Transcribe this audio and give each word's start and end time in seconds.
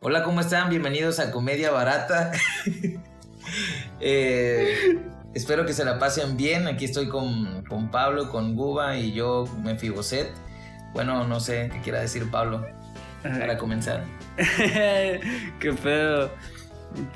Hola, 0.00 0.22
¿cómo 0.22 0.40
están? 0.40 0.70
Bienvenidos 0.70 1.18
a 1.18 1.32
Comedia 1.32 1.70
Barata. 1.70 2.32
Eh, 4.00 5.00
espero 5.34 5.64
que 5.64 5.72
se 5.72 5.82
la 5.84 5.98
pasen 5.98 6.36
bien. 6.36 6.68
Aquí 6.68 6.84
estoy 6.84 7.08
con, 7.08 7.64
con 7.64 7.90
Pablo, 7.90 8.30
con 8.30 8.54
Guba 8.54 8.98
y 8.98 9.12
yo, 9.12 9.46
Mefiboset. 9.64 10.30
Bueno, 10.92 11.26
no 11.26 11.40
sé 11.40 11.70
qué 11.72 11.80
quiera 11.80 12.00
decir 12.00 12.30
Pablo 12.30 12.64
para 13.22 13.56
comenzar. 13.56 14.04
qué 14.36 15.72
pedo. 15.82 16.30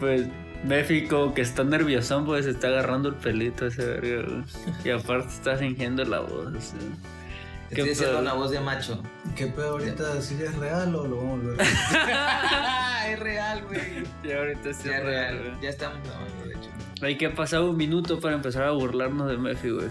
Pues 0.01 0.27
México 0.64 1.35
que 1.35 1.43
está 1.43 1.64
nerviosón, 1.64 2.25
pues 2.25 2.46
está 2.46 2.69
agarrando 2.69 3.11
el 3.11 3.17
pelito 3.17 3.67
ese 3.67 3.85
verga. 3.85 4.45
Y 4.83 4.91
aparte 4.91 5.29
está 5.29 5.57
fingiendo 5.57 6.03
la 6.05 6.21
voz. 6.21 6.73
Estoy 7.73 7.84
¿Qué 7.86 7.93
haciendo 7.93 8.12
pedo? 8.18 8.20
una 8.20 8.32
voz 8.34 8.50
de 8.50 8.61
macho. 8.61 9.02
¿Qué 9.34 9.46
pedo 9.46 9.70
ahorita? 9.70 10.20
¿Si 10.20 10.34
es 10.34 10.55
real 10.57 10.95
o 10.95 11.07
lo 11.07 11.16
vamos 11.16 11.32
a 11.32 11.43
volver? 11.43 11.61
es 13.12 13.19
real, 13.19 13.64
güey. 13.64 13.80
Ya 14.24 14.38
ahorita 14.38 14.74
sí 14.74 14.88
Ya 14.88 14.98
es 14.98 15.05
real, 15.05 15.38
real. 15.38 15.48
güey. 15.51 15.62
Ya 15.62 15.69
estamos 15.70 15.98
grabando, 16.05 16.45
de 16.45 16.50
hecho. 16.55 16.70
Hay 17.00 17.16
que 17.16 17.30
pasar 17.30 17.62
un 17.62 17.77
minuto 17.78 18.20
para 18.20 18.34
empezar 18.34 18.64
a 18.64 18.73
burlarnos 18.73 19.28
de 19.30 19.38
Mefi, 19.38 19.70
güey. 19.70 19.88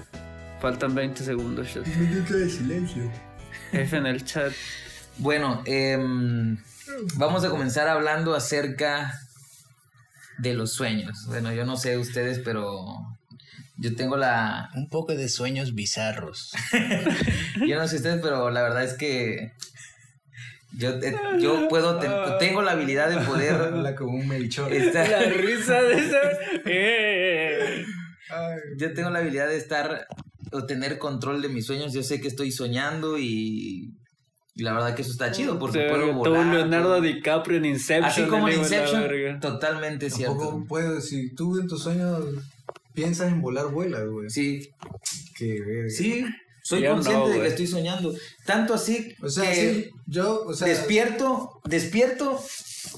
Faltan 0.59 0.93
20 0.93 1.23
segundos. 1.23 1.75
Un 1.75 2.09
minuto 2.09 2.33
de 2.35 2.49
silencio. 2.49 3.11
F 3.71 3.98
en 3.98 4.05
el 4.05 4.23
chat. 4.25 4.51
Bueno, 5.17 5.63
em, 5.65 6.57
vamos 7.15 7.43
a 7.43 7.49
comenzar 7.49 7.87
hablando 7.87 8.35
acerca 8.35 9.11
de 10.37 10.53
los 10.53 10.71
sueños. 10.71 11.25
Bueno, 11.27 11.51
yo 11.51 11.65
no 11.65 11.77
sé 11.77 11.98
ustedes, 11.98 12.37
pero 12.39 12.85
yo 13.81 13.95
tengo 13.95 14.16
la... 14.16 14.70
Un 14.76 14.90
poco 14.90 15.13
de 15.16 15.27
sueños 15.27 15.73
bizarros. 15.73 16.52
Yo 17.67 17.77
no 17.80 17.88
sé 17.88 17.95
ustedes, 17.95 18.20
pero 18.21 18.49
la 18.52 18.62
verdad 18.62 18.84
es 18.84 18.94
que 18.94 19.52
yo, 20.77 20.91
eh, 21.02 21.13
yo 21.40 21.67
puedo, 21.70 21.98
ten- 21.99 22.12
tengo 22.40 22.62
la 22.62 22.71
habilidad 22.73 23.09
de 23.09 23.17
poder 23.26 23.54
Habla 23.62 23.95
como 23.95 24.17
un 24.17 24.27
melchor. 24.27 24.71
estar... 24.71 25.09
La 25.09 25.21
risa 25.29 25.82
de 25.82 25.93
esa. 25.96 26.18
Yo 28.77 28.93
tengo 28.93 29.10
la 29.10 29.20
habilidad 29.20 29.48
de 29.48 29.57
estar 29.57 30.07
o 30.51 30.66
tener 30.66 30.98
control 30.98 31.41
de 31.41 31.49
mis 31.49 31.66
sueños. 31.66 31.91
Yo 31.93 32.04
sé 32.04 32.21
que 32.21 32.27
estoy 32.27 32.51
soñando 32.51 33.18
y, 33.18 33.93
y 34.55 34.63
la 34.63 34.73
verdad 34.73 34.95
que 34.95 35.01
eso 35.01 35.12
está 35.12 35.32
chido 35.32 35.57
porque 35.60 35.88
puedo 35.90 36.13
volar. 36.13 36.45
Leonardo 36.45 37.01
DiCaprio 37.01 37.57
en 37.57 37.66
Inception. 37.66 38.05
Así 38.05 38.23
como 38.26 38.48
en 38.48 38.55
la 38.57 38.62
Inception, 38.62 39.40
totalmente 39.40 40.10
cierto. 40.10 40.63
Puedo, 40.68 41.01
si 41.01 41.34
tú 41.35 41.60
en 41.60 41.68
tus 41.68 41.84
sueños 41.84 42.23
piensas 42.93 43.31
en 43.31 43.41
volar, 43.41 43.67
vuelas, 43.67 44.07
güey. 44.07 44.29
Sí, 44.29 44.70
Qué 45.35 45.59
verga. 45.61 45.89
sí, 45.89 46.25
soy 46.63 46.84
Yo 46.84 46.91
consciente 46.93 47.20
no, 47.23 47.29
de 47.29 47.41
que 47.41 47.48
estoy 47.48 47.67
soñando. 47.67 48.13
Tanto 48.45 48.73
así 48.75 49.15
O 49.21 49.29
sea, 49.29 49.49
que 49.51 49.73
sí, 49.85 49.89
yo, 50.07 50.43
o 50.45 50.53
sea. 50.53 50.67
despierto, 50.67 51.59
despierto 51.65 52.39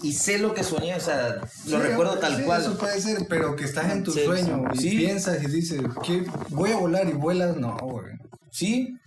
y 0.01 0.13
sé 0.13 0.37
lo 0.39 0.53
que 0.53 0.63
soñé, 0.63 0.95
o 0.95 0.99
sea, 0.99 1.35
lo 1.37 1.47
sí, 1.47 1.75
recuerdo 1.77 2.17
tal 2.17 2.37
sí, 2.37 2.43
cual. 2.43 2.61
Eso 2.61 2.77
puede 2.77 2.99
ser, 3.01 3.25
pero 3.29 3.55
que 3.55 3.63
estás 3.65 3.91
en 3.91 4.03
tu 4.03 4.11
Sí, 4.11 4.25
sueño 4.25 4.63
y 4.73 4.77
sí. 4.77 4.89
piensas 4.97 5.41
y 5.43 5.47
dices, 5.47 5.81
¿qué? 6.05 6.23
voy 6.49 6.71
a 6.71 6.77
volar 6.77 7.07
y 7.07 7.13
vuelas, 7.13 7.55
no, 7.57 7.77
güey. 7.77 8.13
Sí. 8.51 8.97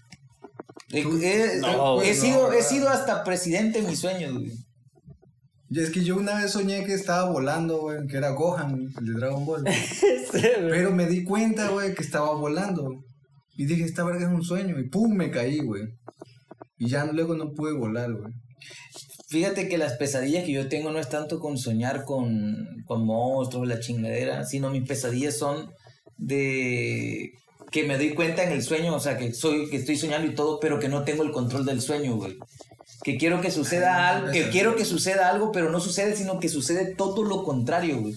He, 0.93 1.03
Tú- 1.03 1.19
he- 1.21 1.59
No, 1.61 1.95
he 2.00 2.05
güey, 2.06 2.15
sido, 2.15 2.48
no, 2.48 2.53
he 2.53 2.62
sido 2.62 2.89
hasta 2.89 3.25
presidente 3.25 3.81
en 3.81 3.87
mis 3.89 3.98
sueños, 3.98 4.33
güey. 4.34 4.53
Y 5.69 5.81
es 5.81 5.91
que 5.91 6.05
yo 6.05 6.17
una 6.17 6.36
vez 6.36 6.53
soñé 6.53 6.84
que 6.84 6.95
estaba 6.95 7.31
volando, 7.31 7.81
güey, 7.81 8.06
que 8.06 8.17
era 8.17 8.31
Gohan, 8.31 8.89
el 8.98 9.06
de 9.06 9.12
Dragon 9.12 9.45
Ball. 9.45 9.64
Sí. 10.33 10.42
Pero 10.42 10.91
me 10.91 11.06
di 11.06 11.25
cuenta, 11.25 11.69
güey, 11.69 11.95
que 11.95 12.03
estaba 12.03 12.34
volando. 12.34 13.05
Y 13.56 13.67
dije, 13.67 13.84
esta 13.84 14.05
verga 14.05 14.27
es 14.27 14.33
un 14.33 14.42
sueño. 14.42 14.78
Y 14.78 14.89
pum, 14.89 15.14
me 15.14 15.31
caí, 15.31 15.59
güey. 15.61 15.84
Y 16.78 16.89
ya 16.89 17.05
luego 17.06 17.37
no 17.37 17.53
pude 17.53 17.72
volar, 17.72 18.12
güey. 18.12 18.33
Fíjate 19.28 19.69
que 19.69 19.78
las 19.78 19.94
pesadillas 19.94 20.44
que 20.44 20.53
yo 20.53 20.69
tengo 20.69 20.92
no 20.92 20.98
es 20.98 21.09
tanto 21.09 21.41
con 21.41 21.59
soñar 21.59 22.05
con, 22.05 22.84
con 22.84 23.05
monstruos, 23.05 23.67
la 23.67 23.81
chingadera, 23.81 24.44
sino 24.44 24.70
mis 24.70 24.87
pesadillas 24.87 25.37
son 25.37 25.70
de 26.17 27.32
que 27.72 27.84
me 27.84 27.97
doy 27.97 28.15
cuenta 28.15 28.44
en 28.44 28.53
el 28.53 28.62
sueño, 28.62 28.94
o 28.94 29.00
sea, 29.00 29.19
que 29.19 29.32
soy 29.32 29.69
que 29.69 29.76
estoy 29.76 29.97
soñando 29.97 30.31
y 30.31 30.34
todo, 30.34 30.60
pero 30.60 30.78
que 30.78 30.88
no 30.88 31.03
tengo 31.03 31.25
el 31.25 31.32
control 31.32 31.65
del 31.65 31.81
sueño, 31.81 32.16
güey. 32.16 32.37
Que 33.06 33.17
quiero 33.17 33.41
que 33.41 33.53
suceda 33.53 34.09
algo, 34.09 34.33
que 34.33 34.49
quiero 34.50 34.75
que 34.75 34.84
suceda 34.84 35.31
algo, 35.31 35.53
pero 35.53 35.71
no 35.71 35.78
sucede, 35.78 36.17
sino 36.17 36.41
que 36.41 36.49
sucede 36.49 36.87
todo 36.87 37.22
lo 37.22 37.44
contrario, 37.44 38.00
güey. 38.00 38.17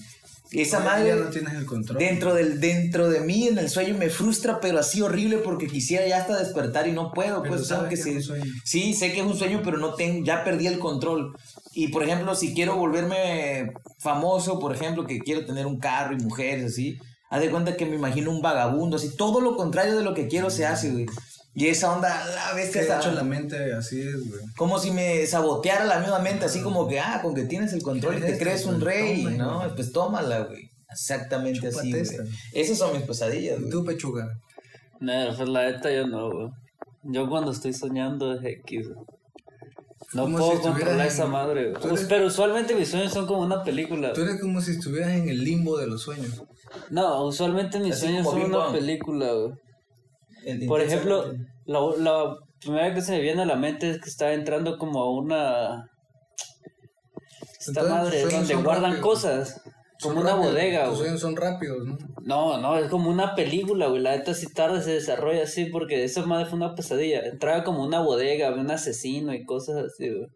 Esa 0.51 0.79
madre 0.79 1.15
no 1.15 1.29
tienes 1.29 1.53
el 1.53 1.67
control. 1.67 1.99
dentro 1.99 2.33
del 2.33 2.59
dentro 2.59 3.07
de 3.07 3.19
mí 3.19 3.47
en 3.47 3.59
el 3.59 3.69
sueño 3.69 3.95
me 3.95 4.09
frustra, 4.09 4.59
pero 4.59 4.79
así 4.79 5.03
horrible 5.03 5.37
porque 5.37 5.67
quisiera 5.67 6.07
ya 6.07 6.17
hasta 6.17 6.39
despertar 6.39 6.87
y 6.87 6.91
no 6.91 7.11
puedo, 7.11 7.43
Pero 7.43 7.53
pues 7.53 7.67
tengo 7.67 7.81
sabes 7.81 8.03
que 8.03 8.13
que 8.13 8.19
sueño. 8.19 8.51
Sí, 8.63 8.95
sé 8.95 9.13
que 9.13 9.19
es 9.19 9.27
un 9.27 9.37
sueño, 9.37 9.61
pero 9.63 9.77
no 9.77 9.93
tengo, 9.93 10.25
ya 10.25 10.43
perdí 10.43 10.65
el 10.65 10.79
control. 10.79 11.37
Y 11.75 11.89
por 11.89 12.01
ejemplo, 12.01 12.33
si 12.33 12.55
quiero 12.55 12.75
volverme 12.75 13.73
famoso, 13.99 14.57
por 14.57 14.73
ejemplo, 14.73 15.05
que 15.05 15.19
quiero 15.19 15.45
tener 15.45 15.67
un 15.67 15.77
carro 15.77 16.15
y 16.15 16.23
mujeres 16.23 16.71
así, 16.73 16.97
haz 17.29 17.41
de 17.41 17.51
cuenta 17.51 17.77
que 17.77 17.85
me 17.85 17.95
imagino 17.95 18.31
un 18.31 18.41
vagabundo, 18.41 18.97
así, 18.97 19.15
todo 19.15 19.39
lo 19.39 19.55
contrario 19.55 19.95
de 19.95 20.03
lo 20.03 20.15
que 20.15 20.27
quiero 20.27 20.49
se 20.49 20.65
hace, 20.65 20.89
güey. 20.89 21.05
Y 21.55 21.67
esa 21.67 21.93
onda, 21.93 22.23
la 22.35 22.53
vez 22.53 22.69
que 22.71 22.79
De 22.79 22.85
está 22.85 22.99
hecho, 22.99 23.11
la 23.11 23.23
mente 23.23 23.73
así 23.73 23.99
es, 24.01 24.27
güey. 24.29 24.41
como 24.55 24.79
si 24.79 24.91
me 24.91 25.25
saboteara 25.25 25.83
la 25.85 25.99
misma 25.99 26.19
mente, 26.19 26.45
así 26.45 26.61
como 26.61 26.87
que, 26.87 26.99
ah, 26.99 27.19
con 27.21 27.33
que 27.33 27.43
tienes 27.45 27.73
el 27.73 27.81
control 27.81 28.13
y 28.17 28.21
te 28.21 28.25
¿Quieres 28.37 28.39
crees 28.43 28.65
un 28.65 28.79
rey, 28.81 29.23
toma, 29.23 29.35
¿no? 29.37 29.57
güey. 29.59 29.75
Pues 29.75 29.91
tómala, 29.91 30.39
güey. 30.45 30.69
Exactamente 30.91 31.67
así, 31.67 31.77
Chúpate 31.77 31.89
güey. 31.89 32.01
esta. 32.01 32.23
Esas 32.53 32.77
son 32.77 32.93
mis 32.93 33.01
pesadillas, 33.03 33.57
¿Y 33.57 33.61
güey. 33.61 33.71
tú, 33.71 33.83
pechuga? 33.83 34.27
No, 34.99 35.13
pues 35.35 35.49
la 35.49 35.71
neta 35.71 35.91
yo 35.91 36.07
no, 36.07 36.29
güey. 36.31 36.49
Yo 37.03 37.27
cuando 37.29 37.51
estoy 37.51 37.73
soñando 37.73 38.33
es 38.35 38.43
X, 38.45 38.87
güey. 38.93 39.05
No 40.13 40.23
Como 40.23 40.37
puedo 40.39 40.51
si 40.55 40.57
controlar 40.63 41.01
en- 41.01 41.07
esa 41.07 41.25
madre, 41.25 41.71
güey. 41.71 41.93
eres- 41.93 42.05
Pero 42.09 42.27
usualmente 42.27 42.73
mis 42.75 42.87
sueños 42.89 43.11
son 43.13 43.27
como 43.27 43.41
una 43.41 43.63
película. 43.63 44.13
Tú 44.13 44.21
eres 44.21 44.39
como 44.41 44.59
si 44.61 44.71
estuvieras 44.71 45.11
en 45.11 45.29
el 45.29 45.43
limbo 45.43 45.77
de 45.77 45.87
los 45.87 46.01
sueños. 46.03 46.43
No, 46.89 47.25
usualmente 47.25 47.79
mis 47.79 47.93
Así 47.95 48.05
sueños 48.05 48.25
son 48.25 48.41
una 48.43 48.71
película, 48.71 49.31
güey. 49.33 49.53
Por 50.67 50.81
ejemplo, 50.81 51.33
la, 51.65 51.79
la 51.97 52.35
primera 52.61 52.93
que 52.93 53.01
se 53.01 53.11
me 53.13 53.21
viene 53.21 53.41
a 53.41 53.45
la 53.45 53.55
mente 53.55 53.89
es 53.91 54.01
que 54.01 54.09
estaba 54.09 54.33
entrando 54.33 54.77
como 54.77 55.01
a 55.01 55.11
una... 55.11 55.89
Esta 57.59 57.81
Entonces, 57.81 58.23
madre, 58.25 58.37
donde 58.37 58.55
guardan 58.55 58.83
rápidos. 58.93 59.01
cosas. 59.01 59.61
Son 59.99 60.11
Como 60.11 60.21
una 60.21 60.29
rápidos, 60.31 60.53
bodega, 60.53 60.79
Tus 60.85 60.89
güey. 60.91 61.01
sueños 61.01 61.19
son 61.21 61.35
rápidos, 61.35 61.85
¿no? 61.85 61.97
No, 62.23 62.57
no, 62.61 62.77
es 62.77 62.89
como 62.89 63.09
una 63.09 63.35
película, 63.35 63.87
güey. 63.87 64.01
La 64.01 64.15
neta 64.15 64.33
sí 64.33 64.47
tarde 64.53 64.81
se 64.81 64.91
desarrolla 64.91 65.43
así 65.43 65.65
porque 65.65 66.03
esa 66.05 66.25
madre 66.25 66.45
fue 66.45 66.55
una 66.57 66.73
pesadilla. 66.73 67.19
Entraba 67.25 67.65
como 67.65 67.83
una 67.83 67.99
bodega, 68.01 68.53
un 68.53 68.71
asesino 68.71 69.33
y 69.33 69.43
cosas 69.43 69.75
así, 69.87 70.09
güey. 70.09 70.27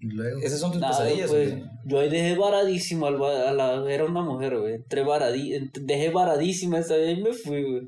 Luego. 0.00 0.40
Esas 0.42 0.60
son 0.60 0.70
tus 0.72 0.80
Nada, 0.80 0.96
pesadillas, 0.96 1.30
pues, 1.30 1.50
güey. 1.56 1.64
yo 1.86 1.98
ahí 1.98 2.08
dejé 2.08 2.36
varadísimo 2.36 3.06
al 3.06 3.20
a 3.24 3.52
la, 3.52 3.92
era 3.92 4.04
una 4.04 4.22
mujer, 4.22 4.56
güey. 4.58 4.74
Entré 4.74 5.02
varadí, 5.02 5.58
dejé 5.80 6.10
varadísima 6.10 6.78
esa 6.78 6.96
vez 6.96 7.18
y 7.18 7.22
me 7.22 7.32
fui, 7.32 7.62
güey. 7.64 7.82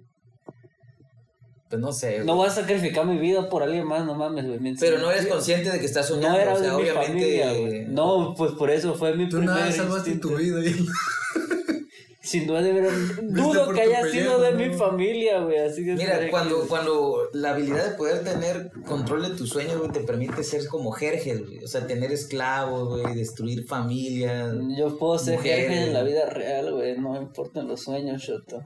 Pues 1.75 1.83
no 1.83 1.93
sé, 1.93 2.13
güey. 2.15 2.27
No 2.27 2.37
voy 2.37 2.47
a 2.47 2.51
sacrificar 2.51 3.05
mi 3.05 3.19
vida 3.19 3.49
por 3.49 3.65
alguien 3.65 3.85
más, 3.85 4.07
no 4.07 4.15
mames, 4.15 4.47
güey. 4.47 4.77
Pero 4.79 4.99
no 4.99 5.11
eres 5.11 5.27
consciente 5.27 5.71
de 5.73 5.81
que 5.81 5.87
estás 5.87 6.09
No 6.09 6.17
soñando, 6.17 6.39
era 6.39 6.55
o 6.55 6.57
sea, 6.57 6.71
de 6.71 6.77
mi 6.77 6.83
obviamente... 6.83 7.09
familia, 7.09 7.53
güey. 7.53 7.85
No, 7.87 8.33
pues 8.39 8.53
por 8.53 8.71
eso 8.71 8.95
fue 8.95 9.17
mi 9.17 9.29
Tú 9.29 9.39
primer 9.39 9.57
nada 9.57 9.73
salvaste 9.73 10.11
instinto. 10.11 10.29
tu 10.29 10.37
vida. 10.41 10.61
Y... 10.65 10.87
Sin 12.23 12.47
duda 12.47 12.63
de 12.63 12.73
ver, 12.73 12.91
dudo 13.23 13.73
que 13.73 13.81
haya 13.83 14.03
pellejo, 14.03 14.13
sido 14.29 14.41
de 14.41 14.53
¿no? 14.53 14.59
mi 14.59 14.73
familia, 14.79 15.41
güey. 15.41 15.59
Así 15.59 15.85
que 15.85 15.95
Mira, 15.95 16.21
cuando, 16.31 16.61
cuando 16.69 17.29
la 17.33 17.51
habilidad 17.51 17.91
de 17.91 17.97
poder 17.97 18.23
tener 18.23 18.71
control 18.87 19.29
de 19.29 19.37
tus 19.37 19.51
sueños, 19.51 19.79
güey, 19.79 19.91
te 19.91 20.01
permite 20.01 20.45
ser 20.45 20.69
como 20.69 20.93
Jerjes, 20.93 21.45
güey. 21.45 21.65
O 21.65 21.67
sea, 21.67 21.87
tener 21.89 22.13
esclavos, 22.13 22.89
güey, 23.03 23.17
destruir 23.17 23.67
familias. 23.67 24.55
Yo 24.79 24.97
puedo 24.97 25.19
ser 25.19 25.41
jefe 25.41 25.87
en 25.89 25.93
la 25.93 26.05
vida 26.05 26.31
real, 26.31 26.73
güey. 26.73 26.97
No 26.97 27.15
me 27.15 27.19
importan 27.19 27.67
los 27.67 27.83
sueños, 27.83 28.23
Shoto. 28.23 28.63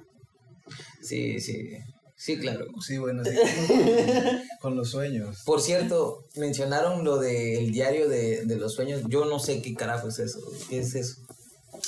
Sí, 1.01 1.41
sí. 1.41 1.71
Sí, 2.19 2.37
claro. 2.39 2.67
Sí, 2.87 2.99
bueno, 2.99 3.23
como 3.23 3.83
con 4.61 4.77
los 4.77 4.91
sueños. 4.91 5.43
Por 5.47 5.61
cierto, 5.63 6.25
mencionaron 6.37 7.05
lo 7.05 7.19
del 7.19 7.71
diario 7.71 8.09
de, 8.09 8.45
de 8.45 8.57
los 8.57 8.75
sueños. 8.75 9.03
Yo 9.09 9.25
no 9.25 9.39
sé 9.39 9.63
qué 9.63 9.73
carajo 9.75 10.09
es 10.09 10.19
eso. 10.19 10.41
¿Qué 10.69 10.81
es 10.81 10.95
eso? 10.95 11.23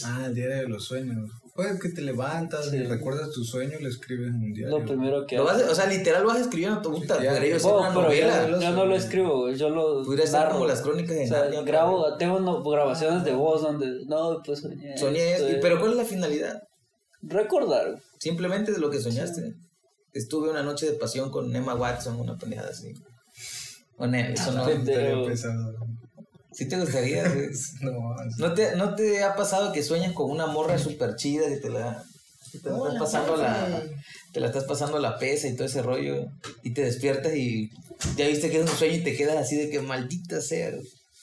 Ah, 0.04 0.24
el 0.26 0.34
diario 0.34 0.56
de 0.56 0.68
los 0.68 0.84
sueños. 0.84 1.28
Pues 1.56 1.80
que 1.80 1.88
te 1.88 2.00
levantas 2.00 2.72
y 2.72 2.78
recuerdas 2.84 3.32
tu 3.32 3.42
sueño 3.44 3.76
y 3.78 3.82
lo 3.82 3.88
escribes 3.88 4.28
en 4.28 4.36
un 4.36 4.52
diario. 4.52 4.78
Lo 4.78 4.84
primero 4.86 5.26
que 5.26 5.36
Lo 5.36 5.44
vas 5.44 5.60
o 5.62 5.74
sea, 5.74 5.86
literal 5.86 6.22
lo 6.22 6.28
vas 6.28 6.40
escribiendo 6.40 6.76
en 6.76 6.82
tu 6.82 6.92
puta. 6.92 7.20
Sí. 7.20 7.26
Podría 7.26 7.58
yo 7.58 7.68
Oh, 7.68 7.80
pero 7.88 7.94
yo, 7.94 8.02
novela. 8.02 8.60
yo 8.60 8.70
no 8.70 8.86
lo 8.86 8.94
escribo. 8.94 9.50
Yo 9.50 9.68
lo. 9.68 10.04
Pudiera 10.04 10.26
ser 10.30 10.48
como 10.50 10.64
las 10.66 10.80
crónicas 10.80 11.16
de 11.16 11.24
O 11.24 11.28
sea, 11.28 11.40
Narnia, 11.40 11.62
grabo, 11.62 12.16
tengo 12.18 12.38
no- 12.38 12.62
grabaciones 12.62 13.24
de 13.24 13.32
voz 13.34 13.62
donde. 13.62 14.04
No, 14.06 14.40
pues 14.46 14.60
soñé. 14.60 14.96
Soñé 14.96 15.32
esto. 15.32 15.58
Pero 15.60 15.80
¿cuál 15.80 15.90
es 15.92 15.96
la 15.98 16.04
finalidad? 16.04 16.62
Recordar. 17.22 18.00
Simplemente 18.18 18.70
de 18.72 18.78
lo 18.78 18.88
que 18.90 19.00
soñaste. 19.00 19.54
Estuve 20.12 20.50
una 20.50 20.62
noche 20.62 20.86
de 20.86 20.92
pasión 20.92 21.30
con 21.30 21.54
Emma 21.54 21.74
Watson, 21.74 22.18
una 22.18 22.36
pendejada 22.36 22.70
así. 22.70 22.94
O 23.96 24.06
no, 24.06 24.16
eso 24.16 24.52
no. 24.52 25.90
¿Sí 26.52 26.68
te 26.68 26.78
gustaría? 26.78 27.24
No. 27.80 28.14
¿No 28.38 28.54
te, 28.54 28.76
¿No 28.76 28.94
te 28.94 29.22
ha 29.22 29.34
pasado 29.36 29.72
que 29.72 29.82
sueñas 29.82 30.12
con 30.12 30.30
una 30.30 30.46
morra 30.46 30.78
súper 30.78 31.16
chida 31.16 31.48
que 31.48 31.56
te 31.56 31.70
la, 31.70 32.04
que 32.50 32.58
te 32.58 32.70
la 32.70 32.76
estás 32.76 32.98
pasando 32.98 33.36
la, 33.36 33.82
te 34.32 34.40
la 34.40 34.46
estás 34.48 34.64
pasando 34.64 34.98
la 34.98 35.18
pesa 35.18 35.48
y 35.48 35.54
todo 35.54 35.66
ese 35.66 35.82
rollo 35.82 36.26
y 36.62 36.74
te 36.74 36.82
despiertas 36.82 37.34
y 37.34 37.70
ya 38.16 38.26
viste 38.26 38.50
que 38.50 38.60
es 38.60 38.70
un 38.70 38.76
sueño 38.76 38.96
y 38.96 39.04
te 39.04 39.16
quedas 39.16 39.36
así 39.36 39.56
de 39.56 39.70
que 39.70 39.80
maldita 39.80 40.40
sea. 40.40 40.72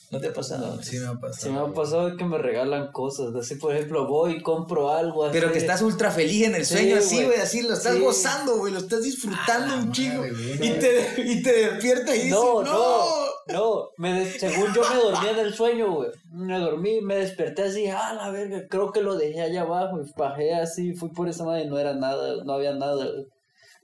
¿No 0.09 0.21
te 0.21 0.27
ha 0.27 0.33
pasado? 0.33 0.81
Sí 0.81 0.98
me 1.00 1.07
ha 1.07 1.13
pasado. 1.15 1.33
Sí 1.33 1.50
me 1.50 1.59
ha 1.59 1.74
pasado 1.74 2.15
que 2.15 2.24
me 2.24 2.38
regalan 2.38 2.92
cosas. 2.94 3.36
Así, 3.36 3.56
por 3.56 3.75
ejemplo, 3.75 4.07
voy 4.07 4.36
y 4.38 4.42
compro 4.42 4.89
algo 4.92 5.25
así. 5.25 5.33
Pero 5.38 5.51
que 5.51 5.57
estás 5.57 5.81
ultra 5.81 6.12
feliz 6.12 6.44
en 6.48 6.56
el 6.56 6.65
Sí, 6.65 6.75
sueño, 6.75 6.95
así, 6.98 7.25
güey. 7.25 7.39
así 7.39 7.62
lo 7.63 7.74
estás 7.74 7.95
Sí. 7.95 8.01
gozando, 8.01 8.57
güey, 8.57 8.71
lo 8.71 8.80
estás 8.80 9.04
disfrutando 9.04 9.74
Ah, 9.75 9.80
un 9.83 9.92
chingo. 9.92 10.24
Y 10.25 10.69
te, 10.80 11.21
y 11.25 11.44
te 11.44 11.51
despiertas 11.71 12.15
y 12.15 12.19
dices, 12.19 12.30
No, 12.31 12.63
no, 12.63 12.71
no, 12.74 13.54
no. 13.54 13.89
Me 13.98 14.25
según 14.31 14.74
yo 14.74 14.81
me 14.89 14.95
dormí 14.95 15.27
en 15.30 15.39
el 15.39 15.54
sueño, 15.54 15.94
güey. 15.95 16.10
Me 16.31 16.57
dormí, 16.57 17.01
me 17.01 17.18
desperté 17.18 17.63
así, 17.63 17.88
ah, 17.88 18.13
la 18.13 18.30
verga, 18.30 18.62
creo 18.69 18.92
que 18.94 19.01
lo 19.01 19.18
dejé 19.18 19.42
allá 19.42 19.63
abajo. 19.63 20.00
Y 20.01 20.10
bajé 20.18 20.53
así, 20.56 20.94
fui 20.95 21.10
por 21.10 21.27
esa 21.27 21.44
madre 21.44 21.63
y 21.63 21.68
no 21.68 21.77
era 21.77 21.94
nada, 21.94 22.44
no 22.45 22.53
había 22.53 22.74
nada. 22.74 22.95
güey. 23.06 23.25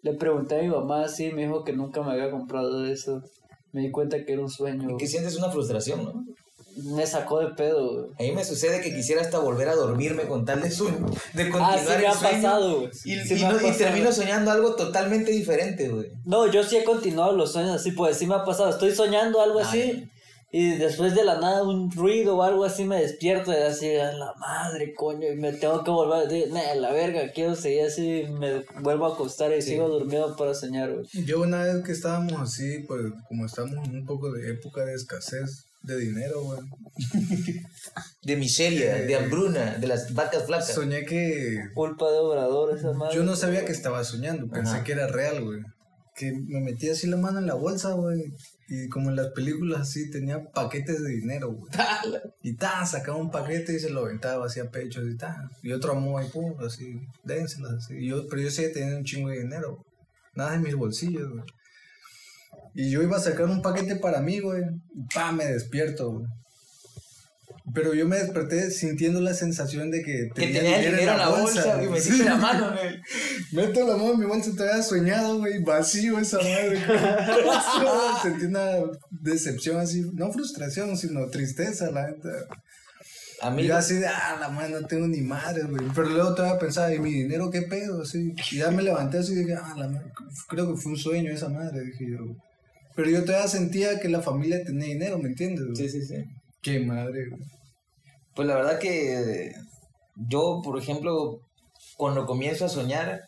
Le 0.03 0.13
pregunté 0.15 0.59
a 0.59 0.61
mi 0.61 0.69
mamá, 0.69 1.07
sí, 1.09 1.31
me 1.31 1.43
dijo 1.43 1.63
que 1.65 1.73
nunca 1.73 2.01
me 2.01 2.11
había 2.13 2.29
comprado 2.31 2.85
eso. 2.85 3.21
Me 3.73 3.81
di 3.81 3.91
cuenta 3.91 4.23
que 4.23 4.31
era 4.33 4.41
un 4.41 4.49
sueño. 4.49 4.89
Y 4.91 4.97
que 4.97 5.07
sientes 5.07 5.35
una 5.35 5.49
frustración, 5.49 6.03
¿no? 6.05 6.23
Me 6.75 7.05
sacó 7.05 7.39
de 7.39 7.49
pedo, 7.53 7.87
güey. 7.93 8.11
A 8.17 8.23
mí 8.23 8.31
me 8.35 8.43
sucede 8.43 8.81
que 8.81 8.95
quisiera 8.95 9.21
hasta 9.21 9.37
volver 9.37 9.69
a 9.69 9.75
dormirme 9.75 10.23
con 10.23 10.43
tal 10.43 10.59
de, 10.61 10.71
sueño, 10.71 11.05
de 11.33 11.43
continuar 11.49 11.77
Ah, 11.77 11.79
sí 11.79 11.87
me 11.89 11.95
el 11.97 12.05
ha 12.07 12.13
sueño. 12.13 12.41
pasado, 12.41 12.75
güey. 12.79 12.89
Y, 13.05 13.19
Sí 13.19 13.43
no- 13.45 13.67
y 13.67 13.71
termino 13.73 14.11
soñando 14.11 14.49
algo 14.49 14.75
totalmente 14.75 15.31
diferente, 15.31 15.89
güey. 15.89 16.07
No, 16.25 16.47
yo 16.51 16.63
sí 16.63 16.77
he 16.77 16.83
continuado 16.83 17.33
los 17.35 17.51
sueños 17.51 17.75
así, 17.75 17.91
pues 17.91 18.17
sí 18.17 18.25
me 18.25 18.33
ha 18.35 18.43
pasado. 18.43 18.69
Estoy 18.71 18.91
soñando 18.91 19.39
algo 19.41 19.59
así. 19.59 20.09
Y 20.55 20.75
después 20.77 21.15
de 21.15 21.25
la 21.25 21.39
nada 21.39 21.63
un 21.63 21.91
ruido 21.91 22.37
o 22.37 22.43
algo 22.43 22.63
así 22.63 22.85
me 22.85 23.01
despierto 23.01 23.51
y 23.51 23.55
así, 23.55 23.95
a 23.97 24.11
la 24.13 24.33
madre, 24.39 24.93
coño, 24.93 25.27
y 25.29 25.35
me 25.35 25.51
tengo 25.51 25.83
que 25.83 25.89
volver 25.91 26.19
a 26.19 26.25
decir, 26.29 26.53
"Nah, 26.53 26.75
la 26.75 26.91
verga, 26.93 27.31
quiero 27.33 27.55
seguir 27.55 27.85
así, 27.85 28.23
me 28.39 28.63
vuelvo 28.81 29.07
a 29.07 29.13
acostar 29.15 29.51
y 29.51 29.61
sigo 29.61 29.89
durmiendo 29.89 30.35
para 30.37 30.53
soñar, 30.53 30.93
güey. 30.93 31.05
Yo 31.25 31.41
una 31.41 31.63
vez 31.63 31.83
que 31.83 31.91
estábamos 31.91 32.39
así, 32.39 32.85
pues 32.87 33.01
como 33.27 33.45
estamos 33.47 33.73
en 33.87 33.95
un 33.97 34.05
poco 34.05 34.31
de 34.31 34.51
época 34.51 34.85
de 34.85 34.93
escasez 34.93 35.65
de 35.81 35.97
dinero, 35.99 36.43
güey. 36.43 36.59
De 38.23 38.35
miseria, 38.37 38.93
de 38.95 39.15
hambruna, 39.15 39.75
de 39.77 39.87
las 39.87 40.13
vacas 40.13 40.45
flacas. 40.45 40.73
Soñé 40.73 41.03
que 41.05 41.57
Culpa 41.73 42.09
de 42.09 42.19
obrador 42.19 42.77
esa 42.77 42.93
madre. 42.93 43.15
yo 43.15 43.23
no 43.23 43.35
sabía 43.35 43.65
que 43.65 43.71
estaba 43.73 44.03
soñando, 44.03 44.47
pensé 44.47 44.75
Ajá. 44.75 44.83
que 44.85 44.93
era 44.93 45.07
real, 45.07 45.43
güey. 45.43 45.59
Que 46.15 46.31
me 46.31 46.61
metí 46.61 46.89
así 46.89 47.07
la 47.07 47.17
mano 47.17 47.39
en 47.39 47.47
la 47.47 47.55
bolsa, 47.55 47.93
güey. 47.93 48.31
Y 48.67 48.87
como 48.89 49.09
en 49.09 49.15
las 49.15 49.27
películas 49.29 49.81
así, 49.81 50.09
tenía 50.11 50.43
paquetes 50.51 51.03
de 51.03 51.09
dinero, 51.09 51.51
güey. 51.51 51.71
Y 52.43 52.55
ta, 52.55 52.85
sacaba 52.85 53.17
un 53.17 53.31
paquete 53.31 53.73
y 53.75 53.79
se 53.79 53.89
lo 53.89 54.01
aventaba 54.01 54.45
así 54.45 54.59
a 54.59 54.69
pecho 54.69 55.01
y 55.07 55.15
ta. 55.17 55.49
Y 55.61 55.71
otro 55.71 55.93
amor 55.93 56.23
y 56.23 56.29
pum, 56.29 56.53
así, 56.59 56.99
dénselas 57.23 57.73
así. 57.73 57.95
Y 57.95 58.09
yo, 58.09 58.27
pero 58.27 58.41
yo 58.41 58.51
seguía 58.51 58.73
teniendo 58.73 58.97
un 58.97 59.05
chingo 59.05 59.29
de 59.29 59.39
dinero. 59.39 59.75
güey. 59.75 59.87
Nada 60.35 60.55
en 60.55 60.61
mis 60.61 60.75
bolsillos, 60.75 61.29
güey. 61.29 61.43
Y 62.75 62.89
yo 62.89 63.01
iba 63.01 63.17
a 63.17 63.21
sacar 63.21 63.45
un 63.45 63.61
paquete 63.61 63.95
para 63.95 64.19
mí, 64.19 64.39
güey. 64.39 64.63
Y 64.93 65.03
pa, 65.13 65.31
me 65.31 65.45
despierto, 65.45 66.11
güey. 66.11 66.27
Pero 67.73 67.93
yo 67.93 68.07
me 68.07 68.17
desperté 68.17 68.69
sintiendo 68.69 69.19
la 69.19 69.33
sensación 69.33 69.89
de 69.89 70.03
que 70.03 70.29
Que 70.35 70.47
tenía 70.47 70.79
el 70.79 70.91
dinero 70.91 71.11
en 71.13 71.17
la 71.17 71.29
bolsa, 71.29 71.81
y 71.81 71.87
güey. 71.87 71.89
metiste 71.89 72.17
Sí. 72.17 72.23
la 72.23 72.35
mano 72.35 72.73
el... 72.79 73.01
Meto 73.51 73.87
la 73.87 73.95
mano 73.97 74.13
en 74.13 74.19
mi 74.19 74.25
bolsa, 74.25 74.51
todavía 74.55 74.83
soñado, 74.83 75.39
güey, 75.39 75.63
vacío 75.63 76.19
esa 76.19 76.37
madre. 76.37 76.79
Sentí 78.21 78.45
una 78.45 78.67
decepción 79.09 79.77
así, 79.79 80.03
no 80.13 80.31
frustración, 80.31 80.95
sino 80.97 81.27
tristeza, 81.29 81.89
la 81.91 82.07
neta. 82.07 82.29
A 83.41 83.49
mí, 83.49 83.65
yo 83.65 83.75
así 83.75 83.95
de, 83.95 84.07
ah, 84.07 84.37
la 84.39 84.49
madre, 84.49 84.79
no 84.79 84.87
tengo 84.87 85.07
ni 85.07 85.21
madre, 85.21 85.63
güey. 85.63 85.85
Pero 85.93 86.09
luego 86.09 86.33
todavía 86.33 86.59
pensaba, 86.59 86.93
¿y 86.93 86.99
mi 86.99 87.11
dinero 87.11 87.49
qué 87.49 87.63
pedo? 87.63 88.03
Así. 88.03 88.33
Y 88.51 88.57
ya 88.57 88.71
me 88.71 88.83
levanté 88.83 89.17
así 89.17 89.33
y 89.33 89.37
dije, 89.37 89.55
ah, 89.55 89.73
la 89.77 89.89
madre, 89.89 90.11
creo 90.47 90.73
que 90.73 90.79
fue 90.79 90.93
un 90.93 90.97
sueño 90.97 91.31
esa 91.31 91.49
madre, 91.49 91.81
dije 91.81 92.05
yo. 92.11 92.19
Pero 92.95 93.09
yo 93.09 93.25
todavía 93.25 93.47
sentía 93.47 93.99
que 93.99 94.07
la 94.07 94.21
familia 94.21 94.63
tenía 94.63 94.87
dinero, 94.87 95.17
¿me 95.17 95.29
entiendes? 95.29 95.65
güey? 95.65 95.75
Sí, 95.75 95.89
sí, 95.89 96.05
sí. 96.05 96.23
Qué 96.61 96.79
madre, 96.79 97.27
güey. 97.29 97.41
Pues 98.35 98.47
la 98.47 98.55
verdad 98.55 98.79
que 98.79 99.51
yo, 100.27 100.61
por 100.63 100.77
ejemplo, 100.79 101.39
cuando 101.97 102.25
comienzo 102.25 102.65
a 102.65 102.69
soñar, 102.69 103.21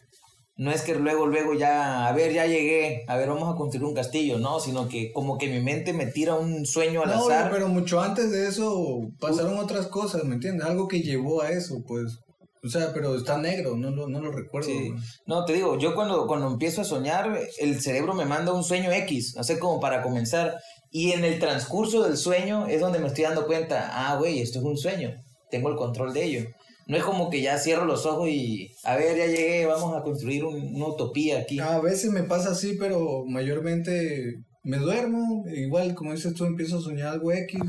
no 0.58 0.72
es 0.72 0.82
que 0.84 0.96
luego, 0.96 1.28
luego 1.28 1.54
ya, 1.54 2.08
a 2.08 2.14
ver, 2.14 2.32
ya 2.34 2.46
llegué, 2.46 3.04
a 3.08 3.18
ver, 3.18 3.28
vamos 3.30 3.54
a 3.54 3.58
construir 3.58 3.86
un 3.86 3.94
castillo, 3.94 4.40
no, 4.40 4.60
sino 4.60 4.88
que 4.88 5.12
como 5.12 5.38
que 5.38 5.48
mi 5.50 5.60
mente 5.60 5.92
me 5.92 6.06
tira 6.08 6.36
un 6.36 6.66
sueño 6.66 7.04
al 7.04 7.10
No, 7.10 7.26
azar. 7.28 7.52
pero 7.52 7.68
mucho 7.68 8.02
antes 8.02 8.32
de 8.32 8.48
eso 8.48 9.10
pasaron 9.20 9.58
otras 9.60 9.88
cosas, 9.88 10.24
¿me 10.24 10.36
entiendes? 10.36 10.66
Algo 10.66 10.88
que 10.88 11.02
llevó 11.02 11.42
a 11.42 11.50
eso, 11.52 11.84
pues. 11.86 12.20
O 12.64 12.70
sea, 12.70 12.94
pero 12.94 13.16
está 13.16 13.38
negro, 13.38 13.76
no 13.76 13.92
lo, 13.92 14.08
no 14.08 14.20
lo 14.22 14.32
recuerdo. 14.32 14.70
Sí. 14.70 14.90
güey. 14.90 14.94
No, 15.28 15.46
te 15.46 15.54
digo, 15.54 15.78
yo 15.78 15.94
cuando, 15.94 16.26
cuando 16.26 16.48
empiezo 16.48 16.82
a 16.82 16.86
soñar, 16.86 17.38
el 17.60 17.80
cerebro 17.80 18.16
me 18.16 18.26
manda 18.26 18.54
un 18.54 18.64
sueño 18.64 18.92
X, 18.92 19.36
así 19.38 19.60
como 19.60 19.80
para 19.80 20.02
comenzar. 20.02 20.56
Y 20.98 21.12
en 21.12 21.26
el 21.26 21.40
transcurso 21.40 22.04
del 22.04 22.16
sueño 22.16 22.68
es 22.68 22.80
donde 22.80 23.00
me 23.00 23.08
estoy 23.08 23.26
dando 23.26 23.46
cuenta, 23.46 23.90
ah, 23.92 24.16
güey, 24.18 24.40
esto 24.40 24.60
es 24.60 24.66
un 24.66 24.78
sueño, 24.78 25.10
tengo 25.52 25.68
el 25.68 25.76
control 25.76 26.14
de 26.14 26.24
ello. 26.24 26.46
No 26.88 26.96
es 26.96 27.04
como 27.04 27.30
que 27.30 27.42
ya 27.42 27.58
cierro 27.58 27.84
los 27.84 28.06
ojos 28.06 28.30
y, 28.30 28.72
a 28.86 28.96
ver, 28.96 29.18
ya 29.18 29.26
llegué, 29.26 29.66
vamos 29.66 29.94
a 29.94 30.02
construir 30.04 30.46
un- 30.46 30.74
una 30.74 30.88
utopía 30.88 31.40
aquí. 31.40 31.60
A 31.60 31.80
veces 31.82 32.12
me 32.12 32.24
pasa 32.24 32.52
así, 32.52 32.78
pero 32.80 33.26
mayormente 33.28 34.36
me 34.64 34.78
duermo. 34.78 35.44
Igual, 35.54 35.96
como 35.96 36.14
dices 36.14 36.34
tú, 36.34 36.46
empiezo 36.46 36.78
a 36.78 36.82
soñar 36.82 37.08
algo 37.10 37.34
X, 37.34 37.60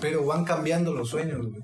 pero 0.00 0.24
van 0.24 0.44
cambiando 0.46 0.94
los 0.94 1.10
sueños, 1.10 1.38
güey. 1.48 1.60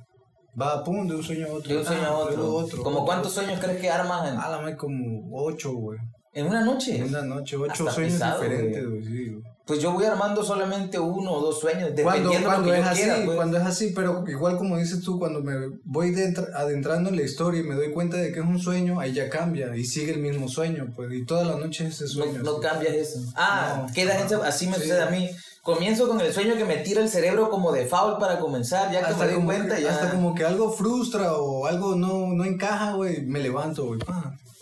Va, 0.61 0.85
pum, 0.85 1.07
de 1.09 1.15
un 1.17 1.23
sueño 1.23 1.47
a 1.47 1.53
otro. 1.55 1.73
De 1.73 1.79
un 1.79 1.87
sueño 1.87 2.03
ah, 2.05 2.09
a 2.09 2.17
otro. 2.19 2.37
luego 2.37 2.57
otro. 2.57 2.83
¿Como 2.83 3.07
cuántos 3.07 3.33
sueños 3.33 3.59
crees 3.59 3.81
que 3.81 3.89
armas 3.89 4.31
en, 4.31 4.37
Ah, 4.39 4.51
la 4.63 4.77
como 4.77 5.29
ocho, 5.33 5.73
güey. 5.73 5.99
en 6.35 6.47
una 6.47 6.63
noche? 6.63 6.97
En 6.99 7.05
una 7.05 7.23
noche, 7.23 7.57
ocho 7.57 7.73
Hasta 7.89 7.91
sueños 7.93 8.13
pesado, 8.13 8.43
diferentes, 8.43 8.87
güey. 8.87 9.03
sí, 9.03 9.29
güey. 9.31 9.56
Pues 9.67 9.81
yo 9.81 9.91
voy 9.93 10.05
armando 10.05 10.45
solamente 10.45 10.97
uno 10.97 11.33
o 11.33 11.41
dos 11.41 11.59
sueños, 11.59 11.91
Cuando, 12.01 12.31
dependiendo 12.31 12.49
cuando 12.49 12.71
de 12.71 12.79
lo 12.79 12.85
es 12.85 12.89
que 12.89 12.89
yo 12.89 12.91
así, 12.93 13.03
quiera. 13.03 13.25
pues. 13.25 13.37
cuando 13.37 13.57
es 13.59 13.65
así, 13.65 13.93
pero 13.97 14.25
igual 14.29 14.57
como 14.59 14.77
dices 14.79 15.01
tú, 15.03 15.19
cuando 15.19 15.43
me 15.43 15.55
voy 15.85 16.15
adentrando 16.55 17.11
en 17.11 17.17
la 17.17 17.23
historia 17.23 17.61
y 17.61 17.65
me 17.65 17.75
doy 17.75 17.91
cuenta 17.91 18.17
de 18.17 18.31
que 18.33 18.39
es 18.39 18.47
un 18.47 18.61
sueño, 18.61 19.01
ahí 19.01 19.13
ya 19.13 19.29
cambia 19.29 19.75
y 19.77 19.85
sigue 19.85 20.13
el 20.13 20.21
mismo 20.21 20.49
sueño, 20.49 20.93
pues, 20.95 21.13
y 21.13 21.25
toda 21.25 21.45
la 21.45 21.57
noche 21.57 21.87
es 21.89 22.01
ese 22.01 22.05
No, 22.19 22.25
sueño. 22.25 22.43
no 22.45 22.53
así. 22.53 22.61
cambias 22.61 22.95
eso. 22.95 23.19
Ah, 23.35 23.83
No. 23.89 23.93
queda 23.93 24.19
ese- 24.25 24.37
así 24.37 24.69
me 24.69 24.75
Sí. 24.77 24.83
sucede 24.83 25.03
a 25.03 25.11
mí. 25.11 25.31
Comienzo 25.63 26.07
con 26.07 26.21
el 26.21 26.33
sueño 26.33 26.55
que 26.55 26.65
me 26.65 26.77
tira 26.77 27.03
el 27.03 27.09
cerebro 27.09 27.51
como 27.51 27.73
de 27.73 27.87
foul 27.87 28.19
para 28.19 28.39
comenzar, 28.39 28.93
ya 28.93 29.05
que 29.05 29.15
me 29.17 29.27
doy 29.33 29.43
cuenta 29.45 29.75
que, 29.75 29.83
ya. 29.83 29.91
hasta 29.91 30.13
como 30.13 30.33
que 30.33 30.45
algo 30.45 30.71
frustra 30.71 31.33
o 31.33 31.67
algo 31.67 31.97
no, 31.97 32.29
no 32.29 32.45
encaja, 32.45 32.93
güey, 32.93 33.23
me 33.23 33.41
levanto, 33.41 33.85
güey, 33.85 33.99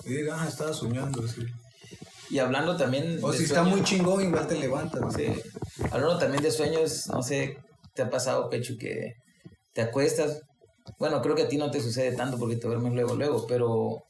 y 0.07 0.15
digo, 0.15 0.33
ah, 0.35 0.47
estaba 0.49 0.73
soñando, 0.73 1.23
así. 1.23 1.43
Y 2.31 2.39
hablando 2.39 2.77
también 2.77 3.19
O 3.23 3.33
de 3.33 3.39
si 3.39 3.45
está 3.45 3.63
muy 3.63 3.83
chingón, 3.83 4.23
igual 4.23 4.47
te 4.47 4.59
levantas. 4.59 5.15
Sí. 5.15 5.27
Hablando 5.91 6.19
también 6.19 6.43
de 6.43 6.51
sueños, 6.51 7.07
no 7.09 7.23
sé, 7.23 7.59
¿te 7.95 8.03
ha 8.03 8.11
pasado, 8.11 8.49
Pecho, 8.49 8.75
que 8.79 9.17
te 9.73 9.83
acuestas? 9.83 10.41
Bueno, 10.99 11.21
creo 11.23 11.35
que 11.35 11.43
a 11.43 11.49
ti 11.49 11.57
no 11.57 11.71
te 11.71 11.81
sucede 11.81 12.17
tanto 12.17 12.39
porque 12.39 12.57
te 12.57 12.67
duermes 12.67 12.93
luego, 12.93 13.15
luego, 13.15 13.47
pero 13.47 14.04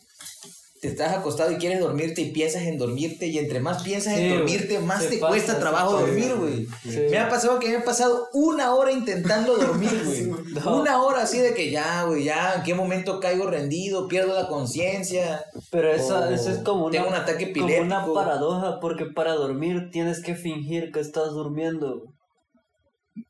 te 0.85 0.91
estás 0.91 1.15
acostado 1.15 1.51
y 1.51 1.57
quieres 1.57 1.81
dormirte 1.81 2.21
y 2.21 2.31
piensas 2.31 2.65
en 2.65 2.77
dormirte 2.77 3.27
y 3.29 3.39
entre 3.39 3.59
más 3.59 3.83
piensas 3.83 4.17
Sí, 4.17 4.25
en 4.25 4.37
dormirte, 4.37 4.79
más 4.81 5.09
te 5.09 5.17
pasa, 5.17 5.29
cuesta 5.31 5.59
trabajo 5.59 5.99
dormir, 5.99 6.35
güey. 6.35 6.67
Sí. 6.83 7.07
Me 7.11 7.17
ha 7.17 7.31
pasado 7.31 7.59
que 7.59 7.71
me 7.71 7.77
he 7.77 7.81
pasado 7.81 8.29
una 8.35 8.75
hora 8.75 8.93
intentando 8.93 9.57
dormir, 9.57 10.03
güey. 10.05 10.25
No. 10.55 10.81
Una 10.83 11.03
hora 11.03 11.23
así 11.23 11.39
de 11.39 11.55
que 11.55 11.71
ya, 11.71 12.05
güey, 12.05 12.25
ya, 12.25 12.57
en 12.57 12.63
qué 12.65 12.75
momento 12.75 13.19
caigo 13.19 13.47
rendido, 13.47 14.09
pierdo 14.09 14.35
la 14.35 14.47
conciencia. 14.47 15.43
Pero 15.71 15.91
eso, 15.91 16.29
es 16.29 16.59
como 16.59 16.85
una, 16.85 16.93
Tengo 16.93 17.09
un 17.09 17.15
ataque 17.15 17.51
como 17.51 17.65
una 17.65 17.75
epiléptico. 17.77 18.15
paradoja, 18.15 18.79
porque 18.79 19.07
para 19.07 19.33
dormir 19.33 19.89
tienes 19.91 20.21
que 20.21 20.35
fingir 20.35 20.93
que 20.93 21.01
estás 21.01 21.31
durmiendo. 21.31 22.13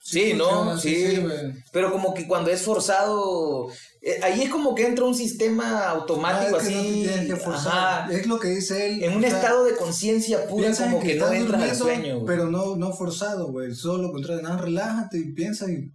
Sí, 0.00 0.32
no, 0.34 0.44
funciona, 0.48 0.80
sí. 0.80 0.94
sirve. 1.10 1.62
Pero 1.72 1.92
como 1.92 2.14
que 2.14 2.26
cuando 2.26 2.50
es 2.50 2.62
forzado, 2.62 3.68
eh, 4.00 4.18
ahí 4.22 4.42
es 4.42 4.48
como 4.50 4.74
que 4.74 4.86
entra 4.86 5.04
un 5.04 5.14
sistema 5.14 5.82
Ah, 5.84 5.90
automático 5.90 6.56
es 6.58 6.68
que 6.68 6.74
no 6.74 6.80
te 6.82 6.88
así. 6.88 7.02
tienes 7.02 7.26
que 7.26 7.36
forzar. 7.36 8.10
Es 8.12 8.26
lo 8.26 8.38
que 8.38 8.48
dice 8.48 8.86
él. 8.86 9.02
en 9.02 9.14
un 9.16 9.20
sea, 9.22 9.30
estado 9.30 9.64
de 9.64 9.76
conciencia 9.76 10.46
pura, 10.46 10.70
como 10.74 11.00
que, 11.00 11.14
no 11.16 11.24
estás 11.26 11.32
entras 11.34 11.62
al 11.62 11.68
durmiendo, 11.78 11.84
sueño. 11.84 12.14
güey. 12.20 12.26
Pero 12.26 12.50
no, 12.50 12.76
no 12.76 12.92
forzado, 12.92 13.48
güey. 13.48 13.74
Solo 13.74 14.04
lo 14.04 14.12
contrario, 14.12 14.42
nada, 14.42 14.56
relájate 14.58 15.18
y 15.18 15.32
piensa 15.32 15.70
y. 15.70 15.90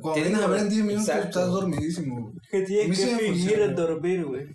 Cuando 0.00 0.22
vienes 0.22 0.40
a 0.42 0.46
ver 0.46 0.60
en 0.60 0.68
10 0.68 0.84
minutos 0.84 1.08
exacto. 1.08 1.28
estás 1.40 1.46
dormidísimo. 1.48 2.32
Que 2.50 2.60
tienes 2.62 2.96
que 2.98 3.06
sí 3.06 3.14
fingir 3.16 3.60
en 3.60 3.74
dormir, 3.74 4.24
güey. 4.24 4.46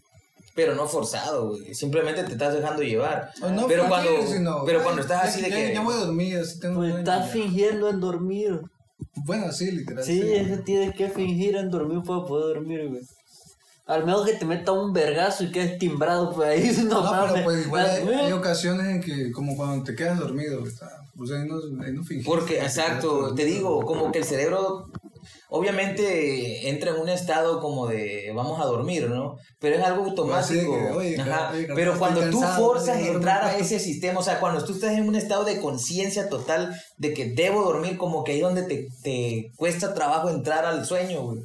Pero 0.56 0.74
no 0.76 0.88
forzado, 0.88 1.50
güey. 1.50 1.74
Simplemente 1.76 2.24
te 2.24 2.32
estás 2.34 2.54
dejando 2.54 2.82
llevar. 2.84 3.32
O 3.42 3.50
no 3.50 3.68
pero 3.68 3.88
cuando, 3.90 4.26
sino, 4.26 4.64
pero 4.64 4.78
ay, 4.80 4.84
cuando 4.86 5.02
estás 5.02 5.24
ya- 5.24 5.30
así 5.30 5.42
de 5.42 5.50
que. 5.50 5.74
Ya 5.74 5.82
voy 5.82 5.94
a 5.94 5.98
dormir, 5.98 6.38
así 6.38 6.60
tengo 6.60 6.80
Pues 6.80 6.96
estás 6.96 7.30
fingiendo 7.32 7.90
en 7.90 8.00
dormir. 8.00 8.62
Bueno, 9.26 9.52
sí, 9.52 9.72
literal. 9.72 10.04
Sí, 10.04 10.22
es 10.22 10.48
que 10.48 10.58
tienes 10.58 10.96
que 10.96 11.10
fingir 11.10 11.56
en 11.56 11.70
dormir 11.70 12.02
para 12.06 12.26
poder 12.26 12.56
dormir, 12.56 12.88
güey. 12.88 13.02
Al 13.88 14.04
menos 14.04 14.26
que 14.26 14.34
te 14.34 14.46
meta 14.46 14.72
un 14.72 14.94
vergazo 14.94 15.44
y 15.44 15.52
quedes 15.52 15.78
timbrado 15.78 16.32
por 16.34 16.46
ahí. 16.46 16.76
No, 16.86 17.02
No, 17.02 17.12
mames. 17.12 17.32
pero 17.34 17.44
pues 17.46 17.66
igual 17.66 17.86
hay, 17.86 18.32
ocasiones 18.32 18.88
en 18.88 19.02
que, 19.02 19.32
como 19.32 19.56
cuando 19.56 19.84
te 19.84 19.96
quedas 19.96 20.20
dormido, 20.20 20.64
o 20.64 20.66
sea, 20.66 20.88
pues 21.16 21.32
ahí 21.32 21.48
no, 21.48 21.58
ahí 21.84 21.94
no 21.94 22.04
fingís. 22.04 22.26
Porque, 22.26 22.60
exacto, 22.60 23.34
te 23.36 23.46
digo, 23.46 23.82
como 23.86 24.12
que 24.12 24.20
el 24.20 24.26
cerebro 24.26 24.88
obviamente 25.50 26.70
entra 26.70 26.92
en 26.92 26.98
un 27.02 27.10
estado 27.10 27.60
como 27.62 27.88
de 27.88 28.32
vamos 28.36 28.60
a 28.62 28.66
dormir, 28.66 29.10
¿no? 29.10 29.38
Pero 29.60 29.76
es 29.76 29.84
algo 29.84 30.06
automático. 30.06 30.62
Pues 30.72 30.82
sí, 30.82 30.86
que, 30.88 30.92
oye, 30.92 31.22
Ajá. 31.22 31.52
oye, 31.54 31.68
Pero 31.76 31.98
cuando 31.98 32.22
tú 32.30 32.40
cansado, 32.40 32.66
forzas 32.66 32.98
quiero 32.98 33.16
entrar 33.16 33.44
a 33.44 33.58
ese 33.58 33.80
sistema, 33.80 34.20
o 34.20 34.24
sea, 34.24 34.40
cuando 34.40 34.64
tú 34.64 34.74
estás 34.74 34.94
en 34.94 35.08
un 35.08 35.16
estado 35.16 35.44
de 35.46 35.60
conciencia 35.60 36.30
total 36.30 36.76
de 36.98 37.14
que 37.14 37.32
debo 37.34 37.64
dormir, 37.64 37.98
como 37.98 38.24
que 38.24 38.34
ahí 38.34 38.40
donde 38.42 38.64
te, 38.64 38.88
te 39.04 39.52
cuesta 39.56 39.94
trabajo 39.94 40.30
entrar 40.30 40.66
al 40.66 40.86
sueño, 40.86 41.22
güey. 41.24 41.40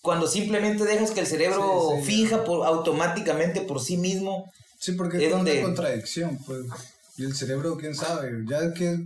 Cuando 0.00 0.26
simplemente 0.28 0.84
dejas 0.84 1.10
que 1.10 1.20
el 1.20 1.26
cerebro 1.26 1.90
Sí, 1.96 1.96
sí, 2.00 2.06
finja 2.06 2.44
por, 2.44 2.64
automáticamente 2.66 3.62
por 3.62 3.80
sí 3.80 3.96
mismo. 3.96 4.44
Sí, 4.78 4.92
porque 4.92 5.16
Es 5.18 5.24
es 5.24 5.30
donde- 5.30 5.52
una 5.58 5.62
contradicción, 5.62 6.38
pues. 6.46 6.60
Y 7.16 7.24
el 7.24 7.34
cerebro, 7.34 7.76
quién 7.76 7.94
sabe, 7.94 8.30
ya 8.48 8.72
que 8.72 8.96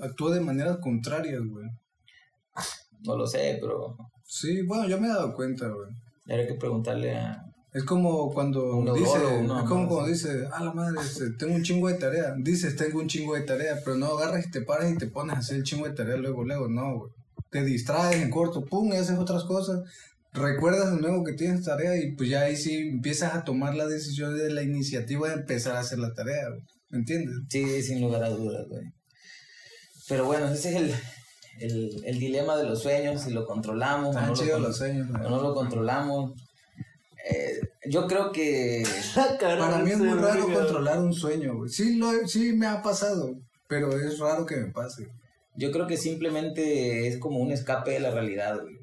actúa 0.00 0.34
de 0.34 0.40
maneras 0.40 0.78
contrarias, 0.82 1.40
güey. 1.48 1.66
No 3.02 3.16
lo 3.16 3.26
sé, 3.26 3.58
pero 3.60 3.96
Sí, 4.24 4.62
bueno, 4.62 4.86
yo 4.88 5.00
me 5.00 5.08
he 5.08 5.10
dado 5.10 5.34
cuenta, 5.34 5.66
güey. 5.68 5.88
habría 6.28 6.46
que 6.46 6.54
preguntarle 6.54 7.16
a... 7.16 7.42
Es 7.72 7.84
como 7.84 8.32
cuando 8.32 8.76
Un 8.76 8.94
dice, 8.94 9.18
no, 9.44 9.60
es 9.60 9.68
como 9.68 9.82
no, 9.82 9.88
cuando 9.88 10.06
sí. 10.06 10.12
dice, 10.12 10.48
ah, 10.52 10.64
la 10.64 10.72
madre, 10.72 11.00
este, 11.00 11.30
tengo 11.38 11.54
un 11.54 11.62
chingo 11.62 11.88
de 11.88 11.94
tarea. 11.94 12.34
Dices, 12.38 12.74
tengo 12.76 12.98
un 13.00 13.06
chingo 13.08 13.34
de 13.34 13.42
tarea, 13.42 13.76
pero 13.84 13.96
no 13.96 14.06
agarras 14.06 14.46
y 14.46 14.50
te 14.50 14.60
paras 14.62 14.90
y 14.92 14.98
te 14.98 15.06
pones 15.08 15.36
a 15.36 15.38
hacer 15.38 15.56
el 15.58 15.62
chingo 15.64 15.86
de 15.88 15.94
tarea 15.94 16.16
luego, 16.16 16.44
luego, 16.44 16.68
no, 16.68 16.98
güey. 16.98 17.12
Te 17.50 17.64
distraes 17.64 18.22
en 18.22 18.30
corto, 18.30 18.64
pum, 18.64 18.92
y 18.92 18.96
haces 18.96 19.18
otras 19.18 19.44
cosas. 19.44 19.80
Recuerdas 20.32 20.94
de 20.94 21.00
nuevo 21.00 21.24
que 21.24 21.32
tienes 21.32 21.64
tarea 21.64 21.96
y 21.96 22.12
pues 22.14 22.28
ya 22.28 22.42
ahí 22.42 22.56
sí 22.56 22.76
empiezas 22.88 23.34
a 23.34 23.42
tomar 23.44 23.74
la 23.74 23.86
decisión 23.86 24.36
de 24.36 24.50
la 24.50 24.62
iniciativa 24.62 25.28
de 25.28 25.34
empezar 25.34 25.74
a 25.76 25.80
hacer 25.80 25.98
la 25.98 26.12
tarea, 26.12 26.48
güey. 26.48 26.60
¿Me 26.88 26.98
entiendes? 26.98 27.34
Sí, 27.48 27.82
sin 27.82 28.00
lugar 28.00 28.22
a 28.22 28.30
dudas, 28.30 28.66
güey. 28.68 28.84
Pero 30.08 30.24
bueno, 30.26 30.48
ese 30.48 30.70
es 30.70 30.76
el, 30.76 30.94
el, 31.60 32.02
el 32.04 32.18
dilema 32.18 32.56
de 32.56 32.64
los 32.64 32.82
sueños, 32.82 33.22
si 33.22 33.30
lo 33.32 33.46
controlamos 33.46 34.16
o 34.16 34.20
no, 34.20 34.26
lo, 34.28 34.34
chidos 34.34 34.60
los 34.60 34.76
sueños, 34.76 35.08
o 35.10 35.18
no 35.28 35.40
lo 35.42 35.54
controlamos. 35.54 36.32
Eh, 37.28 37.60
yo 37.86 38.06
creo 38.06 38.32
que... 38.32 38.82
Para 39.40 39.78
mí 39.78 39.90
es 39.90 39.98
muy 39.98 40.18
raro 40.18 40.46
controlar 40.52 40.98
un 40.98 41.12
sueño, 41.12 41.56
güey. 41.56 41.70
Sí, 41.70 41.96
lo, 41.96 42.12
he- 42.12 42.26
sí 42.26 42.52
me 42.52 42.66
ha 42.66 42.82
pasado, 42.82 43.34
pero 43.68 43.92
es 43.98 44.18
raro 44.18 44.46
que 44.46 44.56
me 44.56 44.66
pase. 44.72 45.08
Yo 45.56 45.70
creo 45.72 45.86
que 45.86 45.96
simplemente 45.96 47.08
es 47.08 47.18
como 47.18 47.38
un 47.38 47.52
escape 47.52 47.90
de 47.92 48.00
la 48.00 48.10
realidad, 48.10 48.60
güey. 48.62 48.78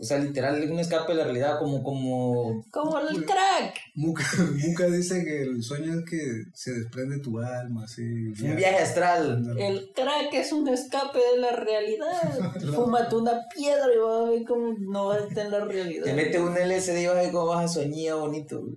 O 0.00 0.02
sea, 0.02 0.16
literal, 0.18 0.62
es 0.62 0.70
un 0.70 0.78
escape 0.78 1.12
de 1.12 1.18
la 1.18 1.24
realidad, 1.24 1.58
como, 1.58 1.82
como... 1.82 2.64
Como 2.70 2.98
el 3.00 3.22
crack. 3.26 3.74
Muca, 3.94 4.24
Muca 4.66 4.86
dice 4.86 5.22
que 5.24 5.42
el 5.42 5.62
sueño 5.62 5.98
es 5.98 6.04
que 6.08 6.44
se 6.54 6.72
desprende 6.72 7.18
tu 7.18 7.38
alma, 7.38 7.84
así. 7.84 8.02
Un 8.02 8.56
viaje 8.56 8.78
astral. 8.78 9.44
El 9.58 9.92
crack 9.94 10.32
es 10.32 10.52
un 10.52 10.66
escape 10.68 11.18
de 11.18 11.40
la 11.40 11.52
realidad. 11.52 12.54
Fúmate 12.74 13.14
una 13.14 13.42
piedra 13.54 13.92
y 13.94 13.98
vas 13.98 14.26
a 14.26 14.30
ver 14.30 14.44
cómo 14.44 14.74
no 14.78 15.08
vas 15.08 15.22
a 15.22 15.26
estar 15.28 15.44
en 15.44 15.52
la 15.52 15.64
realidad. 15.66 16.04
Te 16.04 16.14
mete 16.14 16.40
un 16.40 16.54
LSD 16.54 16.96
y 16.96 17.06
vas 17.06 17.16
a 17.16 17.20
ver 17.20 17.32
cómo 17.32 17.46
vas 17.46 17.64
a 17.64 17.68
soñar 17.68 18.16
bonito. 18.16 18.58
güey. 18.58 18.76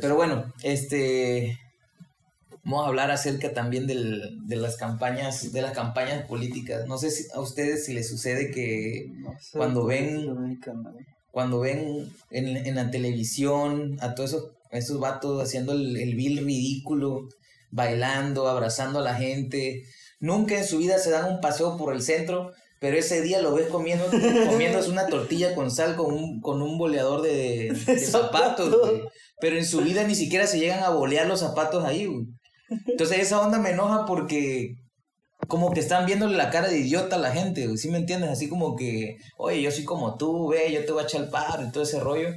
Pero 0.00 0.16
bueno, 0.16 0.52
este 0.64 1.56
vamos 2.70 2.84
a 2.86 2.88
hablar 2.88 3.10
acerca 3.10 3.52
también 3.52 3.86
del, 3.86 4.38
de 4.46 4.56
las 4.56 4.76
campañas, 4.76 5.52
de 5.52 5.62
las 5.62 5.72
campañas 5.72 6.24
políticas. 6.26 6.86
No 6.86 6.96
sé 6.98 7.10
si 7.10 7.24
a 7.34 7.40
ustedes 7.40 7.84
si 7.86 7.92
les 7.94 8.08
sucede 8.08 8.50
que 8.50 9.06
No 9.18 9.32
sé, 9.40 9.58
cuando 9.58 9.82
pues, 9.84 10.00
ven- 10.00 10.58
cuando 11.30 11.60
ven 11.60 12.08
en, 12.30 12.56
en 12.56 12.74
la 12.74 12.90
televisión 12.90 13.96
a 14.00 14.14
todos 14.14 14.30
esos, 14.30 14.44
esos 14.70 14.98
vatos 15.00 15.42
haciendo 15.42 15.72
el, 15.72 15.96
el 15.96 16.14
vil 16.14 16.44
ridículo, 16.44 17.28
bailando, 17.70 18.48
abrazando 18.48 18.98
a 18.98 19.02
la 19.02 19.14
gente, 19.14 19.82
nunca 20.20 20.58
en 20.58 20.64
su 20.66 20.78
vida 20.78 20.98
se 20.98 21.10
dan 21.10 21.32
un 21.34 21.40
paseo 21.40 21.76
por 21.76 21.94
el 21.94 22.02
centro, 22.02 22.52
pero 22.80 22.96
ese 22.96 23.20
día 23.22 23.40
lo 23.42 23.54
ves 23.54 23.66
comiendo, 23.68 24.06
comiéndose 24.48 24.90
una 24.90 25.06
tortilla 25.06 25.54
con 25.54 25.70
sal 25.70 25.96
con 25.96 26.12
un, 26.14 26.40
con 26.40 26.62
un 26.62 26.78
boleador 26.78 27.22
de, 27.22 27.72
de 27.86 27.98
zapatos, 28.06 28.70
güey. 28.76 29.02
Pero 29.40 29.56
en 29.56 29.64
su 29.64 29.80
vida 29.80 30.04
ni 30.04 30.14
siquiera 30.14 30.46
se 30.46 30.58
llegan 30.58 30.82
a 30.82 30.90
bolear 30.90 31.26
los 31.26 31.40
zapatos 31.40 31.84
ahí, 31.84 32.06
güey. 32.06 32.26
Entonces 32.86 33.18
esa 33.18 33.40
onda 33.40 33.58
me 33.58 33.70
enoja 33.70 34.04
porque 34.06 34.74
como 35.48 35.72
que 35.72 35.80
están 35.80 36.06
viéndole 36.06 36.36
la 36.36 36.50
cara 36.50 36.68
de 36.68 36.78
idiota 36.78 37.16
a 37.16 37.18
la 37.18 37.32
gente, 37.32 37.76
¿sí 37.76 37.90
me 37.90 37.98
entiendes? 37.98 38.30
Así 38.30 38.48
como 38.48 38.76
que, 38.76 39.16
oye, 39.38 39.62
yo 39.62 39.70
soy 39.70 39.84
como 39.84 40.16
tú, 40.16 40.48
ve, 40.48 40.72
yo 40.72 40.84
te 40.84 40.92
voy 40.92 41.02
a 41.02 41.06
echar 41.06 41.22
el 41.22 41.30
paro 41.30 41.64
y 41.66 41.70
todo 41.72 41.82
ese 41.82 41.98
rollo. 42.00 42.28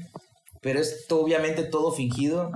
Pero 0.61 0.79
es 0.79 1.05
to- 1.07 1.21
obviamente 1.21 1.63
todo 1.65 1.91
fingido 1.91 2.49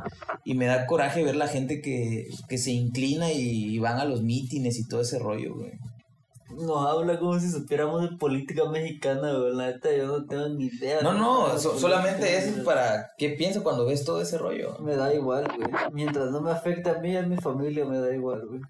y 0.45 0.53
me 0.55 0.65
da 0.65 0.85
coraje 0.87 1.23
ver 1.23 1.35
la 1.35 1.47
gente 1.49 1.81
que, 1.81 2.25
que 2.47 2.57
se 2.57 2.71
inclina 2.71 3.31
y, 3.33 3.77
van 3.79 3.99
a 3.99 4.05
los 4.05 4.21
mítines 4.23 4.79
y 4.79 4.87
todo 4.87 5.01
ese 5.01 5.19
rollo, 5.19 5.55
güey. 5.55 5.73
Nos 6.49 6.85
habla 6.87 7.19
como 7.19 7.39
si 7.39 7.49
supiéramos 7.51 8.09
de 8.09 8.15
política 8.17 8.69
mexicana, 8.69 9.33
güey. 9.33 9.53
La 9.55 9.67
neta, 9.67 9.93
yo 9.95 10.07
no 10.07 10.25
tengo 10.25 10.47
ni 10.49 10.65
idea. 10.67 11.01
No, 11.01 11.13
no, 11.13 11.57
so- 11.59 11.77
solamente 11.77 12.37
es 12.37 12.51
para 12.63 13.09
qué 13.17 13.31
piensas 13.31 13.63
cuando 13.63 13.85
ves 13.85 14.05
todo 14.05 14.21
ese 14.21 14.37
rollo. 14.37 14.77
Me 14.79 14.95
da 14.95 15.13
igual, 15.13 15.45
güey. 15.55 15.69
Mientras 15.91 16.31
no 16.31 16.41
me 16.41 16.51
afecte 16.51 16.89
a 16.89 16.99
mí 16.99 17.11
y 17.11 17.17
a 17.17 17.23
mi 17.23 17.35
familia, 17.37 17.85
me 17.85 17.99
da 17.99 18.13
igual, 18.15 18.47
güey. 18.47 18.61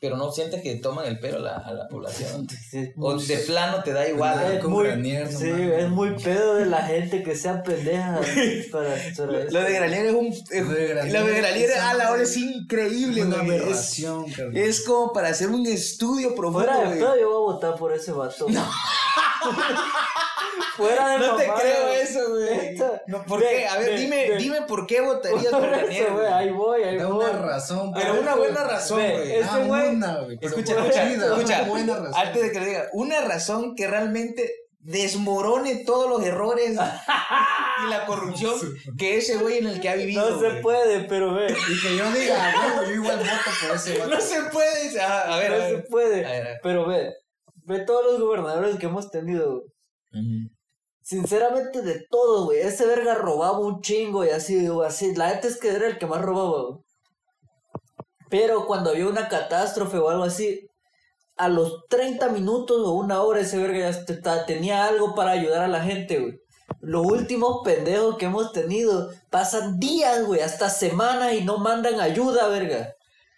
Pero 0.00 0.16
no 0.16 0.32
sientes 0.32 0.62
que 0.62 0.76
toman 0.76 1.06
el 1.06 1.20
pelo 1.20 1.38
a 1.38 1.40
la, 1.40 1.56
a 1.58 1.74
la 1.74 1.86
población. 1.86 2.48
Sí, 2.48 2.78
es 2.78 2.90
O 2.96 3.18
de 3.18 3.36
plano 3.38 3.82
te 3.82 3.92
da 3.92 4.08
igual. 4.08 4.50
Es 4.50 4.60
con 4.60 4.72
muy, 4.72 4.86
Granier, 4.86 5.30
no 5.30 5.38
sí, 5.38 5.50
es 5.50 5.88
muy 5.90 6.16
pedo 6.16 6.54
de 6.54 6.64
la 6.64 6.82
gente 6.82 7.22
que 7.22 7.34
sea 7.34 7.62
pendeja 7.62 8.18
para, 8.72 8.88
para 8.88 8.96
eso. 8.96 9.26
Lo 9.26 9.60
de 9.60 9.72
Granier 9.74 10.06
es 10.06 10.14
un. 10.14 10.30
Lo 10.30 10.72
de 10.72 10.86
Granier 10.88 11.20
Lo 11.20 11.26
de 11.26 11.34
Granier 11.34 11.70
es 11.70 11.78
a 11.78 11.94
la 11.94 12.12
hora 12.12 12.22
es 12.22 12.34
increíble, 12.36 13.24
una 13.24 13.42
güey. 13.42 13.70
Es, 13.70 14.02
es 14.54 14.80
como 14.86 15.12
para 15.12 15.28
hacer 15.28 15.50
un 15.50 15.66
estudio 15.66 16.34
profundo, 16.34 16.60
Fuera 16.66 16.78
de 16.78 16.86
güey. 16.86 16.98
pedo, 16.98 17.20
yo 17.20 17.28
voy 17.28 17.36
a 17.36 17.54
votar 17.54 17.74
por 17.76 17.92
ese 17.92 18.12
vato. 18.12 18.46
No. 18.48 18.66
Fuera 20.80 21.08
de 21.08 21.18
No 21.18 21.36
te 21.36 21.44
creo 21.44 21.86
güey. 21.86 22.00
eso, 22.00 22.28
güey. 22.30 22.76
No, 23.06 23.24
¿Por 23.24 23.40
qué? 23.40 23.66
A 23.68 23.78
ver, 23.78 23.90
ve, 23.90 23.96
dime, 23.98 24.30
dime 24.38 24.62
por 24.62 24.86
qué 24.86 25.00
votarías 25.00 25.52
por 25.52 25.64
eso, 25.64 26.14
güey, 26.14 26.26
ahí 26.26 26.50
voy, 26.50 26.82
ahí 26.82 26.96
Da 26.98 27.06
voy. 27.06 27.24
una 27.24 27.38
razón, 27.38 27.92
Pero 27.94 28.20
una 28.20 28.34
buena 28.34 28.64
razón, 28.64 29.00
güey. 29.00 29.42
Ah, 29.42 29.58
güey- 29.66 29.90
una, 29.90 30.20
güey, 30.22 30.38
Escucha, 30.40 30.72
escucha, 30.78 31.08
chida, 31.08 31.26
escucha. 31.36 31.58
una 31.62 31.68
buena 31.70 31.96
razón. 31.96 32.14
Antes 32.26 32.42
de 32.42 32.52
que 32.52 32.58
lo 32.60 32.64
diga, 32.66 32.88
una 32.92 33.20
razón 33.22 33.74
que 33.74 33.86
realmente 33.86 34.52
desmorone 34.82 35.84
todos 35.84 36.08
los 36.08 36.24
errores 36.26 36.70
y 36.72 36.74
la 37.90 38.06
corrupción 38.06 38.54
que 38.98 39.18
ese 39.18 39.36
güey 39.36 39.58
en 39.58 39.66
el 39.66 39.80
que 39.80 39.88
ha 39.90 39.94
vivido. 39.94 40.30
No 40.30 40.40
se 40.40 40.60
puede, 40.62 41.00
pero 41.04 41.34
ve. 41.34 41.48
Y 41.68 41.80
que 41.82 41.96
yo 41.96 42.10
diga, 42.12 42.36
"Ah, 42.54 42.72
güey, 42.76 42.88
yo 42.88 42.94
igual 42.94 43.18
voto 43.18 43.50
por 43.66 43.76
ese 43.76 43.98
vato. 43.98 44.10
No 44.14 44.20
se 44.20 44.42
puede. 44.44 45.00
Ah, 45.00 45.34
a 45.34 45.38
ver, 45.38 45.50
no 45.50 45.56
a 45.56 45.66
se 45.66 45.72
ver. 45.74 45.84
puede. 45.88 46.24
A 46.24 46.30
ver, 46.30 46.40
a 46.46 46.48
ver. 46.50 46.60
Pero 46.62 46.86
ve, 46.86 47.12
ve 47.64 47.80
todos 47.80 48.04
los 48.06 48.20
gobernadores 48.20 48.76
que 48.76 48.86
hemos 48.86 49.10
tenido. 49.10 49.64
Sinceramente, 51.10 51.82
de 51.82 52.06
todo, 52.08 52.44
güey. 52.44 52.60
Ese 52.60 52.86
verga 52.86 53.16
robaba 53.16 53.58
un 53.58 53.80
chingo 53.80 54.24
y 54.24 54.28
así. 54.28 54.68
Así. 54.86 55.12
La 55.16 55.34
neta 55.34 55.48
es 55.48 55.58
que 55.58 55.70
era 55.70 55.88
el 55.88 55.98
que 55.98 56.06
más 56.06 56.22
robaba, 56.22 56.68
güey. 56.68 56.84
Pero 58.28 58.64
cuando 58.64 58.90
había 58.90 59.08
una 59.08 59.28
catástrofe 59.28 59.98
o 59.98 60.08
algo 60.08 60.22
así, 60.22 60.68
a 61.36 61.48
los 61.48 61.84
30 61.88 62.28
minutos 62.28 62.86
o 62.86 62.92
una 62.92 63.22
hora 63.22 63.40
ese 63.40 63.58
verga 63.58 63.90
ya 63.90 64.46
tenía 64.46 64.84
algo 64.84 65.16
para 65.16 65.32
ayudar 65.32 65.64
a 65.64 65.68
la 65.68 65.82
gente, 65.82 66.20
güey. 66.20 66.40
Los 66.80 67.04
últimos 67.04 67.62
pendejos 67.64 68.16
que 68.16 68.26
hemos 68.26 68.52
tenido 68.52 69.10
pasan 69.30 69.80
días, 69.80 70.24
güey, 70.24 70.42
hasta 70.42 70.70
semanas 70.70 71.32
y 71.32 71.42
no 71.42 71.58
mandan 71.58 72.00
ayuda, 72.00 72.46
verga. 72.46 72.94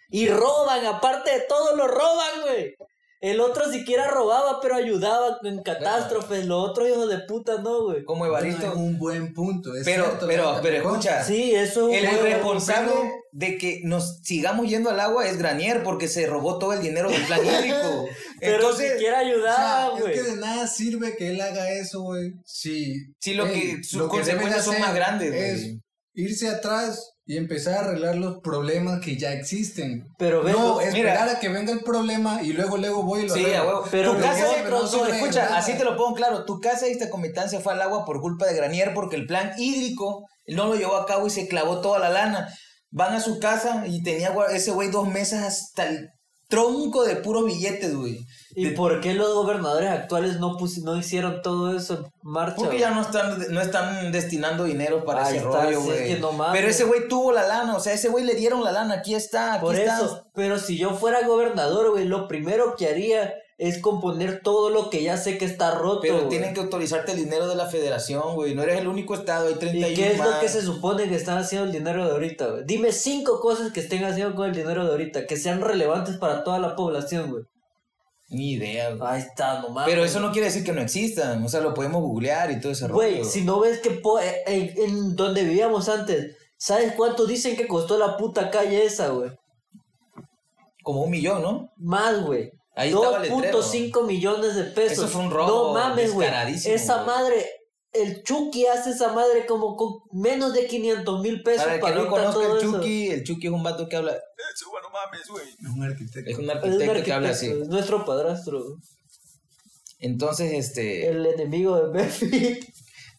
Y 0.09 0.27
roban, 0.29 0.85
aparte 0.85 1.31
de 1.31 1.45
todo, 1.49 1.75
lo 1.75 1.87
roban, 1.87 2.41
güey. 2.43 2.75
El 3.23 3.39
otro 3.39 3.71
siquiera 3.71 4.09
robaba, 4.09 4.59
pero 4.61 4.75
ayudaba 4.75 5.37
en 5.43 5.63
catástrofes. 5.63 6.45
Los 6.45 6.69
otros 6.71 6.89
hijos 6.89 7.09
de 7.09 7.19
puta 7.19 7.61
no, 7.61 7.83
güey. 7.85 8.03
Como 8.03 8.25
Es 8.25 8.29
Evaristo. 8.29 8.73
un 8.75 8.99
buen 8.99 9.33
punto. 9.33 9.73
es 9.75 9.85
Pero, 9.85 10.03
cierto, 10.07 10.27
pero, 10.27 10.59
pero 10.61 10.75
escucha. 10.91 11.23
Sí, 11.23 11.55
eso 11.55 11.87
El 11.89 12.05
güey, 12.05 12.33
responsable 12.33 12.91
de 13.31 13.57
que 13.57 13.79
nos 13.85 14.19
sigamos 14.23 14.67
yendo 14.67 14.89
al 14.89 14.99
agua 14.99 15.25
es 15.25 15.37
Granier 15.37 15.83
porque 15.83 16.09
se 16.09 16.27
robó 16.27 16.59
todo 16.59 16.73
el 16.73 16.81
dinero 16.81 17.09
del 17.09 17.23
plan 17.25 17.39
hídrico. 17.45 18.07
Pero 18.41 18.55
Entonces, 18.55 18.91
siquiera 18.91 19.19
O 19.19 19.21
sea, 19.21 19.29
ayudaba, 19.31 19.95
es 19.95 20.01
güey. 20.01 20.13
que 20.15 20.21
de 20.23 20.35
nada 20.35 20.67
sirve 20.67 21.15
que 21.15 21.29
él 21.29 21.39
haga 21.39 21.71
eso, 21.71 22.01
güey. 22.01 22.33
Si, 22.45 22.93
Sí, 23.21 23.35
lo 23.35 23.45
ey, 23.47 23.77
que- 23.77 23.83
sus 23.85 23.99
lo 24.01 24.09
consecuencias 24.09 24.65
son 24.65 24.81
más 24.81 24.93
grandes, 24.93 25.33
Es 25.33 25.61
güey. 25.61 25.79
irse 26.15 26.49
atrás 26.49 27.12
y 27.25 27.37
empezar 27.37 27.75
a 27.75 27.79
arreglar 27.87 28.15
los 28.15 28.39
problemas 28.39 28.99
que 28.99 29.17
ya 29.17 29.31
existen. 29.31 30.07
Pero 30.17 30.43
no, 30.43 30.81
esperar 30.81 31.29
a 31.29 31.39
que 31.39 31.47
venga 31.49 31.71
el 31.71 31.81
problema 31.81 32.41
y 32.41 32.51
luego, 32.53 32.77
luego 32.77 33.03
voy 33.03 33.21
y 33.21 33.27
lo 33.27 33.33
Sí, 33.33 33.43
huevo. 33.43 33.85
Pero 33.89 34.15
tu 34.15 34.21
casa, 34.21 34.45
pero 34.63 34.81
no, 34.81 35.05
escucha, 35.07 35.43
nada. 35.43 35.57
así 35.57 35.73
te 35.73 35.85
lo 35.85 35.95
pongo 35.95 36.15
claro. 36.15 36.43
Tu 36.45 36.59
casa 36.59 36.87
esta 36.87 37.09
comitancia 37.09 37.61
fue 37.61 37.73
al 37.73 37.81
agua 37.81 38.03
por 38.05 38.19
culpa 38.19 38.45
de 38.45 38.55
Granier 38.55 38.93
porque 38.93 39.15
el 39.15 39.25
plan 39.25 39.53
hídrico 39.57 40.25
no 40.47 40.67
lo 40.67 40.75
llevó 40.75 40.97
a 40.97 41.05
cabo 41.05 41.27
y 41.27 41.29
se 41.29 41.47
clavó 41.47 41.79
toda 41.79 41.99
la 41.99 42.09
lana. 42.09 42.53
Van 42.91 43.13
a 43.13 43.21
su 43.21 43.39
casa 43.39 43.85
y 43.87 44.03
tenía 44.03 44.33
ese 44.51 44.71
güey 44.71 44.89
dos 44.89 45.07
mesas 45.07 45.43
hasta 45.43 45.87
el 45.87 46.09
tronco 46.53 47.03
de 47.03 47.15
puros 47.17 47.45
billetes, 47.45 47.95
güey. 47.95 48.19
¿Y 48.55 48.65
De- 48.65 48.71
por 48.75 49.01
qué 49.01 49.13
los 49.15 49.33
gobernadores 49.33 49.89
actuales 49.89 50.39
no, 50.39 50.57
no 50.83 50.97
hicieron 50.97 51.41
todo 51.41 51.75
eso 51.75 51.95
en 51.95 52.05
marcha? 52.21 52.55
Porque 52.57 52.77
ya 52.79 52.91
no 52.91 53.01
están, 53.01 53.43
no 53.51 53.59
están 53.61 54.11
destinando 54.11 54.65
dinero 54.65 55.03
para 55.03 55.25
Ahí 55.25 55.37
ese 55.37 55.45
está, 55.45 55.63
rollo, 55.65 55.81
güey. 55.81 55.97
es 56.03 56.15
que 56.15 56.19
no 56.21 56.31
mames. 56.31 56.59
Pero 56.59 56.69
ese 56.69 56.83
güey 56.83 57.07
tuvo 57.07 57.31
la 57.31 57.47
lana, 57.47 57.75
o 57.75 57.79
sea, 57.79 57.93
ese 57.93 58.09
güey 58.09 58.23
le 58.23 58.35
dieron 58.35 58.63
la 58.63 58.71
lana, 58.71 58.95
aquí 58.95 59.15
está, 59.15 59.55
aquí 59.55 59.61
Por 59.65 59.75
está. 59.75 59.95
eso, 59.97 60.27
pero 60.35 60.59
si 60.59 60.77
yo 60.77 60.91
fuera 60.91 61.25
gobernador, 61.27 61.89
güey, 61.91 62.05
lo 62.05 62.27
primero 62.27 62.75
que 62.75 62.87
haría 62.87 63.33
es 63.67 63.79
componer 63.79 64.41
todo 64.41 64.69
lo 64.69 64.89
que 64.89 65.03
ya 65.03 65.17
sé 65.17 65.37
que 65.37 65.45
está 65.45 65.71
roto. 65.75 66.01
Pero 66.01 66.17
güey. 66.17 66.29
tienen 66.29 66.53
que 66.53 66.59
autorizarte 66.61 67.11
el 67.13 67.17
dinero 67.17 67.47
de 67.47 67.55
la 67.55 67.67
federación, 67.67 68.35
güey. 68.35 68.53
No 68.55 68.63
eres 68.63 68.79
el 68.79 68.87
único 68.87 69.15
estado, 69.15 69.47
hay 69.47 69.55
31 69.55 69.87
¿Y 69.87 69.93
qué 69.95 70.11
es 70.11 70.17
lo 70.19 70.39
que 70.39 70.49
se 70.49 70.61
supone 70.61 71.07
que 71.07 71.15
están 71.15 71.37
haciendo 71.37 71.67
el 71.67 71.71
dinero 71.71 72.05
de 72.05 72.11
ahorita, 72.11 72.47
güey? 72.47 72.63
Dime 72.65 72.91
cinco 72.91 73.39
cosas 73.39 73.71
que 73.71 73.79
estén 73.79 74.03
haciendo 74.03 74.35
con 74.35 74.49
el 74.49 74.55
dinero 74.55 74.83
de 74.85 74.91
ahorita, 74.91 75.25
que 75.27 75.37
sean 75.37 75.61
relevantes 75.61 76.17
para 76.17 76.43
toda 76.43 76.59
la 76.59 76.75
población, 76.75 77.31
güey. 77.31 77.43
Ni 78.29 78.53
idea, 78.53 78.89
güey. 78.95 79.01
Ahí 79.11 79.21
está, 79.21 79.61
nomás. 79.61 79.85
Pero 79.85 80.03
eso 80.03 80.19
no 80.19 80.31
quiere 80.31 80.47
decir 80.47 80.63
que 80.63 80.71
no 80.71 80.81
existan. 80.81 81.43
O 81.43 81.49
sea, 81.49 81.61
lo 81.61 81.73
podemos 81.73 82.01
googlear 82.01 82.49
y 82.51 82.59
todo 82.59 82.71
ese 82.71 82.87
rollo. 82.87 82.95
Güey, 82.95 83.23
si 83.25 83.41
no 83.41 83.59
ves 83.59 83.79
que 83.79 83.91
po- 83.91 84.19
eh, 84.19 84.43
en, 84.47 84.73
en 84.81 85.15
donde 85.15 85.43
vivíamos 85.43 85.87
antes, 85.87 86.35
¿sabes 86.57 86.93
cuánto 86.97 87.25
dicen 87.25 87.55
que 87.55 87.67
costó 87.67 87.97
la 87.97 88.17
puta 88.17 88.49
calle 88.49 88.83
esa, 88.85 89.09
güey? 89.09 89.29
Como 90.81 91.03
un 91.03 91.11
millón, 91.11 91.41
¿no? 91.41 91.69
Más, 91.77 92.21
güey. 92.25 92.51
Ahí 92.75 92.89
estaba 92.89 93.17
el 93.23 93.29
letrero. 93.29 93.61
2.5 93.61 94.05
millones 94.07 94.55
de 94.55 94.63
pesos. 94.65 94.91
Eso 94.99 95.07
fue 95.07 95.21
un 95.21 95.31
robo 95.31 95.47
No 95.47 95.73
mames, 95.73 96.11
güey. 96.13 96.27
Esa 96.65 97.03
güey. 97.03 97.05
madre, 97.05 97.45
el 97.91 98.23
Chucky 98.23 98.65
hace 98.65 98.91
esa 98.91 99.13
madre 99.13 99.45
como 99.45 99.75
con 99.75 99.99
menos 100.11 100.53
de 100.53 100.65
500 100.65 101.21
mil 101.21 101.43
pesos 101.43 101.63
Para 101.65 101.75
el 101.75 101.81
que 101.81 101.91
no 101.91 102.07
conozca 102.07 102.45
el 102.45 102.57
eso. 102.57 102.71
Chucky, 102.71 103.07
el 103.09 103.23
Chucky 103.23 103.47
es 103.47 103.53
un 103.53 103.63
vato 103.63 103.87
que 103.87 103.95
habla. 103.95 104.13
Es 104.15 105.67
un 105.67 105.83
arquitecto. 105.83 106.31
Es 106.31 106.37
un 106.37 106.43
Es 106.45 106.49
un 106.49 106.57
arquitecto 106.57 107.03
que 107.03 107.13
habla 107.13 107.29
arquitecto, 107.29 107.55
así. 107.55 107.61
es 107.63 107.67
nuestro 107.69 108.05
padrastro. 108.05 108.63
Entonces, 109.99 110.51
este. 110.53 111.07
El 111.07 111.25
enemigo 111.25 111.79
de 111.79 111.91
Befi. 111.91 112.59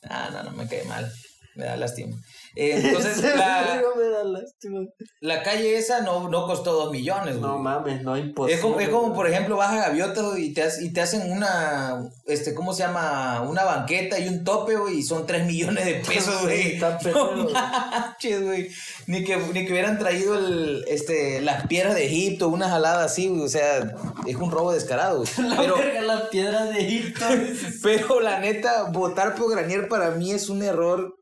Ah, 0.06 0.28
no, 0.30 0.42
no 0.42 0.50
me 0.50 0.68
cae 0.68 0.84
mal. 0.84 1.10
Me 1.54 1.64
da 1.64 1.78
lástima. 1.78 2.14
Eh, 2.56 2.80
entonces, 2.84 3.22
la, 3.36 3.82
la 5.20 5.42
calle 5.42 5.76
esa 5.76 6.02
no, 6.02 6.28
no 6.28 6.46
costó 6.46 6.72
dos 6.72 6.92
millones, 6.92 7.38
güey. 7.38 7.50
No 7.50 7.58
mames, 7.58 8.02
no 8.02 8.16
imposible. 8.16 8.54
Es 8.54 8.60
como, 8.60 8.80
es 8.80 8.88
como, 8.88 9.12
por 9.14 9.26
ejemplo, 9.28 9.56
vas 9.56 9.72
a 9.72 9.88
Gaviotas 9.88 10.38
y 10.38 10.52
te, 10.54 10.64
hac- 10.64 10.80
y 10.82 10.92
te 10.92 11.00
hacen 11.00 11.30
una, 11.32 12.00
este, 12.26 12.54
¿cómo 12.54 12.72
se 12.72 12.82
llama? 12.84 13.42
Una 13.42 13.64
banqueta 13.64 14.18
y 14.18 14.28
un 14.28 14.44
tope, 14.44 14.76
güey, 14.76 14.98
y 14.98 15.02
son 15.02 15.26
3 15.26 15.46
millones 15.46 15.84
de 15.84 15.94
pesos, 15.96 16.42
güey. 16.42 16.78
No 17.04 17.50
manches, 17.52 18.42
güey. 18.42 18.68
Ni 19.06 19.24
que, 19.24 19.36
ni 19.36 19.64
que 19.66 19.72
hubieran 19.72 19.98
traído 19.98 20.38
el, 20.38 20.84
este, 20.88 21.40
las 21.40 21.66
piedras 21.66 21.94
de 21.94 22.06
Egipto, 22.06 22.48
una 22.48 22.68
jalada 22.68 23.04
así, 23.04 23.28
güey. 23.28 23.42
O 23.42 23.48
sea, 23.48 23.94
es 24.26 24.36
un 24.36 24.50
robo 24.50 24.72
descarado, 24.72 25.18
güey. 25.24 25.48
La 25.48 25.56
Pero, 25.56 25.76
verga, 25.76 26.00
las 26.02 26.22
piedras 26.28 26.70
de 26.72 26.80
Egipto. 26.80 27.24
pero 27.82 28.20
la 28.20 28.38
neta, 28.40 28.84
votar 28.90 29.34
por 29.34 29.50
Granier 29.50 29.88
para 29.88 30.10
mí 30.12 30.32
es 30.32 30.48
un 30.48 30.62
error 30.62 31.14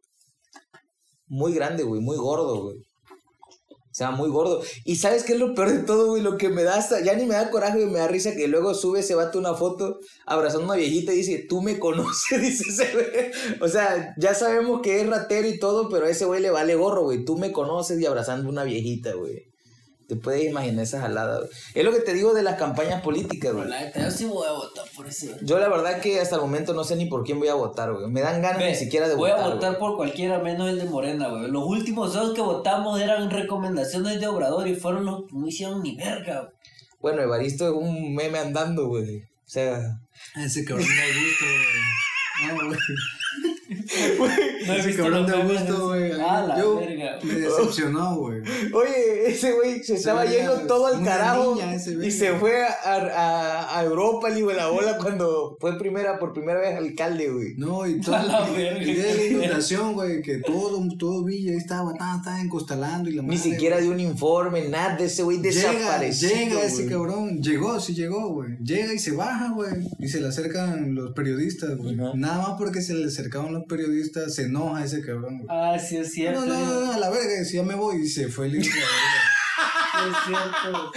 muy 1.32 1.54
grande, 1.54 1.82
güey, 1.82 2.02
muy 2.02 2.18
gordo, 2.18 2.62
güey. 2.62 2.76
O 2.76 3.94
sea, 3.94 4.10
muy 4.10 4.28
gordo. 4.28 4.62
Y 4.84 4.96
¿sabes 4.96 5.22
qué 5.22 5.32
es 5.34 5.38
lo 5.38 5.54
peor 5.54 5.70
de 5.70 5.82
todo, 5.82 6.08
güey? 6.08 6.22
Lo 6.22 6.36
que 6.36 6.48
me 6.48 6.62
da 6.62 6.76
hasta, 6.76 7.00
ya 7.02 7.14
ni 7.14 7.24
me 7.24 7.34
da 7.34 7.50
coraje, 7.50 7.78
güey, 7.78 7.90
me 7.90 7.98
da 7.98 8.08
risa 8.08 8.34
que 8.34 8.48
luego 8.48 8.74
sube 8.74 9.00
ese 9.00 9.14
vato 9.14 9.38
una 9.38 9.54
foto 9.54 9.98
abrazando 10.26 10.64
a 10.64 10.74
una 10.74 10.76
viejita 10.76 11.12
y 11.12 11.18
dice, 11.18 11.46
tú 11.48 11.62
me 11.62 11.78
conoces, 11.78 12.40
dice 12.40 12.64
ese 12.68 12.92
güey. 12.92 13.06
O 13.60 13.68
sea, 13.68 14.14
ya 14.18 14.34
sabemos 14.34 14.80
que 14.82 15.00
es 15.00 15.06
ratero 15.06 15.48
y 15.48 15.58
todo, 15.58 15.88
pero 15.88 16.06
a 16.06 16.10
ese 16.10 16.26
güey 16.26 16.40
le 16.42 16.50
vale 16.50 16.74
gorro, 16.74 17.04
güey. 17.04 17.24
Tú 17.24 17.36
me 17.38 17.52
conoces 17.52 17.98
y 18.00 18.06
abrazando 18.06 18.48
a 18.48 18.52
una 18.52 18.64
viejita, 18.64 19.14
güey. 19.14 19.51
Te 20.12 20.16
puedes 20.20 20.44
imaginar 20.44 20.82
esa 20.84 21.00
jalada, 21.00 21.38
güey. 21.38 21.50
Es 21.72 21.84
lo 21.86 21.90
que 21.90 22.00
te 22.00 22.12
digo 22.12 22.34
de 22.34 22.42
las 22.42 22.58
campañas 22.58 23.00
políticas, 23.00 23.54
güey. 23.54 23.66
La 23.66 23.90
yo 23.94 24.10
sí 24.10 24.26
voy 24.26 24.46
a 24.46 24.52
votar 24.52 24.84
por 24.94 25.06
ese. 25.08 25.34
Yo 25.40 25.58
la 25.58 25.70
verdad 25.70 26.02
que 26.02 26.20
hasta 26.20 26.34
el 26.36 26.42
momento 26.42 26.74
no 26.74 26.84
sé 26.84 26.96
ni 26.96 27.06
por 27.06 27.24
quién 27.24 27.38
voy 27.38 27.48
a 27.48 27.54
votar, 27.54 27.94
güey. 27.94 28.08
Me 28.10 28.20
dan 28.20 28.42
ganas 28.42 28.58
Ve, 28.58 28.68
ni 28.72 28.74
siquiera 28.76 29.08
de 29.08 29.14
voy 29.14 29.30
votar. 29.30 29.44
a 29.46 29.54
votar 29.54 29.70
güey. 29.70 29.80
por 29.80 29.96
cualquiera 29.96 30.38
menos 30.40 30.68
el 30.68 30.78
de 30.80 30.84
Morena, 30.84 31.28
güey. 31.30 31.50
Los 31.50 31.64
últimos 31.64 32.12
dos 32.12 32.34
que 32.34 32.42
votamos 32.42 33.00
eran 33.00 33.30
recomendaciones 33.30 34.20
de 34.20 34.26
Obrador 34.26 34.68
y 34.68 34.74
fueron 34.74 35.06
los 35.06 35.20
que 35.22 35.34
no 35.34 35.48
hicieron 35.48 35.82
ni 35.82 35.96
verga, 35.96 36.40
güey. 36.42 36.52
Bueno, 37.00 37.22
Evaristo 37.22 37.66
es 37.68 37.72
un 37.74 38.14
meme 38.14 38.38
andando, 38.38 38.88
güey. 38.88 39.20
O 39.22 39.48
sea, 39.52 39.80
Ese 40.36 40.62
cabrón 40.66 40.86
da 40.86 41.06
gusto, 41.06 41.44
güey. 41.46 42.58
No, 42.58 42.66
güey. 42.68 42.78
No 44.66 44.74
Ese 44.74 44.94
cabrón 44.94 45.22
los 45.22 45.30
da 45.30 45.36
memes 45.38 45.58
gusto, 45.60 45.74
esos. 45.74 45.88
güey. 45.88 46.12
Yo 46.58 46.76
verga. 46.76 47.18
me 47.22 47.34
decepcionó, 47.34 48.16
güey. 48.16 48.40
oye, 48.72 49.26
ese 49.30 49.52
güey 49.52 49.82
se 49.82 49.94
estaba 49.94 50.24
yendo 50.24 50.60
todo 50.66 50.86
al 50.86 51.02
carajo 51.04 51.58
y 52.02 52.10
se 52.10 52.32
fue 52.34 52.64
a, 52.64 52.72
a, 52.84 53.78
a 53.78 53.84
Europa, 53.84 54.30
de 54.30 54.42
la 54.54 54.68
bola, 54.68 54.98
cuando 54.98 55.56
fue 55.60 55.78
primera, 55.78 56.18
por 56.18 56.32
primera 56.32 56.60
vez 56.60 56.76
alcalde, 56.76 57.28
güey. 57.30 57.54
No, 57.56 57.86
y 57.86 58.00
todo. 58.00 58.14
A 58.16 58.22
la 58.22 58.50
de 58.50 59.28
inundación, 59.30 59.94
güey, 59.94 60.22
que 60.22 60.38
todo, 60.38 60.80
todo 60.98 61.24
Villa 61.24 61.52
ahí 61.52 61.56
estaba, 61.58 61.92
estaba, 61.92 62.16
estaba 62.16 62.40
encostalando 62.40 63.10
y 63.10 63.14
la 63.14 63.22
Ni 63.22 63.38
siquiera 63.38 63.78
dio 63.78 63.90
un 63.92 64.00
informe, 64.00 64.68
nada 64.68 64.96
de 64.96 65.04
ese 65.06 65.22
güey 65.22 65.38
Llega, 65.38 65.72
desaparecido. 65.72 66.34
llega 66.34 66.62
ese 66.62 66.86
cabrón, 66.86 67.42
llegó, 67.42 67.80
sí 67.80 67.94
llegó, 67.94 68.28
güey. 68.30 68.56
Llega 68.62 68.92
y 68.92 68.98
se 68.98 69.12
baja, 69.12 69.50
güey. 69.52 69.70
Y 69.98 70.08
se 70.08 70.20
le 70.20 70.28
acercan 70.28 70.94
los 70.94 71.12
periodistas, 71.12 71.76
güey. 71.76 71.96
Nada 71.96 72.48
más 72.48 72.50
porque 72.58 72.80
se 72.82 72.94
le 72.94 73.06
acercaron 73.06 73.52
los 73.52 73.61
periodistas, 73.66 74.34
se 74.34 74.44
enoja 74.44 74.84
ese 74.84 75.02
cabrón, 75.02 75.38
güey. 75.38 75.48
Ah, 75.50 75.78
sí 75.78 75.96
es 75.96 76.12
cierto. 76.12 76.44
No, 76.44 76.46
no, 76.46 76.66
no, 76.66 76.86
no, 76.86 76.92
a 76.92 76.98
la 76.98 77.10
verga, 77.10 77.38
decía 77.38 77.62
me 77.62 77.74
voy 77.74 78.02
y 78.02 78.08
se 78.08 78.28
fue 78.28 78.46
el 78.46 78.62
es 79.98 80.16
cierto. 80.26 80.92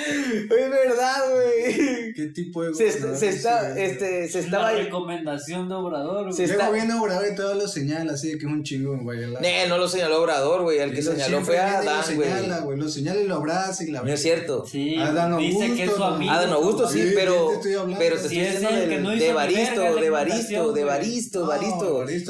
Es 0.55 0.69
verdad, 0.69 1.15
güey. 1.33 2.13
¿Qué 2.13 2.27
tipo 2.33 2.63
de 2.63 2.73
Se, 2.73 2.85
gobernador 2.85 3.17
se 3.17 3.29
es 3.29 3.35
está, 3.35 3.69
güey? 3.71 3.83
este, 3.83 4.27
se 4.29 4.39
Es 4.39 4.45
estaba 4.45 4.71
la 4.71 4.77
recomendación 4.83 5.67
de 5.69 5.75
Obrador, 5.75 6.23
güey. 6.23 6.33
Se 6.33 6.47
Luego 6.47 6.61
está- 6.61 6.71
viene 6.73 6.93
Obrador 6.93 7.25
y 7.31 7.35
todo 7.35 7.53
lo 7.55 7.67
señala 7.67 8.13
así 8.13 8.31
de 8.31 8.37
que 8.37 8.45
es 8.45 8.51
un 8.51 8.63
chingo 8.63 8.93
en 8.93 9.03
Guayala. 9.03 9.39
Nee, 9.41 9.67
no 9.67 9.77
lo 9.77 9.87
señaló 9.87 10.21
Obrador, 10.21 10.61
güey. 10.63 10.79
El 10.79 10.93
que 10.93 11.01
lo 11.01 11.11
señaló 11.11 11.41
fue 11.41 11.55
lo 11.57 11.61
Adán, 11.61 12.03
güey. 12.15 12.29
señala, 12.29 12.59
güey. 12.59 12.79
Lo 12.79 12.89
señala 12.89 13.19
y 13.21 13.27
lo 13.27 13.35
abraza 13.35 13.83
y 13.83 13.91
la 13.91 14.01
No 14.01 14.09
es 14.11 14.21
cierto. 14.21 14.65
Sí, 14.65 14.95
Adán 14.97 15.37
dice 15.37 15.73
que 15.75 15.83
es 15.83 15.91
su 15.91 15.95
Augusto, 15.95 16.05
amigo. 16.05 16.31
Adán 16.31 16.49
Augusto, 16.51 16.89
sí, 16.89 17.11
pero, 17.15 17.47
te 17.49 17.55
estoy 17.55 17.73
hablando. 17.73 17.97
pero 17.99 18.15
te 18.15 18.21
estoy 18.23 18.39
es 18.39 18.51
diciendo 18.53 18.69
de 18.69 18.73
la 18.75 18.79
de 18.79 18.85
inundación, 18.95 19.19
de 19.19 19.25
güey. 19.25 19.29
Evaristo 19.29 19.81
el 19.81 19.87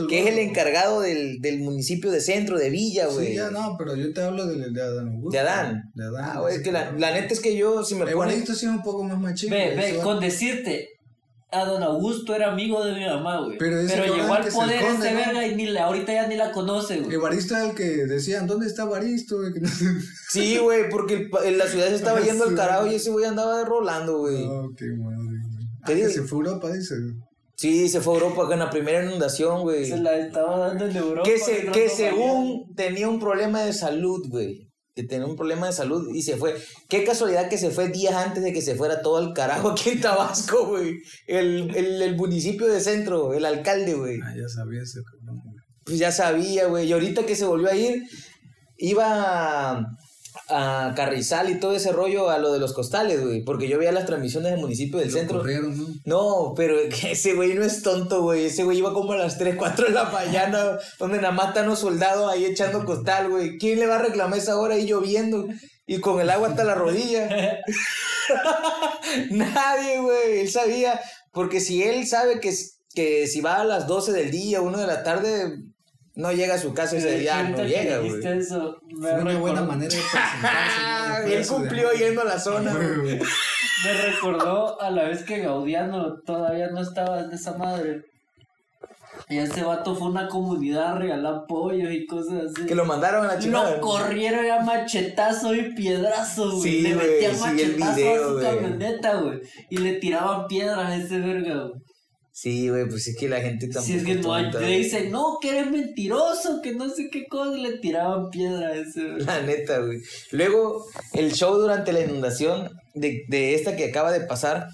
que 0.08 0.22
es 0.22 0.28
el 0.28 0.40
encargado 0.40 1.02
del, 1.02 1.42
del 1.42 1.60
municipio 1.60 2.12
de 2.12 2.22
centro, 2.22 2.58
de 2.58 2.70
Villa, 2.70 3.08
güey. 3.08 3.28
Sí, 3.28 3.36
ya 3.36 3.50
no, 3.52 3.76
pero 3.78 3.96
yo 3.96 4.12
te 4.14 4.22
hablo 4.22 4.46
de, 4.48 4.70
de 4.72 4.82
Adán 4.82 5.08
Augusto. 5.10 5.32
De 5.32 5.40
Adán. 5.40 5.92
De 5.94 6.04
Adán. 6.06 6.32
Ah, 6.36 6.40
güey, 6.40 6.55
es 6.58 6.64
que 6.64 6.72
la, 6.72 6.92
neta 6.92 7.34
es 7.34 7.40
que 7.40 7.56
yo, 7.56 7.84
si 7.84 7.96
me 7.96 8.02
ponen... 8.02 8.14
Evaristo 8.14 8.54
sí 8.54 8.66
es 8.66 8.72
un 8.72 8.84
poco 8.84 9.04
más 9.04 9.20
machín. 9.20 9.50
Ve, 9.50 9.74
güey, 9.76 9.94
ve, 9.94 10.00
con 10.00 10.20
decirte, 10.20 10.90
a 11.52 11.66
don 11.66 11.82
Augusto 11.84 12.36
era 12.36 12.52
amigo 12.52 12.84
de 12.84 12.94
mi 12.94 13.06
mamá, 13.06 13.42
güey. 13.42 13.58
Pero 13.58 13.78
Pero, 13.88 14.16
llegó 14.16 14.34
al 14.34 14.48
poder 14.48 14.82
esconde, 14.82 15.08
ese 15.08 15.12
¿no? 15.12 15.18
verga 15.18 15.48
y 15.48 15.56
ni 15.56 15.66
la, 15.68 15.86
ahorita 15.86 16.14
ya 16.14 16.28
ni 16.28 16.36
la 16.36 16.52
conoce, 16.52 17.00
güey. 17.00 17.16
Evaristo 17.16 17.56
era 17.56 17.70
el 17.70 17.76
que 17.76 17.84
decían, 18.06 18.48
¿dónde 18.48 18.68
está 18.68 18.84
Evaristo? 18.84 19.38
Sí, 20.30 20.58
güey, 20.58 20.90
porque 20.90 21.30
el 21.46 21.58
la 21.58 21.68
ciudad 21.68 21.88
se 21.88 21.96
estaba 21.96 22.20
Ah, 22.20 22.24
yendo 22.24 22.46
al 22.46 22.56
carajo 22.56 22.88
y 22.88 22.96
ese 22.96 23.10
güey 23.12 23.26
andaba 23.26 23.64
rolando, 23.64 24.20
güey. 24.20 24.44
Oh, 24.46 24.70
qué 24.78 24.86
madre. 24.98 25.18
güey. 25.86 26.04
Ah, 26.04 26.10
se 26.10 26.24
fue 26.24 26.40
a 26.40 26.50
Europa, 26.50 26.72
dice. 26.74 26.96
Sí, 27.56 27.88
se 27.88 28.02
fue 28.02 28.16
a 28.16 28.18
Europa 28.18 28.48
con 28.48 28.60
la 28.60 28.70
primera 28.70 29.06
inundación, 29.06 29.62
güey. 29.62 29.86
Se 29.86 29.98
la 29.98 30.18
estaba 30.18 30.58
dando 30.58 30.88
en 30.88 30.98
Europa. 30.98 31.24
Que, 31.24 31.40
se, 31.40 31.90
según 31.90 32.76
tenía 32.76 33.08
un 33.08 33.20
problema 33.20 33.62
de 33.64 33.72
salud, 33.72 34.28
güey. 34.28 34.65
Que 34.96 35.04
tenía 35.04 35.26
un 35.26 35.36
problema 35.36 35.68
de 35.68 35.74
salud 35.74 36.10
y 36.14 36.22
se 36.22 36.38
fue. 36.38 36.56
Qué 36.88 37.04
casualidad 37.04 37.50
que 37.50 37.58
se 37.58 37.70
fue 37.70 37.90
días 37.90 38.16
antes 38.16 38.42
de 38.42 38.54
que 38.54 38.62
se 38.62 38.76
fuera 38.76 39.02
todo 39.02 39.18
al 39.18 39.34
carajo 39.34 39.72
aquí 39.72 39.90
en 39.90 40.02
Tabasco, 40.02 40.68
güey. 40.68 41.02
El, 41.28 41.76
el, 41.76 42.02
el 42.02 42.16
municipio 42.16 42.66
de 42.68 42.80
centro, 42.80 43.34
el 43.34 43.44
alcalde, 43.46 43.94
güey. 43.94 44.20
Ah, 44.24 44.34
ya 44.36 44.48
sabía 44.48 44.82
ese 44.82 45.02
cabrón, 45.04 45.42
güey. 45.44 45.58
Pues 45.84 46.00
ya 46.00 46.12
sabía, 46.12 46.68
güey. 46.68 46.88
Y 46.88 46.94
ahorita 46.94 47.26
que 47.26 47.36
se 47.36 47.46
volvió 47.46 47.70
a 47.70 47.76
ir, 47.76 48.04
iba 48.78 49.86
a, 50.50 50.94
Carrizal 50.96 51.50
y 51.50 51.60
todo 51.60 51.76
ese 51.76 51.92
rollo 51.92 52.30
a 52.30 52.38
lo 52.38 52.54
de 52.54 52.60
los 52.60 52.74
costales, 52.74 53.24
güey. 53.24 53.44
Porque 53.44 53.68
yo 53.68 53.78
veía 53.78 53.92
las 53.92 54.06
transmisiones 54.06 54.52
del 54.52 54.62
municipio 54.62 55.00
del 55.00 55.10
Lo 55.10 55.18
centro. 55.18 55.38
corrieron, 55.40 55.78
¿no? 55.78 55.88
No, 56.06 56.54
pero 56.56 56.78
ese 56.80 57.34
güey 57.34 57.54
no 57.54 57.64
es 57.64 57.82
tonto, 57.82 58.22
güey. 58.22 58.46
Ese 58.46 58.64
güey 58.64 58.80
iba 58.80 58.94
como 58.94 59.14
a 59.14 59.18
las 59.18 59.38
3, 59.38 59.56
4 59.58 59.88
de 59.88 59.94
la 59.94 60.06
mañana, 60.06 60.78
donde 61.00 61.18
nada 61.18 61.32
más 61.32 61.50
están 61.50 61.68
los 61.68 61.80
soldados 61.80 62.32
ahí 62.32 62.46
echando 62.46 62.86
costal, 62.86 63.30
güey. 63.30 63.58
¿Quién 63.58 63.80
le 63.80 63.88
va 63.88 63.96
a 63.96 64.04
reclamar 64.04 64.40
esa 64.40 64.58
hora 64.58 64.76
ahí 64.76 64.86
lloviendo 64.86 65.48
y 65.86 66.00
con 66.00 66.20
el 66.20 66.30
agua 66.30 66.50
hasta 66.50 66.64
la 66.64 66.76
rodilla? 66.76 67.30
Nadie, 69.32 70.00
güey. 70.00 70.40
Él 70.40 70.50
sabía, 70.50 71.00
porque 71.32 71.60
si 71.60 71.84
él 71.84 72.06
sabe 72.08 72.40
que, 72.40 72.54
que 72.94 73.28
si 73.28 73.42
va 73.42 73.62
a 73.62 73.66
las 73.66 73.88
12 73.88 74.12
del 74.12 74.32
día, 74.32 74.62
1 74.62 74.78
de 74.78 74.88
la 74.88 75.04
tarde, 75.04 75.58
no 76.16 76.32
llega 76.32 76.56
a 76.56 76.58
su 76.58 76.74
casa 76.74 76.98
ese 76.98 77.20
día, 77.20 77.44
no 77.44 77.64
llega, 77.64 78.00
güey. 78.00 78.22
Fue 78.22 79.22
una 79.22 79.38
buena 79.38 79.62
manera 79.62 79.94
de 79.94 80.02
presentarse. 80.02 81.30
Y 81.30 81.34
él 81.34 81.48
cumplió 81.48 81.92
yendo 81.92 82.22
a 82.22 82.26
la 82.26 82.40
zona, 82.40 82.74
güey. 82.74 83.20
Me 83.20 83.94
recordó 83.94 84.82
a 84.82 84.90
la 84.90 85.10
vez 85.10 85.24
que 85.24 85.42
Gaudiano 85.42 86.22
todavía 86.26 86.70
no 86.70 86.82
estaba 86.82 87.20
en 87.20 87.32
esa 87.32 87.58
madre. 87.58 88.04
Y 89.28 89.38
ese 89.38 89.64
vato 89.64 89.96
fue 89.96 90.08
a 90.08 90.12
una 90.12 90.28
comunidad 90.28 90.94
a 90.94 91.00
regalar 91.00 91.46
pollos 91.48 91.92
y 91.92 92.06
cosas 92.06 92.52
así. 92.52 92.66
Que 92.66 92.76
lo 92.76 92.86
mandaron 92.86 93.26
a 93.26 93.34
la 93.34 93.40
chingada. 93.40 93.78
Lo 93.78 93.82
corrieron 93.82 94.50
a 94.50 94.64
machetazo 94.64 95.54
y 95.54 95.74
piedrazo, 95.74 96.52
güey. 96.52 96.62
Sí, 96.62 96.82
le 96.82 96.96
metían 96.96 97.36
sí, 97.36 97.44
el 97.44 97.78
machetazo 97.78 97.96
video, 97.96 98.24
a 98.24 98.28
su 98.28 98.40
camioneta, 98.40 99.16
güey. 99.16 99.42
Y 99.70 99.78
le 99.78 99.94
tiraban 99.94 100.48
piedras 100.48 100.78
a 100.78 100.96
ese 100.96 101.20
verga, 101.20 101.56
güey. 101.64 101.85
Sí, 102.38 102.68
güey, 102.68 102.86
pues 102.90 103.08
es 103.08 103.16
que 103.16 103.30
la 103.30 103.40
gente 103.40 103.68
tampoco. 103.70 103.86
Si 103.86 103.94
es 103.94 104.04
que 104.04 104.16
no 104.16 104.38
le 104.38 104.52
güey. 104.52 104.84
dicen, 104.84 105.10
no, 105.10 105.38
que 105.42 105.52
eres 105.52 105.72
mentiroso, 105.72 106.62
que 106.62 106.74
no 106.74 106.90
sé 106.90 107.10
qué 107.10 107.28
cosa, 107.28 107.58
y 107.58 107.62
le 107.62 107.78
tiraban 107.78 108.30
piedra 108.30 108.68
a 108.68 108.76
ese 108.76 109.04
verga. 109.06 109.26
La 109.26 109.42
neta, 109.42 109.80
güey. 109.80 110.02
Luego, 110.32 110.86
el 111.14 111.32
show 111.32 111.58
durante 111.58 111.94
la 111.94 112.02
inundación 112.02 112.78
de, 112.94 113.24
de 113.30 113.56
esta 113.56 113.78
que 113.78 113.86
acaba 113.86 114.12
de 114.12 114.20
pasar, 114.20 114.68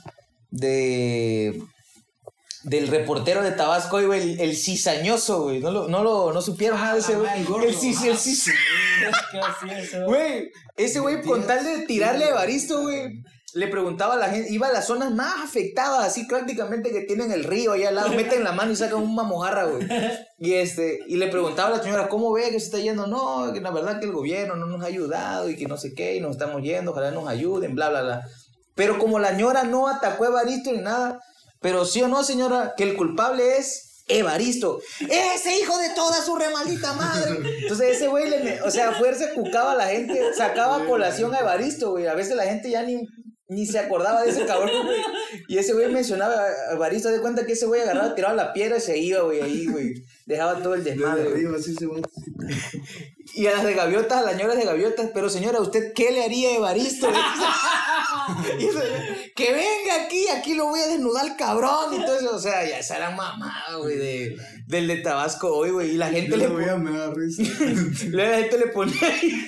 de 0.50 1.62
del 2.64 2.88
reportero 2.88 3.44
de 3.44 3.52
Tabasco, 3.52 4.04
güey, 4.04 4.22
el, 4.22 4.40
el 4.40 4.56
cizañoso, 4.56 5.44
güey. 5.44 5.60
No 5.60 5.70
lo, 5.70 5.88
no 5.88 6.04
lo, 6.04 6.34
no 6.34 6.42
supieron 6.42 6.80
nada 6.80 6.96
de 6.96 7.02
ese, 7.02 7.16
güey. 7.16 7.42
el 7.42 7.46
gordo. 7.46 7.68
El 7.68 7.76
cis, 7.76 8.02
el 8.06 8.18
cis. 8.18 8.52
¿Qué 9.32 9.40
hacía 9.40 9.80
eso? 9.80 10.06
Güey, 10.06 10.50
ese 10.78 11.00
güey, 11.00 11.22
con 11.22 11.46
tal 11.46 11.64
de 11.64 11.86
tirarle 11.86 12.26
a 12.26 12.30
Evaristo, 12.30 12.82
güey, 12.82 13.22
le 13.54 13.68
preguntaba 13.68 14.14
a 14.14 14.18
la 14.18 14.30
gente, 14.30 14.52
iba 14.52 14.68
a 14.68 14.72
las 14.72 14.88
zonas 14.88 15.12
más 15.12 15.44
afectadas, 15.44 16.06
así 16.06 16.26
prácticamente 16.26 16.92
que 16.92 17.02
tienen 17.02 17.32
el 17.32 17.44
río 17.44 17.74
allá 17.74 17.90
al 17.90 17.96
lado, 17.96 18.14
meten 18.14 18.44
la 18.44 18.54
mano 18.54 18.72
y 18.72 18.76
sacan 18.76 19.02
una 19.02 19.24
mojarra, 19.24 19.66
güey. 19.66 19.88
Y 20.40 20.54
este, 20.54 21.00
y 21.08 21.18
le 21.18 21.28
preguntaba 21.28 21.70
a 21.70 21.78
la 21.78 21.84
señora, 21.84 22.08
¿cómo 22.08 22.32
ve 22.32 22.44
que 22.50 22.60
se 22.60 22.66
está 22.66 22.80
yendo? 22.80 23.08
No, 23.08 23.52
que 23.54 23.62
la 23.62 23.72
verdad 23.72 24.00
que 24.00 24.06
el 24.06 24.14
gobierno 24.14 24.56
no 24.56 24.68
nos 24.68 24.82
ha 24.84 24.88
ayudado 24.88 25.50
y 25.50 25.56
que 25.56 25.68
no 25.68 25.78
sé 25.78 25.94
qué, 25.94 26.16
y 26.16 26.22
nos 26.22 26.32
estamos 26.32 26.62
yendo, 26.62 26.92
ojalá 26.92 27.12
nos 27.12 27.28
ayuden, 27.28 27.76
bla, 27.76 27.90
bla, 27.90 28.02
bla. 28.02 28.22
Pero 28.76 28.98
como 28.98 29.20
la 29.20 29.30
señora 29.30 29.64
no 29.64 29.88
atacó 29.88 30.24
a 30.24 30.28
Evaristo 30.28 30.72
ni 30.72 30.80
nada, 30.80 31.20
pero 31.60 31.86
sí 31.86 32.02
o 32.02 32.08
no, 32.08 32.24
señora, 32.24 32.74
que 32.76 32.84
el 32.84 32.96
culpable 32.96 33.58
es 33.58 34.04
Evaristo. 34.08 34.80
Ese 35.00 35.58
hijo 35.58 35.78
de 35.78 35.90
toda 35.90 36.22
su 36.22 36.36
remaldita 36.36 36.94
madre. 36.94 37.40
Entonces 37.62 37.98
ese 37.98 38.08
güey, 38.08 38.30
le, 38.30 38.62
o 38.62 38.72
sea, 38.72 38.94
fuerza 38.94 39.26
cucaba 39.34 39.74
a 39.74 39.76
la 39.76 39.88
gente, 39.88 40.34
sacaba 40.36 40.78
a 40.78 40.86
colación 40.86 41.34
a 41.34 41.40
Evaristo, 41.40 41.92
güey. 41.92 42.08
A 42.08 42.14
veces 42.14 42.36
la 42.36 42.44
gente 42.44 42.70
ya 42.70 42.84
ni, 42.84 43.08
ni 43.52 43.66
se 43.66 43.80
acordaba 43.80 44.24
de 44.24 44.30
ese 44.30 44.46
cabrón, 44.46 44.86
güey. 44.86 45.02
Y 45.50 45.58
ese 45.58 45.74
güey 45.74 45.92
mencionaba 45.92 46.36
a 46.36 46.74
Evaristo, 46.74 47.10
de 47.10 47.20
cuenta 47.20 47.46
que 47.46 47.52
ese 47.52 47.66
güey 47.66 47.82
agarraba, 47.82 48.16
tiraba 48.16 48.34
la 48.34 48.54
piedra 48.54 48.78
y 48.78 48.80
se 48.80 48.98
iba, 48.98 49.24
güey, 49.24 49.42
ahí, 49.42 49.68
güey. 49.68 49.94
Dejaba 50.26 50.64
todo 50.64 50.74
el 50.74 50.86
desmadre, 50.86 51.24
arriba, 51.24 51.58
así 51.58 51.76
se. 51.76 51.86
Y 53.34 53.48
a 53.48 53.52
las 53.52 53.66
de 53.66 53.74
gaviotas, 53.74 54.20
a 54.20 54.22
las 54.22 54.36
señoras 54.36 54.56
de 54.56 54.64
gaviotas, 54.64 55.12
pero 55.14 55.30
señora, 55.30 55.60
¿usted 55.60 55.92
qué 55.94 56.12
le 56.12 56.24
haría 56.24 56.50
a 56.50 56.56
Evaristo? 56.56 57.12
Y 58.58 58.66
eso, 58.66 58.80
que 59.36 59.52
venga 59.52 60.06
aquí, 60.06 60.28
aquí 60.30 60.54
lo 60.54 60.68
voy 60.68 60.80
a 60.80 60.88
desnudar, 60.88 61.36
cabrón. 61.36 61.94
Y 61.94 62.06
todo 62.06 62.18
eso, 62.18 62.36
o 62.36 62.40
sea, 62.40 62.66
ya 62.68 62.80
esa 62.80 62.98
era 62.98 63.10
mamada, 63.12 63.76
güey, 63.78 63.98
de, 63.98 64.38
del 64.68 64.88
de 64.88 64.98
Tabasco 64.98 65.54
hoy, 65.54 65.72
güey. 65.72 65.92
Y 65.92 65.98
la 65.98 66.10
gente 66.10 66.32
Yo 66.32 66.38
le 66.38 66.48
lo 66.48 66.56
veía, 66.56 66.78
me 66.78 67.14
risa. 67.14 67.44
la 68.12 68.38
gente 68.38 68.58
le 68.58 68.68
ponía 68.68 68.96
ahí. 69.02 69.46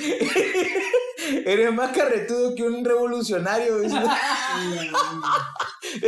Eres 1.46 1.74
más 1.74 1.96
carretudo 1.96 2.56
que 2.56 2.64
un 2.64 2.84
revolucionario. 2.84 3.82
Es 3.82 3.94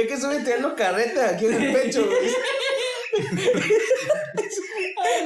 que 0.07 0.19
suelen 0.19 0.43
tener 0.43 0.61
los 0.61 0.73
carretes 0.73 1.23
aquí 1.23 1.45
en 1.45 1.61
el 1.61 1.73
pecho, 1.73 2.05
güey. 2.05 2.35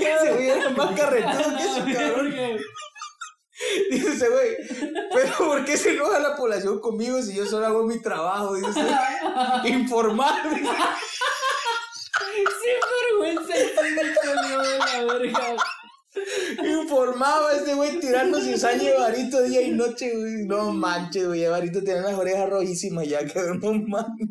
Ese 0.01 0.31
güey 0.33 0.49
era 0.49 0.69
más 0.71 0.99
carretudo 0.99 1.57
que 1.57 1.63
eso, 1.63 1.85
cabrón. 1.93 2.35
Dice 3.91 4.09
ese 4.13 4.29
güey, 4.29 4.55
pero 5.13 5.37
¿por 5.37 5.65
qué 5.65 5.77
se 5.77 5.91
enoja 5.91 6.19
la 6.19 6.35
población 6.35 6.79
conmigo 6.79 7.21
si 7.21 7.35
yo 7.35 7.45
solo 7.45 7.65
hago 7.65 7.83
mi 7.83 8.01
trabajo? 8.01 8.55
Dice, 8.55 8.85
informar. 9.65 10.49
dice. 10.49 10.71
Sin 12.61 12.79
vergüenza, 13.19 13.53
comió 14.23 14.61
de 14.61 14.77
la 14.77 15.13
verga. 15.13 15.55
Informaba 16.65 17.53
este 17.53 17.75
güey 17.75 17.99
tirando 17.99 18.41
cizaña 18.41 18.83
y 18.83 18.87
Evarito 18.87 19.41
día 19.43 19.61
y 19.61 19.71
noche, 19.71 20.11
güey. 20.15 20.45
No 20.45 20.71
manches, 20.71 21.27
güey. 21.27 21.43
Evarito 21.43 21.83
tiene 21.83 22.01
las 22.01 22.13
orejas 22.13 22.49
rojísimas 22.49 23.07
ya, 23.07 23.25
cabrón. 23.33 23.59
No 23.61 23.73
mames. 23.73 24.29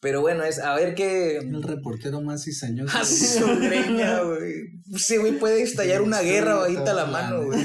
Pero 0.00 0.20
bueno, 0.20 0.44
es 0.44 0.58
a 0.60 0.74
ver 0.74 0.94
qué. 0.94 1.38
El 1.38 1.62
reportero 1.62 2.20
más 2.20 2.44
cizañoso. 2.44 2.96
Hace 2.96 3.40
su 3.40 3.58
greña, 3.58 4.22
güey. 4.22 4.54
Ese 4.94 5.18
güey 5.18 5.38
puede 5.38 5.62
estallar 5.62 6.02
una 6.02 6.20
guerra 6.20 6.56
bajita 6.56 6.94
la 6.94 7.06
mano, 7.06 7.44
güey. 7.44 7.60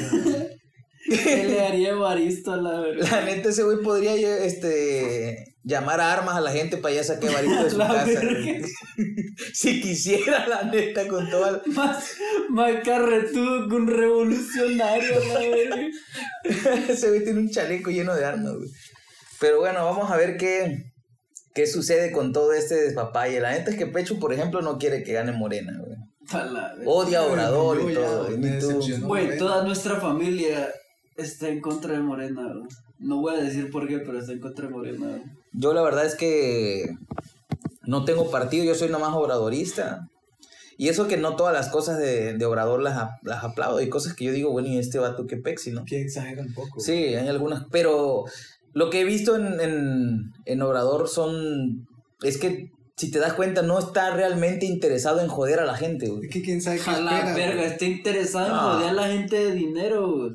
¿Qué 1.05 1.45
le 1.47 1.61
haría 1.61 1.89
Evaristo 1.89 2.53
a 2.53 2.57
la 2.57 2.79
verga? 2.81 3.07
La 3.09 3.25
neta, 3.25 3.49
ese 3.49 3.63
güey 3.63 3.77
podría 3.81 4.15
este, 4.15 5.55
llamar 5.63 6.01
a 6.01 6.13
armas 6.13 6.35
a 6.35 6.41
la 6.41 6.51
gente 6.51 6.77
para 6.77 6.95
ya 6.95 7.03
sacar 7.03 7.31
Evarito 7.31 7.63
de 7.63 7.69
su 7.69 7.77
La 7.77 7.87
casa. 7.87 8.21
Si 9.53 9.81
quisiera, 9.81 10.47
la 10.47 10.63
neta, 10.63 11.07
con 11.07 11.29
toda. 11.29 11.61
Más, 11.67 12.13
más 12.49 12.83
carretudo 12.83 13.69
que 13.69 13.75
un 13.75 13.87
revolucionario, 13.87 15.19
la 15.33 15.39
verga. 15.39 15.77
Ese 16.89 17.07
güey 17.07 17.23
tiene 17.23 17.39
un 17.39 17.49
chaleco 17.49 17.89
lleno 17.89 18.15
de 18.15 18.25
armas, 18.25 18.55
güey. 18.55 18.69
Pero 19.39 19.59
bueno, 19.59 19.85
vamos 19.85 20.11
a 20.11 20.17
ver 20.17 20.35
qué, 20.37 20.91
qué 21.53 21.65
sucede 21.67 22.11
con 22.11 22.33
todo 22.33 22.51
este 22.51 22.75
despapalle. 22.75 23.39
La 23.39 23.51
neta 23.51 23.71
es 23.71 23.77
que 23.77 23.87
Pecho, 23.87 24.19
por 24.19 24.33
ejemplo, 24.33 24.61
no 24.61 24.77
quiere 24.77 25.03
que 25.03 25.13
gane 25.13 25.31
Morena, 25.31 25.73
güey. 25.79 25.95
La. 26.51 26.75
Odia 26.85 27.19
a 27.19 27.25
Obrador 27.25 27.89
y 27.89 27.93
todo. 27.93 28.29
güey, 29.07 29.37
toda 29.37 29.63
nuestra 29.63 29.95
familia 29.95 30.69
está 31.21 31.47
en 31.49 31.61
contra 31.61 31.93
de 31.93 31.99
Morena, 31.99 32.43
güey. 32.53 32.67
No 32.99 33.17
voy 33.21 33.35
a 33.35 33.39
decir 33.41 33.71
por 33.71 33.87
qué, 33.87 33.99
pero 33.99 34.19
está 34.19 34.31
en 34.33 34.39
contra 34.39 34.67
de 34.67 34.73
Morena. 34.73 35.21
Yo 35.53 35.73
la 35.73 35.81
verdad 35.81 36.05
es 36.05 36.15
que 36.15 36.95
no 37.83 38.05
tengo 38.05 38.29
partido, 38.29 38.63
yo 38.65 38.75
soy 38.75 38.89
nomás 38.89 39.13
obradorista. 39.13 40.07
Y 40.77 40.87
eso 40.87 41.07
que 41.07 41.17
no 41.17 41.35
todas 41.35 41.53
las 41.53 41.67
cosas 41.69 41.97
de, 41.97 42.35
de 42.37 42.45
Obrador 42.45 42.81
las, 42.81 43.09
las 43.23 43.43
aplaudo. 43.43 43.77
Hay 43.79 43.89
cosas 43.89 44.13
que 44.13 44.23
yo 44.25 44.31
digo, 44.31 44.51
bueno, 44.51 44.69
y 44.69 44.77
este 44.77 44.97
vato 44.97 45.27
qué 45.27 45.35
pexi, 45.35 45.71
¿no? 45.71 45.83
Que 45.83 46.01
exagera 46.01 46.41
un 46.41 46.53
poco. 46.53 46.79
Sí, 46.79 46.93
hay 46.93 47.27
algunas, 47.27 47.65
pero 47.69 48.23
lo 48.73 48.89
que 48.89 49.01
he 49.01 49.03
visto 49.03 49.35
en, 49.35 49.59
en, 49.59 50.31
en 50.45 50.61
Obrador 50.61 51.09
son, 51.09 51.85
es 52.23 52.37
que 52.37 52.71
si 52.95 53.11
te 53.11 53.19
das 53.19 53.33
cuenta, 53.33 53.61
no 53.61 53.77
está 53.79 54.11
realmente 54.11 54.65
interesado 54.65 55.19
en 55.19 55.27
joder 55.27 55.59
a 55.59 55.65
la 55.65 55.75
gente, 55.75 56.07
güey. 56.07 56.25
Es 56.27 56.31
que 56.33 56.41
quién 56.41 56.61
sabe 56.61 56.79
qué 56.79 56.89
A 56.91 57.01
la 57.01 57.17
espera. 57.19 57.35
verga, 57.35 57.55
güey. 57.61 57.67
está 57.73 57.85
interesado 57.85 58.45
en 58.47 58.53
Ah. 58.53 58.73
joder 58.75 58.89
a 58.89 58.93
la 58.93 59.07
gente 59.07 59.35
de 59.35 59.51
dinero, 59.51 60.11
güey. 60.17 60.31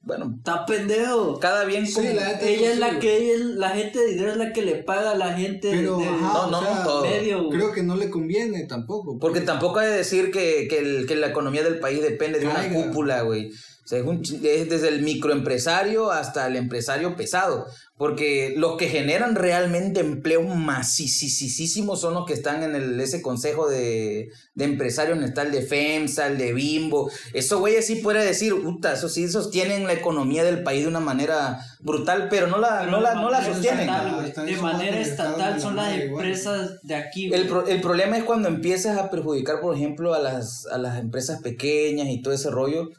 Bueno, 0.00 0.32
Está 0.38 0.64
pendejo. 0.64 1.38
cada 1.38 1.64
bien 1.64 1.86
Sí, 1.86 1.94
como- 1.94 2.08
la 2.14 2.28
neta 2.28 2.46
Ella 2.46 2.72
es 2.72 2.78
la 2.78 2.98
que, 2.98 3.16
ella 3.34 3.44
la 3.56 3.70
gente 3.70 3.98
de 3.98 4.06
dinero 4.06 4.30
es 4.30 4.36
la 4.38 4.52
que 4.52 4.62
le 4.62 4.76
paga 4.76 5.10
a 5.10 5.14
la 5.16 5.34
gente 5.34 5.70
Pero, 5.70 5.98
de, 5.98 6.04
ajá, 6.06 6.18
No, 6.32 6.46
o 6.46 6.50
no, 6.50 6.62
sea, 6.62 6.84
todo. 6.84 7.02
medio, 7.02 7.44
güey. 7.44 7.58
Creo 7.58 7.72
que 7.72 7.82
no 7.82 7.96
le 7.96 8.08
conviene 8.08 8.64
tampoco. 8.66 9.18
Porque 9.18 9.40
tampoco 9.42 9.80
hay 9.80 9.88
de 9.90 9.96
decir 9.98 10.30
que, 10.30 10.66
que, 10.68 10.78
el- 10.78 11.06
que 11.06 11.16
la 11.16 11.26
economía 11.28 11.62
del 11.62 11.78
país 11.80 12.00
depende 12.00 12.38
de 12.38 12.46
una 12.46 12.68
cúpula, 12.72 13.22
güey. 13.22 13.48
O 13.50 13.88
sea, 13.88 13.98
es, 13.98 14.04
un 14.06 14.22
ch- 14.22 14.42
es 14.44 14.68
desde 14.70 14.88
el 14.88 15.02
microempresario 15.02 16.10
hasta 16.10 16.46
el 16.46 16.56
empresario 16.56 17.16
pesado. 17.16 17.66
Porque 17.98 18.54
los 18.56 18.76
que 18.76 18.88
generan 18.88 19.34
realmente 19.34 19.98
empleo 19.98 20.42
masisísimos 20.44 22.00
son 22.00 22.14
los 22.14 22.26
que 22.26 22.32
están 22.32 22.62
en 22.62 22.76
el, 22.76 23.00
ese 23.00 23.20
consejo 23.22 23.68
de, 23.68 24.30
de 24.54 24.64
empresarios, 24.64 25.16
donde 25.16 25.28
está 25.28 25.42
el 25.42 25.50
de 25.50 25.62
FEMSA, 25.62 26.28
el 26.28 26.38
de 26.38 26.52
Bimbo. 26.52 27.10
Eso, 27.32 27.58
güey, 27.58 27.82
sí 27.82 27.96
puede 27.96 28.24
decir, 28.24 28.54
puta, 28.62 28.92
eso 28.92 29.08
sí 29.08 29.28
sostienen 29.28 29.86
la 29.86 29.94
economía 29.94 30.44
del 30.44 30.62
país 30.62 30.82
de 30.82 30.88
una 30.88 31.00
manera 31.00 31.58
brutal, 31.80 32.28
pero 32.30 32.46
no 32.46 32.58
la, 32.58 32.86
no 32.86 33.00
la, 33.00 33.14
no 33.14 33.30
la 33.30 33.44
sostienen. 33.44 33.88
estatal, 33.88 34.46
De 34.46 34.56
manera 34.58 35.00
estatal 35.00 35.60
son 35.60 35.74
la 35.76 35.88
las 35.90 36.00
empresas 36.00 36.80
de 36.82 36.94
aquí, 36.94 37.28
güey. 37.28 37.40
El, 37.40 37.48
pro- 37.48 37.66
el 37.66 37.80
problema 37.80 38.16
es 38.16 38.24
cuando 38.24 38.48
empiezas 38.48 38.96
a 38.96 39.10
perjudicar, 39.10 39.60
por 39.60 39.74
ejemplo, 39.74 40.14
a 40.14 40.20
las, 40.20 40.66
a 40.66 40.78
las 40.78 40.98
empresas 41.00 41.40
pequeñas 41.42 42.08
y 42.08 42.22
todo 42.22 42.32
ese 42.32 42.50
rollo, 42.50 42.90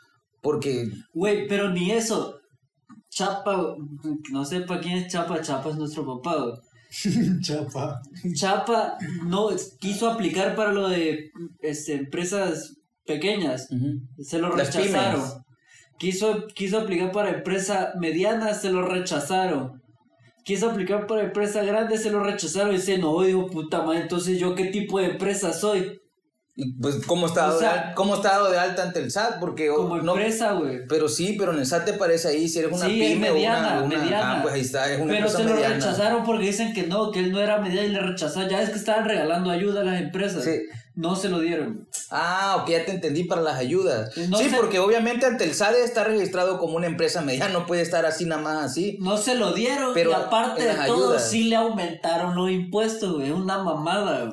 porque 0.42 0.90
Güey, 1.14 1.48
pero 1.48 1.70
ni 1.70 1.92
eso. 1.92 2.39
Chapa, 3.20 3.76
no 4.32 4.46
sé 4.46 4.62
para 4.62 4.80
quién 4.80 5.00
es 5.00 5.12
Chapa, 5.12 5.42
Chapa 5.42 5.72
es 5.72 5.76
nuestro 5.76 6.06
papá. 6.06 6.54
Chapa. 7.42 8.02
Chapa 8.34 8.98
no 9.26 9.50
quiso 9.78 10.10
aplicar 10.10 10.56
para 10.56 10.72
lo 10.72 10.88
de 10.88 11.30
este, 11.60 11.96
empresas 11.96 12.78
pequeñas, 13.06 13.68
se 14.20 14.40
lo 14.40 14.52
rechazaron. 14.52 15.44
Quiso, 15.98 16.48
quiso 16.48 16.78
aplicar 16.80 17.12
para 17.12 17.32
empresa 17.32 17.92
mediana, 18.00 18.54
se 18.54 18.72
lo 18.72 18.84
rechazaron. 18.84 19.82
Quiso 20.46 20.70
aplicar 20.70 21.06
para 21.06 21.24
empresa 21.24 21.62
grande, 21.64 21.98
se 21.98 22.12
lo 22.12 22.24
rechazaron. 22.24 22.74
Y 22.74 22.78
dice, 22.78 23.00
no, 23.00 23.22
dijo, 23.22 23.48
puta 23.48 23.82
madre, 23.82 24.04
entonces 24.04 24.40
yo 24.40 24.56
qué 24.56 24.68
tipo 24.68 24.98
de 24.98 25.08
empresa 25.08 25.52
soy. 25.52 26.00
Pues, 26.82 27.06
¿cómo 27.06 27.26
está, 27.28 27.42
dado 27.48 27.54
de 27.54 27.60
sea, 27.60 27.72
al- 27.90 27.94
cómo 27.96 28.16
está 28.16 28.30
dado 28.32 28.52
de 28.52 28.60
alta 28.60 28.84
ante 28.84 29.00
el 29.00 29.12
SAT? 29.12 29.40
Porque 29.40 29.70
Como 29.70 29.98
no, 29.98 30.14
empresa, 30.14 30.52
güey. 30.54 30.86
pero 30.88 31.08
sí, 31.08 31.36
pero 31.40 31.54
en 31.54 31.60
el 31.60 31.66
SAT 31.66 31.86
te 31.86 31.94
parece 31.94 32.28
ahí, 32.30 32.50
si 32.50 32.60
eres 32.60 32.72
una 32.72 32.86
Sí, 32.86 33.02
es 33.02 33.14
pyme 33.14 33.32
mediana, 33.32 33.80
o 33.82 33.86
una, 33.86 33.96
una- 33.96 33.98
mediana. 34.04 34.38
ah, 34.38 34.42
pues 34.42 34.54
ahí 34.56 34.62
está, 34.62 34.92
es 34.92 35.00
una 35.00 35.14
Pero 35.14 35.30
se 35.30 35.44
lo 35.44 35.54
mediana. 35.54 35.76
rechazaron 35.76 36.24
porque 36.26 36.46
dicen 36.48 36.74
que 36.74 36.84
no, 36.88 37.12
que 37.12 37.20
él 37.20 37.32
no 37.32 37.40
era 37.40 37.60
mediana 37.60 37.88
y 37.88 37.92
le 37.92 38.02
rechazaron. 38.02 38.50
Ya 38.50 38.62
es 38.62 38.70
que 38.72 38.78
estaban 38.78 39.06
regalando 39.06 39.50
ayuda 39.52 39.82
a 39.82 39.84
las 39.86 40.02
empresas. 40.02 40.44
Sí. 40.44 40.60
No 40.96 41.16
se 41.16 41.30
lo 41.30 41.40
dieron. 41.40 41.88
Ah, 42.12 42.58
ok, 42.62 42.72
ya 42.72 42.84
te 42.86 42.92
entendí 42.92 43.24
para 43.24 43.42
las 43.42 43.58
ayudas. 43.58 44.18
No 44.28 44.38
sí, 44.38 44.52
porque 44.54 44.80
obviamente 44.80 45.26
ante 45.26 45.46
el 45.46 45.54
SAT 45.54 45.76
está 45.76 46.04
registrado 46.04 46.58
como 46.58 46.76
una 46.76 46.88
empresa 46.88 47.22
mediana, 47.22 47.54
no 47.54 47.66
puede 47.66 47.84
estar 47.84 48.06
así 48.06 48.26
nada 48.26 48.42
más 48.42 48.66
así. 48.66 48.98
No 49.00 49.16
se 49.16 49.36
lo 49.36 49.54
dieron 49.54 49.94
Pero 49.94 50.10
y 50.12 50.14
aparte 50.14 50.64
de 50.64 50.74
todo 50.88 51.06
ayudas. 51.12 51.30
sí 51.30 51.44
le 51.46 51.56
aumentaron 51.56 52.36
los 52.36 52.50
impuestos, 52.52 53.14
güey. 53.14 53.28
Es 53.30 53.34
una 53.34 53.60
mamada. 53.64 54.30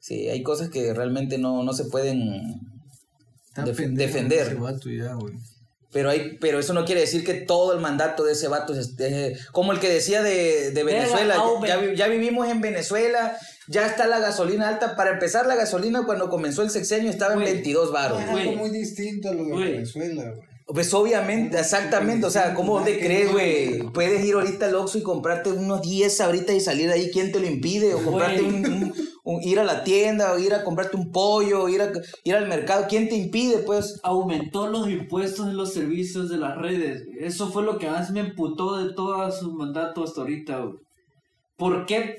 Sí, 0.00 0.28
hay 0.28 0.42
cosas 0.42 0.70
que 0.70 0.92
realmente 0.94 1.38
no, 1.38 1.62
no 1.62 1.72
se 1.72 1.84
pueden 1.84 2.42
Está 3.48 3.64
Def- 3.64 3.76
pendejo 3.76 4.12
defender. 4.12 4.46
ese 4.46 4.54
vato 4.54 4.88
ya, 4.90 5.14
güey. 5.14 5.34
Pero 5.92 6.08
hay, 6.08 6.38
pero 6.40 6.60
eso 6.60 6.72
no 6.72 6.84
quiere 6.84 7.00
decir 7.00 7.24
que 7.24 7.34
todo 7.34 7.74
el 7.74 7.80
mandato 7.80 8.22
de 8.24 8.32
ese 8.32 8.46
vato 8.46 8.72
es 8.74 8.94
como 9.50 9.72
el 9.72 9.80
que 9.80 9.88
decía 9.88 10.22
de, 10.22 10.70
Venezuela. 10.84 11.34
aumen- 11.36 11.66
ya, 11.66 11.76
vi- 11.78 11.96
ya 11.96 12.06
vivimos 12.06 12.48
en 12.48 12.60
Venezuela, 12.60 13.36
ya 13.66 13.86
está 13.86 14.06
la 14.06 14.20
gasolina 14.20 14.68
alta. 14.68 14.94
Para 14.94 15.10
empezar, 15.10 15.46
la 15.46 15.56
gasolina 15.56 16.04
cuando 16.06 16.30
comenzó 16.30 16.62
el 16.62 16.70
sexenio 16.70 17.10
estaba 17.10 17.32
en 17.34 17.40
Güey. 17.40 17.52
22 17.54 17.90
baros. 17.92 18.22
Es 18.22 18.28
algo 18.28 18.52
muy 18.52 18.70
distinto 18.70 19.30
a 19.30 19.34
lo 19.34 19.44
de. 19.46 19.56
Venezuela, 19.72 20.30
güey. 20.30 20.48
Pues 20.72 20.94
obviamente, 20.94 21.58
exactamente, 21.58 22.24
o 22.26 22.30
sea, 22.30 22.54
¿cómo 22.54 22.84
te 22.84 23.00
crees, 23.00 23.32
güey? 23.32 23.82
Puedes 23.92 24.24
ir 24.24 24.34
ahorita 24.34 24.66
al 24.66 24.76
Oxxo 24.76 24.98
y 24.98 25.02
comprarte 25.02 25.50
unos 25.50 25.82
10 25.82 26.20
ahorita 26.20 26.52
y 26.52 26.60
salir 26.60 26.86
de 26.86 26.92
ahí, 26.92 27.10
¿quién 27.12 27.32
te 27.32 27.40
lo 27.40 27.48
impide? 27.48 27.92
O 27.94 28.04
comprarte 28.04 28.42
un- 28.42 28.94
ir 29.42 29.60
a 29.60 29.64
la 29.64 29.84
tienda, 29.84 30.32
o 30.32 30.38
ir 30.38 30.54
a 30.54 30.64
comprarte 30.64 30.96
un 30.96 31.10
pollo, 31.10 31.62
o 31.64 31.68
ir, 31.68 31.82
a, 31.82 31.92
ir 32.24 32.34
al 32.34 32.48
mercado, 32.48 32.86
¿quién 32.88 33.08
te 33.08 33.16
impide, 33.16 33.58
pues? 33.58 34.00
aumentó 34.02 34.66
los 34.68 34.88
impuestos 34.88 35.46
en 35.48 35.56
los 35.56 35.72
servicios 35.72 36.28
de 36.28 36.38
las 36.38 36.56
redes. 36.56 37.02
Eso 37.18 37.50
fue 37.50 37.62
lo 37.62 37.78
que 37.78 37.88
más 37.88 38.10
me 38.10 38.20
emputó 38.20 38.76
de 38.78 38.94
todo 38.94 39.30
su 39.30 39.52
mandato 39.52 40.04
hasta 40.04 40.22
ahorita, 40.22 40.58
güey. 40.58 40.74
¿Por 41.56 41.86
qué? 41.86 42.16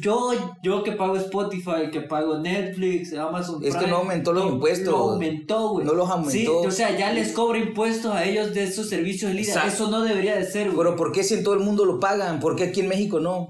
Yo, 0.00 0.32
yo 0.62 0.82
que 0.84 0.92
pago 0.92 1.16
Spotify, 1.16 1.90
que 1.92 2.02
pago 2.02 2.38
Netflix, 2.38 3.12
Amazon 3.14 3.60
Es 3.64 3.74
que 3.74 3.86
no 3.86 3.96
aumentó 3.96 4.32
los 4.32 4.44
no- 4.44 4.52
impuestos. 4.52 4.88
No 4.88 5.10
aumentó, 5.10 5.70
güey. 5.70 5.86
No 5.86 5.92
los 5.92 6.08
aumentó. 6.08 6.30
Sí, 6.30 6.46
o 6.46 6.70
sea, 6.70 6.96
ya 6.96 7.12
les 7.12 7.32
cobra 7.32 7.58
impuestos 7.58 8.14
a 8.14 8.24
ellos 8.24 8.54
de 8.54 8.64
esos 8.64 8.88
servicios. 8.88 9.32
Exacto. 9.32 9.68
Eso 9.68 9.90
no 9.90 10.02
debería 10.02 10.36
de 10.36 10.44
ser, 10.44 10.70
güey. 10.70 10.78
Pero 10.78 10.96
¿por 10.96 11.12
qué 11.12 11.24
si 11.24 11.34
en 11.34 11.42
todo 11.42 11.54
el 11.54 11.60
mundo 11.60 11.84
lo 11.84 11.98
pagan? 11.98 12.38
¿Por 12.38 12.54
qué 12.54 12.64
aquí 12.64 12.80
en 12.80 12.88
México 12.88 13.18
no? 13.18 13.48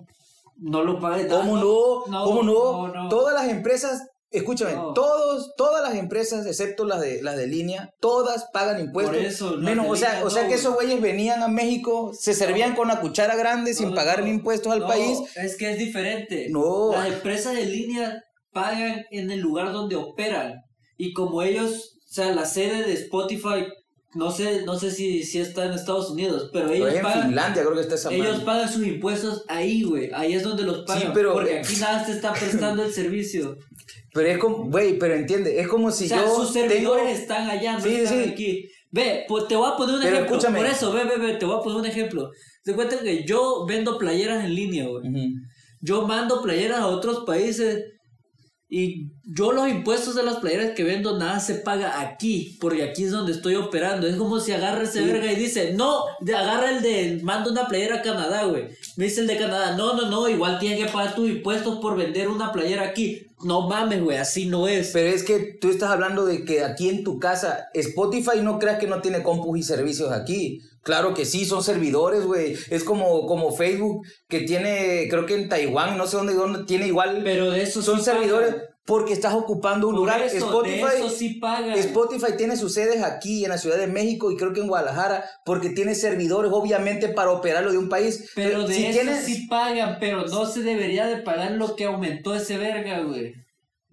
No 0.60 0.84
lo 0.84 1.00
pague. 1.00 1.26
¿Cómo 1.26 1.56
no? 1.56 2.24
¿Cómo 2.24 2.42
no? 2.42 3.08
Todas 3.08 3.34
las 3.34 3.50
empresas, 3.50 4.06
escúchame, 4.30 4.72
todos, 4.94 5.54
todas 5.56 5.82
las 5.82 5.98
empresas, 5.98 6.46
excepto 6.46 6.84
las 6.84 7.00
de 7.00 7.22
las 7.22 7.36
de 7.36 7.46
línea, 7.46 7.90
todas 7.98 8.46
pagan 8.52 8.78
impuestos. 8.78 9.16
Por 9.16 9.24
eso, 9.24 9.56
Menos, 9.56 9.86
o 9.88 9.96
sea, 9.96 10.22
o 10.24 10.30
sea 10.30 10.46
que 10.48 10.54
esos 10.54 10.74
güeyes 10.74 11.00
venían 11.00 11.42
a 11.42 11.48
México, 11.48 12.12
se 12.12 12.34
servían 12.34 12.74
con 12.76 12.88
la 12.88 13.00
cuchara 13.00 13.36
grande 13.36 13.72
sin 13.74 13.94
pagar 13.94 14.26
impuestos 14.28 14.72
al 14.72 14.86
país. 14.86 15.18
Es 15.34 15.56
que 15.56 15.72
es 15.72 15.78
diferente. 15.78 16.48
No. 16.50 16.92
Las 16.92 17.08
empresas 17.08 17.54
de 17.54 17.64
línea 17.64 18.22
pagan 18.52 19.06
en 19.10 19.30
el 19.30 19.40
lugar 19.40 19.72
donde 19.72 19.96
operan. 19.96 20.60
Y 20.98 21.14
como 21.14 21.42
ellos, 21.42 21.96
o 22.10 22.12
sea, 22.12 22.34
la 22.34 22.44
sede 22.44 22.84
de 22.84 22.92
Spotify, 22.92 23.64
no 24.14 24.30
sé, 24.32 24.62
no 24.64 24.76
sé 24.78 24.90
si, 24.90 25.22
si 25.22 25.38
está 25.38 25.66
en 25.66 25.72
Estados 25.72 26.10
Unidos, 26.10 26.50
pero 26.52 26.70
ellos 26.70 26.92
en 26.92 27.02
pagan. 27.02 27.28
Finlandia 27.28 27.62
creo 27.62 27.74
que 27.74 27.80
está 27.82 27.94
esa 27.94 28.12
Ellos 28.12 28.32
madre. 28.32 28.44
pagan 28.44 28.72
sus 28.72 28.86
impuestos 28.86 29.44
ahí, 29.48 29.82
güey. 29.84 30.10
Ahí 30.12 30.34
es 30.34 30.42
donde 30.42 30.64
los 30.64 30.84
pagan. 30.84 31.12
pero- 31.14 31.32
porque 31.34 31.58
aquí 31.60 31.76
nada 31.76 32.04
te 32.04 32.12
está 32.12 32.32
prestando 32.32 32.82
el 32.84 32.92
servicio. 32.92 33.56
Pero 34.12 34.26
es 34.28 34.38
como, 34.38 34.68
güey, 34.68 34.98
pero 34.98 35.14
entiende, 35.14 35.60
es 35.60 35.68
como 35.68 35.92
si 35.92 36.06
o 36.06 36.08
sea, 36.08 36.22
yo 36.24 36.34
sus 36.34 36.52
tengo... 36.52 36.68
servidores 36.68 37.20
están 37.20 37.48
allá, 37.48 37.74
no 37.74 37.80
Sí, 37.80 37.94
están 37.94 38.24
sí. 38.24 38.30
aquí. 38.30 38.68
Ve, 38.90 39.24
pues 39.28 39.46
te 39.46 39.54
voy 39.54 39.70
a 39.72 39.76
poner 39.76 39.94
un 39.94 40.00
Pero 40.02 40.16
ejemplo. 40.16 40.36
escúchame. 40.36 40.58
Por 40.58 40.66
eso, 40.66 40.92
ve, 40.92 41.04
ve, 41.04 41.16
ve, 41.16 41.34
te 41.36 41.46
voy 41.46 41.56
a 41.56 41.60
poner 41.62 41.78
un 41.78 41.86
ejemplo. 41.86 42.28
Se 42.64 42.74
cuenta 42.74 42.98
que 42.98 43.24
yo 43.24 43.64
vendo 43.68 43.96
playeras 43.98 44.44
en 44.44 44.52
línea, 44.56 44.88
güey. 44.88 45.04
Yo 45.80 46.08
mando 46.08 46.42
playeras 46.42 46.80
a 46.80 46.88
otros 46.88 47.22
países 47.24 47.84
y 48.68 49.12
yo 49.32 49.52
los 49.52 49.68
impuestos 49.68 50.16
de 50.16 50.24
las 50.24 50.36
playeras 50.36 50.72
que 50.72 50.82
vendo 50.82 51.16
nada 51.16 51.38
se 51.38 51.54
paga 51.54 52.00
aquí, 52.00 52.56
porque 52.60 52.82
aquí 52.82 53.04
es 53.04 53.12
donde 53.12 53.30
estoy 53.30 53.54
operando. 53.54 54.08
Es 54.08 54.16
como 54.16 54.40
si 54.40 54.50
agarra 54.50 54.82
ese 54.82 55.02
verga 55.02 55.30
y 55.30 55.36
dice, 55.36 55.72
no, 55.72 56.02
agarra 56.34 56.72
el 56.72 56.82
de, 56.82 57.20
mando 57.22 57.52
una 57.52 57.68
playera 57.68 57.96
a 57.96 58.02
Canadá, 58.02 58.44
güey. 58.44 58.64
Me 58.96 59.04
dice 59.04 59.20
el 59.20 59.28
de 59.28 59.38
Canadá, 59.38 59.76
no, 59.76 59.94
no, 59.94 60.10
no, 60.10 60.28
igual 60.28 60.58
tienes 60.58 60.84
que 60.84 60.92
pagar 60.92 61.14
tus 61.14 61.28
impuestos 61.28 61.78
por 61.78 61.96
vender 61.96 62.28
una 62.28 62.50
playera 62.50 62.82
aquí. 62.82 63.28
No 63.44 63.68
mames, 63.68 64.02
güey, 64.02 64.16
así 64.16 64.46
no 64.46 64.66
es. 64.66 64.90
Pero 64.92 65.08
es 65.08 65.22
que 65.22 65.56
tú 65.60 65.70
estás 65.70 65.90
hablando 65.90 66.26
de 66.26 66.44
que 66.44 66.64
aquí 66.64 66.88
en 66.88 67.04
tu 67.04 67.20
casa, 67.20 67.68
Spotify 67.72 68.40
no 68.42 68.58
creas 68.58 68.78
que 68.78 68.88
no 68.88 69.00
tiene 69.00 69.22
compus 69.22 69.58
y 69.60 69.62
servicios 69.62 70.10
aquí. 70.10 70.60
Claro 70.82 71.14
que 71.14 71.24
sí, 71.24 71.44
son 71.44 71.62
servidores, 71.62 72.24
güey. 72.24 72.56
Es 72.70 72.82
como, 72.82 73.26
como 73.26 73.52
Facebook, 73.52 74.04
que 74.28 74.40
tiene, 74.40 75.06
creo 75.08 75.24
que 75.24 75.34
en 75.34 75.48
Taiwán, 75.48 75.96
no 75.96 76.06
sé 76.06 76.16
dónde, 76.16 76.34
dónde 76.34 76.64
tiene 76.64 76.88
igual. 76.88 77.20
Pero 77.22 77.50
de 77.50 77.62
eso 77.62 77.80
son 77.80 77.98
sí 77.98 78.06
servidores 78.06 78.54
pagan. 78.54 78.69
Porque 78.90 79.12
estás 79.12 79.34
ocupando 79.34 79.86
un 79.86 79.94
Por 79.94 80.00
lugar. 80.00 80.20
eso, 80.20 80.36
Spotify, 80.36 80.80
de 80.80 80.98
eso 80.98 81.10
sí 81.10 81.34
pagan. 81.34 81.78
Spotify 81.78 82.32
tiene 82.36 82.56
sus 82.56 82.74
sedes 82.74 83.04
aquí 83.04 83.44
en 83.44 83.50
la 83.50 83.58
Ciudad 83.58 83.78
de 83.78 83.86
México 83.86 84.32
y 84.32 84.36
creo 84.36 84.52
que 84.52 84.58
en 84.58 84.66
Guadalajara 84.66 85.24
porque 85.44 85.70
tiene 85.70 85.94
servidores 85.94 86.50
obviamente 86.52 87.08
para 87.08 87.30
operarlo 87.30 87.70
de 87.70 87.78
un 87.78 87.88
país. 87.88 88.32
Pero 88.34 88.66
de 88.66 88.74
si 88.74 88.86
eso 88.86 88.98
tienes, 88.98 89.24
sí 89.24 89.46
pagan, 89.46 89.98
pero 90.00 90.26
no 90.26 90.44
se 90.44 90.62
debería 90.62 91.06
de 91.06 91.18
pagar 91.18 91.52
lo 91.52 91.76
que 91.76 91.84
aumentó 91.84 92.34
ese 92.34 92.58
verga, 92.58 93.02
güey. 93.02 93.32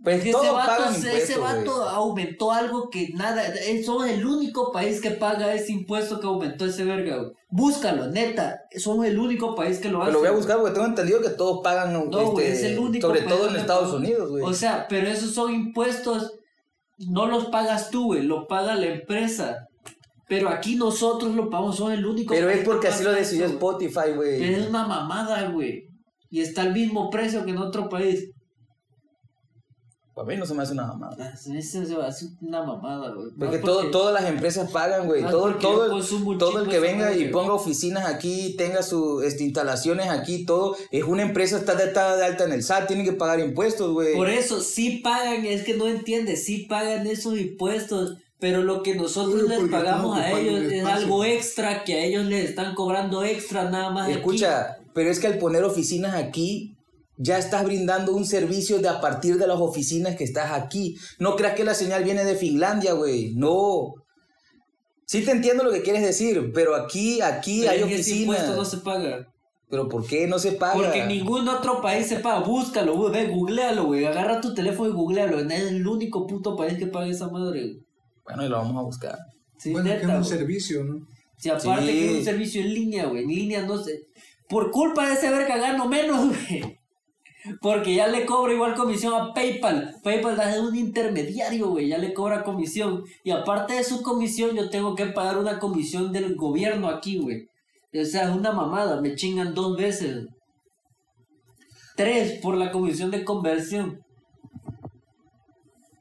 Pues 0.03 0.31
todos 0.31 0.45
ese 0.45 0.53
vato, 0.53 0.83
ese 1.07 1.37
vato 1.39 1.75
güey. 1.75 1.89
aumentó 1.89 2.51
algo 2.51 2.89
que 2.89 3.09
nada. 3.15 3.43
Somos 3.83 4.07
el 4.07 4.25
único 4.25 4.71
país 4.71 5.01
que 5.01 5.11
paga 5.11 5.53
ese 5.53 5.71
impuesto 5.71 6.19
que 6.19 6.27
aumentó 6.27 6.65
ese 6.65 6.83
verga, 6.85 7.17
güey. 7.17 7.31
Búscalo, 7.49 8.07
neta. 8.07 8.61
Somos 8.77 9.07
el 9.07 9.17
único 9.17 9.55
país 9.55 9.79
que 9.79 9.89
lo 9.89 10.01
hace. 10.01 10.11
Pero 10.11 10.13
lo 10.13 10.19
voy 10.19 10.27
a 10.27 10.31
güey. 10.31 10.41
buscar 10.41 10.57
porque 10.59 10.73
tengo 10.73 10.87
entendido 10.87 11.21
que 11.21 11.29
todos 11.29 11.61
pagan, 11.63 11.93
No, 11.93 12.05
güey, 12.05 12.47
este, 12.47 12.67
es 12.67 12.71
el 12.71 12.79
único 12.79 13.07
sobre 13.07 13.21
todo 13.21 13.49
en 13.49 13.55
Estados. 13.55 13.93
Unidos, 13.93 14.29
güey. 14.29 14.43
O 14.43 14.53
sea, 14.53 14.85
pero 14.87 15.07
esos 15.07 15.33
son 15.33 15.53
impuestos. 15.53 16.33
No 16.99 17.25
los 17.27 17.45
pagas 17.45 17.89
tú, 17.89 18.05
güey. 18.05 18.21
Lo 18.21 18.47
paga 18.47 18.75
la 18.75 18.87
empresa. 18.87 19.67
Pero 20.27 20.49
aquí 20.49 20.75
nosotros 20.75 21.33
lo 21.35 21.49
pagamos. 21.49 21.77
Somos 21.77 21.93
el 21.93 22.05
único 22.05 22.33
Pero 22.33 22.49
es 22.49 22.59
que 22.59 22.65
porque 22.65 22.89
así 22.89 23.03
lo 23.03 23.11
decidió. 23.13 23.45
Spotify, 23.45 24.11
güey. 24.15 24.39
Pero 24.39 24.57
es 24.57 24.67
una 24.69 24.85
mamada, 24.85 25.49
güey. 25.49 25.85
Y 26.29 26.41
está 26.41 26.61
al 26.63 26.73
mismo 26.73 27.09
precio 27.09 27.43
que 27.45 27.51
en 27.51 27.57
otro 27.57 27.89
país. 27.89 28.29
Para 30.17 30.29
mí 30.29 30.35
no 30.35 30.47
se 30.47 30.55
me 30.55 30.63
hace 30.63 30.73
una 30.73 30.87
mamada. 30.87 31.15
Ah, 31.19 31.31
Eso 31.55 31.85
se 31.85 31.93
va 31.93 32.05
a 32.05 32.07
hacer 32.07 32.29
una 32.41 32.63
mamada, 32.63 33.11
güey. 33.11 33.27
Porque 33.37 33.59
todo, 33.59 33.91
todas 33.91 34.19
las 34.19 34.27
empresas 34.27 34.71
pagan, 34.71 35.05
güey. 35.05 35.21
Todo, 35.21 35.53
todo, 35.57 35.95
un 35.95 36.37
todo 36.39 36.57
el 36.57 36.69
que 36.69 36.79
venga 36.79 37.15
y 37.15 37.29
ponga 37.29 37.53
oficinas 37.53 38.07
aquí, 38.07 38.55
tenga 38.57 38.81
sus 38.81 39.23
este, 39.23 39.43
instalaciones 39.43 40.09
aquí, 40.09 40.43
todo, 40.43 40.75
es 40.89 41.03
una 41.03 41.21
empresa, 41.21 41.57
está 41.57 41.75
de, 41.75 41.83
está 41.83 42.17
de 42.17 42.25
alta 42.25 42.45
en 42.45 42.53
el 42.53 42.63
SAT, 42.63 42.87
tiene 42.87 43.03
que 43.03 43.11
pagar 43.11 43.39
impuestos, 43.39 43.93
güey. 43.93 44.15
Por 44.15 44.27
eso, 44.27 44.59
sí 44.59 45.01
pagan, 45.03 45.45
es 45.45 45.61
que 45.63 45.77
no 45.77 45.87
entiendes, 45.87 46.45
sí 46.45 46.65
pagan 46.67 47.05
esos 47.05 47.37
impuestos, 47.37 48.17
pero 48.39 48.63
lo 48.63 48.81
que 48.81 48.95
nosotros 48.95 49.43
Uy, 49.43 49.49
les 49.49 49.69
pagamos 49.69 50.17
a 50.17 50.31
ellos 50.31 50.63
el 50.63 50.73
es 50.73 50.83
algo 50.83 51.25
extra 51.25 51.83
que 51.83 51.93
a 51.93 52.03
ellos 52.03 52.25
les 52.25 52.49
están 52.49 52.73
cobrando 52.73 53.23
extra 53.23 53.69
nada 53.69 53.91
más. 53.91 54.07
aquí. 54.07 54.17
Escucha, 54.17 54.79
pero 54.95 55.11
es 55.11 55.19
que 55.19 55.27
al 55.27 55.37
poner 55.37 55.63
oficinas 55.63 56.15
aquí, 56.15 56.76
ya 57.17 57.37
estás 57.37 57.63
brindando 57.65 58.13
un 58.15 58.25
servicio 58.25 58.79
de 58.79 58.87
a 58.89 59.01
partir 59.01 59.37
de 59.37 59.47
las 59.47 59.59
oficinas 59.59 60.15
que 60.15 60.23
estás 60.23 60.51
aquí. 60.51 60.95
No 61.19 61.35
creas 61.35 61.55
que 61.55 61.63
la 61.63 61.73
señal 61.73 62.03
viene 62.03 62.23
de 62.23 62.35
Finlandia, 62.35 62.93
güey. 62.93 63.33
No. 63.35 63.93
Sí 65.05 65.23
te 65.23 65.31
entiendo 65.31 65.63
lo 65.63 65.71
que 65.71 65.81
quieres 65.81 66.01
decir, 66.03 66.51
pero 66.53 66.75
aquí, 66.75 67.21
aquí 67.21 67.61
Pero 67.61 67.71
hay 67.71 67.77
ese 67.79 67.85
oficinas. 67.95 68.19
impuesto 68.21 68.55
no 68.55 68.65
se 68.65 68.77
paga. 68.77 69.27
Pero 69.69 69.89
¿por 69.89 70.05
qué 70.05 70.27
no 70.27 70.37
se 70.39 70.53
paga? 70.53 70.75
Porque 70.75 71.01
en 71.01 71.07
ningún 71.09 71.47
otro 71.49 71.81
país 71.81 72.07
se 72.07 72.17
paga. 72.19 72.39
Búscalo, 72.39 72.95
güey, 72.95 73.11
ve, 73.11 73.27
googlealo, 73.33 73.85
güey. 73.85 74.05
Agarra 74.05 74.39
tu 74.39 74.53
teléfono 74.53 74.89
y 74.89 74.93
googlealo. 74.93 75.39
Es 75.39 75.61
el 75.63 75.85
único 75.87 76.25
puto 76.27 76.55
país 76.55 76.77
que 76.77 76.87
paga 76.87 77.07
esa 77.07 77.27
madre, 77.29 77.61
güey. 77.61 77.79
Bueno, 78.25 78.45
y 78.45 78.49
lo 78.49 78.57
vamos 78.57 78.77
a 78.77 78.81
buscar. 78.85 79.17
Sí, 79.57 79.71
bueno, 79.71 79.87
que 79.89 79.95
es 79.95 80.01
neta, 80.03 80.13
un 80.17 80.23
güey. 80.23 80.37
servicio, 80.37 80.83
¿no? 80.83 81.05
Si 81.37 81.49
aparte 81.49 81.85
Sí. 81.85 81.91
que 81.91 82.11
es 82.11 82.17
un 82.19 82.23
servicio 82.25 82.61
en 82.61 82.73
línea, 82.73 83.05
güey. 83.07 83.23
En 83.23 83.29
línea 83.29 83.65
no 83.65 83.77
sé. 83.81 84.01
Por 84.49 84.71
culpa 84.71 85.07
de 85.07 85.13
ese 85.15 85.29
verga 85.29 85.57
gano 85.57 85.87
menos, 85.87 86.27
güey. 86.49 86.76
Porque 87.61 87.95
ya 87.95 88.07
le 88.07 88.25
cobra 88.25 88.53
igual 88.53 88.75
comisión 88.75 89.13
a 89.13 89.33
PayPal. 89.33 89.95
PayPal 90.03 90.39
es 90.49 90.59
un 90.59 90.75
intermediario, 90.75 91.69
güey. 91.69 91.87
Ya 91.89 91.97
le 91.97 92.13
cobra 92.13 92.43
comisión. 92.43 93.03
Y 93.23 93.31
aparte 93.31 93.73
de 93.75 93.83
su 93.83 94.01
comisión, 94.01 94.55
yo 94.55 94.69
tengo 94.69 94.95
que 94.95 95.05
pagar 95.07 95.37
una 95.37 95.59
comisión 95.59 96.11
del 96.11 96.35
gobierno 96.35 96.87
aquí, 96.89 97.17
güey. 97.19 97.47
O 97.99 98.05
sea, 98.05 98.29
es 98.29 98.35
una 98.35 98.51
mamada. 98.51 99.01
Me 99.01 99.15
chingan 99.15 99.53
dos 99.53 99.77
veces. 99.77 100.25
Tres 101.95 102.39
por 102.41 102.55
la 102.57 102.71
comisión 102.71 103.09
de 103.11 103.23
conversión. 103.23 103.99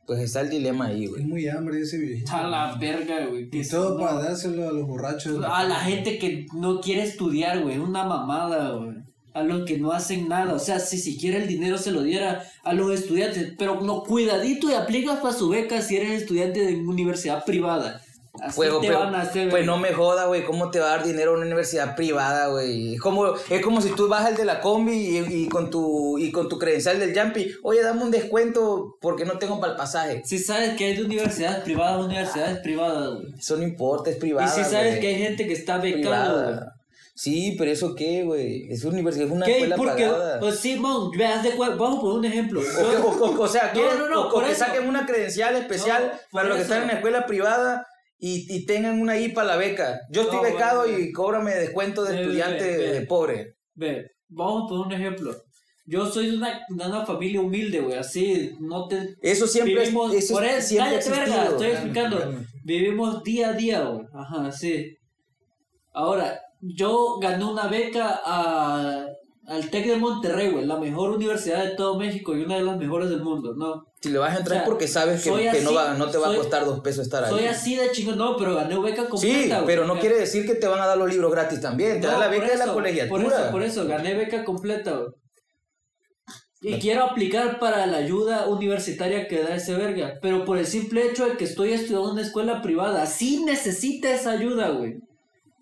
Pues 0.06 0.20
está 0.20 0.40
el 0.42 0.50
dilema 0.50 0.86
ahí, 0.86 1.06
güey. 1.06 1.22
Es 1.22 1.28
muy 1.28 1.48
hambre 1.48 1.80
ese 1.80 1.98
viejito. 1.98 2.30
A 2.32 2.46
la 2.46 2.76
verga, 2.76 3.26
güey. 3.26 3.48
que 3.50 3.58
Y 3.58 3.60
es 3.62 3.70
todo 3.70 3.96
una- 3.96 4.06
para 4.06 4.22
dárselo 4.22 4.68
a 4.68 4.72
los 4.72 4.86
borrachos. 4.86 5.42
A 5.44 5.64
la 5.64 5.76
gente 5.80 6.18
que 6.18 6.46
no 6.54 6.80
quiere 6.80 7.02
estudiar, 7.02 7.62
güey. 7.62 7.78
Una 7.78 8.04
mamada, 8.04 8.70
güey. 8.72 8.98
A 9.36 9.42
los 9.42 9.66
que 9.66 9.76
no 9.78 9.92
hacen 9.92 10.28
nada. 10.28 10.54
O 10.54 10.58
sea, 10.58 10.78
si 10.80 10.96
siquiera 10.98 11.36
el 11.36 11.46
dinero 11.46 11.76
se 11.76 11.90
lo 11.90 12.02
diera 12.02 12.42
a 12.64 12.72
los 12.72 12.90
estudiantes. 12.92 13.52
Pero 13.58 13.80
no, 13.82 14.02
cuidadito 14.02 14.70
y 14.70 14.74
aplicas 14.74 15.18
para 15.20 15.34
su 15.34 15.48
beca 15.50 15.82
si 15.82 15.96
eres 15.96 16.22
estudiante 16.22 16.60
de 16.64 16.76
universidad 16.76 17.44
privada. 17.44 18.00
Así 18.40 18.56
Pues, 18.56 18.70
te 18.82 18.86
pero- 18.88 18.98
van 19.00 19.14
a 19.14 19.22
hacer. 19.22 19.48
pues 19.48 19.64
no 19.64 19.78
me 19.78 19.94
joda, 19.94 20.26
güey, 20.26 20.44
¿cómo 20.44 20.70
te 20.70 20.78
va 20.78 20.86
a 20.92 20.96
dar 20.98 21.06
dinero 21.06 21.30
a 21.30 21.34
una 21.36 21.46
universidad 21.46 21.96
privada, 21.96 22.48
güey? 22.48 22.94
Es 22.94 23.00
como, 23.00 23.32
es 23.48 23.62
como 23.62 23.80
si 23.80 23.88
tú 23.90 24.08
vas 24.08 24.26
al 24.26 24.36
de 24.36 24.44
la 24.44 24.60
combi 24.60 24.92
y, 24.92 25.18
y 25.44 25.48
con 25.48 25.70
tu 25.70 26.18
y 26.18 26.30
con 26.32 26.46
tu 26.48 26.58
credencial 26.58 26.98
del 26.98 27.18
Jumpy, 27.18 27.50
oye, 27.62 27.82
dame 27.82 28.02
un 28.04 28.10
descuento 28.10 28.96
porque 29.00 29.24
no 29.24 29.38
tengo 29.38 29.58
para 29.58 29.72
el 29.72 29.78
pasaje. 29.78 30.20
Si 30.26 30.38
sabes 30.38 30.76
que 30.76 30.84
hay 30.84 30.96
de 30.96 31.04
universidades 31.04 31.60
privadas, 31.64 32.04
universidades 32.04 32.58
privadas, 32.58 33.14
güey. 33.20 33.34
Eso 33.38 33.56
no 33.56 33.62
importa, 33.62 34.10
es 34.10 34.16
Y 34.16 34.20
privada. 34.20 34.48
si 34.48 34.64
sabes 34.64 34.98
que 34.98 35.06
hay 35.08 35.16
gente 35.18 35.46
que 35.46 35.54
está 35.54 35.78
becada. 35.78 36.74
Sí, 37.18 37.54
pero 37.56 37.70
eso 37.70 37.94
qué, 37.94 38.24
güey. 38.24 38.70
Es 38.70 38.84
universidad, 38.84 39.26
es 39.26 39.32
una 39.32 39.46
¿Qué? 39.46 39.52
escuela 39.52 39.76
Porque, 39.76 40.04
pagada. 40.04 40.38
pues 40.38 40.60
Simón, 40.60 41.10
veas 41.16 41.42
de 41.42 41.52
cuál. 41.52 41.76
Vamos 41.78 41.98
a 41.98 42.00
poner 42.02 42.18
un 42.18 42.24
ejemplo. 42.26 42.60
O, 42.60 42.90
que- 42.90 42.96
o- 42.98 43.24
o- 43.30 43.40
o 43.42 43.48
sea, 43.48 43.68
No, 43.68 43.72
quieren- 43.72 43.98
no, 43.98 44.08
no, 44.10 44.20
o- 44.28 44.38
o 44.38 44.44
que 44.44 44.54
saquen 44.54 44.86
una 44.86 45.06
credencial 45.06 45.56
especial 45.56 46.10
No, 46.12 46.18
para 46.30 46.48
los 46.48 46.56
que 46.58 46.62
están 46.64 46.82
en 46.82 46.88
la 46.88 46.92
escuela 46.94 47.24
privada 47.24 47.86
y, 48.18 48.46
y 48.54 48.66
tengan 48.66 49.00
una 49.00 49.14
ahí 49.14 49.30
para 49.30 49.46
la 49.48 49.56
beca. 49.56 49.98
Yo 50.10 50.22
estoy 50.22 50.36
No, 50.36 50.42
becado 50.42 50.82
bueno, 50.82 50.98
y 50.98 51.10
cóbrame 51.12 51.54
descuento 51.54 52.04
de 52.04 52.14
Ve, 52.16 52.20
estudiante 52.20 52.76
ve, 52.76 53.00
pobre. 53.06 53.54
Ve, 53.74 54.10
vamos 54.28 54.64
a 54.64 54.68
poner 54.68 54.86
un 54.86 54.92
ejemplo. 54.92 55.34
Yo 55.86 56.04
soy 56.04 56.32
de 56.32 56.36
una, 56.36 56.50
de 56.68 56.86
una 56.86 57.06
familia 57.06 57.40
humilde, 57.40 57.80
güey, 57.80 57.96
así, 57.96 58.52
no 58.60 58.88
te... 58.88 59.14
Eso 59.22 59.46
siempre 59.46 59.74
es- 59.74 59.80
vivimos, 59.88 60.12
eso 60.12 60.34
por 60.34 60.44
es- 60.44 60.56
eso, 60.58 60.68
siempre 60.68 60.90
cállate, 61.00 61.10
verga, 61.10 61.44
estoy 61.48 61.66
explicando. 61.68 62.34
Vivimos 62.64 63.22
día 63.22 63.48
a 63.48 63.52
día, 63.54 63.80
güey, 63.84 64.06
ajá, 64.12 64.52
sí. 64.52 64.98
Ahora, 65.92 66.40
yo 66.60 67.18
gané 67.20 67.44
una 67.44 67.68
beca 67.68 68.20
a, 68.24 69.06
al 69.46 69.70
TEC 69.70 69.86
de 69.86 69.96
Monterrey, 69.96 70.50
güey, 70.50 70.64
la 70.64 70.78
mejor 70.78 71.10
universidad 71.10 71.64
de 71.64 71.70
todo 71.76 71.98
México 71.98 72.36
y 72.36 72.42
una 72.42 72.56
de 72.56 72.62
las 72.62 72.76
mejores 72.76 73.10
del 73.10 73.22
mundo, 73.22 73.54
¿no? 73.54 73.86
Si 74.00 74.10
le 74.10 74.18
vas 74.18 74.34
a 74.34 74.38
entrar 74.38 74.58
O 74.58 74.60
sea, 74.60 74.64
porque 74.64 74.88
sabes 74.88 75.22
que, 75.22 75.60
no, 75.62 75.72
va, 75.74 75.94
no 75.94 76.10
te 76.10 76.18
va 76.18 76.32
a 76.32 76.36
costar 76.36 76.64
dos 76.64 76.80
pesos 76.80 77.04
estar 77.06 77.24
ahí. 77.24 77.30
Soy 77.30 77.46
así 77.46 77.76
de 77.76 77.90
chingón, 77.92 78.18
no, 78.18 78.36
pero 78.36 78.54
gané 78.54 78.78
beca 78.78 79.08
completa, 79.08 79.38
Sí, 79.42 79.48
güey. 79.48 79.66
pero 79.66 79.86
no 79.86 79.98
quiere 79.98 80.16
decir 80.18 80.46
que 80.46 80.54
te 80.54 80.66
van 80.66 80.80
a 80.80 80.86
dar 80.86 80.98
los 80.98 81.08
libros 81.10 81.30
gratis 81.30 81.60
también. 81.60 82.00
Te 82.00 82.06
No, 82.06 82.12
dan 82.12 82.20
la 82.20 82.28
beca 82.28 82.48
de 82.48 82.56
la 82.56 82.72
colegiatura. 82.72 83.22
Por 83.22 83.32
eso, 83.32 83.50
por 83.52 83.62
eso, 83.62 83.86
gané 83.86 84.14
beca 84.14 84.44
completa, 84.44 84.92
güey. 84.96 85.08
Y 86.62 86.80
quiero 86.80 87.04
aplicar 87.04 87.58
para 87.60 87.86
la 87.86 87.98
ayuda 87.98 88.48
universitaria 88.48 89.28
que 89.28 89.42
da 89.42 89.54
ese 89.54 89.74
verga. 89.74 90.14
Pero 90.20 90.44
por 90.44 90.58
el 90.58 90.66
simple 90.66 91.06
hecho 91.06 91.26
de 91.26 91.36
que 91.36 91.44
estoy 91.44 91.72
estudiando 91.72 92.06
en 92.08 92.12
una 92.14 92.22
escuela 92.22 92.62
privada, 92.62 93.06
sí 93.06 93.44
necesita 93.44 94.10
esa 94.12 94.32
ayuda, 94.32 94.70
güey. 94.70 94.96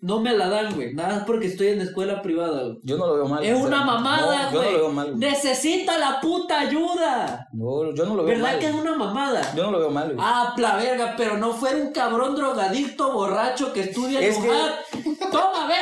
No 0.05 0.19
me 0.19 0.33
la 0.37 0.47
dan, 0.49 0.75
güey. 0.75 0.93
Nada 0.93 1.15
más 1.15 1.23
porque 1.25 1.47
estoy 1.47 1.69
en 1.69 1.81
escuela 1.81 2.21
privada, 2.21 2.61
güey. 2.61 2.79
Yo 2.83 2.95
no 2.97 3.07
lo 3.07 3.15
veo 3.15 3.27
mal. 3.27 3.43
Es 3.43 3.59
una 3.59 3.83
mamada, 3.83 4.43
No, 4.45 4.51
yo 4.51 4.57
güey. 4.59 4.71
no 4.71 4.77
lo 4.77 4.83
veo 4.83 4.91
mal. 4.93 5.05
güey. 5.07 5.17
Necesita 5.17 5.97
la 5.97 6.21
puta 6.21 6.59
ayuda. 6.59 7.47
No, 7.53 7.91
yo 7.93 8.05
no 8.05 8.15
lo 8.15 8.23
veo 8.23 8.35
¿Verdad 8.35 8.51
mal. 8.51 8.59
que 8.59 8.67
es 8.67 8.73
una 8.75 8.95
mamada? 8.95 9.53
Yo 9.55 9.63
no 9.63 9.71
lo 9.71 9.79
veo 9.79 9.89
mal. 9.89 10.05
güey. 10.13 10.17
Ah, 10.21 10.53
la 10.57 10.75
verga, 10.75 11.15
pero 11.17 11.37
no 11.37 11.53
fuera 11.53 11.77
un 11.77 11.91
cabrón 11.91 12.35
drogadicto 12.35 13.11
borracho 13.13 13.73
que 13.73 13.81
estudia 13.81 14.19
en 14.19 14.25
Es 14.31 14.37
que-. 14.37 15.15
Toma, 15.31 15.67
ve, 15.67 15.73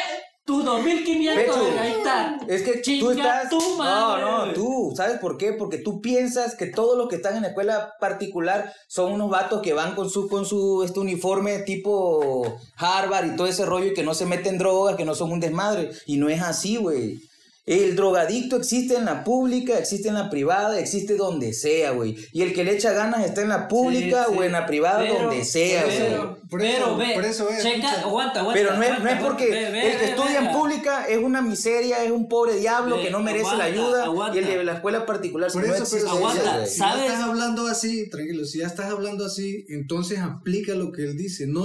tu 0.45 0.61
2500, 0.61 1.43
Pecho, 1.43 1.63
verga, 1.63 1.81
ahí 1.81 1.91
está. 1.91 2.37
Es 2.47 2.63
que 2.63 2.73
tú 2.73 2.81
Chinga 2.81 3.11
estás. 3.13 3.49
tu 3.49 3.59
no, 3.59 3.77
madre, 3.77 4.21
no, 4.21 4.39
güey. 4.41 4.53
tú. 4.53 4.93
¿Sabes 4.95 5.19
por 5.19 5.37
qué? 5.37 5.53
Porque 5.53 5.77
tú 5.77 6.01
piensas 6.01 6.55
que 6.55 6.65
todos 6.65 6.97
los 6.97 7.07
que 7.07 7.15
están 7.15 7.35
en 7.37 7.43
la 7.43 7.49
escuela 7.49 7.93
particular 7.99 8.73
son 8.87 9.13
unos 9.13 9.29
vatos 9.29 9.61
que 9.61 9.73
van 9.73 9.95
con 9.95 10.09
su, 10.09 10.27
con 10.27 10.45
su 10.45 10.83
este 10.83 10.99
uniforme 10.99 11.59
tipo 11.59 12.57
Harvard 12.75 13.33
y 13.33 13.35
todo 13.35 13.47
ese 13.47 13.65
rollo 13.65 13.87
y 13.87 13.93
que 13.93 14.03
no 14.03 14.13
se 14.13 14.25
meten 14.25 14.57
drogas, 14.57 14.95
que 14.97 15.05
no 15.05 15.15
son 15.15 15.31
un 15.31 15.39
desmadre. 15.39 15.91
Y 16.05 16.17
no 16.17 16.27
es 16.29 16.41
así, 16.41 16.75
güey. 16.77 17.21
El 17.65 17.95
drogadicto 17.95 18.57
existe 18.57 18.95
en 18.97 19.05
la 19.05 19.23
pública, 19.23 19.79
existe 19.79 20.09
en 20.09 20.15
la 20.15 20.29
privada, 20.29 20.77
existe 20.81 21.15
donde 21.15 21.53
sea, 21.53 21.91
güey. 21.91 22.17
Y 22.33 22.41
el 22.41 22.53
que 22.53 22.65
le 22.65 22.73
echa 22.73 22.91
ganas 22.91 23.23
está 23.25 23.41
en 23.41 23.47
la 23.47 23.69
pública 23.69 24.25
Sí, 24.27 24.35
o 24.37 24.43
en 24.43 24.51
la 24.51 24.65
privada, 24.65 24.99
Pero- 24.99 25.27
donde 25.27 25.45
sea, 25.45 25.85
güey. 25.85 25.97
Pero, 25.97 26.37
Por 26.49 26.59
pero, 26.59 26.97
ve, 26.97 27.11
por 27.13 27.23
eso 27.23 27.47
es, 27.49 27.63
checa, 27.63 28.01
aguanta, 28.01 28.41
aguanta. 28.41 28.61
Pero 28.61 28.75
no 28.75 28.83
es, 28.83 28.99
no 29.01 29.09
es 29.09 29.21
porque 29.21 29.49
ve, 29.49 29.59
el 29.59 29.71
que 29.93 29.97
ve, 29.97 30.09
estudia 30.09 30.39
en 30.39 30.51
pública 30.51 31.05
es 31.07 31.17
una 31.19 31.41
miseria, 31.41 32.03
es 32.03 32.11
un 32.11 32.27
pobre 32.27 32.57
diablo 32.57 32.97
Ve, 32.97 33.03
que 33.03 33.11
no 33.11 33.21
merece 33.21 33.45
aguanta, 33.45 33.57
la 33.69 33.73
ayuda 33.73 34.03
aguanta. 34.03 34.35
y 34.35 34.39
el 34.43 34.45
de 34.49 34.63
la 34.65 34.73
escuela 34.73 35.05
particular 35.05 35.49
Por 35.49 35.61
si 35.61 35.67
no 35.69 35.73
eso, 35.73 35.83
existe 35.83 36.05
pero 36.05 36.17
aguanta, 36.17 36.65
si 36.65 36.79
ya 36.79 36.85
¿sabes? 36.89 37.05
estás 37.05 37.21
hablando 37.23 37.67
así, 37.67 38.09
tranquilo, 38.09 38.43
si 38.45 38.57
ya 38.59 38.67
estás 38.67 38.91
hablando 38.91 39.25
así, 39.25 39.65
entonces 39.69 40.19
aplica 40.19 40.75
lo 40.75 40.91
que 40.91 41.03
él 41.03 41.15
dice. 41.15 41.47
No, 41.47 41.63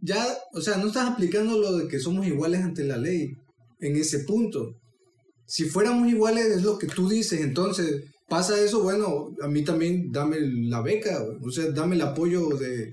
ya, 0.00 0.26
o 0.54 0.60
sea, 0.60 0.76
no 0.78 0.88
estás 0.88 1.08
aplicando 1.08 1.56
lo 1.56 1.76
de 1.76 1.86
que 1.86 2.00
somos 2.00 2.26
iguales 2.26 2.62
ante 2.62 2.82
la 2.82 2.96
ley 2.96 3.36
en 3.80 3.94
ese 3.96 4.18
punto. 4.24 4.74
Si 5.46 5.64
fuéramos 5.64 6.08
iguales 6.08 6.46
es 6.46 6.62
lo 6.62 6.78
que 6.78 6.86
tú 6.86 7.08
dices, 7.08 7.40
entonces 7.40 8.04
pasa 8.28 8.58
eso, 8.60 8.82
bueno, 8.82 9.34
a 9.42 9.48
mí 9.48 9.62
también 9.62 10.10
dame 10.10 10.40
la 10.40 10.80
beca, 10.80 11.24
o 11.42 11.50
sea, 11.50 11.70
dame 11.70 11.96
el 11.96 12.02
apoyo 12.02 12.48
de, 12.48 12.92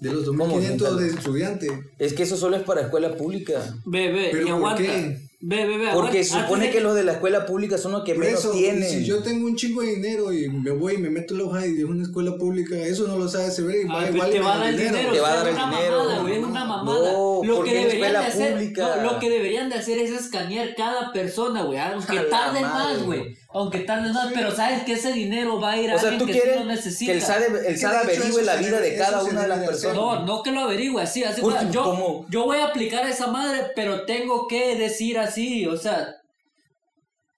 de 0.00 0.12
los 0.12 0.26
2.500 0.26 0.96
de 0.96 1.08
estudiantes. 1.08 1.72
Es 1.98 2.12
que 2.12 2.24
eso 2.24 2.36
solo 2.36 2.56
es 2.56 2.62
para 2.62 2.82
escuela 2.82 3.16
pública. 3.16 3.74
Ve, 3.86 4.12
ve, 4.12 4.28
¿Pero 4.32 4.46
y 4.46 4.60
por 4.60 4.76
qué? 4.76 5.27
Ve, 5.40 5.66
ve, 5.66 5.78
ve. 5.78 5.90
Porque 5.94 6.24
se 6.24 6.36
supone 6.40 6.68
que 6.72 6.80
los 6.80 6.96
de 6.96 7.04
la 7.04 7.12
escuela 7.12 7.46
pública 7.46 7.78
son 7.78 7.92
los 7.92 8.02
que 8.02 8.14
Por 8.14 8.24
menos 8.24 8.40
eso, 8.40 8.50
tienen. 8.50 8.88
si 8.88 9.04
yo 9.04 9.22
tengo 9.22 9.46
un 9.46 9.54
chingo 9.54 9.82
de 9.82 9.94
dinero 9.94 10.32
y 10.32 10.48
me 10.48 10.72
voy 10.72 10.94
y 10.94 10.98
me 10.98 11.10
meto 11.10 11.32
en 11.34 11.38
la 11.38 11.46
hoja 11.46 11.64
y 11.64 11.74
de 11.74 11.84
una 11.84 12.02
escuela 12.02 12.36
pública, 12.36 12.74
eso 12.74 13.06
no 13.06 13.16
lo 13.16 13.28
sabe 13.28 13.46
ese 13.46 13.62
ver 13.62 13.76
y 13.76 13.88
Ah, 13.88 13.92
va 13.94 13.98
pues 14.00 14.14
igual 14.14 14.30
te 14.32 14.40
va 14.40 14.54
a 14.54 14.58
da 14.58 14.64
dar 14.64 14.70
el 14.74 14.78
dinero, 14.78 15.12
Te 15.12 15.20
va 15.20 15.28
a 15.32 15.36
dar 15.36 15.46
es 15.48 15.54
el 15.56 15.62
una 15.62 15.70
dinero. 15.70 15.96
mamada, 15.98 16.20
güey, 16.22 16.32
es 16.38 16.44
una 16.44 16.64
mamada. 16.64 17.12
No, 17.12 17.40
lo 17.44 17.62
que 17.62 17.72
deberían 17.74 18.12
de 18.12 18.18
hacer, 18.18 18.72
no, 18.76 19.02
lo 19.12 19.18
que 19.20 19.30
deberían 19.30 19.68
de 19.70 19.74
hacer 19.76 19.98
es 19.98 20.10
escanear 20.10 20.74
cada 20.76 21.12
persona, 21.12 21.62
güey, 21.62 21.78
aunque 21.78 22.18
A 22.18 22.22
la 22.24 22.28
tarde 22.28 22.60
madre. 22.60 22.94
más, 22.96 23.02
güey, 23.06 23.36
aunque 23.50 23.80
tarde 23.80 24.12
más, 24.12 24.30
pero 24.34 24.54
sabes 24.54 24.82
que 24.84 24.92
ese 24.92 25.12
dinero 25.12 25.58
va 25.58 25.72
a 25.72 25.76
ir 25.78 25.90
a 25.90 25.96
o 25.96 25.98
sea, 25.98 26.10
alguien 26.10 26.18
tú 26.20 26.26
que 26.26 26.34
sí 26.34 26.40
quieres 26.40 26.60
lo 26.60 26.66
necesita. 26.66 27.12
que 27.12 27.18
el 27.18 27.22
SAD, 27.24 27.42
el 27.44 27.64
que 27.66 27.76
SAD 27.78 27.94
averigüe 27.96 28.42
la 28.42 28.56
vida 28.56 28.80
de 28.80 28.96
cada 28.96 29.24
una 29.24 29.42
de 29.42 29.48
las 29.48 29.58
personas. 29.66 29.96
No, 29.96 30.26
no 30.26 30.42
que 30.42 30.50
lo 30.50 30.60
averigüe 30.60 31.00
así, 31.02 31.24
así 31.24 31.40
bueno, 31.40 31.70
yo, 31.70 31.82
como- 31.84 32.26
yo 32.28 32.44
voy 32.44 32.58
a 32.58 32.66
aplicar 32.66 33.04
a 33.04 33.10
esa 33.10 33.28
madre, 33.28 33.68
pero 33.74 34.04
tengo 34.04 34.46
que 34.46 34.76
decir 34.76 35.18
así, 35.18 35.66
o 35.66 35.76
sea, 35.78 36.14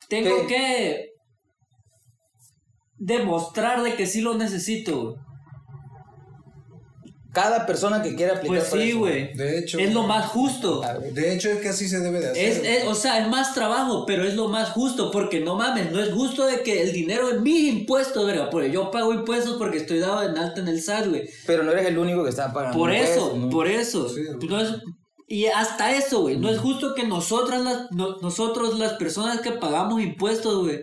tengo 0.09 0.47
¿Qué? 0.49 0.55
que 0.57 1.11
demostrar 2.99 3.83
de 3.83 3.95
que 3.95 4.07
sí 4.07 4.21
lo 4.21 4.35
necesito. 4.35 5.17
Cada 7.33 7.65
persona 7.65 8.03
que 8.03 8.17
quiera 8.17 8.33
aplicar 8.39 8.59
Pues 8.59 8.71
para 8.71 8.83
sí, 8.83 8.89
eso. 8.91 8.99
güey. 8.99 9.33
De 9.35 9.59
hecho, 9.61 9.79
Es 9.79 9.95
lo 9.95 10.03
más 10.03 10.27
justo. 10.27 10.83
de 11.13 11.33
hecho 11.35 11.49
es 11.51 11.61
que 11.61 11.69
así 11.69 11.89
se 11.89 12.01
debe 12.01 12.19
de 12.21 12.31
hacer. 12.31 12.49
Es, 12.49 12.59
es- 12.83 12.89
o 12.89 12.95
sea, 12.95 13.21
es 13.23 13.29
más 13.29 13.55
trabajo, 13.55 14.05
pero 14.05 14.25
es 14.25 14.35
lo 14.35 14.49
más 14.49 14.71
justo, 14.71 15.13
porque 15.13 15.39
no 15.41 15.55
mames, 15.55 15.93
no 15.93 16.01
es 16.03 16.13
justo 16.13 16.45
de 16.47 16.63
que 16.63 16.83
el 16.83 16.93
dinero 16.93 17.29
de 17.29 17.39
mis 17.41 17.73
impuestos, 17.73 18.27
verga, 18.27 18.51
porque 18.51 18.73
yo 18.73 18.91
pago 18.91 19.15
impuestos 19.15 19.57
porque 19.59 19.79
estoy 19.79 20.01
dado 20.01 20.23
en 20.29 20.37
alta 20.37 20.61
en 20.61 20.67
el 20.69 20.83
SAT, 20.83 21.07
güey. 21.09 21.29
Pero 21.47 21.63
no 21.63 21.71
eres 21.71 21.87
el 21.87 21.99
único 21.99 22.25
que 22.25 22.31
está 22.31 22.53
pagando. 22.53 22.77
Por 22.77 22.93
eso, 22.93 23.49
por 23.51 23.69
eso. 23.69 24.09
Sí. 24.09 24.23
No 24.49 24.61
es- 24.61 24.75
y 25.29 25.47
hasta 25.47 25.95
eso, 25.95 26.23
güey, 26.23 26.37
no 26.37 26.51
es 26.51 26.59
justo 26.59 26.97
que 26.97 27.07
nosotras, 27.07 27.63
las, 27.63 27.93
no- 27.93 28.17
nosotros, 28.21 28.77
las 28.77 28.95
personas 28.95 29.41
que 29.41 29.53
pagamos 29.53 30.03
impuestos, 30.03 30.65
güey, 30.65 30.81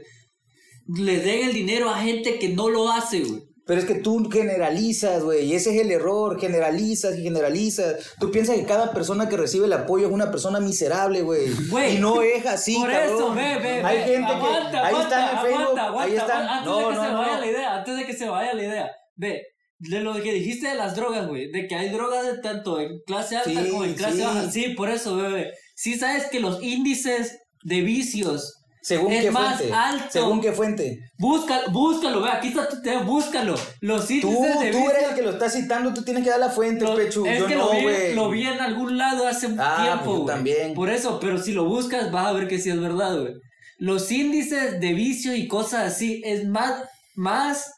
le 0.96 1.20
den 1.20 1.50
el 1.50 1.54
dinero 1.54 1.90
a 1.90 2.00
gente 2.00 2.40
que 2.40 2.48
no 2.50 2.70
lo 2.70 2.90
hace, 2.90 3.20
güey. 3.20 3.42
Pero 3.68 3.82
es 3.82 3.86
que 3.86 3.96
tú 3.96 4.30
generalizas, 4.32 5.24
güey, 5.24 5.46
y 5.46 5.54
ese 5.54 5.76
es 5.76 5.82
el 5.82 5.92
error, 5.92 6.40
generalizas 6.40 7.18
y 7.18 7.24
generalizas. 7.24 8.14
Tú 8.20 8.32
piensas 8.32 8.56
que 8.56 8.64
cada 8.66 8.94
persona 8.94 9.28
que 9.28 9.36
recibe 9.38 9.66
el 9.66 9.74
apoyo 9.74 10.08
es 10.08 10.14
una 10.14 10.32
persona 10.32 10.60
miserable, 10.62 11.22
güey. 11.22 11.50
Y 11.94 12.00
no 12.00 12.22
es 12.22 12.46
así, 12.46 12.76
Por 12.78 12.90
cabrón. 12.90 13.16
eso, 13.16 13.34
ve, 13.36 13.58
ve, 13.62 13.84
Hay 13.84 13.98
ve. 13.98 14.04
gente 14.06 14.32
aguanta, 14.32 14.72
que 14.72 14.78
ahí 14.78 14.86
aguanta, 14.88 15.02
están 15.20 15.30
en 15.36 15.42
Facebook, 15.42 15.62
aguanta, 15.80 15.86
aguanta, 15.86 16.04
ahí 16.12 16.16
están. 16.18 16.48
Antes 16.48 16.66
no, 16.66 16.78
de 16.78 16.86
que 16.88 16.94
no, 16.96 17.04
se 17.04 17.12
no. 17.12 17.18
vaya 17.20 17.40
la 17.40 17.46
idea, 17.48 17.76
antes 17.76 17.98
de 17.98 18.06
que 18.06 18.14
se 18.14 18.30
vaya 18.30 18.54
la 18.54 18.64
idea. 18.64 18.92
Ve, 19.16 19.42
de 19.80 20.00
lo 20.00 20.14
que 20.16 20.32
dijiste 20.34 20.70
de 20.70 20.76
las 20.76 20.96
drogas, 20.96 21.28
güey, 21.28 21.52
de 21.52 21.68
que 21.68 21.76
hay 21.76 21.90
drogas 21.90 22.26
de 22.26 22.40
tanto 22.40 22.80
en 22.80 23.00
clase 23.06 23.36
alta 23.38 23.50
Sí, 23.50 23.70
como 23.70 23.84
en 23.84 23.94
clase 23.96 24.18
sí. 24.18 24.24
baja. 24.24 24.50
Sí, 24.52 24.70
por 24.70 24.90
eso, 24.90 25.16
bebé. 25.18 25.52
Sí 25.76 26.00
sabes 26.00 26.26
que 26.32 26.40
los 26.40 26.64
índices 26.64 27.38
de 27.64 27.82
vicios 27.82 28.57
Según 28.88 29.12
es 29.12 29.24
qué 29.26 29.32
más 29.32 29.58
fuente. 29.58 29.74
alto. 29.74 30.06
Según 30.10 30.42
qué 30.42 30.52
fuente. 30.54 31.00
Busca, 31.18 31.62
búscalo, 31.72 32.22
ve, 32.22 32.30
aquí 32.32 32.48
está 32.50 32.70
tu 32.70 32.82
tema, 32.82 33.02
búscalo. 33.02 33.56
Los 33.82 34.08
Tú, 34.08 34.14
de 34.14 34.72
tú 34.72 34.90
eres 34.90 35.10
el 35.10 35.16
que 35.16 35.22
lo 35.24 35.32
está 35.32 35.50
citando, 35.50 35.94
tú 35.94 36.04
tienes 36.04 36.24
que 36.24 36.30
dar 36.30 36.40
la 36.40 36.50
fuente, 36.50 36.86
lo- 36.86 36.96
Pechu. 36.96 37.26
es 37.26 37.40
Yo 37.40 37.48
que 37.48 37.56
no, 37.56 37.66
lo, 37.66 37.72
vi, 37.74 38.14
lo 38.16 38.30
vi 38.30 38.48
en 38.48 38.60
algún 38.62 38.98
lado 38.98 39.28
hace 39.28 39.48
un 39.48 39.60
Ah, 39.60 39.78
tiempo, 39.84 40.06
pues 40.06 40.20
yo 40.20 40.26
también. 40.26 40.74
Por 40.74 40.90
eso, 40.90 41.20
pero 41.20 41.38
si 41.42 41.52
lo 41.52 41.66
buscas 41.66 42.12
vas 42.12 42.28
a 42.28 42.32
ver 42.34 42.48
que 42.48 42.60
sí 42.60 42.70
es 42.70 42.80
verdad, 42.80 43.20
güey. 43.20 43.34
Los 43.80 44.10
índices 44.12 44.80
de 44.80 44.94
vicio 44.94 45.36
y 45.36 45.48
cosas 45.48 45.94
así 45.94 46.22
es 46.26 46.46
más, 46.48 46.84
más 47.16 47.74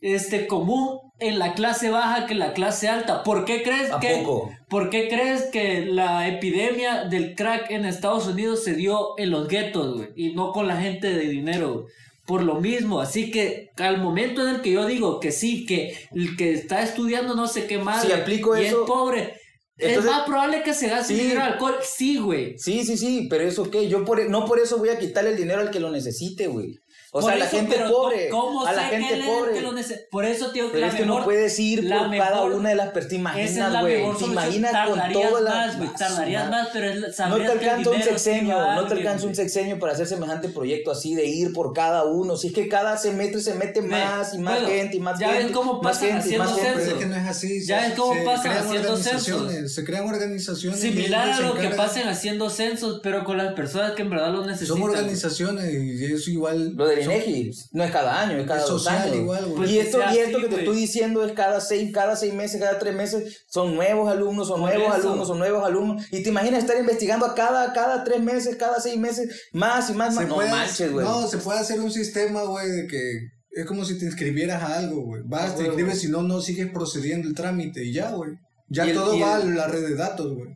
este, 0.00 0.46
común 0.46 0.98
en 1.18 1.38
la 1.38 1.54
clase 1.54 1.90
baja 1.90 2.26
que 2.26 2.32
en 2.32 2.38
la 2.38 2.52
clase 2.54 2.88
alta. 2.88 3.22
¿Por 3.22 3.44
qué 3.44 3.62
crees 3.62 3.92
¿A 3.92 4.00
que 4.00 4.16
poco? 4.24 4.50
¿Por 4.68 4.88
qué 4.90 5.08
crees 5.08 5.44
que 5.52 5.84
la 5.86 6.26
epidemia 6.28 7.04
del 7.04 7.34
crack 7.34 7.70
en 7.70 7.84
Estados 7.84 8.26
Unidos 8.26 8.64
se 8.64 8.74
dio 8.74 9.18
en 9.18 9.30
los 9.30 9.48
guetos, 9.48 9.96
güey? 9.96 10.08
Y 10.16 10.32
no 10.32 10.52
con 10.52 10.66
la 10.68 10.76
gente 10.76 11.12
de 11.12 11.28
dinero? 11.28 11.86
Por 12.26 12.42
lo 12.44 12.60
mismo, 12.60 13.00
así 13.00 13.30
que 13.32 13.70
al 13.78 13.98
momento 13.98 14.42
en 14.46 14.54
el 14.54 14.60
que 14.62 14.70
yo 14.70 14.86
digo 14.86 15.18
que 15.18 15.32
sí, 15.32 15.66
que 15.66 15.96
el 16.12 16.36
que 16.36 16.52
está 16.52 16.82
estudiando 16.82 17.34
no 17.34 17.48
sé 17.48 17.66
qué 17.66 17.78
más 17.78 18.04
Si 18.04 18.12
aplico 18.12 18.56
y 18.56 18.66
eso, 18.66 18.82
es 18.82 18.86
pobre, 18.86 19.34
entonces- 19.76 19.98
es 19.98 20.04
más 20.04 20.22
probable 20.26 20.62
que 20.62 20.72
se 20.72 20.88
gaste 20.88 21.14
Sí. 21.16 21.22
dinero 21.22 21.42
alcohol. 21.42 21.74
Sí, 21.82 22.18
güey. 22.18 22.56
Sí, 22.56 22.84
sí, 22.84 22.96
sí, 22.96 23.26
pero 23.28 23.42
eso 23.44 23.68
qué, 23.68 23.88
yo 23.88 24.04
por, 24.04 24.24
no 24.30 24.44
por 24.46 24.60
eso 24.60 24.78
voy 24.78 24.90
a 24.90 24.98
quitarle 24.98 25.30
el 25.30 25.36
dinero 25.38 25.60
al 25.60 25.70
que 25.72 25.80
lo 25.80 25.90
necesite, 25.90 26.46
güey. 26.46 26.68
O 27.12 27.20
sea, 27.20 27.32
a 27.32 27.36
la 27.36 27.46
eso, 27.46 27.56
gente 27.56 27.74
pero 27.76 27.90
pobre, 27.90 28.28
¿cómo 28.28 28.64
a 28.64 28.72
la 28.72 28.84
sé 28.84 28.90
que 28.90 28.96
gente 28.96 29.14
es 29.14 29.20
el 29.20 29.26
pobre. 29.26 29.52
que 29.52 29.60
lo 29.62 29.72
Por 30.12 30.24
eso, 30.24 30.52
tío, 30.52 30.66
Pero 30.68 30.80
la 30.80 30.86
es 30.86 30.94
que 30.94 31.06
no 31.06 31.24
puedes 31.24 31.58
ir 31.58 31.88
por 31.88 32.16
cada 32.16 32.42
una 32.44 32.68
de 32.68 32.74
las 32.76 32.90
personas. 32.90 33.36
Es 33.36 33.56
imaginas, 33.56 33.80
güey. 33.80 33.96
mejor 33.98 34.18
Te 34.18 34.24
imaginas 34.26 34.88
con 34.88 35.12
todas 35.12 35.42
más, 35.42 35.78
las. 35.78 35.94
tardarías 35.96 36.50
más, 36.50 36.68
pero 36.72 36.88
es, 36.88 37.18
No 37.18 37.36
te 37.36 37.42
que 37.42 37.48
alcanza 37.50 37.90
un 37.90 38.02
sexenio, 38.02 38.74
no 38.74 38.86
te 38.86 38.94
alcanza 38.94 39.26
un 39.26 39.34
sexenio 39.34 39.78
para 39.80 39.92
hacer 39.94 40.06
semejante 40.06 40.48
proyecto 40.50 40.92
así 40.92 41.16
de 41.16 41.26
ir 41.26 41.52
por 41.52 41.72
cada 41.72 42.04
uno. 42.04 42.36
Si 42.36 42.48
es 42.48 42.52
que 42.52 42.68
cada 42.68 42.96
semestre 42.96 43.40
se 43.40 43.54
mete 43.54 43.82
más 43.82 44.32
y 44.34 44.38
más 44.38 44.60
bueno, 44.60 44.68
gente 44.68 44.96
y 44.96 45.00
más 45.00 45.18
ya 45.18 45.28
gente. 45.30 45.44
ven 45.44 45.52
cómo 45.52 45.82
más 45.82 45.98
pasan 45.98 46.16
más 46.16 46.24
haciendo 46.24 46.54
censos. 46.54 46.88
es 46.88 46.94
que 46.94 47.06
no 47.06 47.16
es 47.16 47.26
así. 47.26 47.66
Ya 47.66 47.80
ves 47.80 47.94
cómo 47.96 48.24
pasan 48.24 48.52
haciendo 48.52 48.92
organizaciones, 48.92 49.52
censos. 49.54 49.72
Se 49.72 49.84
crean 49.84 50.08
organizaciones. 50.08 50.80
Similar 50.80 51.30
a 51.30 51.40
lo 51.40 51.54
que 51.56 51.70
pasen 51.70 52.06
haciendo 52.06 52.50
censos, 52.50 53.00
pero 53.02 53.24
con 53.24 53.36
las 53.36 53.54
personas 53.54 53.92
que 53.92 54.02
en 54.02 54.10
verdad 54.10 54.32
lo 54.32 54.46
necesitan. 54.46 54.78
Son 54.78 54.82
organizaciones 54.90 55.74
y 55.74 56.04
eso 56.04 56.30
igual. 56.30 56.74
Lo 56.76 56.99
del 57.00 57.20
son- 57.22 57.30
INEGI 57.30 57.50
no 57.72 57.84
es 57.84 57.90
cada 57.90 58.20
año, 58.20 58.38
es 58.38 58.46
cada 58.46 58.60
Eso 58.64 58.72
dos 58.74 58.86
años. 58.86 59.16
igual. 59.16 59.52
Pues 59.56 59.70
y 59.70 59.78
esto, 59.78 59.98
y 60.12 60.18
esto 60.18 60.36
así, 60.38 60.46
que 60.48 60.54
te 60.54 60.60
estoy 60.60 60.76
diciendo 60.76 61.24
es 61.24 61.32
cada 61.32 61.60
seis, 61.60 61.90
cada 61.92 62.16
seis 62.16 62.32
meses, 62.34 62.60
cada 62.60 62.78
tres 62.78 62.94
meses, 62.94 63.44
son 63.48 63.74
nuevos 63.74 64.10
alumnos, 64.10 64.48
son 64.48 64.60
nuevos 64.60 64.82
eso. 64.98 65.08
alumnos, 65.08 65.28
son 65.28 65.38
nuevos 65.38 65.64
alumnos. 65.64 66.04
Y 66.12 66.22
te 66.22 66.28
imaginas 66.30 66.64
estar 66.64 66.78
investigando 66.78 67.26
a 67.26 67.34
cada, 67.34 67.72
cada 67.72 68.04
tres 68.04 68.20
meses, 68.20 68.56
cada 68.56 68.80
seis 68.80 68.96
meses, 68.98 69.48
más 69.52 69.90
y 69.90 69.94
más, 69.94 70.14
más. 70.14 70.26
No 70.28 70.34
puede- 70.36 70.50
manches, 70.50 70.92
güey. 70.92 71.04
No, 71.06 71.26
se 71.26 71.38
puede 71.38 71.58
hacer 71.60 71.80
un 71.80 71.90
sistema, 71.90 72.42
güey, 72.44 72.70
de 72.70 72.86
que 72.86 73.12
es 73.52 73.66
como 73.66 73.84
si 73.84 73.98
te 73.98 74.04
inscribieras 74.04 74.62
a 74.62 74.78
algo, 74.78 75.02
güey. 75.02 75.22
Vas, 75.26 75.56
te 75.56 75.64
inscribes, 75.64 76.00
si 76.00 76.08
no, 76.08 76.22
no 76.22 76.40
sigues 76.40 76.70
procediendo 76.72 77.28
el 77.28 77.34
trámite 77.34 77.84
y 77.84 77.92
ya, 77.92 78.10
güey. 78.12 78.30
Ya 78.68 78.84
el- 78.84 78.94
todo 78.94 79.18
va 79.18 79.40
el- 79.40 79.52
a 79.52 79.54
la 79.54 79.66
red 79.66 79.82
de 79.88 79.94
datos, 79.96 80.32
güey. 80.34 80.50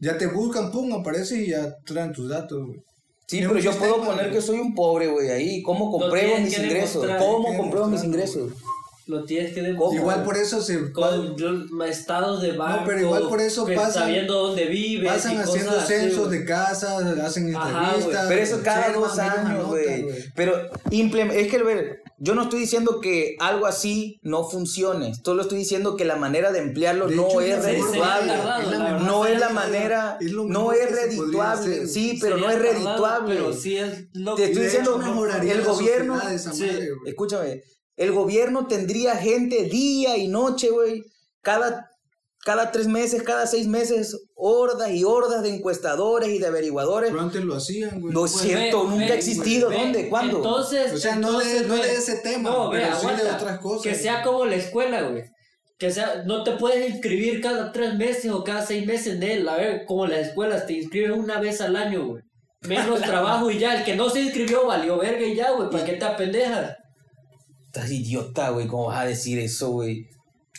Ya 0.00 0.16
te 0.16 0.26
buscan, 0.28 0.70
pum, 0.70 0.92
aparece 0.94 1.42
y 1.42 1.48
ya 1.48 1.74
traen 1.84 2.12
tus 2.12 2.28
datos, 2.30 2.58
güey. 2.66 2.78
Sí, 3.28 3.40
pero 3.46 3.58
yo 3.58 3.72
puedo 3.78 4.02
poner 4.02 4.32
que 4.32 4.40
soy 4.40 4.58
un 4.58 4.74
pobre, 4.74 5.08
güey, 5.08 5.28
ahí. 5.28 5.60
¿Cómo 5.60 5.90
compruebo 5.90 6.38
mis 6.38 6.58
ingresos? 6.58 7.06
¿Cómo 7.18 7.54
compruebo 7.58 7.86
mis 7.86 8.02
ingresos? 8.02 8.52
Lo 9.08 9.24
tienes 9.24 9.54
que 9.54 9.62
demostrar. 9.62 10.02
Igual 10.02 10.22
por 10.22 10.36
eso 10.36 10.60
se 10.60 10.92
Con 10.92 11.34
estados 11.88 12.42
de 12.42 12.52
banco. 12.52 12.84
pero 12.86 13.00
igual 13.00 13.22
por 13.28 13.40
eso 13.40 13.64
pasan- 13.66 13.92
Sabiendo 14.04 14.34
dónde 14.34 14.66
vives. 14.66 15.10
pasan 15.10 15.36
y 15.36 15.38
haciendo 15.38 15.80
censos 15.80 16.30
de 16.30 16.44
casas, 16.44 17.02
hacen 17.18 17.56
Ajá, 17.56 17.94
entrevistas. 17.94 18.26
Pero 18.28 18.42
eso 18.42 18.60
cada 18.62 18.92
dos 18.92 19.18
años, 19.18 19.66
güey. 19.66 20.04
Pero 20.36 20.52
es 20.90 21.48
que, 21.48 21.62
ver, 21.62 22.02
yo 22.18 22.34
no 22.34 22.42
estoy 22.42 22.60
diciendo 22.60 23.00
que 23.00 23.36
algo 23.40 23.64
así 23.64 24.20
no 24.22 24.44
funcione. 24.44 25.14
Solo 25.24 25.40
estoy 25.40 25.56
diciendo 25.58 25.96
que 25.96 26.04
la 26.04 26.16
manera 26.16 26.52
de 26.52 26.58
emplearlo 26.58 27.06
De 27.08 27.16
no 27.16 27.28
hecho, 27.28 27.40
es 27.40 27.64
redituable. 27.64 28.32
No 29.06 29.24
es 29.24 29.40
la 29.40 29.48
manera, 29.48 29.54
manera, 29.54 30.18
es 30.20 30.32
lo 30.32 30.44
no 30.44 30.72
es 30.72 30.90
redituable. 30.90 31.86
Sí, 31.86 32.18
pero 32.20 32.36
no 32.36 32.50
es 32.50 32.58
redituable. 32.58 33.36
Pero 33.36 33.54
sí 33.54 33.78
es 33.78 34.08
lo 34.12 34.34
Te 34.34 34.42
que- 34.42 34.48
estoy 34.50 34.64
diciendo, 34.64 35.00
el 35.50 35.62
gobierno-. 35.64 36.20
Escúchame, 37.06 37.62
el 37.98 38.12
gobierno 38.12 38.66
tendría 38.66 39.14
gente 39.16 39.64
día 39.64 40.16
y 40.16 40.28
noche, 40.28 40.70
güey. 40.70 41.02
Cada, 41.42 41.90
cada 42.44 42.70
tres 42.72 42.86
meses, 42.86 43.22
cada 43.22 43.46
seis 43.46 43.66
meses, 43.66 44.16
hordas 44.34 44.90
y 44.92 45.04
hordas 45.04 45.42
de 45.42 45.50
encuestadores 45.54 46.30
y 46.30 46.38
de 46.38 46.46
averiguadores. 46.46 47.10
Pero 47.10 47.22
antes 47.22 47.44
lo 47.44 47.56
hacían, 47.56 48.00
güey. 48.00 48.14
No 48.14 48.24
es 48.26 48.32
Pues 48.32 48.44
cierto, 48.44 48.84
ve, 48.84 48.90
nunca 48.90 49.04
ve, 49.06 49.12
ha 49.12 49.14
existido. 49.14 49.68
ve, 49.68 49.76
¿Dónde? 49.76 50.08
¿Cuándo? 50.08 50.36
Entonces, 50.38 50.92
O 50.92 50.96
sea, 50.96 51.16
no 51.16 51.38
de- 51.38 51.60
no 51.62 51.74
de 51.76 51.94
ese 51.94 52.16
tema, 52.16 52.50
no, 52.50 52.70
ve, 52.70 52.80
pero 52.80 52.98
sí 52.98 53.06
de 53.22 53.30
otras 53.30 53.58
cosas, 53.60 53.82
Que 53.82 53.94
sea 53.94 54.22
como 54.22 54.44
la 54.46 54.56
escuela, 54.56 55.02
güey. 55.02 55.24
Que 55.78 55.90
sea, 55.92 56.22
no 56.26 56.42
te 56.42 56.52
puedes 56.52 56.90
inscribir 56.90 57.40
cada 57.40 57.70
tres 57.70 57.94
meses 57.94 58.30
o 58.32 58.42
cada 58.42 58.66
seis 58.66 58.84
meses 58.84 59.14
en 59.14 59.22
él. 59.22 59.48
A 59.48 59.56
ver, 59.56 59.84
como 59.86 60.06
las 60.06 60.28
escuelas, 60.28 60.66
te 60.66 60.72
inscribes 60.72 61.16
una 61.16 61.38
vez 61.40 61.60
al 61.60 61.76
año, 61.76 62.04
güey. 62.06 62.22
Menos 62.62 63.00
trabajo 63.02 63.48
y 63.50 63.58
ya. 63.60 63.78
El 63.78 63.84
que 63.84 63.94
no 63.94 64.10
se 64.10 64.20
inscribió 64.22 64.66
valió 64.66 64.98
verga 64.98 65.24
y 65.24 65.36
ya, 65.36 65.52
güey. 65.52 65.70
¿Para 65.70 65.84
qué 65.84 65.92
te 65.92 66.04
apendejas? 66.04 66.74
Estás 67.78 67.92
idiota, 67.92 68.50
güey. 68.50 68.66
¿Cómo 68.66 68.86
vas 68.86 69.02
a 69.02 69.06
decir 69.06 69.38
eso, 69.38 69.70
güey? 69.70 70.08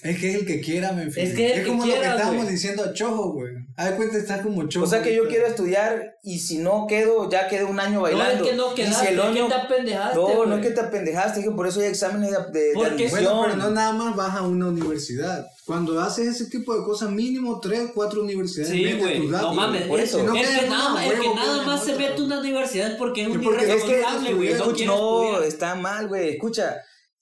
Es 0.01 0.17
que 0.17 0.29
es 0.29 0.35
el 0.35 0.45
que 0.45 0.61
quiera, 0.61 0.93
me 0.93 1.03
Es 1.07 1.13
que 1.13 1.51
es 1.51 1.57
el 1.57 1.63
que 1.63 1.67
como 1.69 1.85
lo 1.85 1.91
que 1.91 1.99
estábamos 1.99 2.35
güey. 2.43 2.47
diciendo 2.47 2.83
a 2.85 2.93
Chojo, 2.93 3.33
güey. 3.33 3.51
Haz 3.75 3.89
de 3.89 3.95
cuenta, 3.97 4.17
estás 4.17 4.41
como 4.41 4.65
Chojo. 4.69 4.85
O 4.85 4.89
sea 4.89 5.01
que 5.01 5.13
yo 5.13 5.27
quiero 5.27 5.45
estudiar 5.45 6.15
y 6.23 6.39
si 6.39 6.59
no 6.59 6.87
quedo, 6.87 7.29
ya 7.29 7.49
quedé 7.49 7.65
un 7.65 7.81
año 7.81 7.99
bailando. 7.99 8.35
No 8.35 8.45
es 8.45 8.49
que 8.49 8.55
no 8.55 8.73
quedaste, 8.73 9.07
si 9.07 9.13
el 9.13 9.19
es 9.19 9.25
año- 9.25 9.47
que 9.49 9.53
te 9.53 9.59
apendejaste, 9.59 10.15
No, 10.15 10.29
no 10.29 10.35
güey. 10.45 10.59
es 10.61 10.65
que 10.67 10.71
te 10.73 10.79
apendejaste, 10.79 11.39
es 11.41 11.45
que 11.47 11.51
por 11.51 11.67
eso 11.67 11.81
hay 11.81 11.87
exámenes 11.87 12.31
de, 12.31 12.37
de, 12.37 12.65
de. 12.69 12.73
Bueno, 13.09 13.41
pero 13.43 13.55
no 13.57 13.71
nada 13.71 13.91
más 13.91 14.15
vas 14.15 14.35
a 14.37 14.43
una 14.43 14.67
universidad. 14.69 15.45
Cuando 15.65 15.99
haces 15.99 16.27
ese 16.27 16.45
tipo 16.45 16.73
de 16.79 16.85
cosas, 16.85 17.11
mínimo 17.11 17.59
tres, 17.59 17.91
cuatro 17.93 18.23
universidades. 18.23 18.71
Sí, 18.71 18.93
güey. 18.93 19.27
No 19.27 19.53
mames. 19.53 19.81
por 19.83 19.99
eso. 19.99 20.23
No 20.23 20.33
el 20.33 20.47
que 20.47 20.67
nada, 20.69 20.93
una, 20.93 21.05
el 21.05 21.19
que 21.19 21.27
nada 21.35 21.63
más 21.63 21.83
se 21.83 21.95
mete 21.95 22.21
a 22.21 22.23
una 22.23 22.39
universidad 22.39 22.91
es 22.91 22.95
porque 22.97 23.23
es 23.23 23.27
un 23.27 23.41
porque- 23.43 23.65
Es 23.75 23.83
que, 23.83 23.91
irresponsable, 23.91 24.33
güey. 24.33 24.53
No 24.85 25.33
no, 25.33 25.41
está 25.43 25.75
mal, 25.75 26.07
güey. 26.07 26.29
Escucha, 26.29 26.77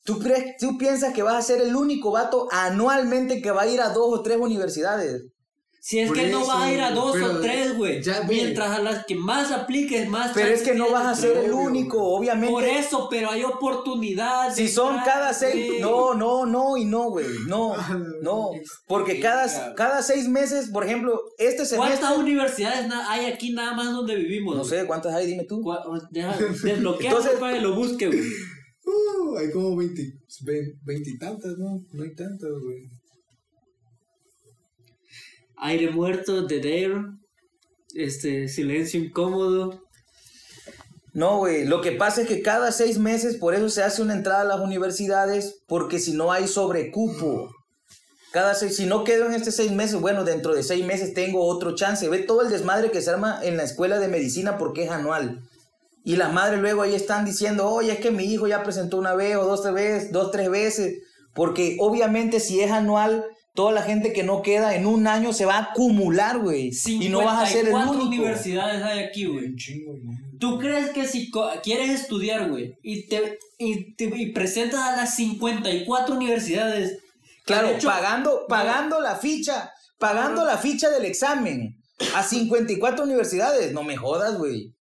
¿tú, 0.08 0.18
crees, 0.20 0.56
tú 0.58 0.78
piensas 0.78 1.14
que 1.14 1.22
vas 1.22 1.36
a 1.36 1.42
ser 1.42 1.62
el 1.62 1.76
único 1.76 2.12
vato 2.12 2.48
anualmente 2.52 3.42
que 3.42 3.52
va 3.52 3.64
a 3.64 3.68
ir 3.68 3.82
a 3.82 3.90
dos 3.90 4.08
o 4.08 4.24
tres 4.24 4.38
universidades. 4.38 5.22
Si 5.80 6.00
es 6.00 6.08
Por 6.10 6.18
que 6.18 6.28
no 6.28 6.46
vas 6.46 6.64
a 6.64 6.74
ir 6.74 6.82
a 6.82 6.92
dos 6.92 7.14
pero 7.14 7.32
o 7.34 7.40
tres, 7.40 7.78
güey. 7.78 8.02
Mientras 8.28 8.72
a 8.72 8.82
las 8.82 9.06
que 9.06 9.16
más 9.16 9.52
apliques, 9.52 10.10
más 10.10 10.32
Pero 10.34 10.50
es 10.50 10.62
que 10.62 10.74
no 10.74 10.90
vas 10.92 11.06
a 11.06 11.16
ser 11.16 11.38
el 11.38 11.54
único, 11.54 12.04
obviamente. 12.04 12.52
Por 12.52 12.66
eso, 12.66 13.08
pero 13.10 13.32
hay 13.32 13.46
oportunidad. 13.46 14.54
Si 14.54 14.68
son 14.68 14.98
cada 15.06 15.34
seis, 15.34 15.80
no, 15.80 16.14
no, 16.14 16.46
no 16.46 16.76
y 16.76 16.84
no, 16.84 17.10
güey, 17.10 17.28
no, 17.48 17.74
no, 18.22 18.50
porque 18.88 19.22
cada, 19.22 19.76
cada 19.76 20.02
seis 20.02 20.28
meses, 20.28 20.70
por 20.72 20.84
ejemplo, 20.84 21.22
este 21.38 21.66
semestre, 21.66 22.00
¿Cuántas 22.00 22.18
universidades 22.18 22.92
hay 23.08 23.26
aquí 23.28 23.54
nada 23.54 23.74
más 23.74 23.94
donde 23.94 24.16
vivimos? 24.16 24.58
no 24.58 24.66
sé 24.66 24.86
cuántas 24.86 25.14
hay, 25.16 25.26
dime 25.28 25.46
tú. 25.46 25.62
Cua- 25.62 25.84
Deja, 26.12 26.36
desbloquea 26.64 27.12
Entonces- 27.12 27.40
para 27.40 27.54
que 27.54 27.62
lo 27.62 27.76
busque, 27.76 28.08
güey. 28.08 28.24
Uh, 28.88 29.38
hay 29.38 29.52
como 29.52 29.76
veinte, 29.76 30.14
ve- 30.44 30.74
veintitantas, 30.86 31.58
¿no? 31.58 31.84
No 31.92 32.04
hay 32.04 32.16
tantas, 32.16 32.50
güey. 32.50 32.84
Aire 35.58 35.92
muerto, 35.92 36.46
Dead 36.46 36.64
Air, 36.66 36.96
este, 37.96 38.48
silencio 38.48 39.00
incómodo. 39.04 39.82
No, 41.14 41.40
güey, 41.40 41.66
lo 41.66 41.82
que 41.82 41.92
pasa 41.92 42.22
es 42.22 42.28
que 42.30 42.42
cada 42.42 42.72
seis 42.72 42.98
meses, 42.98 43.36
por 43.36 43.56
eso 43.56 43.70
se 43.70 43.84
hace 43.84 44.02
una 44.02 44.14
entrada 44.14 44.42
a 44.42 44.46
las 44.56 44.62
universidades, 44.62 45.64
porque 45.68 46.00
si 46.00 46.14
no 46.14 46.32
hay 46.32 46.48
sobrecupo. 46.48 47.50
Cada 48.32 48.54
seis, 48.54 48.76
si 48.78 48.86
no 48.86 49.04
quedo 49.04 49.26
en 49.26 49.34
este 49.34 49.52
seis 49.52 49.72
meses, 49.72 50.00
bueno, 50.00 50.24
dentro 50.24 50.54
de 50.54 50.64
seis 50.64 50.86
meses 50.86 51.14
tengo 51.14 51.46
otro 51.46 51.76
chance. 51.76 52.08
Ve 52.08 52.20
todo 52.20 52.42
el 52.44 52.52
desmadre 52.52 52.92
que 52.92 53.02
se 53.02 53.10
arma 53.10 53.40
en 53.44 53.58
la 53.58 53.64
escuela 53.64 54.00
de 54.00 54.08
medicina 54.08 54.58
porque 54.58 54.84
es 54.84 54.92
anual. 54.92 55.42
Y 56.08 56.16
las 56.16 56.32
madres 56.32 56.62
luego 56.62 56.84
ahí 56.84 56.96
están 56.96 57.26
diciendo, 57.26 57.70
oye, 57.70 57.92
es 57.92 58.00
que 58.00 58.12
mi 58.12 58.24
hijo 58.24 58.48
ya 58.48 58.64
presentó 58.64 58.98
una 58.98 59.14
vez 59.14 59.36
o 59.36 59.44
dos, 59.44 59.62
tres 59.62 59.74
veces, 59.74 60.12
dos, 60.14 60.32
tres 60.32 60.50
veces. 60.50 61.04
Porque 61.34 61.76
obviamente 61.82 62.40
si 62.40 62.62
es 62.62 62.72
anual, 62.72 63.26
toda 63.54 63.74
la 63.74 63.82
gente 63.82 64.14
que 64.14 64.24
no 64.24 64.42
queda 64.42 64.76
en 64.76 64.86
un 64.86 65.06
año 65.06 65.34
se 65.34 65.44
va 65.44 65.56
a 65.58 65.64
acumular, 65.72 66.40
güey. 66.40 66.72
Y 66.86 67.10
no 67.10 67.26
vas 67.26 67.44
a 67.44 67.46
ser 67.46 67.66
el 67.66 67.74
54 67.74 67.92
único. 67.92 68.08
universidades 68.08 68.82
hay 68.84 69.00
aquí, 69.04 69.26
güey. 69.26 69.48
Un 69.48 69.58
chingo, 69.58 69.92
güey. 70.02 70.18
¿Tú 70.40 70.58
crees 70.60 70.92
que 70.92 71.06
si 71.06 71.30
quieres 71.62 71.90
estudiar, 71.90 72.50
güey, 72.50 72.74
y 72.82 73.08
te, 73.08 73.38
y 73.58 73.94
te 73.96 74.06
y 74.06 74.32
presentas 74.32 74.80
a 74.80 74.96
las 74.96 75.14
54 75.16 76.16
universidades, 76.16 77.00
Claro, 77.44 77.68
hecho- 77.72 77.88
pagando, 77.90 78.46
pagando 78.48 79.02
la 79.02 79.16
ficha, 79.18 79.72
pagando 79.98 80.46
la 80.46 80.58
ficha 80.58 80.90
del 80.90 81.04
examen 81.04 81.76
a 82.16 82.24
54 82.24 83.04
universidades. 83.04 83.74
No 83.74 83.84
me 83.84 83.98
jodas, 83.98 84.38
güey. 84.38 84.74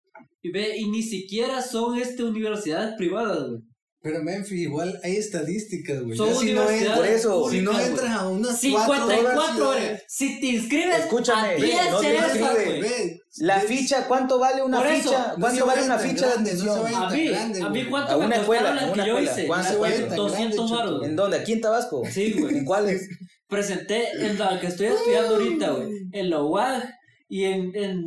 Y 0.46 0.50
ve, 0.50 0.76
y 0.76 0.88
ni 0.90 1.02
siquiera 1.02 1.62
son 1.62 1.98
este 1.98 2.22
universidades 2.22 2.94
privadas, 2.96 3.48
güey. 3.48 3.60
Pero 4.02 4.22
Memphis, 4.22 4.52
igual 4.60 5.00
hay 5.02 5.16
estadísticas, 5.16 6.00
güey. 6.04 6.16
Son 6.16 6.28
Ya 6.28 6.34
si 6.36 6.52
no 6.52 6.70
entras- 6.70 6.96
Por 6.96 7.06
eso, 7.06 7.50
Si 7.50 7.60
no 7.60 7.80
entras 7.80 8.10
a 8.12 8.28
unas 8.28 8.60
54 8.60 9.32
cuatro 9.34 9.68
horas. 9.70 10.02
Si 10.06 10.38
te 10.40 10.46
inscribes 10.46 10.98
Escúchame, 11.00 11.48
a 11.48 11.52
ve, 11.54 11.62
10 11.64 11.90
no 11.90 11.98
te 12.00 12.14
inscribes. 12.14 13.20
La 13.38 13.58
ve, 13.58 13.66
ficha, 13.66 14.06
¿cuánto 14.06 14.38
vale 14.38 14.62
una 14.62 14.78
Por 14.78 14.86
eso, 14.86 15.08
ficha? 15.08 15.34
¿Cuánto 15.40 15.66
vale 15.66 15.82
una 15.82 15.98
ficha 15.98 16.36
de 16.36 16.54
no 16.54 16.82
vayan 16.82 17.02
A 17.02 17.10
mí, 17.10 17.26
grande, 17.26 17.62
a 17.62 17.68
mí 17.68 17.84
cuánto 17.86 18.12
A 18.12 18.18
me 18.18 18.26
una 18.26 18.36
escuela, 18.36 18.62
costaron 18.70 18.78
a 18.78 18.86
las 18.86 18.94
una 18.94 19.02
que 19.04 19.08
yo 19.10 19.18
escuela. 19.18 19.32
hice. 19.32 19.46
¿Cuánto, 19.48 19.68
Las 19.82 19.92
cuánto? 20.00 20.22
200 20.22 20.70
Grande, 20.70 20.76
baros. 20.92 21.06
¿En 21.08 21.16
dónde? 21.16 21.36
¿Aquí 21.38 21.52
en 21.52 21.60
Tabasco? 21.60 22.02
Sí, 22.08 22.32
güey. 22.38 22.58
¿En 22.58 22.64
cuáles? 22.64 23.08
Presenté 23.48 24.04
en 24.20 24.38
la 24.38 24.60
que 24.60 24.68
estoy 24.68 24.86
estudiando 24.86 25.34
ahorita, 25.34 25.70
güey. 25.70 25.90
En 26.12 26.30
la 26.30 26.42
UAG 26.44 26.84
y 27.28 27.44
en, 27.44 27.74
en 27.74 28.02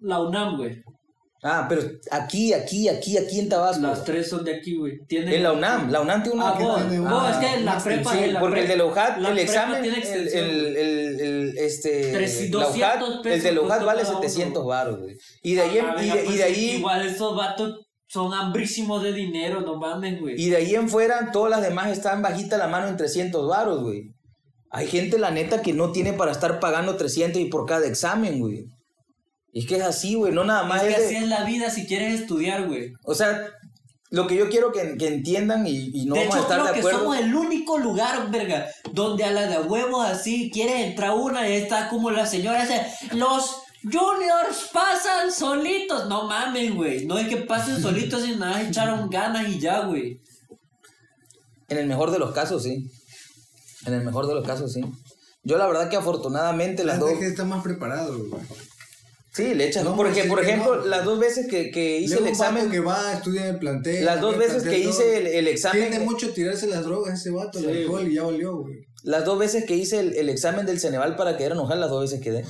la 0.00 0.20
UNAM, 0.22 0.56
güey. 0.56 0.82
Ah, 1.48 1.66
pero 1.68 1.82
aquí, 2.10 2.52
aquí, 2.52 2.88
aquí, 2.88 3.16
aquí 3.16 3.38
en 3.38 3.48
Tabasco. 3.48 3.82
Las 3.82 4.02
tres 4.04 4.28
son 4.28 4.44
de 4.44 4.56
aquí, 4.56 4.74
güey. 4.76 4.94
En 5.08 5.42
la 5.44 5.52
UNAM, 5.52 5.90
la 5.90 6.00
UNAM 6.00 6.22
tiene 6.24 6.36
una... 6.38 6.48
Ah, 6.48 6.58
vos, 6.58 6.76
tiene 6.88 7.00
vos, 7.00 7.12
una- 7.12 7.30
es 7.30 7.36
que 7.36 7.54
en 7.54 7.64
la 7.64 7.78
prepa. 7.78 8.18
en 8.24 8.32
la 8.34 8.40
porque 8.40 8.60
el 8.62 8.68
de 8.68 8.76
la 8.76 8.84
UJAT, 8.84 9.18
el 9.18 9.38
examen, 9.38 9.82
tiene 9.82 9.96
el, 9.98 10.02
extensión, 10.02 10.44
el, 10.44 10.76
el, 10.76 11.20
el, 11.20 11.58
este, 11.58 12.12
Tres- 12.12 12.50
la 12.52 12.64
200 12.64 12.76
UJAT, 12.76 13.02
el 13.16 13.22
pesos 13.22 13.42
de 13.44 13.52
la 13.52 13.60
UJAT 13.60 13.84
vale 13.84 14.02
cada 14.02 14.12
uno. 14.18 14.22
700 14.28 14.66
baros, 14.66 14.98
güey. 15.00 15.16
Y 15.42 15.54
de 15.54 15.60
ahí, 15.62 15.78
en- 15.78 15.84
Ah, 15.86 15.94
y 15.96 16.00
venga, 16.00 16.14
de, 16.16 16.22
y 16.22 16.24
pues, 16.26 16.36
de 16.38 16.42
ahí, 16.44 16.70
Igual 16.78 17.06
esos 17.06 17.36
vatos 17.36 17.86
son 18.08 18.34
hambrísimos 18.34 19.02
de 19.02 19.12
dinero, 19.12 19.60
no 19.60 19.76
mames, 19.78 20.20
güey. 20.20 20.34
y 20.40 20.48
de 20.50 20.56
ahí 20.56 20.74
en 20.74 20.88
fuera, 20.88 21.30
todas 21.32 21.50
las 21.50 21.62
demás 21.62 21.90
están 21.90 22.22
bajita 22.22 22.56
la 22.58 22.66
mano 22.68 22.88
en 22.88 22.96
300 22.96 23.48
baros, 23.48 23.82
güey. 23.82 24.10
Hay 24.70 24.88
gente, 24.88 25.16
la 25.18 25.30
neta, 25.30 25.62
que 25.62 25.72
no 25.72 25.92
tiene 25.92 26.12
para 26.12 26.32
estar 26.32 26.58
pagando 26.60 26.96
300 26.96 27.40
y 27.40 27.46
por 27.46 27.66
cada 27.66 27.86
examen, 27.86 28.40
güey. 28.40 28.66
Es 29.58 29.66
que 29.66 29.76
es 29.76 29.82
así, 29.82 30.14
güey, 30.14 30.32
no 30.32 30.44
nada 30.44 30.64
más 30.64 30.82
Es 30.82 30.88
es, 30.90 30.94
que 30.94 31.00
de- 31.00 31.06
así 31.06 31.16
es 31.16 31.28
la 31.28 31.44
vida 31.44 31.70
si 31.70 31.86
quieres 31.86 32.20
estudiar, 32.20 32.66
güey. 32.66 32.92
O 33.04 33.14
sea, 33.14 33.46
lo 34.10 34.26
que 34.26 34.36
yo 34.36 34.48
quiero 34.50 34.70
que, 34.70 34.96
que 34.98 35.08
entiendan 35.08 35.66
y, 35.66 35.90
y 35.94 36.04
no 36.06 36.14
de 36.14 36.20
vamos 36.26 36.36
hecho, 36.36 36.36
a 36.36 36.40
estar 36.42 36.56
creo 36.60 36.66
de 36.66 36.72
que 36.74 36.78
acuerdo. 36.80 36.98
somos 36.98 37.18
el 37.18 37.34
único 37.34 37.78
lugar, 37.78 38.30
verga, 38.30 38.66
donde 38.92 39.24
a 39.24 39.30
la 39.32 39.46
de 39.46 39.58
huevos 39.60 40.04
así 40.06 40.50
quiere 40.52 40.86
entrar 40.86 41.12
una 41.14 41.48
y 41.48 41.52
está 41.56 41.88
como 41.88 42.10
la 42.10 42.26
señora 42.26 42.68
los 43.12 43.62
juniors 43.82 44.68
pasan 44.72 45.32
solitos. 45.32 46.06
No 46.08 46.24
mames, 46.28 46.74
güey. 46.74 47.06
No 47.06 47.18
es 47.18 47.26
que 47.28 47.38
pasen 47.38 47.80
solitos 47.80 48.28
y 48.28 48.36
nada, 48.36 48.60
echaron 48.62 49.08
ganas 49.08 49.48
y 49.48 49.58
ya, 49.58 49.86
güey. 49.86 50.20
En 51.68 51.78
el 51.78 51.86
mejor 51.86 52.10
de 52.10 52.18
los 52.18 52.32
casos, 52.32 52.62
sí. 52.62 52.90
En 53.86 53.94
el 53.94 54.04
mejor 54.04 54.26
de 54.26 54.34
los 54.34 54.46
casos, 54.46 54.72
sí. 54.72 54.82
Yo 55.42 55.56
la 55.58 55.66
verdad 55.66 55.88
que 55.88 55.96
afortunadamente 55.96 56.84
las 56.84 56.98
dos... 56.98 57.10
Antes 57.10 57.24
que 57.24 57.30
está 57.30 57.44
más 57.44 57.62
preparado, 57.62 58.18
güey. 58.18 58.42
Sí, 59.36 59.54
le 59.54 59.66
echas. 59.66 59.84
No, 59.84 59.94
porque, 59.96 60.24
por 60.24 60.42
ejemplo, 60.42 60.76
no. 60.76 60.84
las 60.86 61.04
dos 61.04 61.18
veces 61.18 61.46
que, 61.46 61.70
que 61.70 61.98
hice 61.98 62.14
Luego 62.14 62.26
el 62.26 62.32
examen, 62.32 62.70
que 62.70 62.80
va, 62.80 63.12
estudia 63.12 63.42
en 63.42 63.54
el 63.54 63.58
plantel. 63.58 64.04
las 64.04 64.20
dos 64.20 64.34
en 64.34 64.40
el 64.42 64.48
veces 64.48 64.62
que 64.62 64.78
hice 64.78 65.18
el, 65.18 65.26
el 65.26 65.48
examen, 65.48 65.90
Tiene 65.90 66.04
mucho 66.04 66.32
tirarse 66.32 66.66
las 66.66 66.84
drogas 66.84 67.20
ese 67.20 67.30
vato, 67.30 67.58
el 67.58 67.64
Sí, 67.66 67.70
alcohol, 67.82 68.08
y 68.10 68.14
ya 68.14 68.22
valió, 68.22 68.56
güey. 68.58 68.74
las 69.04 69.24
dos 69.26 69.38
veces 69.38 69.64
que 69.66 69.76
hice 69.76 70.00
el, 70.00 70.16
el 70.16 70.28
examen 70.30 70.64
del 70.64 70.80
Ceneval 70.80 71.16
para 71.16 71.36
quedar 71.36 71.52
enojado, 71.52 71.78
las 71.78 71.90
dos 71.90 72.02
veces 72.10 72.20
quedé. 72.22 72.44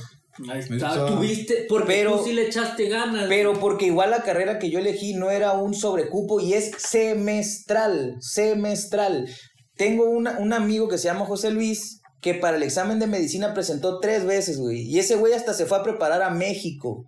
Ahí 0.49 0.59
está, 0.59 1.07
tuviste, 1.07 1.65
porque 1.67 1.87
Pero- 1.87 2.19
tú 2.19 2.25
sí 2.25 2.33
le 2.33 2.43
echaste 2.45 2.87
ganas. 2.89 3.25
Pero 3.27 3.53
porque 3.59 3.87
igual 3.87 4.11
la 4.11 4.21
carrera 4.21 4.59
que 4.59 4.69
yo 4.69 4.77
elegí 4.79 5.13
no 5.15 5.31
era 5.31 5.53
un 5.53 5.73
sobrecupo 5.73 6.39
y 6.39 6.53
es 6.53 6.71
semestral, 6.77 8.15
semestral. 8.21 9.27
Tengo 9.75 10.05
una- 10.05 10.37
un 10.39 10.53
amigo 10.53 10.87
que 10.87 10.97
se 10.97 11.05
llama 11.05 11.25
José 11.25 11.51
Luis 11.51 12.01
que 12.21 12.33
para 12.33 12.57
el 12.57 12.63
examen 12.63 12.99
de 12.99 13.07
medicina 13.07 13.53
presentó 13.53 13.99
tres 13.99 14.25
veces, 14.25 14.59
güey. 14.59 14.81
Y 14.81 14.99
ese 14.99 15.15
güey 15.15 15.33
hasta 15.33 15.53
se 15.53 15.65
fue 15.65 15.77
a 15.77 15.83
preparar 15.83 16.21
a 16.21 16.29
México. 16.29 17.07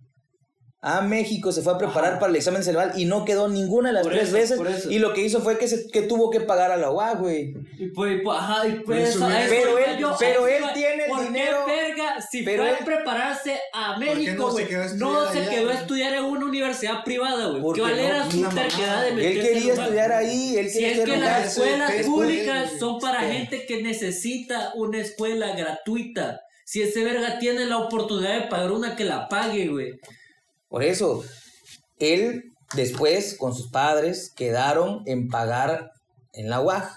A 0.81 1.01
México 1.01 1.51
se 1.51 1.61
fue 1.61 1.73
a 1.73 1.77
preparar 1.77 2.11
Ajá. 2.11 2.19
para 2.19 2.29
el 2.29 2.37
examen 2.37 2.63
cerebral 2.63 2.93
y 2.95 3.03
no 3.03 3.25
quedó 3.25 3.49
ninguna 3.49 3.89
de 3.89 3.93
las 3.95 4.03
Por 4.03 4.13
tres 4.13 4.33
eso, 4.33 4.63
veces. 4.63 4.85
Y 4.89 4.99
lo 4.99 5.13
que 5.13 5.19
hizo 5.25 5.41
fue 5.41 5.57
que, 5.57 5.67
se, 5.67 5.87
que 5.91 6.03
tuvo 6.03 6.29
que 6.29 6.39
pagar 6.39 6.71
a 6.71 6.77
la 6.77 6.89
UAC, 6.89 7.19
güey. 7.19 7.53
Y 7.77 7.87
pues, 7.87 8.21
pues, 8.23 8.37
ajá, 8.39 8.65
y 8.65 8.79
pues, 8.85 8.85
Pero 8.85 9.25
a 9.25 9.43
eso 9.43 9.43
él- 9.43 9.47
pero 9.49 9.77
él- 9.77 9.85
pero 9.97 10.09
a 10.09 10.15
eso 10.15 10.47
él 10.47 10.61
iba. 10.63 10.73
tiene 10.73 11.03
el 11.03 11.09
¿Por 11.09 11.19
qué, 11.19 11.25
dinero? 11.25 11.65
verga, 11.67 12.21
si 12.21 12.43
Pero 12.43 12.63
fue 12.63 12.69
él- 12.71 12.77
a 12.79 12.85
prepararse 12.85 13.59
a 13.73 13.97
México, 13.97 14.31
no 14.37 14.47
se 14.47 14.53
güey, 14.53 14.67
quedó 14.67 14.81
a 14.81 14.85
no 14.85 15.23
estudiar 15.25 15.33
se 15.33 15.39
allá, 15.39 15.49
quedó 15.49 15.59
a 15.59 15.63
güey? 15.65 15.77
estudiar 15.77 16.13
en 16.13 16.23
una 16.23 16.45
universidad 16.45 17.03
privada, 17.03 17.47
güey. 17.47 17.61
Porque 17.61 17.81
¿Qué 17.81 17.87
vale 17.89 18.01
no, 18.01 18.07
era 18.07 18.31
su 18.31 18.41
terquedad 18.49 19.01
de 19.01 19.09
Él 19.09 19.15
meterse 19.15 19.41
quería 19.41 19.59
en 19.59 19.67
lugar? 19.69 19.79
estudiar 19.83 20.11
ahí, 20.13 20.55
él 20.57 20.69
Si 20.69 20.79
quería 20.79 21.03
es 21.03 21.09
que 21.09 21.17
las 21.17 21.45
escuelas 21.57 21.91
públicas 22.05 22.69
ese- 22.69 22.79
son 22.79 22.99
para 22.99 23.19
gente 23.23 23.65
que 23.65 23.81
necesita 23.83 24.71
una 24.75 24.99
escuela 24.99 25.53
gratuita. 25.57 26.39
Si 26.63 26.81
ese 26.81 27.03
verga 27.03 27.37
tiene 27.39 27.65
la 27.65 27.79
oportunidad 27.79 28.35
de 28.35 28.47
pagar 28.47 28.71
una, 28.71 28.95
que 28.95 29.03
la 29.03 29.27
pague, 29.27 29.67
güey. 29.67 29.99
Por 30.69 30.83
eso, 30.83 31.23
él 31.97 32.43
después 32.75 33.35
con 33.37 33.53
sus 33.53 33.69
padres 33.69 34.31
quedaron 34.35 35.01
en 35.05 35.27
pagar 35.27 35.91
en 36.33 36.49
la 36.49 36.61
UAG. 36.61 36.89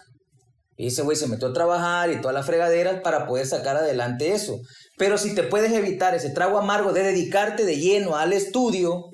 Y 0.77 0.89
ese 0.89 1.03
güey 1.03 1.17
se 1.17 1.27
metió 1.27 1.49
a 1.49 1.53
trabajar 1.53 2.11
y 2.11 2.21
todas 2.21 2.35
las 2.35 2.47
fregaderas 2.47 3.01
para 3.03 3.27
poder 3.27 3.47
sacar 3.47 3.77
adelante 3.77 4.33
eso. 4.33 4.59
Pero 4.97 5.19
si 5.19 5.35
te 5.35 5.43
puedes 5.43 5.73
evitar 5.73 6.15
ese 6.15 6.31
trago 6.31 6.59
amargo 6.59 6.93
de 6.93 7.03
dedicarte 7.03 7.65
de 7.65 7.77
lleno 7.77 8.17
al 8.17 8.33
estudio, 8.33 9.11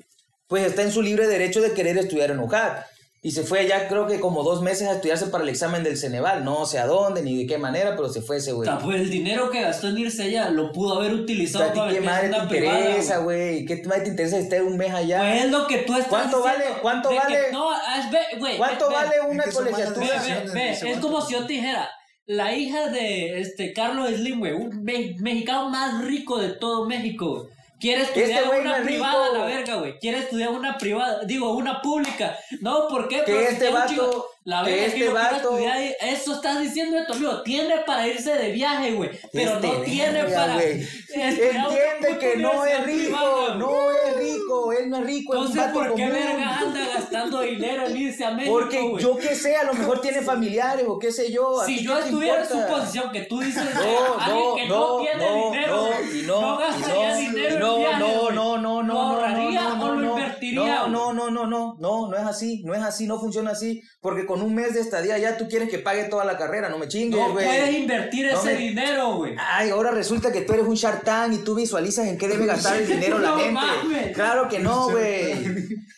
pues 0.47 0.65
está 0.65 0.81
en 0.81 0.91
su 0.91 1.01
libre 1.01 1.27
derecho 1.27 1.61
de 1.61 1.73
querer 1.73 1.97
estudiar 1.97 2.31
en 2.31 2.39
UJAC. 2.39 2.85
Y 3.21 3.31
se 3.31 3.43
fue 3.43 3.59
allá 3.59 3.89
creo 3.89 4.07
que 4.07 4.21
como 4.21 4.43
dos 4.43 4.61
meses 4.61 4.87
a 4.87 4.93
estudiarse 4.93 5.25
para 5.27 5.43
el 5.43 5.49
examen 5.49 5.83
del 5.83 5.97
Ceneval. 5.97 6.45
No 6.45 6.65
sé 6.65 6.79
a 6.79 6.85
dónde 6.85 7.21
ni 7.21 7.37
de 7.37 7.47
qué 7.47 7.57
manera, 7.57 7.97
pero 7.97 8.07
se 8.07 8.21
fue 8.21 8.37
ese 8.37 8.53
O 8.53 8.57
güey. 8.57 8.69
sea, 8.69 8.79
pues 8.79 9.01
el 9.01 9.09
dinero 9.09 9.49
que 9.49 9.59
gastó 9.61 9.89
en 9.89 9.97
irse 9.97 10.23
allá 10.23 10.49
lo 10.51 10.71
pudo 10.71 10.95
haber 10.99 11.11
O 11.11 11.15
utilizado 11.15 11.65
sea, 11.65 11.71
¿a 11.71 11.73
ti 11.73 11.79
para 11.79 11.91
qué 11.93 11.99
madre 12.01 12.29
te 12.29 12.47
privada, 12.47 12.79
interesa, 12.79 13.17
güey. 13.17 13.65
¿Qué 13.65 13.83
madre 13.85 14.01
te 14.03 14.09
interesa 14.11 14.37
estar 14.37 14.63
un 14.63 14.77
mes 14.77 14.93
allá? 14.93 15.19
Pues 15.19 15.43
es 15.43 15.51
lo 15.51 15.67
que 15.67 15.77
tú 15.79 15.93
estás 15.93 16.07
¿Cuánto 16.07 16.41
vale- 16.41 16.63
cuánto 16.81 17.09
de 17.09 17.15
que- 17.15 17.21
vale- 17.21 17.51
no, 17.51 17.71
es, 17.73 18.39
güey, 18.39 18.55
¿Cuánto 18.57 18.87
ve, 18.87 18.95
ve, 18.95 19.03
vale 19.03 19.15
una 19.31 19.43
Es 19.43 19.49
que 19.49 19.55
colegiatura? 19.55 20.23
Ve, 20.23 20.51
ve, 20.53 20.91
es 20.91 20.97
como 20.99 21.21
si 21.21 21.33
yo 21.33 21.45
te 21.45 21.53
dijera, 21.53 21.89
la 22.25 22.53
hija 22.55 22.87
de 22.89 23.41
este 23.41 23.73
Carlos 23.73 24.11
Slim, 24.11 24.39
güey, 24.39 24.53
un 24.53 24.81
me- 24.81 25.15
mexicano 25.19 25.69
más 25.69 26.05
rico 26.05 26.39
de 26.39 26.49
todo 26.53 26.87
México. 26.87 27.49
Quiere 27.79 28.01
estudiar 28.03 28.29
Este 28.29 28.43
güey 28.47 28.61
una 28.61 28.83
privada, 28.83 29.31
la 29.31 29.45
verga, 29.45 29.75
güey. 29.75 29.97
Quiere 29.99 30.19
estudiar 30.19 30.49
una 30.49 30.77
privada, 30.77 31.23
digo, 31.25 31.51
una 31.53 31.81
pública. 31.81 32.37
No, 32.61 32.87
¿por 32.87 33.07
qué? 33.07 33.23
Que 33.23 33.31
Porque 33.31 33.47
este 33.47 33.69
vato- 33.71 34.27
la 34.49 34.63
que 34.63 34.71
verga 34.71 34.85
este 34.85 34.97
quiero 34.97 35.13
vato- 35.13 35.35
estudiar 35.35 35.77
ahí. 35.77 35.93
Eso 36.01 36.33
estás 36.33 36.59
diciendo 36.61 36.97
esto, 36.97 37.13
amigo. 37.13 37.41
Tiene 37.43 37.77
para 37.85 38.07
irse 38.07 38.31
de 38.33 38.51
viaje, 38.51 38.91
güey. 38.93 39.11
Pero 39.31 39.53
Este 39.55 39.67
no 39.67 39.73
tiene 39.83 40.23
verga, 40.23 40.35
para. 40.35 40.61
Entiende 40.63 42.17
que 42.19 42.37
no 42.37 42.65
es 42.65 42.83
rico, 42.85 43.55
no 43.57 43.91
es 43.91 44.15
rico, 44.17 44.73
él 44.73 44.89
no 44.89 44.97
es 44.97 45.05
rico, 45.05 45.33
es 45.33 45.39
un 45.41 45.47
Entonces, 45.47 45.73
¿por 45.73 45.95
qué 45.95 46.03
común. 46.03 46.09
verga 46.19 46.57
anda 46.59 46.87
gastando 46.95 47.41
dinero 47.41 47.87
en 47.87 47.97
irse 47.97 48.25
a 48.25 48.31
México, 48.31 48.53
Porque 48.59 48.93
yo 48.99 49.17
qué 49.17 49.35
sé, 49.35 49.55
a 49.55 49.63
lo 49.63 49.73
mejor 49.73 50.01
tiene 50.01 50.21
familiares 50.21 50.85
o 50.87 50.99
qué 50.99 51.11
sé 51.11 51.31
yo. 51.31 51.61
¿a 51.61 51.65
ti 51.65 51.77
Si 51.79 51.83
yo 51.85 51.97
estuviera 51.97 52.41
en 52.41 52.47
su 52.49 52.65
posición 52.67 53.11
que 53.11 53.21
tú 53.21 53.39
dices 53.39 53.63
No, 53.73 54.19
alguien 54.19 54.39
no, 54.45 54.55
que 54.55 54.65
no, 54.67 54.79
no, 54.97 55.01
tiene 55.03 55.25
no, 55.25 55.51
dinero, 55.51 55.75
no, 55.75 56.13
y 56.13 56.21
no, 56.23 56.41
no 56.41 56.59
y 56.59 56.63
gastaría 56.63 57.09
no, 57.09 57.17
dinero 57.17 57.49
y 57.49 57.53
en 57.53 57.59
no, 57.59 57.77
viajes, 57.77 57.99
no, 57.99 58.31
no, 58.31 58.57
no, 58.57 58.57
no, 58.57 58.83
¿Lo 58.83 58.93
no, 58.93 58.99
ahorraría 59.01 59.61
no, 59.61 59.73
o 59.73 59.75
no, 59.77 59.87
lo 59.95 59.95
no, 60.01 60.09
invertiría, 60.17 60.59
no, 60.63 60.79
güey? 60.81 60.91
no, 60.91 61.13
no, 61.13 61.29
no, 61.31 61.45
no, 61.47 61.75
no, 61.79 62.07
no 62.09 62.17
es 62.17 62.23
así, 62.23 62.63
no 62.63 62.73
es 62.73 62.81
así, 62.83 63.07
no 63.07 63.19
funciona 63.19 63.51
así, 63.51 63.81
porque 64.01 64.25
con 64.25 64.38
un 64.41 64.55
mes 64.55 64.73
de 64.73 64.81
estadía 64.81 65.17
ya 65.17 65.37
tú 65.37 65.47
quieres 65.47 65.69
que 65.69 65.79
pague 65.79 66.05
toda 66.05 66.25
la 66.25 66.37
carrera, 66.37 66.69
no 66.69 66.77
me 66.77 66.87
chingues, 66.87 67.19
No 67.19 67.31
güey. 67.33 67.45
puedes 67.45 67.73
invertir 67.75 68.31
No 68.31 68.39
ese 68.39 68.53
me- 68.53 68.57
dinero, 68.59 69.15
güey. 69.15 69.35
Ay, 69.37 69.69
ahora 69.71 69.91
resulta 69.91 70.31
que 70.31 70.41
tú 70.41 70.53
eres 70.53 70.65
un 70.65 70.75
Shark 70.75 71.03
Tank 71.03 71.33
y 71.33 71.37
tú 71.43 71.55
visualizas 71.55 72.07
en 72.07 72.17
qué 72.17 72.27
debe 72.27 72.45
gastar 72.45 72.77
el 72.77 72.87
dinero 72.87 73.19
la 73.19 73.29
No 73.29 73.37
gente. 73.37 73.51
mames. 73.53 74.15
Claro 74.15 74.47
que 74.49 74.59
no, 74.59 74.89
güey. 74.89 75.33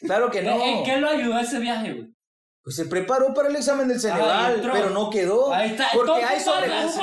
Claro 0.02 0.30
que 0.32 0.42
no. 0.42 0.62
¿En 0.64 0.84
qué 0.84 0.98
lo 0.98 1.10
ayudó 1.10 1.40
ese 1.40 1.60
viaje, 1.60 1.94
güey? 1.94 2.08
Pues 2.64 2.76
se 2.76 2.86
preparó 2.86 3.34
para 3.34 3.50
el 3.50 3.56
examen 3.56 3.88
del 3.88 4.00
Ceneval, 4.00 4.62
pero 4.72 4.92
no 4.92 5.10
quedó. 5.10 5.52
Ahí 5.52 5.72
está. 5.72 5.88
Porque 5.94 6.12
Entonces, 6.12 6.30
hay 6.30 6.40
sobrecupo. 6.44 7.02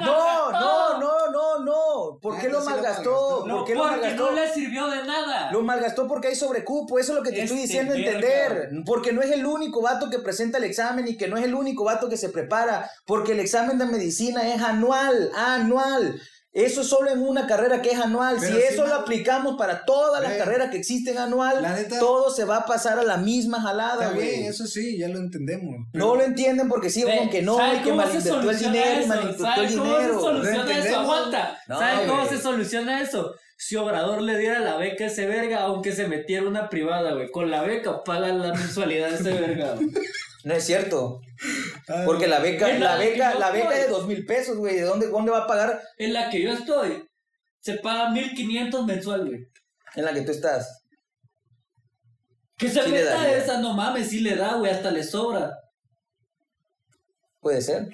No, 0.00 0.50
no, 0.52 0.83
no, 1.64 1.72
no, 1.72 2.04
no. 2.14 2.18
¿Por 2.20 2.38
qué 2.38 2.48
lo 2.48 2.64
malgastó? 2.64 3.10
malgastó. 3.10 3.46
No, 3.46 3.56
¿Por 3.58 3.64
qué 3.66 3.74
lo 3.74 3.80
porque 3.82 3.96
malgastó? 4.00 4.30
no 4.30 4.36
le 4.36 4.52
sirvió 4.52 4.86
de 4.88 5.04
nada. 5.04 5.50
Lo 5.52 5.62
malgastó 5.62 6.06
porque 6.06 6.28
hay 6.28 6.34
sobrecupo, 6.34 6.98
eso 6.98 7.12
es 7.12 7.18
lo 7.18 7.22
que 7.24 7.30
te 7.32 7.42
estoy 7.42 7.58
Este 7.58 7.66
diciendo 7.66 7.94
verga. 7.94 8.10
entender. 8.12 8.70
Porque 8.86 9.12
no 9.12 9.22
es 9.22 9.30
el 9.30 9.44
único 9.46 9.82
vato 9.82 10.10
que 10.10 10.18
presenta 10.18 10.58
el 10.58 10.64
examen 10.64 11.08
y 11.08 11.16
que 11.16 11.28
no 11.28 11.36
es 11.36 11.44
el 11.44 11.54
único 11.54 11.84
vato 11.84 12.08
que 12.08 12.16
se 12.16 12.28
prepara. 12.28 12.90
Porque 13.06 13.32
el 13.32 13.40
examen 13.40 13.78
de 13.78 13.86
medicina 13.86 14.46
es 14.54 14.60
anual, 14.62 15.30
anual. 15.36 16.20
Eso 16.54 16.82
es 16.82 16.86
solo 16.86 17.10
en 17.10 17.20
una 17.20 17.48
carrera 17.48 17.82
que 17.82 17.90
es 17.90 17.98
anual. 17.98 18.36
Pero 18.40 18.54
si 18.54 18.60
sí, 18.62 18.66
eso 18.70 18.82
lo 18.84 18.90
no. 18.94 19.00
aplicamos 19.00 19.56
para 19.58 19.84
todas 19.84 20.22
las 20.22 20.34
carreras 20.34 20.70
que 20.70 20.76
existen 20.76 21.18
anual, 21.18 21.60
la 21.60 21.74
neta- 21.74 21.98
todo 21.98 22.30
se 22.30 22.44
va 22.44 22.58
a 22.58 22.64
pasar 22.64 22.96
a 23.00 23.02
la 23.02 23.16
misma 23.16 23.60
jalada, 23.60 24.04
Está 24.04 24.16
bien, 24.16 24.28
güey. 24.36 24.46
eso 24.46 24.64
sí, 24.66 24.96
ya 24.96 25.08
lo 25.08 25.18
entendemos. 25.18 25.88
No 25.92 26.14
lo 26.14 26.22
entienden 26.22 26.68
porque 26.68 26.90
siguen 26.90 27.08
Ve, 27.10 27.18
con 27.18 27.30
que 27.30 27.42
no, 27.42 27.56
¿sabe 27.56 27.76
y 27.76 27.78
que 27.80 27.90
cómo 27.90 28.02
se 28.02 28.06
malinterpretó 28.06 28.38
el 28.38 28.44
soluciona 28.58 28.72
dinero 28.72 29.00
eso? 29.00 29.08
malinterpretó 29.08 29.44
el 29.62 29.68
¿Sabe 29.68 29.76
cómo 29.76 29.84
se 29.96 29.98
dinero. 29.98 30.20
soluciona 30.20 30.56
¿Lo 30.56 30.62
eso? 30.62 30.70
entendemos? 30.70 31.04
Aguanta. 31.04 31.58
No, 31.66 31.78
¿Sabe 31.80 32.06
cómo 32.06 32.26
se 32.28 32.38
soluciona 32.40 33.00
eso? 33.02 33.34
Si 33.56 33.76
Obrador 33.76 34.22
le 34.22 34.38
diera 34.38 34.60
la 34.60 34.76
beca 34.76 35.04
a 35.04 35.06
ese 35.08 35.26
verga, 35.26 35.62
aunque 35.62 35.92
se 35.92 36.06
metiera 36.06 36.46
una 36.46 36.68
privada, 36.68 37.14
güey. 37.14 37.30
Con 37.32 37.50
la 37.50 37.62
beca 37.62 38.04
paga 38.04 38.28
la 38.28 38.52
mensualidad 38.54 39.08
de 39.10 39.14
ese 39.16 39.32
verga. 39.40 39.74
No 40.44 40.54
es 40.54 40.64
cierto. 40.64 41.20
Ay, 41.88 42.04
Porque 42.06 42.26
la 42.26 42.38
beca, 42.38 42.68
la 42.78 42.96
beca, 42.96 43.32
yo 43.32 43.38
la 43.38 43.50
beca 43.50 43.70
de 43.70 43.88
dos 43.88 44.06
mil 44.06 44.24
pesos, 44.26 44.56
güey. 44.56 44.76
¿De 44.76 44.82
dónde, 44.82 45.08
dónde 45.08 45.30
va 45.30 45.44
a 45.44 45.46
pagar 45.46 45.82
En 45.98 46.12
la 46.12 46.30
que 46.30 46.42
yo 46.42 46.52
estoy, 46.52 47.08
se 47.60 47.74
paga 47.78 48.10
1500 48.10 48.84
mensual, 48.86 49.26
güey. 49.26 49.40
en 49.96 50.04
la 50.04 50.12
que 50.12 50.20
tú 50.22 50.30
estás? 50.32 50.82
Que 52.56 52.68
se 52.68 52.82
Sí 52.82 52.90
le 52.90 52.98
meta 52.98 53.14
daría. 53.16 53.36
esa, 53.38 53.58
no 53.60 53.72
mames, 53.74 54.08
sí 54.10 54.20
le 54.20 54.36
da, 54.36 54.54
güey, 54.54 54.70
hasta 54.70 54.90
le 54.90 55.02
sobra. 55.02 55.50
Puede 57.40 57.60
ser. 57.62 57.88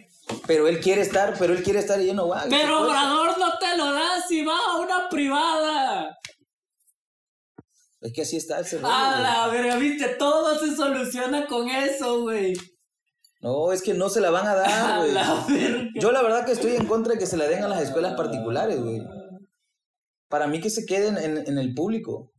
Pero 0.46 0.68
él 0.68 0.80
quiere 0.80 1.00
estar, 1.02 1.34
pero 1.38 1.52
él 1.54 1.62
quiere 1.62 1.78
estar 1.80 1.98
lleno, 1.98 2.26
guau. 2.26 2.46
y 2.46 2.50
se 2.50 2.56
Pero. 2.56 2.82
Obrador 2.86 3.38
no 3.38 3.58
te 3.58 3.76
lo 3.76 3.92
da 3.92 4.20
si 4.28 4.44
va 4.44 4.56
a 4.56 4.76
una 4.78 5.08
privada. 5.08 6.16
Es 8.00 8.12
que 8.14 8.22
así 8.22 8.36
está 8.36 8.60
ese 8.60 8.78
rollo, 8.78 8.92
A 8.94 9.10
güey. 9.12 9.22
la 9.22 9.48
verga, 9.48 9.76
viste, 9.76 10.08
todo 10.18 10.58
se 10.58 10.74
soluciona 10.74 11.46
con 11.46 11.68
eso, 11.68 12.22
güey. 12.22 12.54
No, 13.42 13.72
es 13.72 13.82
que 13.82 13.94
no 13.94 14.08
se 14.08 14.20
la 14.20 14.30
van 14.30 14.46
a 14.46 14.54
dar, 14.54 14.98
güey. 15.00 15.12
la 15.12 15.44
verga. 15.48 15.88
Yo 16.00 16.12
la 16.12 16.22
verdad 16.22 16.46
que 16.46 16.52
estoy 16.52 16.76
en 16.76 16.86
contra 16.86 17.12
de 17.14 17.18
que 17.18 17.26
se 17.26 17.36
la 17.36 17.46
den 17.46 17.62
a 17.62 17.68
las 17.68 17.82
escuelas 17.82 18.14
particulares, 18.14 18.80
güey. 18.80 19.02
Para 20.28 20.46
mí 20.46 20.60
que 20.60 20.70
se 20.70 20.86
queden 20.86 21.18
en, 21.18 21.38
en 21.46 21.58
el 21.58 21.74
público. 21.74 22.32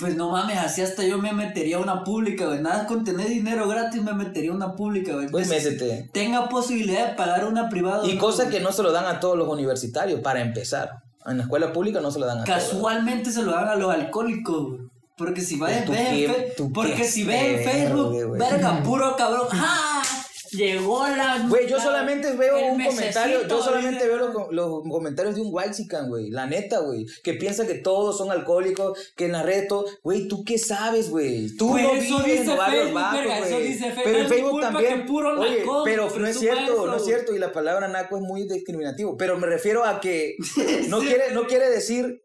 Pues 0.00 0.16
no 0.16 0.30
mames, 0.30 0.58
así 0.58 0.82
hasta 0.82 1.04
yo 1.04 1.16
me 1.18 1.32
metería 1.32 1.76
a 1.76 1.80
una 1.80 2.02
pública, 2.02 2.46
güey. 2.46 2.60
Nada 2.60 2.86
con 2.86 3.04
tener 3.04 3.28
dinero 3.28 3.68
gratis 3.68 4.02
me 4.02 4.12
metería 4.14 4.50
a 4.50 4.54
una 4.54 4.74
pública, 4.74 5.14
güey. 5.14 5.28
Pues 5.28 5.48
métete. 5.48 6.10
tenga 6.12 6.48
posibilidad 6.48 7.10
de 7.10 7.14
pagar 7.14 7.44
una 7.46 7.68
privada. 7.68 8.06
Y 8.06 8.14
¿no? 8.14 8.20
cosa 8.20 8.50
que 8.50 8.60
no 8.60 8.72
se 8.72 8.82
lo 8.82 8.90
dan 8.92 9.06
a 9.06 9.20
todos 9.20 9.38
los 9.38 9.48
universitarios, 9.48 10.20
para 10.20 10.40
empezar. 10.40 10.90
En 11.26 11.38
la 11.38 11.42
escuela 11.44 11.72
pública 11.72 12.00
no 12.00 12.10
se 12.10 12.18
lo 12.18 12.26
dan 12.26 12.40
a 12.40 12.44
todos. 12.44 12.58
Casualmente 12.58 13.32
se 13.32 13.42
lo 13.42 13.52
dan 13.52 13.68
a 13.68 13.74
los 13.76 13.92
alcohólicos. 13.92 14.80
Porque 15.16 15.40
si 15.40 15.58
va 15.58 15.68
¿Tú 15.84 15.92
ves 15.92 16.08
Fe- 16.08 16.54
tú 16.56 16.72
porque 16.72 17.04
si 17.04 17.24
ves 17.24 17.42
en 17.42 17.64
Facebook, 17.64 18.36
verga, 18.38 18.82
puro 18.84 19.16
cabrón. 19.16 19.48
¡Ja! 19.50 20.02
Llegó 20.50 21.06
la. 21.06 21.46
Güey, 21.48 21.66
yo 21.68 21.76
la- 21.78 21.82
solamente 21.82 22.32
veo 22.32 22.72
un 22.72 22.84
comentario, 22.84 23.46
yo 23.46 23.62
solamente 23.62 24.06
veo 24.06 24.16
los, 24.16 24.52
los 24.52 24.82
comentarios 24.82 25.34
de 25.34 25.40
un 25.42 25.52
Waxican, 25.52 26.08
güey, 26.08 26.30
la 26.30 26.46
neta, 26.46 26.80
güey, 26.80 27.06
que 27.22 27.34
piensa 27.34 27.66
que 27.66 27.74
todos 27.74 28.16
son 28.18 28.30
alcohólicos, 28.30 28.98
que 29.16 29.26
en 29.26 29.32
la 29.32 29.42
red 29.42 29.66
todo, 29.68 29.84
güey, 30.02 30.28
¿tú 30.28 30.44
qué 30.44 30.58
sabes, 30.58 31.10
güey? 31.10 31.54
Tú 31.56 31.68
Güey, 31.70 32.10
no 32.10 32.22
vives 32.22 32.48
en 32.48 32.56
barrios 32.56 32.92
bajos, 32.92 33.20
güey. 33.50 33.78
Pero 34.04 34.18
en 34.18 34.28
Facebook 34.28 34.60
también, 34.60 35.06
puro 35.06 35.40
oye, 35.40 35.64
pero 35.84 36.08
no 36.18 36.26
es 36.26 36.38
cierto, 36.38 36.72
eso, 36.72 36.86
no 36.86 36.96
es 36.96 37.04
cierto, 37.04 37.34
y 37.34 37.38
la 37.38 37.52
palabra 37.52 37.88
naco 37.88 38.16
es 38.16 38.22
muy 38.22 38.46
discriminativo, 38.48 39.16
pero 39.16 39.38
me 39.38 39.46
refiero 39.46 39.84
a 39.84 40.00
que 40.00 40.36
no 40.88 40.98
quiere, 41.00 41.32
no 41.32 41.46
quiere 41.46 41.68
decir 41.70 42.22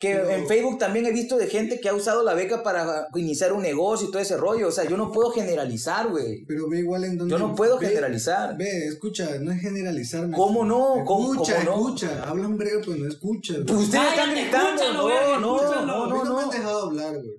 Que 0.00 0.14
Pero- 0.14 0.30
en 0.30 0.46
Facebook 0.48 0.78
también 0.78 1.04
he 1.04 1.12
visto 1.12 1.36
de 1.36 1.46
gente 1.46 1.78
que 1.78 1.88
ha 1.90 1.94
usado 1.94 2.24
la 2.24 2.32
beca 2.32 2.62
para 2.62 3.06
iniciar 3.14 3.52
un 3.52 3.60
negocio 3.60 4.08
y 4.08 4.10
todo 4.10 4.22
ese 4.22 4.38
rollo. 4.38 4.68
O 4.68 4.72
sea, 4.72 4.88
yo 4.88 4.96
no 4.96 5.12
puedo 5.12 5.30
generalizar, 5.30 6.08
güey. 6.08 6.42
Pero 6.46 6.70
ve 6.70 6.78
igual 6.78 7.04
en 7.04 7.18
donde. 7.18 7.30
Yo 7.32 7.38
no 7.38 7.54
puedo 7.54 7.78
ve- 7.78 7.88
generalizar. 7.88 8.56
Ve, 8.56 8.86
escucha, 8.86 9.38
no 9.38 9.52
es 9.52 9.60
generalizar. 9.60 10.30
¿Cómo 10.30 10.64
no? 10.64 11.04
¿Cómo- 11.04 11.34
Escucha, 11.34 11.64
cómo 11.66 11.76
no? 11.76 11.86
escucha. 11.96 12.22
Hablan 12.26 12.56
brega, 12.56 12.80
pero 12.82 12.96
no 12.96 13.06
escucha. 13.08 13.54
Pues 13.66 13.78
ustedes 13.78 14.04
están 14.08 14.30
Cállate, 14.30 14.40
gritando. 14.40 14.82
escúchalo, 14.82 15.38
No, 15.38 15.38
no, 15.38 15.86
no, 15.86 16.04
A 16.04 16.06
mí 16.06 16.12
no, 16.14 16.24
no 16.24 16.34
me 16.36 16.40
han 16.40 16.46
no. 16.46 16.52
dejado 16.52 16.82
hablar, 16.86 17.12
güey. 17.16 17.36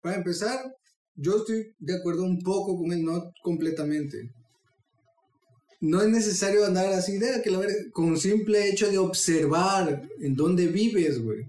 Para 0.00 0.16
empezar, 0.16 0.58
yo 1.14 1.36
estoy 1.36 1.74
de 1.78 1.94
acuerdo 1.98 2.22
un 2.22 2.38
poco 2.40 2.78
con 2.78 2.90
él, 2.90 3.04
no 3.04 3.32
completamente. 3.42 4.16
No 5.80 6.02
es 6.02 6.08
necesario 6.08 6.66
andar 6.66 6.92
así, 6.92 7.18
de 7.18 7.40
que 7.42 7.50
la 7.50 7.58
verga, 7.58 7.74
con 7.92 8.18
simple 8.18 8.68
hecho 8.68 8.90
de 8.90 8.98
observar 8.98 10.02
en 10.20 10.34
dónde 10.34 10.66
vives, 10.66 11.22
güey. 11.22 11.46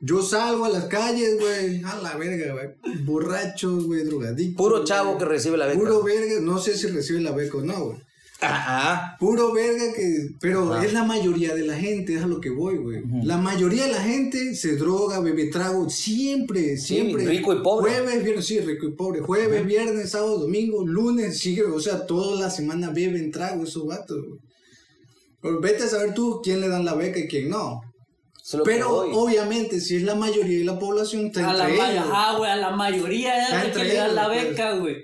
Yo 0.00 0.22
salgo 0.22 0.66
a 0.66 0.68
las 0.68 0.84
calles, 0.84 1.38
güey, 1.40 1.82
a 1.82 1.96
la 1.96 2.16
verga, 2.16 2.52
güey. 2.52 3.04
Borrachos, 3.04 3.86
güey, 3.86 4.04
drogadictos. 4.04 4.56
Puro 4.56 4.84
chavo 4.84 5.12
güey. 5.12 5.18
que 5.18 5.24
recibe 5.24 5.56
la 5.56 5.66
beca. 5.66 5.78
Puro 5.78 6.02
verga, 6.02 6.40
no 6.40 6.58
sé 6.58 6.76
si 6.76 6.86
recibe 6.88 7.20
la 7.20 7.32
beca 7.32 7.58
o 7.58 7.62
no, 7.62 7.86
güey. 7.86 7.98
Ajá. 8.40 9.16
Puro 9.18 9.52
verga 9.52 9.92
que... 9.94 10.30
Pero 10.40 10.82
es 10.82 10.92
la 10.92 11.04
mayoría 11.04 11.54
de 11.54 11.64
la 11.66 11.74
gente, 11.76 12.14
es 12.16 12.22
a 12.22 12.26
lo 12.26 12.40
que 12.40 12.50
voy, 12.50 12.76
güey. 12.76 13.02
La 13.22 13.38
mayoría 13.38 13.86
de 13.86 13.92
la 13.92 14.02
gente 14.02 14.54
se 14.54 14.76
droga, 14.76 15.20
bebe 15.20 15.46
trago, 15.46 15.88
siempre, 15.88 16.76
siempre. 16.76 17.24
rico 17.24 17.54
y 17.54 17.62
pobre. 17.62 17.92
Jueves, 17.92 18.22
viernes, 18.24 18.44
sí, 18.46 18.60
rico 18.60 18.86
y 18.86 18.92
pobre. 18.92 19.20
Jueves, 19.20 19.64
viernes, 19.64 20.10
sábado, 20.10 20.38
domingo, 20.40 20.86
lunes, 20.86 21.38
sigue, 21.38 21.62
o 21.62 21.80
sea, 21.80 22.04
toda 22.06 22.38
la 22.40 22.50
semana 22.50 22.90
beben 22.90 23.30
trago 23.30 23.64
esos 23.64 23.86
vatos, 23.86 24.18
güey. 24.26 25.60
Vete 25.60 25.84
a 25.84 25.88
saber 25.88 26.14
tú 26.14 26.40
quién 26.42 26.60
le 26.60 26.68
dan 26.68 26.84
la 26.84 26.94
beca 26.94 27.18
y 27.18 27.28
quién 27.28 27.50
no. 27.50 27.80
Pero 28.64 28.90
obviamente, 29.12 29.80
si 29.80 29.96
es 29.96 30.02
la 30.02 30.14
mayoría 30.14 30.58
de 30.58 30.64
la 30.64 30.78
población, 30.78 31.26
está 31.26 31.48
A 31.48 31.52
la, 31.54 31.64
entre 31.70 31.78
ma- 31.82 31.92
ellos. 31.92 32.04
ajá, 32.10 32.36
güey, 32.38 32.50
a 32.50 32.56
la 32.56 32.70
mayoría 32.76 33.42
es 33.42 33.50
la 33.50 33.72
que 33.72 33.84
le 33.84 33.94
dan 33.94 34.14
la 34.14 34.26
pues. 34.26 34.48
beca, 34.48 34.72
güey. 34.76 34.96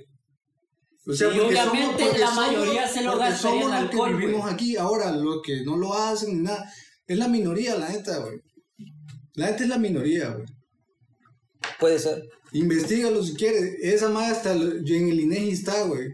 O 1.11 1.15
sea, 1.15 1.29
obviamente 1.29 2.05
porque 2.05 2.19
la 2.19 2.31
mayoría 2.31 2.89
se 2.89 3.03
lo 3.03 3.19
gastaría 3.19 3.37
somos 3.37 3.65
en 3.65 3.71
los 3.71 3.91
que 3.91 3.97
alcohol, 3.97 4.17
vivimos 4.17 4.53
aquí. 4.53 4.77
Ahora, 4.77 5.11
los 5.13 5.43
que 5.43 5.63
no 5.65 5.77
lo 5.77 5.95
hacen 5.95 6.37
ni 6.37 6.43
nada, 6.45 6.73
es 7.07 7.19
la 7.19 7.29
minoría, 7.29 7.77
la 7.77 7.89
neta, 7.89 8.19
güey. 8.19 8.39
La 9.35 9.51
neta 9.51 9.63
es 9.65 9.69
la 9.69 9.79
minoría, 9.79 10.31
güey. 10.31 10.47
Puede 11.79 11.99
ser. 11.99 12.23
Investígalo 12.53 13.23
si 13.23 13.35
quieres. 13.35 13.77
Esa 13.83 14.09
madre 14.09 14.33
hasta 14.33 14.53
en 14.53 15.09
el 15.09 15.21
INEGI 15.21 15.51
está, 15.51 15.83
güey. 15.85 16.09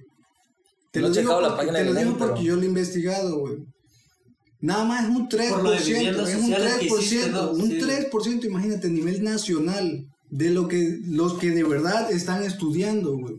Te 0.93 1.01
No 1.01 1.09
lo 1.09 1.15
he 1.15 1.19
digo 1.19 1.23
checado 1.23 1.41
la 1.41 1.49
porque, 1.49 1.67
página 1.67 1.79
te 1.79 1.85
del 1.85 1.95
lo 1.95 2.01
digo 2.01 2.19
porque 2.19 2.45
yo 2.45 2.57
lo 2.57 2.63
he 2.63 2.67
investigado, 2.67 3.39
güey. 3.39 3.57
Nada 4.61 4.85
más 4.85 5.05
es 5.05 5.11
un 5.11 5.29
3%, 5.29 5.51
Por 5.51 5.63
lo 5.63 5.71
de 5.71 5.79
viviendas 5.79 6.29
es 6.31 6.37
un 6.37 6.41
sociales 6.43 6.75
que 6.79 6.89
3%, 6.89 6.99
hiciste, 6.99 7.31
¿no? 7.31 7.51
un 7.53 7.71
Sí. 7.71 7.81
3%, 7.81 8.45
imagínate, 8.45 8.87
a 8.87 8.91
nivel 8.91 9.23
nacional, 9.23 10.07
de 10.31 10.51
lo 10.51 10.67
que 10.67 10.99
los 11.05 11.35
que 11.35 11.51
de 11.51 11.63
verdad 11.63 12.11
están 12.11 12.43
estudiando, 12.43 13.17
güey. 13.17 13.35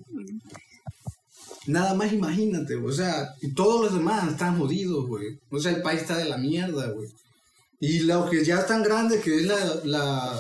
Nada 1.68 1.94
más 1.94 2.14
imagínate, 2.14 2.76
güey. 2.76 2.94
o 2.94 2.96
sea, 2.98 3.28
y 3.42 3.54
todos 3.54 3.82
los 3.86 3.94
demás 3.94 4.32
están 4.32 4.58
jodidos, 4.58 5.06
güey. 5.08 5.26
O 5.52 5.60
sea, 5.60 5.74
el 5.74 5.82
país 5.82 6.02
está 6.02 6.18
de 6.18 6.26
la 6.30 6.38
mierda, 6.38 6.92
güey. 6.92 7.10
Y 7.80 8.00
los 8.00 8.30
que 8.30 8.44
ya 8.44 8.60
están 8.60 8.82
grandes, 8.84 9.22
que 9.22 9.36
es 9.36 9.46
la, 9.46 9.82
la 9.84 10.40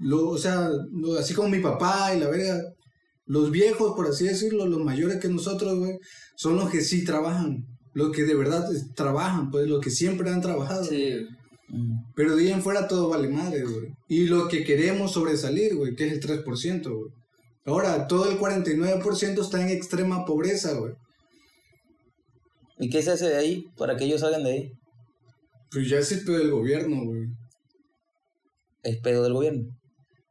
lo, 0.00 0.28
o 0.30 0.38
sea, 0.38 0.68
lo- 0.92 1.16
así 1.18 1.32
como 1.34 1.48
mi 1.48 1.60
papá 1.60 2.14
y 2.14 2.20
la 2.20 2.28
verga, 2.28 2.60
los 3.26 3.50
viejos, 3.50 3.94
por 3.96 4.06
así 4.08 4.24
decirlo, 4.24 4.66
los 4.66 4.80
mayores 4.84 5.18
que 5.20 5.28
nosotros, 5.28 5.78
güey, 5.78 5.96
son 6.36 6.56
los 6.56 6.70
que 6.70 6.80
sí 6.82 7.04
trabajan, 7.04 7.64
los 7.94 8.10
que 8.14 8.24
de 8.24 8.34
verdad 8.34 8.68
trabajan, 8.94 9.50
pues 9.50 9.66
los 9.68 9.80
que 9.80 9.90
siempre 9.90 10.30
han 10.30 10.40
trabajado. 10.42 10.84
Sí. 10.84 11.16
Pero 12.14 12.34
de 12.36 12.44
ahí 12.46 12.52
en 12.52 12.62
fuera 12.62 12.88
todo 12.88 13.08
vale 13.10 13.28
madre, 13.28 13.62
güey. 13.62 13.88
Y 14.08 14.26
lo 14.26 14.48
que 14.48 14.64
queremos 14.64 15.12
sobresalir, 15.12 15.76
güey, 15.76 15.94
que 15.94 16.06
es 16.06 16.12
el 16.12 16.20
3%, 16.20 16.82
güey. 16.90 17.10
Ahora, 17.68 18.06
todo 18.06 18.30
el 18.30 18.38
49% 18.38 19.40
está 19.42 19.60
en 19.62 19.68
extrema 19.68 20.24
pobreza, 20.24 20.72
güey. 20.74 20.92
¿Y 22.78 22.88
qué 22.90 23.02
se 23.02 23.10
hace 23.12 23.28
de 23.28 23.36
ahí 23.36 23.64
para 23.76 23.96
que 23.96 24.04
ellos 24.04 24.20
salgan 24.20 24.44
de 24.44 24.50
ahí? 24.52 24.72
Pues 25.70 25.88
ya 25.88 25.98
es 25.98 26.10
el 26.12 26.24
pedo 26.24 26.38
del 26.38 26.50
gobierno, 26.50 27.04
güey. 27.04 27.24
Es 28.82 28.96
pedo 28.98 29.22
del 29.24 29.32
gobierno. 29.34 29.64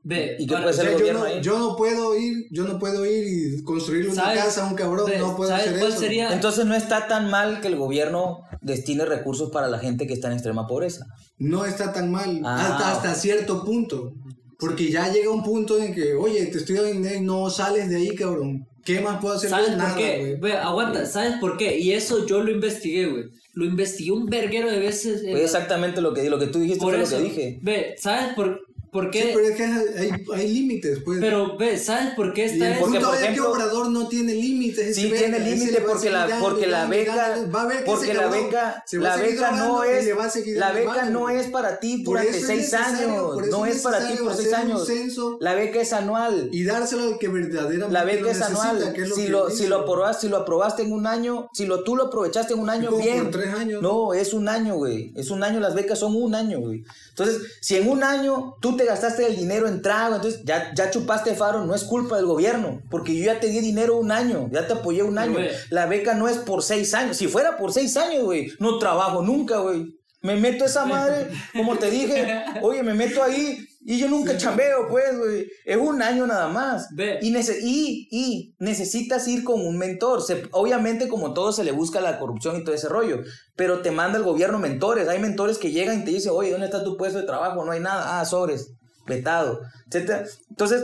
Ve, 0.03 0.37
¿Y 0.39 0.47
qué 0.47 0.55
puede 0.55 0.69
O 0.69 0.73
sea, 0.73 0.83
el 0.85 0.91
yo 0.91 0.97
gobierno 0.99 1.19
no, 1.19 1.25
ahí? 1.25 1.41
yo 1.41 1.59
no 1.59 1.75
puedo 1.75 2.17
ir, 2.17 2.45
yo 2.49 2.63
no 2.63 2.79
puedo 2.79 3.05
ir 3.05 3.25
y 3.59 3.61
construirle 3.63 4.11
una 4.11 4.33
casa 4.33 4.65
a 4.65 4.69
un 4.69 4.75
cabrón, 4.75 5.05
Ve, 5.09 5.19
no 5.19 5.35
puedo 5.35 5.49
¿sabes 5.49 5.67
hacer 5.67 5.79
cuál 5.79 5.91
eso. 5.91 5.99
sería? 5.99 6.33
Entonces 6.33 6.65
no 6.65 6.73
está 6.75 7.07
tan 7.09 7.29
mal 7.29 7.59
que 7.59 7.67
el 7.67 7.75
gobierno 7.75 8.39
destine 8.61 9.03
recursos 9.05 9.51
para 9.51 9.67
la 9.67 9.79
gente 9.79 10.07
que 10.07 10.13
está 10.13 10.27
en 10.27 10.33
extrema 10.35 10.65
pobreza. 10.65 11.05
No 11.37 11.65
está 11.65 11.91
tan 11.91 12.09
mal, 12.09 12.41
Ah. 12.45 12.55
hasta, 12.77 12.91
hasta 12.93 13.15
cierto 13.15 13.65
punto. 13.65 14.13
Porque 14.59 14.89
ya 14.89 15.11
llega 15.11 15.29
un 15.29 15.43
punto 15.43 15.77
en 15.79 15.93
que, 15.93 16.13
oye, 16.15 16.45
te 16.47 16.57
estoy 16.57 16.75
dando 16.77 17.09
no 17.21 17.49
sales 17.49 17.89
de 17.89 17.97
ahí, 17.97 18.15
cabrón. 18.15 18.67
¿Qué 18.83 19.01
más 19.01 19.19
puedo 19.19 19.35
hacer? 19.35 19.49
¿Sabes 19.49 19.71
por 19.71 19.95
qué? 19.95 20.37
Ve, 20.41 20.53
aguanta, 20.53 21.05
¿sabes 21.05 21.35
por 21.39 21.57
qué? 21.57 21.77
Y 21.77 21.91
eso 21.91 22.25
yo 22.25 22.41
lo 22.41 22.51
investigué, 22.51 23.05
güey. 23.05 23.25
Lo 23.53 23.65
investigué 23.65 24.11
un 24.11 24.27
verguero 24.27 24.71
de 24.71 24.79
veces. 24.79 25.23
en 25.23 25.31
Fue 25.31 25.43
exactamente 25.43 25.99
lo 25.99 26.13
que, 26.13 26.29
lo 26.29 26.39
que 26.39 26.47
tú 26.47 26.59
dijiste, 26.59 26.81
por 26.81 26.93
fue 26.93 27.03
eso. 27.03 27.17
lo 27.17 27.23
que 27.23 27.29
dije. 27.29 27.59
Ve, 27.61 27.95
¿sabes 27.97 28.33
por, 28.33 28.61
por 28.91 29.09
qué? 29.11 29.21
Sí, 29.21 29.29
pero 29.33 29.47
es 29.47 29.55
que 29.55 29.63
hay, 29.63 30.11
hay 30.35 30.47
límites, 30.53 30.99
pues. 31.03 31.19
Pero, 31.19 31.57
ve, 31.57 31.77
¿sabes 31.77 32.13
por 32.15 32.33
qué 32.33 32.45
está 32.45 32.71
eso? 32.71 32.79
Porque, 32.81 32.99
por 32.99 33.15
es 33.15 33.21
ejemplo- 33.21 33.43
que 33.43 33.49
Obrador 33.49 33.89
no 33.89 34.07
tiene 34.07 34.33
límites. 34.33 34.95
Sí 34.95 35.11
tiene 35.11 35.37
ese 35.37 35.39
límite 35.49 35.71
le 35.71 35.79
va 35.79 35.85
a 35.85 35.93
porque 35.93 36.09
la, 36.09 36.39
porque 36.39 36.67
la 36.67 36.85
beca. 36.85 37.45
Va 37.53 37.61
a 37.61 37.65
ver 37.65 37.77
que 37.79 37.83
porque 37.85 38.13
la 38.13 38.27
beca, 38.27 38.83
se 38.85 38.97
va 38.97 39.13
a 39.13 39.17
la 39.17 39.23
beca 39.23 39.51
no 39.51 39.83
es, 39.83 40.05
le 40.05 40.13
va 40.13 40.25
a 40.25 40.29
seguir 40.29 40.57
la 40.57 40.71
beca 40.71 41.05
no 41.09 41.29
es 41.29 41.47
para 41.47 41.79
ti 41.79 42.03
durante 42.03 42.39
seis 42.39 42.73
años, 42.73 43.47
no 43.49 43.65
es 43.65 43.81
para 43.81 44.07
ti 44.07 44.15
por 44.17 44.33
seis 44.35 44.53
años. 44.53 44.85
censo 44.85 45.37
La 45.41 45.53
beca 45.53 45.81
es 45.81 45.93
anual. 45.93 46.49
y 46.51 46.63
dárselo 46.63 47.03
al 47.03 47.17
que 47.19 47.27
verdaderamente 47.27 47.91
La 47.93 48.03
beca 48.03 48.21
lo 48.23 48.29
es 48.31 48.41
anual. 48.41 48.93
si 49.15 49.27
lo, 49.27 49.49
si 49.49 49.67
lo 49.67 49.77
aprobaste, 49.79 50.27
si 50.27 50.29
lo 50.29 50.37
aprobaste 50.37 50.83
en 50.83 50.91
un 50.91 51.07
año, 51.07 51.49
si 51.53 51.65
lo 51.65 51.83
tú 51.83 51.95
lo 51.95 52.05
aprovechaste 52.05 52.53
en 52.53 52.59
un 52.59 52.69
año, 52.69 52.91
bien. 52.97 53.23
por 53.23 53.31
tres 53.31 53.53
años. 53.53 53.81
No, 53.81 54.13
es 54.13 54.33
un 54.33 54.47
año, 54.49 54.75
güey. 54.75 55.11
Es 55.15 55.29
un 55.29 55.43
año, 55.43 55.59
las 55.59 55.75
becas 55.75 55.99
son 55.99 56.15
un 56.15 56.33
año, 56.35 56.59
güey. 56.59 56.83
Entonces, 57.17 57.57
si 57.61 57.75
en 57.75 57.89
un 57.89 58.03
año 58.03 58.57
tú 58.61 58.77
te 58.77 58.85
gastaste 58.85 59.25
el 59.25 59.35
dinero 59.35 59.67
en 59.67 59.81
trago, 59.81 60.15
entonces 60.15 60.41
ya, 60.43 60.71
ya 60.75 60.91
chupaste 60.91 61.33
faro, 61.33 61.65
no 61.65 61.73
es 61.73 61.83
culpa 61.83 62.15
del 62.15 62.27
gobierno, 62.27 62.79
porque 62.91 63.17
yo 63.17 63.25
ya 63.25 63.39
te 63.39 63.47
di 63.47 63.59
dinero 63.59 63.97
un 63.97 64.11
año, 64.11 64.49
ya 64.51 64.67
te 64.67 64.73
apoyé 64.73 65.01
un 65.01 65.17
año. 65.17 65.39
La 65.71 65.87
beca 65.87 66.13
no 66.13 66.27
es 66.27 66.37
por 66.37 66.61
seis 66.61 66.93
años. 66.93 67.17
Si 67.17 67.27
fuera 67.27 67.57
por 67.57 67.73
seis 67.73 67.97
años, 67.97 68.23
güey, 68.23 68.51
no 68.59 68.77
trabajo 68.77 69.23
nunca, 69.23 69.57
güey. 69.57 69.95
Me 70.27 70.35
meto 70.35 70.65
esa 70.65 70.85
madre, 70.85 71.27
como 71.55 71.77
te 71.77 71.89
dije, 71.89 72.27
oye, 72.61 72.83
me 72.83 72.93
meto 72.93 73.23
ahí 73.23 73.65
y 73.85 73.97
yo 73.97 74.09
nunca 74.09 74.35
chambeo, 74.37 74.89
pues, 74.89 75.17
güey. 75.17 75.47
Es 75.65 75.77
un 75.77 76.01
año 76.01 76.27
nada 76.27 76.49
más. 76.49 76.87
Y, 77.21 77.31
nece- 77.33 77.59
y, 77.61 78.07
y 78.11 78.53
necesitas 78.59 79.25
ir 79.29 79.43
con 79.45 79.65
un 79.65 79.77
mentor. 79.77 80.21
Se- 80.21 80.43
obviamente, 80.51 81.07
como 81.07 81.33
todo, 81.33 81.53
se 81.53 81.63
le 81.63 81.71
busca 81.71 82.01
la 82.01 82.19
corrupción 82.19 82.57
y 82.57 82.63
todo 82.65 82.75
ese 82.75 82.89
rollo. 82.89 83.21
Pero 83.55 83.81
te 83.81 83.91
manda 83.91 84.17
el 84.17 84.25
gobierno 84.25 84.59
mentores. 84.59 85.07
Hay 85.07 85.19
mentores 85.19 85.57
que 85.57 85.71
llegan 85.71 86.01
y 86.01 86.03
te 86.03 86.11
dicen, 86.11 86.33
oye, 86.35 86.51
¿dónde 86.51 86.65
está 86.67 86.83
tu 86.83 86.97
puesto 86.97 87.19
de 87.19 87.25
trabajo? 87.25 87.63
No 87.63 87.71
hay 87.71 87.79
nada. 87.79 88.19
Ah, 88.19 88.25
sobres, 88.25 88.67
vetado, 89.07 89.61
etcétera. 89.89 90.25
Entonces, 90.49 90.83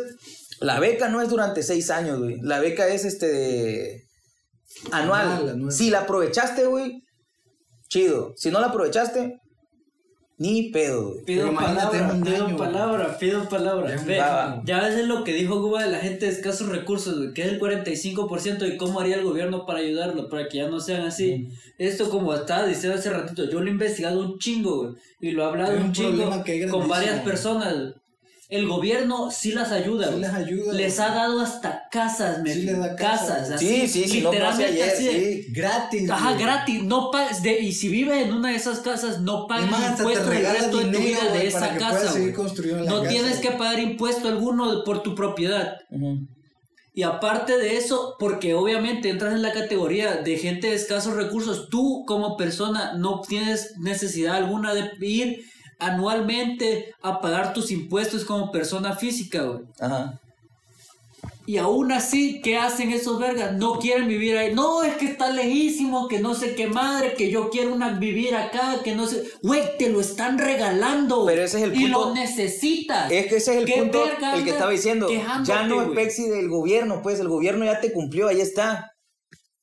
la 0.61 0.79
beca 0.79 1.09
no 1.09 1.21
es 1.21 1.27
durante 1.27 1.61
seis 1.63 1.89
años, 1.89 2.19
güey. 2.19 2.39
La 2.41 2.61
beca 2.61 2.87
es 2.87 3.03
este 3.03 3.27
de- 3.27 4.03
anual. 4.91 5.27
Anual, 5.29 5.49
anual. 5.49 5.71
Si 5.73 5.89
la 5.89 5.99
aprovechaste, 6.01 6.65
güey, 6.67 7.03
chido. 7.93 8.33
Si 8.35 8.49
no 8.49 8.59
la 8.59 8.67
aprovechaste, 8.67 9.39
ni 10.37 10.71
pedo, 10.71 11.11
güey. 11.11 11.25
Pido 11.25 11.45
Pero 11.45 11.55
palabra, 11.59 12.11
un 12.11 12.23
pido 12.23 12.45
año, 12.47 12.57
palabra, 12.57 13.17
pido 13.19 13.47
palabra. 13.47 13.95
Ya 13.95 14.03
Ve, 14.03 14.17
va. 14.19 14.61
ya 14.65 14.81
ves 14.81 14.95
es 14.95 15.07
lo 15.07 15.23
que 15.23 15.33
dijo 15.33 15.61
Cuba 15.61 15.83
de 15.83 15.91
la 15.91 15.99
gente 15.99 16.25
de 16.25 16.31
escasos 16.31 16.69
recursos, 16.69 17.17
güey, 17.17 17.33
que 17.33 17.43
es 17.43 17.49
el 17.49 17.59
45% 17.59 18.73
y 18.73 18.77
cómo 18.77 18.99
haría 18.99 19.17
el 19.17 19.23
gobierno 19.23 19.65
para 19.65 19.79
ayudarlo, 19.79 20.27
para 20.29 20.47
que 20.47 20.57
ya 20.57 20.69
no 20.69 20.79
sean 20.79 21.03
así. 21.03 21.49
Esto 21.77 22.09
como 22.09 22.33
estaba 22.33 22.65
diciendo 22.65 22.97
hace 22.97 23.11
ratito, 23.11 23.49
yo 23.49 23.61
lo 23.61 23.67
he 23.67 23.71
investigado 23.71 24.19
un 24.19 24.39
chingo, 24.39 24.77
güey, 24.77 24.95
y 25.21 25.31
lo 25.31 25.43
he 25.43 25.45
hablado 25.45 25.77
un 25.77 25.83
un 25.83 25.91
chingo 25.93 26.43
con 26.71 26.87
varias 26.87 27.21
personas. 27.21 27.93
El 28.55 28.67
gobierno 28.67 29.31
sí 29.31 29.51
las 29.51 29.71
ayuda, 29.71 30.09
Sí 30.11 30.19
les 30.19 30.33
ayuda, 30.33 30.73
Les 30.73 30.95
güey. 30.97 31.07
ha 31.09 31.13
dado 31.13 31.41
hasta 31.41 31.87
casas, 31.89 32.41
me 32.43 32.53
Sí 32.53 32.61
les 32.63 32.77
da 32.79 32.95
casas. 32.95 33.27
casas, 33.29 33.51
así, 33.51 33.67
Sí, 33.67 33.87
sí, 33.87 34.07
sí, 34.07 34.21
literalmente 34.21 34.71
ayer, 34.83 34.89
así 34.93 35.03
de- 35.05 35.43
sí. 35.43 35.51
Gratis. 35.53 36.09
Ajá, 36.09 36.31
güey. 36.33 36.43
gratis, 36.43 36.83
no 36.83 37.09
pagas, 37.11 37.41
de, 37.43 37.59
y 37.61 37.71
si 37.71 37.89
vives 37.89 38.25
en 38.27 38.33
una 38.33 38.49
de 38.49 38.55
esas 38.55 38.79
casas, 38.79 39.19
no 39.21 39.47
pagas 39.47 39.65
Es 39.65 39.71
más, 39.71 39.81
hasta 39.83 39.95
te 39.95 40.01
impuesto 40.03 40.31
el 40.31 40.45
resto 40.45 40.77
de 40.77 40.83
tu 40.85 40.99
vida 40.99 41.23
de 41.23 41.29
güey, 41.29 41.47
esa 41.47 41.77
casa, 41.77 41.99
seguir 42.11 42.21
güey. 42.21 42.33
construyendo 42.33 42.83
la 42.83 42.89
No 42.91 42.97
casa, 42.99 43.09
tienes 43.09 43.39
güey. 43.39 43.41
que 43.41 43.57
pagar 43.57 43.79
impuesto 43.79 44.27
alguno 44.27 44.83
por 44.83 45.01
tu 45.03 45.15
propiedad. 45.15 45.77
Y 46.95 47.01
aparte 47.01 47.57
de 47.57 47.77
eso, 47.77 48.15
porque 48.19 48.53
obviamente 48.53 49.09
entras 49.09 49.33
en 49.33 49.41
la 49.41 49.51
categoría 49.51 50.17
de 50.17 50.37
gente 50.37 50.67
de 50.67 50.75
escasos 50.75 51.15
recursos, 51.15 51.69
tú 51.69 52.03
como 52.05 52.37
persona 52.37 52.93
no 52.95 53.21
tienes 53.27 53.73
necesidad 53.79 54.35
alguna 54.35 54.75
de 54.75 54.91
ir 55.01 55.43
anualmente 55.85 56.93
a 57.01 57.19
pagar 57.21 57.53
tus 57.53 57.71
impuestos 57.71 58.25
como 58.25 58.51
persona 58.51 58.95
física, 58.95 59.43
güey. 59.43 59.61
Ajá. 59.79 60.19
Y 61.45 61.57
aún 61.57 61.91
así, 61.91 62.41
¿qué 62.41 62.57
hacen 62.57 62.91
esos 62.91 63.19
vergas? 63.19 63.53
No 63.57 63.77
quieren 63.77 64.07
vivir 64.07 64.37
ahí. 64.37 64.53
No, 64.53 64.81
es 64.83 64.95
que 64.95 65.07
está 65.07 65.29
lejísimo, 65.29 66.07
que 66.07 66.19
no 66.19 66.35
sé 66.35 66.55
qué 66.55 66.67
madre, 66.67 67.15
que 67.15 67.29
yo 67.29 67.49
quiero 67.49 67.73
una 67.73 67.89
vivir 67.99 68.33
acá, 68.33 68.79
que 68.81 68.95
no 68.95 69.07
sé. 69.07 69.25
Güey, 69.41 69.77
te 69.77 69.89
lo 69.89 69.99
están 69.99 70.37
regalando. 70.37 71.25
Pero 71.25 71.43
ese 71.43 71.57
es 71.57 71.63
el 71.63 71.75
Y 71.77 71.83
punto. 71.83 72.05
lo 72.07 72.13
necesitas. 72.13 73.11
Es 73.11 73.27
que 73.27 73.35
ese 73.37 73.51
es 73.51 73.57
el 73.57 73.65
¿Qué 73.65 73.73
punto 73.73 74.05
el 74.35 74.43
que 74.45 74.51
estaba 74.51 74.71
diciendo. 74.71 75.09
Ya 75.43 75.63
no 75.63 75.81
es? 75.81 75.89
Pepsi 75.89 76.29
del 76.29 76.47
gobierno, 76.47 77.01
pues 77.01 77.19
el 77.19 77.27
gobierno 77.27 77.65
ya 77.65 77.81
te 77.81 77.91
cumplió, 77.91 78.29
ahí 78.29 78.39
está. 78.39 78.92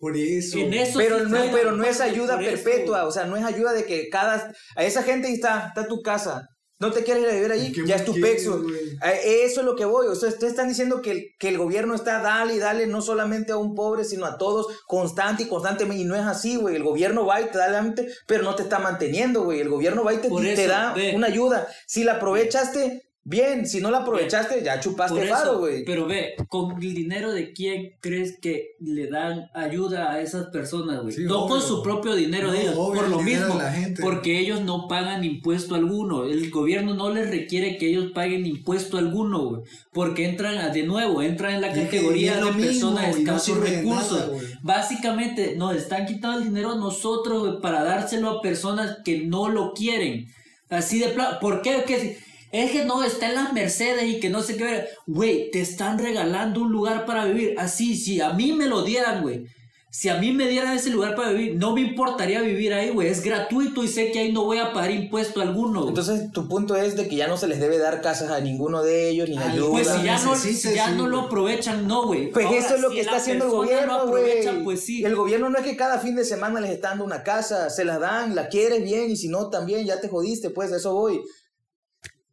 Por 0.00 0.16
eso. 0.16 0.56
En 0.56 0.72
eso 0.72 0.98
Pero 0.98 1.18
sí 1.18 1.26
no, 1.28 1.38
pero 1.52 1.72
no 1.72 1.84
es 1.84 2.00
ayuda 2.00 2.38
perpetua, 2.38 3.06
o 3.06 3.12
sea, 3.12 3.26
no 3.26 3.36
es 3.36 3.44
ayuda 3.44 3.74
de 3.74 3.84
que 3.84 4.08
cada... 4.08 4.50
A 4.74 4.84
esa 4.84 5.02
gente 5.02 5.28
ahí 5.28 5.34
está, 5.34 5.66
está 5.68 5.86
tu 5.86 6.00
casa. 6.00 6.48
No 6.78 6.90
te 6.90 7.04
quieres 7.04 7.24
ir 7.24 7.28
a 7.28 7.34
vivir 7.34 7.52
ahí, 7.52 7.66
¿Y 7.66 7.72
qué 7.72 7.86
ya 7.86 7.96
es 7.96 8.06
tu 8.06 8.18
pexo. 8.18 8.64
Eso 9.02 9.60
es 9.60 9.66
lo 9.66 9.76
que 9.76 9.84
voy. 9.84 10.06
O 10.06 10.14
sea, 10.14 10.30
ustedes 10.30 10.54
están 10.54 10.68
diciendo 10.68 11.02
que 11.02 11.10
el, 11.10 11.26
que 11.38 11.48
el 11.48 11.58
gobierno 11.58 11.94
está 11.94 12.22
dale 12.22 12.54
y 12.54 12.58
dale 12.58 12.86
no 12.86 13.02
solamente 13.02 13.52
a 13.52 13.58
un 13.58 13.74
pobre, 13.74 14.02
sino 14.04 14.24
a 14.24 14.38
todos, 14.38 14.66
constante 14.86 15.42
y 15.42 15.46
constantemente. 15.46 16.02
Y 16.02 16.06
no 16.06 16.14
es 16.14 16.22
así, 16.22 16.56
güey. 16.56 16.76
El 16.76 16.82
gobierno 16.82 17.26
va 17.26 17.42
y 17.42 17.50
te 17.50 17.58
da 17.58 17.68
la 17.68 17.82
mente, 17.82 18.08
pero 18.26 18.44
no 18.44 18.54
te 18.54 18.62
está 18.62 18.78
manteniendo, 18.78 19.44
güey. 19.44 19.60
El 19.60 19.68
gobierno 19.68 20.02
va 20.04 20.14
y 20.14 20.18
te, 20.18 20.30
te 20.30 20.66
da 20.66 20.94
ve. 20.94 21.12
una 21.14 21.26
ayuda. 21.26 21.68
Si 21.86 22.02
la 22.02 22.14
aprovechaste, 22.14 23.09
bien. 23.24 23.66
Si 23.66 23.80
no 23.80 23.90
la 23.90 23.98
aprovechaste, 23.98 24.62
ya 24.64 24.80
chupaste 24.80 25.26
faro, 25.28 25.58
güey. 25.58 25.84
Pero 25.84 26.06
ve, 26.06 26.34
con 26.48 26.82
el 26.82 26.94
dinero 26.94 27.32
de 27.32 27.52
quién 27.52 27.92
crees 28.00 28.38
que 28.40 28.76
le 28.80 29.08
dan 29.08 29.50
ayuda 29.54 30.10
a 30.12 30.20
esas 30.20 30.46
personas, 30.46 31.02
güey. 31.02 31.12
Sí, 31.14 31.22
no 31.24 31.46
con 31.46 31.60
su 31.62 31.82
propio 31.82 32.14
dinero 32.14 32.48
No, 32.48 32.52
de 32.54 32.62
ellos, 32.62 32.74
obvio, 32.76 33.00
por 33.02 33.10
lo 33.10 33.20
mismo, 33.20 33.54
de 33.56 33.62
la 33.62 33.72
gente. 33.72 34.02
porque 34.02 34.38
ellos 34.38 34.62
no 34.62 34.88
pagan 34.88 35.22
impuesto 35.22 35.74
alguno. 35.74 36.24
El 36.24 36.50
gobierno 36.50 36.94
no 36.94 37.10
les 37.10 37.30
requiere 37.30 37.76
que 37.78 37.88
ellos 37.90 38.12
paguen 38.14 38.46
impuesto 38.46 38.98
alguno, 38.98 39.44
güey, 39.50 39.62
porque 39.92 40.24
entran 40.28 40.58
a- 40.58 40.70
de 40.70 40.82
nuevo, 40.82 41.22
entran 41.22 41.54
en 41.54 41.60
la 41.60 41.76
Y 41.76 41.84
categoría 41.84 42.36
de 42.36 42.52
mismo, 42.52 42.60
personas 42.94 43.10
no 43.14 43.16
escasos 43.18 43.58
recursos. 43.60 44.18
nada. 44.32 44.38
Básicamente 44.62 45.54
nos 45.56 45.76
están 45.76 46.06
quitando 46.06 46.38
el 46.38 46.44
dinero 46.44 46.72
a 46.72 46.76
nosotros, 46.76 47.40
güey, 47.46 47.60
para 47.60 47.84
dárselo 47.84 48.30
a 48.30 48.42
personas 48.42 48.98
que 49.04 49.18
no 49.26 49.48
lo 49.48 49.72
quieren. 49.74 50.26
Así 50.70 50.98
de 50.98 51.08
plano. 51.08 51.38
¿Por 51.40 51.62
qué? 51.62 51.84
Si- 51.86 52.16
es 52.52 52.72
que 52.72 52.84
no, 52.84 53.04
está 53.04 53.28
en 53.28 53.36
las 53.36 53.52
Mercedes 53.52 54.04
y 54.04 54.20
que 54.20 54.28
no 54.28 54.42
sé 54.42 54.56
qué. 54.56 54.86
Güey, 55.06 55.50
te 55.50 55.60
están 55.60 55.98
regalando 55.98 56.62
un 56.62 56.72
lugar 56.72 57.06
para 57.06 57.24
vivir. 57.24 57.54
Así, 57.58 57.96
si 57.96 58.20
a 58.20 58.32
mí 58.32 58.52
me 58.52 58.66
lo 58.66 58.82
dieran, 58.82 59.22
güey. 59.22 59.46
Si 59.92 60.08
a 60.08 60.18
mí 60.18 60.30
me 60.30 60.46
dieran 60.46 60.76
ese 60.76 60.90
lugar 60.90 61.16
para 61.16 61.32
vivir, 61.32 61.56
no 61.56 61.74
me 61.74 61.80
importaría 61.80 62.40
vivir 62.42 62.72
ahí, 62.72 62.90
güey. 62.90 63.08
Es 63.08 63.24
gratuito 63.24 63.82
y 63.82 63.88
sé 63.88 64.12
que 64.12 64.20
ahí 64.20 64.32
no 64.32 64.44
voy 64.44 64.58
a 64.58 64.72
pagar 64.72 64.92
impuesto 64.92 65.40
alguno. 65.40 65.88
Entonces, 65.88 66.30
tu 66.30 66.46
punto 66.46 66.76
es 66.76 66.94
de 66.96 67.08
que 67.08 67.16
ya 67.16 67.26
no 67.26 67.36
se 67.36 67.48
les 67.48 67.58
debe 67.58 67.78
dar 67.78 68.00
casas 68.00 68.30
a 68.30 68.38
ninguno 68.38 68.84
de 68.84 69.08
ellos, 69.08 69.28
ni 69.28 69.36
Ay, 69.36 69.50
ayuda. 69.50 69.70
pues 69.70 69.88
si 69.88 70.04
ya, 70.04 70.18
no, 70.22 70.30
necesites, 70.30 70.62
si 70.62 70.74
ya 70.76 70.90
sí, 70.90 70.94
no 70.96 71.08
lo 71.08 71.22
aprovechan, 71.22 71.88
no, 71.88 72.06
güey. 72.06 72.30
Pues 72.30 72.46
Ahora, 72.46 72.58
eso 72.58 72.74
es 72.76 72.80
lo 72.80 72.90
si 72.90 72.94
que 72.94 73.00
está 73.00 73.16
haciendo 73.16 73.46
el 73.46 73.50
gobierno, 73.50 74.06
güey. 74.06 74.62
Pues 74.62 74.84
sí. 74.84 75.04
El 75.04 75.16
gobierno 75.16 75.50
no 75.50 75.58
es 75.58 75.64
que 75.64 75.76
cada 75.76 75.98
fin 75.98 76.14
de 76.14 76.24
semana 76.24 76.60
les 76.60 76.70
está 76.70 76.90
dando 76.90 77.04
una 77.04 77.24
casa, 77.24 77.68
se 77.68 77.84
la 77.84 77.98
dan, 77.98 78.36
la 78.36 78.46
quieres 78.46 78.84
bien 78.84 79.10
y 79.10 79.16
si 79.16 79.28
no 79.28 79.50
también 79.50 79.84
ya 79.84 80.00
te 80.00 80.08
jodiste, 80.08 80.50
pues 80.50 80.70
de 80.70 80.76
eso 80.76 80.94
voy. 80.94 81.20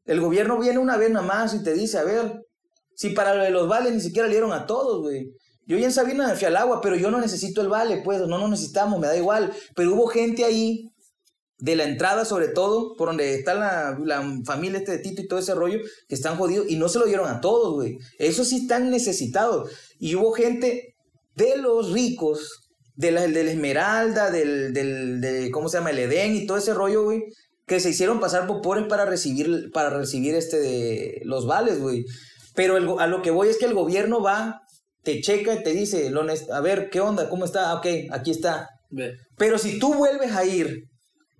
El 0.08 0.22
gobierno 0.22 0.58
viene 0.58 0.80
una 0.80 0.97
vez 0.97 1.12
nada 1.12 1.26
más 1.26 1.53
y 1.53 1.62
te 1.62 1.74
dice, 1.74 1.99
a 1.99 2.03
ver, 2.03 2.41
si 2.95 3.10
para 3.10 3.36
lo 3.36 3.43
de 3.43 3.51
los 3.51 3.68
vales 3.68 3.93
ni 3.93 4.01
siquiera 4.01 4.28
le 4.28 4.34
dieron 4.34 4.53
a 4.53 4.66
todos, 4.66 5.01
güey. 5.01 5.30
Yo 5.68 5.78
ya 5.78 5.86
en 5.86 5.91
Sabina 5.91 6.28
me 6.28 6.36
fui 6.36 6.47
al 6.47 6.55
agua, 6.55 6.80
pero 6.82 6.95
yo 6.95 7.12
no 7.12 7.20
necesito 7.20 7.62
el 7.62 7.68
vale, 7.68 8.01
pues, 8.03 8.22
no 8.22 8.39
nos 8.39 8.49
necesitamos, 8.49 8.99
me 8.99 9.08
da 9.08 9.18
igual. 9.18 9.53
Pero 9.76 9.93
hubo 9.93 10.08
gente 10.08 10.45
ahí, 10.45 10.89
de 11.60 11.76
la 11.76 11.84
entrada 11.84 12.24
sobre 12.24 12.47
todo, 12.47 12.95
por 12.95 13.10
donde 13.10 13.34
está 13.34 13.53
la, 13.53 13.99
la 14.03 14.24
familia 14.45 14.80
este 14.80 14.93
de 14.93 14.99
Tito 14.99 15.22
y 15.22 15.28
todo 15.28 15.39
ese 15.39 15.53
rollo, 15.53 15.80
que 16.08 16.16
están 16.16 16.38
jodidos 16.38 16.68
y 16.70 16.78
no 16.78 16.88
se 16.88 16.99
lo 16.99 17.05
dieron 17.05 17.28
a 17.28 17.41
todos, 17.41 17.74
güey. 17.74 17.97
Esos 18.18 18.47
sí 18.47 18.62
están 18.62 18.89
necesitados. 18.89 19.70
Y 19.99 20.16
hubo 20.16 20.32
gente 20.32 20.95
de 21.36 21.58
los 21.58 21.91
ricos, 21.91 22.68
de 22.95 23.12
la 23.12 23.26
Esmeralda, 23.26 24.32
del, 24.32 24.74
del, 24.74 25.22
de, 25.22 25.51
¿cómo 25.51 25.70
se 25.70 25.78
llama? 25.78 25.91
El 25.91 25.99
Edén 25.99 26.36
y 26.36 26.47
todo 26.47 26.58
ese 26.58 26.74
rollo, 26.74 27.03
güey, 27.03 27.24
que 27.68 27.80
se 27.80 27.89
hicieron 27.89 28.20
pasar 28.20 28.47
por 28.47 28.61
pobres 28.61 28.86
para 28.88 29.05
recibir, 29.05 29.72
para 29.72 29.89
recibir 29.91 30.34
este 30.36 30.57
de 30.59 31.22
los 31.26 31.45
vales, 31.45 31.80
güey. 31.80 32.05
Pero 32.55 32.78
el 32.78 32.88
a 32.99 33.07
lo 33.07 33.22
que 33.22 33.30
voy 33.30 33.49
es 33.49 33.57
que 33.57 33.65
el 33.65 33.74
gobierno 33.74 34.22
va, 34.24 34.61
te 35.03 35.22
checa 35.22 35.53
y 35.53 35.63
te 35.63 35.72
dice, 35.74 36.09
lo 36.09 36.24
nes- 36.24 36.49
a 36.51 36.61
ver, 36.61 36.89
¿qué 36.89 37.01
onda? 37.01 37.30
¿Cómo 37.30 37.45
está? 37.45 37.70
Ah, 37.72 37.76
Ok, 37.76 37.86
aquí 38.11 38.32
está. 38.32 38.70
Pero 39.38 39.57
si 39.59 39.80
tú 39.80 39.93
vuelves 39.93 40.32
a 40.32 40.45
ir 40.45 40.86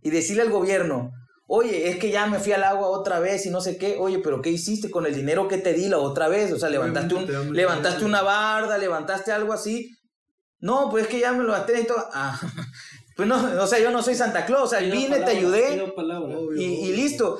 y 0.03 0.09
decirle 0.09 0.41
al 0.43 0.51
gobierno, 0.51 1.11
oye, 1.47 1.88
es 1.89 1.97
que 1.97 2.11
ya 2.11 2.28
me 2.28 2.39
fui 2.39 2.51
al 2.51 2.63
agua 2.65 2.89
otra 2.89 3.19
vez 3.19 3.45
y 3.45 3.49
no 3.49 3.61
sé 3.61 3.78
qué, 3.78 3.95
oye, 3.97 4.19
pero 4.19 4.41
¿qué 4.41 4.49
hiciste 4.51 4.91
con 4.91 5.05
el 5.05 5.15
dinero 5.15 5.47
que 5.47 5.57
te 5.57 5.73
di 5.73 5.88
la 5.88 5.97
otra 5.97 6.28
vez? 6.28 6.51
O 6.51 6.59
sea, 6.59 6.69
levantaste, 6.69 7.15
un, 7.15 7.25
levantaste 7.55 8.03
una 8.05 8.21
barda, 8.21 8.78
levantaste 8.78 9.32
algo 9.32 9.53
así. 9.53 9.89
No, 10.59 10.89
pues 10.89 11.05
es 11.05 11.09
que 11.09 11.19
ya 11.21 11.32
me 11.32 11.43
lo 11.45 11.53
gasté 11.53 11.80
y 11.80 11.86
todo. 11.86 12.05
Ah, 12.13 12.38
pues 13.18 13.28
no, 13.28 13.61
o 13.63 13.68
sea, 13.68 13.80
yo 13.80 13.91
no 13.91 14.01
soy 14.01 14.15
Santa 14.15 14.45
Claus, 14.45 14.63
o 14.63 14.68
sea, 14.68 14.80
Pido 14.80 14.91
vine, 14.95 15.20
te 15.20 15.32
ayudé. 15.32 15.82
Obvio, 15.82 16.61
y, 16.61 16.82
obvio. 16.84 16.95
listo. 16.95 17.39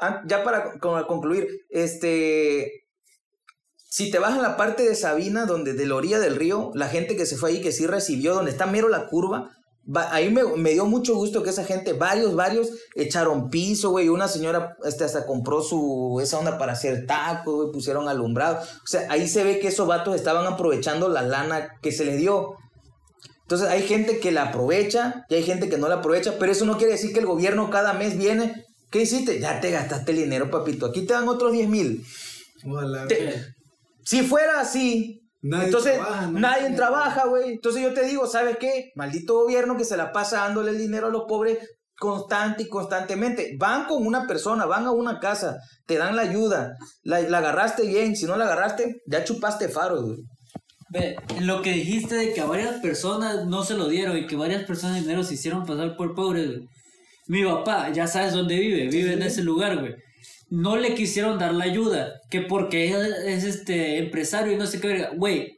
Ah, 0.00 0.20
Ya 0.26 0.42
para 0.44 0.78
con- 0.80 1.02
concluir, 1.04 1.48
este, 1.70 2.70
si 3.76 4.10
te 4.10 4.18
vas 4.18 4.36
a 4.38 4.42
la 4.42 4.56
parte 4.56 4.82
de 4.82 4.94
Sabina, 4.94 5.46
donde 5.46 5.74
de 5.74 5.86
la 5.86 5.94
orilla 5.94 6.18
del 6.18 6.36
río, 6.36 6.70
la 6.74 6.88
gente 6.88 7.16
que 7.16 7.26
se 7.26 7.36
fue 7.36 7.50
ahí, 7.50 7.60
que 7.60 7.72
sí 7.72 7.86
recibió, 7.86 8.34
donde 8.34 8.50
está 8.50 8.66
mero 8.66 8.88
la 8.88 9.06
curva, 9.06 9.50
va- 9.84 10.12
ahí 10.14 10.30
me, 10.30 10.44
me 10.56 10.70
dio 10.72 10.86
mucho 10.86 11.14
gusto 11.14 11.42
que 11.42 11.50
esa 11.50 11.64
gente, 11.64 11.92
varios, 11.92 12.34
varios, 12.34 12.70
echaron 12.96 13.50
piso, 13.50 13.90
güey. 13.90 14.08
Una 14.08 14.28
señora 14.28 14.76
este, 14.84 15.04
hasta 15.04 15.26
compró 15.26 15.62
su, 15.62 16.18
esa 16.22 16.38
onda 16.38 16.56
para 16.58 16.72
hacer 16.72 17.06
tacos, 17.06 17.54
güey, 17.54 17.72
pusieron 17.72 18.08
alumbrado. 18.08 18.58
O 18.62 18.86
sea, 18.86 19.06
ahí 19.10 19.28
se 19.28 19.44
ve 19.44 19.60
que 19.60 19.68
esos 19.68 19.86
vatos 19.86 20.16
estaban 20.16 20.46
aprovechando 20.46 21.08
la 21.08 21.22
lana 21.22 21.78
que 21.82 21.92
se 21.92 22.04
les 22.04 22.16
dio. 22.16 22.56
Entonces 23.52 23.68
hay 23.68 23.82
gente 23.82 24.18
que 24.18 24.32
la 24.32 24.44
aprovecha 24.44 25.26
y 25.28 25.34
hay 25.34 25.42
gente 25.42 25.68
que 25.68 25.76
no 25.76 25.86
la 25.86 25.96
aprovecha, 25.96 26.36
pero 26.38 26.50
eso 26.50 26.64
no 26.64 26.78
quiere 26.78 26.94
decir 26.94 27.12
que 27.12 27.20
el 27.20 27.26
gobierno 27.26 27.68
cada 27.68 27.92
mes 27.92 28.16
viene. 28.16 28.64
¿Qué 28.90 29.02
hiciste? 29.02 29.40
Ya 29.40 29.60
te 29.60 29.70
gastaste 29.70 30.12
el 30.12 30.18
dinero, 30.20 30.50
papito. 30.50 30.86
Aquí 30.86 31.04
te 31.04 31.12
dan 31.12 31.28
otros 31.28 31.52
10 31.52 31.68
mil. 31.68 32.02
Si 34.06 34.22
fuera 34.22 34.58
así, 34.58 35.20
Nadie 35.42 35.66
entonces 35.66 35.96
trabaja, 35.96 36.26
¿no? 36.28 36.40
nadie 36.40 36.70
trabaja, 36.70 37.26
güey. 37.26 37.52
Entonces 37.52 37.82
yo 37.82 37.92
te 37.92 38.06
digo, 38.06 38.26
¿sabes 38.26 38.56
qué? 38.56 38.92
Maldito 38.94 39.34
gobierno 39.34 39.76
que 39.76 39.84
se 39.84 39.98
la 39.98 40.12
pasa 40.12 40.38
dándole 40.38 40.70
el 40.70 40.78
dinero 40.78 41.08
a 41.08 41.10
los 41.10 41.24
pobres 41.28 41.58
constante 41.98 42.62
y 42.62 42.68
constantemente. 42.70 43.54
Van 43.58 43.84
con 43.84 44.06
una 44.06 44.26
persona, 44.26 44.64
van 44.64 44.86
a 44.86 44.92
una 44.92 45.20
casa, 45.20 45.58
te 45.84 45.98
dan 45.98 46.16
la 46.16 46.22
ayuda, 46.22 46.72
la, 47.02 47.20
la 47.20 47.36
agarraste 47.36 47.86
bien, 47.86 48.16
si 48.16 48.24
no 48.24 48.34
la 48.38 48.46
agarraste, 48.46 49.02
ya 49.06 49.24
chupaste 49.24 49.68
faro, 49.68 50.00
güey. 50.02 50.16
Lo 51.40 51.62
que 51.62 51.72
dijiste 51.72 52.14
de 52.16 52.32
que 52.34 52.40
a 52.40 52.46
varias 52.46 52.80
personas 52.80 53.46
no 53.46 53.64
se 53.64 53.74
lo 53.74 53.88
dieron 53.88 54.18
y 54.18 54.26
que 54.26 54.36
varias 54.36 54.64
personas 54.64 54.96
de 54.96 55.02
dinero 55.02 55.24
se 55.24 55.34
hicieron 55.34 55.64
pasar 55.64 55.96
por 55.96 56.14
pobres, 56.14 56.48
güey. 56.48 56.68
Mi 57.28 57.44
papá, 57.44 57.90
ya 57.90 58.06
sabes 58.06 58.34
dónde 58.34 58.58
vive, 58.58 58.88
vive 58.88 59.12
en 59.14 59.22
ese 59.22 59.42
lugar, 59.42 59.78
güey. 59.78 59.94
No 60.50 60.76
le 60.76 60.94
quisieron 60.94 61.38
dar 61.38 61.54
la 61.54 61.64
ayuda, 61.64 62.20
que 62.30 62.42
porque 62.42 62.90
es, 62.90 62.94
es, 62.96 63.44
este 63.44 63.98
empresario 63.98 64.52
y 64.52 64.56
no 64.56 64.66
sé 64.66 64.80
qué 64.80 64.88
verga. 64.88 65.10
Güey, 65.16 65.56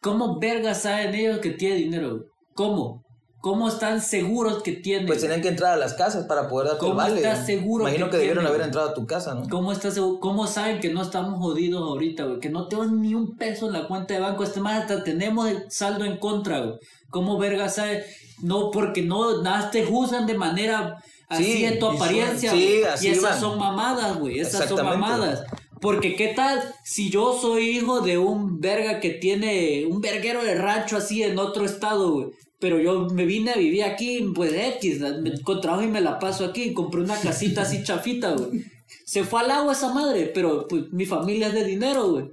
¿cómo 0.00 0.40
verga 0.40 0.74
saben 0.74 1.14
ellos 1.14 1.38
que 1.38 1.50
tiene 1.50 1.76
dinero? 1.76 2.10
güey? 2.10 2.22
¿Cómo? 2.54 3.04
¿Cómo 3.42 3.66
están 3.66 4.00
seguros 4.00 4.62
que 4.62 4.70
tiene? 4.70 5.04
Pues 5.08 5.20
tenían 5.20 5.42
que 5.42 5.48
entrar 5.48 5.72
a 5.72 5.76
las 5.76 5.94
casas 5.94 6.26
para 6.26 6.48
poder 6.48 6.74
el 6.74 6.78
¿Cómo 6.78 6.94
vale. 6.94 7.16
estás 7.16 7.44
seguro 7.44 7.82
Imagino 7.82 8.06
que 8.06 8.12
que, 8.12 8.16
debieron 8.18 8.46
haber 8.46 8.60
entrado 8.60 8.90
a 8.90 8.94
tu 8.94 9.04
casa, 9.04 9.34
¿no? 9.34 9.48
¿Cómo, 9.48 9.72
estás 9.72 9.94
seguro- 9.94 10.20
¿Cómo 10.20 10.46
saben 10.46 10.78
que 10.78 10.90
no 10.90 11.02
estamos 11.02 11.40
jodidos 11.40 11.82
ahorita, 11.82 12.22
güey? 12.24 12.38
Que 12.38 12.50
no 12.50 12.68
tenemos 12.68 12.92
ni 12.92 13.16
un 13.16 13.36
peso 13.36 13.66
en 13.66 13.72
la 13.72 13.88
cuenta 13.88 14.14
de 14.14 14.20
banco. 14.20 14.44
Este 14.44 14.60
más 14.60 14.82
hasta 14.82 15.02
tenemos 15.02 15.48
el 15.50 15.68
saldo 15.72 16.04
en 16.04 16.18
contra, 16.18 16.60
güey. 16.60 16.76
¿Cómo 17.10 17.36
verga 17.36 17.68
sabe? 17.68 18.04
No, 18.42 18.70
porque 18.70 19.02
no, 19.02 19.42
nada 19.42 19.72
te 19.72 19.84
juzgan 19.84 20.24
de 20.28 20.34
manera 20.34 21.02
así 21.28 21.44
Sí, 21.44 21.62
de 21.64 21.72
tu 21.72 21.86
apariencia. 21.88 22.52
Sí, 22.52 22.78
güey. 22.78 22.84
así 22.84 23.08
y 23.08 23.10
esas 23.10 23.22
van. 23.24 23.40
son 23.40 23.58
mamadas, 23.58 24.18
güey. 24.20 24.38
Esas 24.38 24.68
son 24.68 24.84
mamadas. 24.84 25.42
Porque 25.80 26.14
qué 26.14 26.28
tal 26.28 26.62
si 26.84 27.10
yo 27.10 27.36
soy 27.36 27.70
hijo 27.78 28.02
de 28.02 28.18
un 28.18 28.60
verga 28.60 29.00
que 29.00 29.10
tiene 29.10 29.84
un 29.90 30.00
verguero 30.00 30.44
de 30.44 30.54
rancho 30.54 30.96
así 30.96 31.24
en 31.24 31.40
otro 31.40 31.64
estado, 31.64 32.12
güey. 32.12 32.26
Pero 32.62 32.78
yo 32.78 33.08
me 33.08 33.26
vine 33.26 33.50
a 33.50 33.56
vivir 33.56 33.82
aquí, 33.82 34.24
pues 34.32 34.52
X, 34.76 35.00
me 35.00 35.42
con 35.42 35.60
trabajo 35.60 35.82
y 35.82 35.88
me 35.88 36.00
la 36.00 36.20
paso 36.20 36.44
aquí. 36.44 36.72
Compré 36.72 37.00
una 37.00 37.20
casita 37.20 37.62
así 37.62 37.82
chafita, 37.84 38.36
güey. 38.36 38.64
Se 39.04 39.24
fue 39.24 39.40
al 39.40 39.50
agua 39.50 39.72
esa 39.72 39.92
madre, 39.92 40.30
pero 40.32 40.68
pues 40.68 40.84
mi 40.92 41.04
familia 41.04 41.48
es 41.48 41.54
de 41.54 41.64
dinero, 41.64 42.12
güey. 42.12 42.26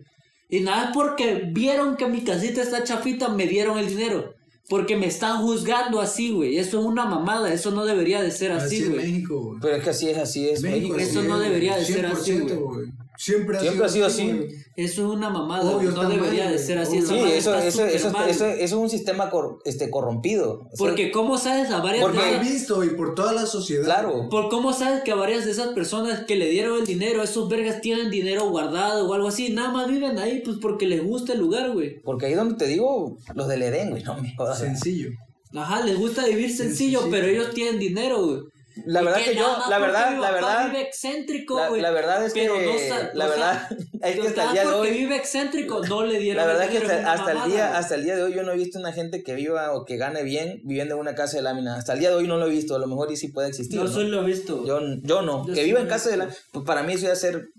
Y 0.48 0.60
nada 0.60 0.92
porque 0.94 1.50
vieron 1.52 1.98
que 1.98 2.06
mi 2.06 2.24
casita 2.24 2.62
está 2.62 2.84
chafita, 2.84 3.30
me 3.30 3.48
dieron 3.48 3.80
el 3.80 3.88
dinero. 3.88 4.36
Porque 4.68 4.96
me 4.96 5.08
están 5.08 5.42
juzgando 5.42 6.00
así, 6.00 6.30
güey. 6.30 6.60
Eso 6.60 6.80
es 6.80 6.86
una 6.86 7.06
mamada, 7.06 7.52
eso 7.52 7.72
no 7.72 7.84
debería 7.84 8.22
de 8.22 8.30
ser 8.30 8.52
Así 8.52 8.84
güey. 8.84 8.98
México, 8.98 9.42
güey. 9.42 9.60
Pero 9.60 9.78
es 9.78 9.84
que 9.84 9.90
así 9.90 10.10
es, 10.10 10.18
así 10.20 10.48
es 10.48 10.62
México. 10.62 10.94
así 10.94 11.06
eso 11.06 11.24
no 11.24 11.38
es, 11.42 11.48
debería 11.48 11.76
de 11.76 11.86
ser 11.86 12.06
así, 12.06 12.34
100%, 12.34 12.56
güey. 12.60 12.88
Siempre 13.18 13.58
ha 13.58 13.62
Siempre 13.62 13.86
ha 13.88 13.90
sido 13.90 14.10
sido 14.12 14.30
así. 14.30 14.46
Eso 14.80 15.02
es 15.02 15.18
una 15.18 15.30
mamada, 15.30 15.70
Obvio, 15.76 15.92
no 15.92 16.08
debería 16.08 16.46
mal, 16.46 16.54
de 16.54 16.60
ser 16.60 16.78
así. 16.78 16.98
Esa 16.98 17.08
Sí, 17.14 17.20
eso, 17.20 17.54
está 17.56 17.68
eso, 17.68 17.78
súper 17.80 17.96
eso, 17.96 18.12
mal. 18.12 18.30
eso, 18.30 18.46
eso 18.46 18.64
es 18.64 18.72
un 18.74 18.90
sistema 18.90 19.30
cor- 19.30 19.60
este, 19.66 19.90
corrompido. 19.90 20.68
Porque 20.78 21.12
cómo 21.12 21.38
sabes 21.38 21.70
a 21.72 21.80
varias 21.82 22.04
Porque- 22.04 22.20
de 22.20 22.24
He 22.26 22.32
esas- 22.36 22.50
visto 22.50 22.84
y 22.84 22.90
por 22.92 23.14
toda 23.16 23.34
la 23.34 23.46
sociedad. 23.46 23.84
Claro. 23.86 24.30
por 24.30 24.50
cómo 24.50 24.72
sabes 24.74 25.04
que 25.04 25.12
a 25.12 25.16
varias 25.16 25.46
de 25.46 25.52
esas 25.52 25.70
personas 25.74 26.26
que 26.26 26.36
le 26.36 26.50
dieron 26.50 26.80
el 26.80 26.86
dinero, 26.86 27.22
esos 27.24 27.50
vergas 27.50 27.82
tienen 27.82 28.10
dinero 28.10 28.50
guardado 28.50 29.08
o 29.10 29.14
algo 29.14 29.28
así, 29.28 29.50
nada 29.52 29.72
más 29.72 29.88
viven 29.90 30.18
ahí 30.20 30.42
pues 30.46 30.58
porque 30.62 30.86
les 30.88 31.04
gusta 31.04 31.34
el 31.34 31.40
lugar, 31.40 31.72
güey. 31.72 32.00
Porque 32.04 32.28
ahí 32.28 32.34
donde 32.34 32.56
te 32.56 32.66
digo, 32.68 33.18
los 33.36 33.48
del 33.48 33.64
Edén, 33.64 33.90
güey, 33.92 34.04
no 34.04 34.16
me 34.22 34.34
jodas. 34.36 34.60
Sencillo. 34.60 35.10
Ajá, 35.54 35.84
les 35.84 35.98
gusta 35.98 36.26
vivir 36.26 36.56
sencillo, 36.56 37.02
sí. 37.02 37.08
pero 37.12 37.28
ellos 37.28 37.50
tienen 37.54 37.80
dinero, 37.80 38.24
güey. 38.26 38.40
La 38.86 39.02
verdad 39.02 39.18
que 39.20 39.32
que 39.32 39.36
yo, 39.36 39.58
la 39.70 39.80
verdad, 39.80 40.18
la 40.20 40.32
verdad, 40.32 40.68
vive 40.68 40.82
excéntrico, 40.82 41.60
la, 41.76 41.92
verdad 41.92 42.26
es 42.26 42.34
que, 42.34 42.48
no 42.48 42.56
la 42.56 42.72
o 42.72 42.78
sea, 42.78 43.12
verdad, 43.14 43.70
es 44.02 44.20
que 44.20 44.28
hasta 44.28 44.44
el 44.46 44.52
día 44.52 44.62
de 44.62 44.74
hoy, 44.74 44.92
vive 44.92 45.16
excéntrico, 45.16 45.86
no 45.86 46.06
le 46.06 46.20
dieron 46.20 46.46
la 46.46 46.48
verdad 46.48 46.72
es 46.72 46.80
que 46.80 46.94
hasta, 46.94 47.32
el 47.32 47.52
día, 47.52 47.78
hasta 47.78 47.96
el 47.96 48.04
día 48.04 48.16
de 48.16 48.24
hoy 48.24 48.34
yo 48.34 48.44
no 48.44 48.52
he 48.52 48.58
visto 48.58 48.80
una 48.80 48.94
gente 48.94 49.24
que 49.24 49.36
viva 49.36 49.74
o 49.74 49.86
que 49.86 49.98
gane 49.98 50.24
bien 50.24 50.62
viviendo 50.64 50.96
en 50.96 51.02
una 51.02 51.16
casa 51.16 51.38
de 51.38 51.44
lámina. 51.44 51.76
Hasta 51.76 51.94
el 51.94 52.00
día 52.00 52.10
de 52.10 52.16
hoy 52.16 52.28
no 52.28 52.38
lo 52.38 52.48
he 52.48 52.50
visto, 52.50 52.76
a 52.76 52.80
lo 52.80 52.88
mejor 52.88 53.12
y 53.12 53.18
sí 53.18 53.30
puede 53.30 53.50
existir. 53.50 53.78
Yo 53.78 53.86
¿no? 53.86 53.92
solo 53.92 54.08
lo 54.08 54.22
he 54.24 54.26
visto. 54.26 54.66
Yo, 54.66 54.80
yo 55.02 55.22
no, 55.22 55.48
Yo 55.48 55.54
que 55.54 55.64
viva 55.64 55.80
en 55.80 55.88
casa 55.88 56.10
de 56.10 56.18
la, 56.18 56.30
pues 56.52 56.66
para 56.66 56.84
mí 56.84 56.94
eso 56.94 57.08
ya 57.08 57.16
ser 57.16 57.50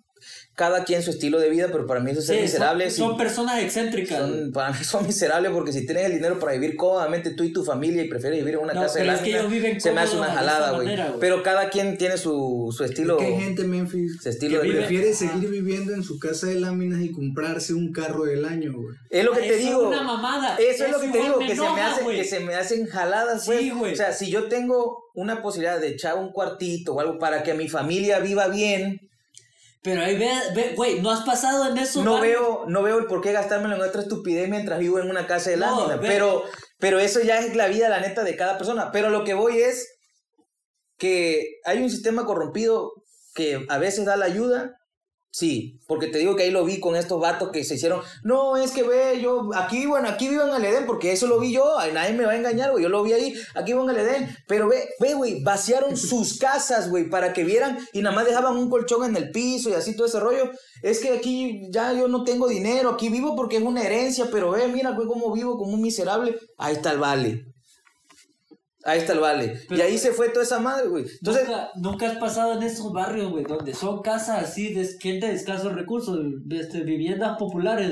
cada 0.60 0.84
quien 0.84 1.02
su 1.02 1.08
estilo 1.08 1.40
de 1.40 1.48
vida, 1.48 1.68
pero 1.72 1.86
para 1.86 2.00
mí 2.00 2.10
eso 2.10 2.20
es 2.20 2.26
ser 2.26 2.36
Sí, 2.36 2.42
miserable. 2.42 2.90
son, 2.90 3.08
son 3.08 3.16
personas 3.16 3.62
excéntricas. 3.62 4.18
Son, 4.18 4.52
para 4.52 4.72
mí 4.72 4.84
son 4.84 5.06
miserables 5.06 5.50
porque 5.52 5.72
si 5.72 5.86
tienes 5.86 6.04
el 6.04 6.12
dinero 6.12 6.38
para 6.38 6.52
vivir 6.52 6.76
cómodamente 6.76 7.30
tú 7.30 7.44
y 7.44 7.52
tu 7.54 7.64
familia 7.64 8.02
y 8.02 8.08
prefieres 8.08 8.40
vivir 8.40 8.56
en 8.56 8.60
una 8.64 8.74
No, 8.74 8.82
casa 8.82 8.98
de 8.98 9.04
pero 9.06 9.12
es 9.16 9.20
que 9.22 9.30
lámina, 9.30 9.38
ellos 9.40 9.52
viven 9.52 9.80
se 9.80 9.92
me 9.92 10.00
hace 10.02 10.16
una 10.18 10.26
jalada, 10.26 10.72
güey. 10.72 10.88
Pero 11.18 11.42
cada 11.42 11.70
quien 11.70 11.96
tiene 11.96 12.18
su, 12.18 12.74
su 12.76 12.84
estilo, 12.84 13.18
hay 13.18 13.36
gente, 13.40 13.64
Memphis, 13.64 14.18
su 14.22 14.28
estilo 14.28 14.60
que 14.60 14.66
de 14.66 14.72
vida. 14.74 14.86
prefiere 14.86 15.14
seguir 15.14 15.48
viviendo 15.48 15.94
en 15.94 16.02
su 16.02 16.18
casa 16.18 16.46
de 16.48 16.60
láminas 16.60 17.00
y 17.00 17.10
comprarse 17.10 17.72
un 17.72 17.90
carro 17.92 18.24
del 18.24 18.44
año, 18.44 18.74
güey. 18.74 18.94
Es 19.08 19.24
lo 19.24 19.32
que 19.32 19.40
te 19.40 19.54
Eso 19.58 19.66
digo. 19.66 19.80
es 19.82 19.88
una 19.88 20.02
mamada. 20.02 20.56
Eso 20.58 20.84
es 20.84 20.90
lo 20.92 21.00
que 21.00 21.08
te 21.08 21.18
digo, 21.22 21.38
que, 21.38 21.56
se 21.56 21.62
me 21.62 21.80
hacen, 21.80 22.06
que 22.06 22.24
se 22.24 22.40
me 22.40 22.54
hacen 22.54 22.86
jaladas, 22.86 23.46
pues. 23.46 23.60
Sí, 23.60 23.70
güey. 23.70 23.94
O 23.94 23.96
sea, 23.96 24.12
si 24.12 24.30
yo 24.30 24.44
tengo 24.48 25.04
una 25.14 25.40
posibilidad 25.40 25.80
de 25.80 25.88
echar 25.88 26.16
un 26.18 26.32
cuartito 26.32 26.94
o 26.94 27.00
algo 27.00 27.18
para 27.18 27.42
que 27.42 27.54
mi 27.54 27.66
familia 27.68 28.18
viva 28.20 28.48
bien, 28.48 29.00
Pero 29.82 30.02
ahí 30.02 30.18
ve, 30.18 30.30
ve, 30.54 30.74
güey, 30.76 31.00
no 31.00 31.10
has 31.10 31.24
pasado 31.24 31.70
en 31.70 31.78
eso. 31.78 32.04
no 32.04 32.20
veo, 32.20 32.64
no 32.66 32.82
veo 32.82 32.98
el 32.98 33.06
por 33.06 33.22
qué 33.22 33.32
gastármelo 33.32 33.76
en 33.76 33.80
otra 33.80 34.02
estupidez 34.02 34.48
mientras 34.48 34.78
vivo 34.78 34.98
en 34.98 35.08
una 35.08 35.26
casa 35.26 35.50
de 35.50 35.56
lámina. 35.56 35.98
Pero, 36.00 36.44
pero 36.78 36.98
eso 36.98 37.20
ya 37.20 37.38
es 37.38 37.56
la 37.56 37.68
vida, 37.68 37.88
la 37.88 38.00
neta, 38.00 38.22
de 38.22 38.36
cada 38.36 38.58
persona. 38.58 38.92
Pero 38.92 39.08
lo 39.08 39.24
que 39.24 39.32
voy 39.32 39.60
es 39.60 39.88
que 40.98 41.60
hay 41.64 41.82
un 41.82 41.88
sistema 41.88 42.26
corrompido 42.26 42.92
que 43.34 43.64
a 43.68 43.78
veces 43.78 44.04
da 44.04 44.16
la 44.16 44.26
ayuda. 44.26 44.76
Sí, 45.32 45.80
porque 45.86 46.08
te 46.08 46.18
digo 46.18 46.34
que 46.34 46.42
ahí 46.42 46.50
lo 46.50 46.64
vi 46.64 46.80
con 46.80 46.96
estos 46.96 47.20
vatos 47.20 47.50
que 47.50 47.62
se 47.62 47.76
hicieron. 47.76 48.02
No, 48.24 48.56
es 48.56 48.72
que 48.72 48.82
ve, 48.82 49.20
yo 49.20 49.50
aquí, 49.54 49.86
bueno, 49.86 50.08
aquí 50.08 50.28
vivo 50.28 50.42
en 50.48 50.54
el 50.54 50.64
Edén, 50.64 50.86
porque 50.86 51.12
eso 51.12 51.28
lo 51.28 51.38
vi 51.38 51.52
yo, 51.52 51.76
nadie 51.92 52.14
me 52.14 52.24
va 52.24 52.32
a 52.32 52.36
engañar, 52.36 52.72
güey, 52.72 52.82
yo 52.82 52.88
lo 52.88 53.04
vi 53.04 53.12
ahí, 53.12 53.34
aquí 53.54 53.72
vivo 53.72 53.88
en 53.88 53.96
el 53.96 54.04
Edén. 54.04 54.36
Pero 54.48 54.68
ve, 54.68 54.88
ve, 54.98 55.14
güey, 55.14 55.40
vaciaron 55.44 55.96
sus 55.96 56.36
casas, 56.38 56.90
güey, 56.90 57.08
para 57.08 57.32
que 57.32 57.44
vieran 57.44 57.78
y 57.92 58.02
nada 58.02 58.16
más 58.16 58.26
dejaban 58.26 58.56
un 58.56 58.68
colchón 58.68 59.04
en 59.04 59.16
el 59.16 59.30
piso 59.30 59.70
y 59.70 59.74
así 59.74 59.94
todo 59.94 60.08
ese 60.08 60.18
rollo. 60.18 60.50
Es 60.82 60.98
que 60.98 61.10
aquí 61.10 61.62
ya 61.70 61.92
yo 61.92 62.08
no 62.08 62.24
tengo 62.24 62.48
dinero, 62.48 62.90
aquí 62.90 63.08
vivo 63.08 63.36
porque 63.36 63.58
es 63.58 63.62
una 63.62 63.84
herencia, 63.84 64.26
pero 64.32 64.50
ve, 64.50 64.66
mira, 64.66 64.90
güey, 64.90 65.06
cómo 65.06 65.32
vivo 65.32 65.56
como 65.56 65.74
un 65.74 65.82
miserable. 65.82 66.36
Ahí 66.58 66.74
está 66.74 66.90
el 66.90 66.98
vale. 66.98 67.44
Ahí 68.84 68.98
está 69.00 69.12
el 69.12 69.20
vale. 69.20 69.44
y 69.62 69.66
Pero- 69.68 69.82
ahí 69.84 69.98
se 69.98 70.12
fue 70.12 70.30
toda 70.30 70.44
esa 70.44 70.58
madre, 70.58 70.88
güey. 70.88 71.04
Entonces, 71.04 71.46
nunca, 71.46 71.70
nunca 71.76 72.06
has 72.10 72.16
pasado 72.18 72.54
en 72.54 72.62
esos 72.62 72.92
barrios, 72.92 73.30
güey, 73.30 73.44
donde 73.44 73.74
son 73.74 74.00
casas 74.02 74.42
así 74.42 74.72
de 74.72 74.86
gente 74.98 75.26
de 75.26 75.34
escasos 75.34 75.74
recursos, 75.74 76.18
de, 76.44 76.60
este, 76.60 76.80
viviendas 76.80 77.36
populares 77.38 77.90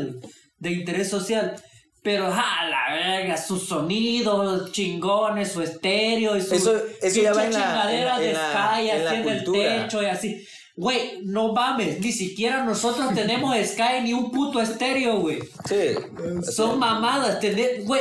de 0.59 0.70
interés 0.72 1.09
social. 1.11 1.55
Pero, 2.03 2.30
ja, 2.30 2.68
la 2.70 2.95
verga, 2.95 3.36
sus 3.36 3.68
sonidos 3.68 4.72
chingones, 4.72 5.53
su 5.53 5.61
estéreo 5.62 6.36
y 6.36 6.41
su 6.43 6.55
Eso- 6.55 6.80
eso 7.03 7.20
ya 7.22 7.34
va 7.34 7.45
en 7.45 7.53
la- 7.53 7.59
chingadera 7.59 8.14
en 8.16 8.20
de 8.20 8.26
en 8.28 8.34
la- 8.34 8.53
Sky 8.53 8.91
en 8.91 8.97
en 9.22 9.28
el 9.28 9.45
techo 9.53 10.03
y 10.03 10.07
así. 10.07 10.47
Güey, 10.76 11.22
no 11.24 11.53
mames, 11.53 11.99
ni 12.01 12.12
siquiera 12.12 12.64
nosotros 12.64 13.12
tenemos 13.12 13.55
Sky 13.66 14.01
ni 14.05 14.12
un 14.12 14.30
puto 14.30 14.61
estéreo, 14.61 15.18
güey. 15.20 15.41
sí. 15.68 15.97
Son 16.53 16.78
mamadas, 16.78 17.41
güey. 17.84 18.01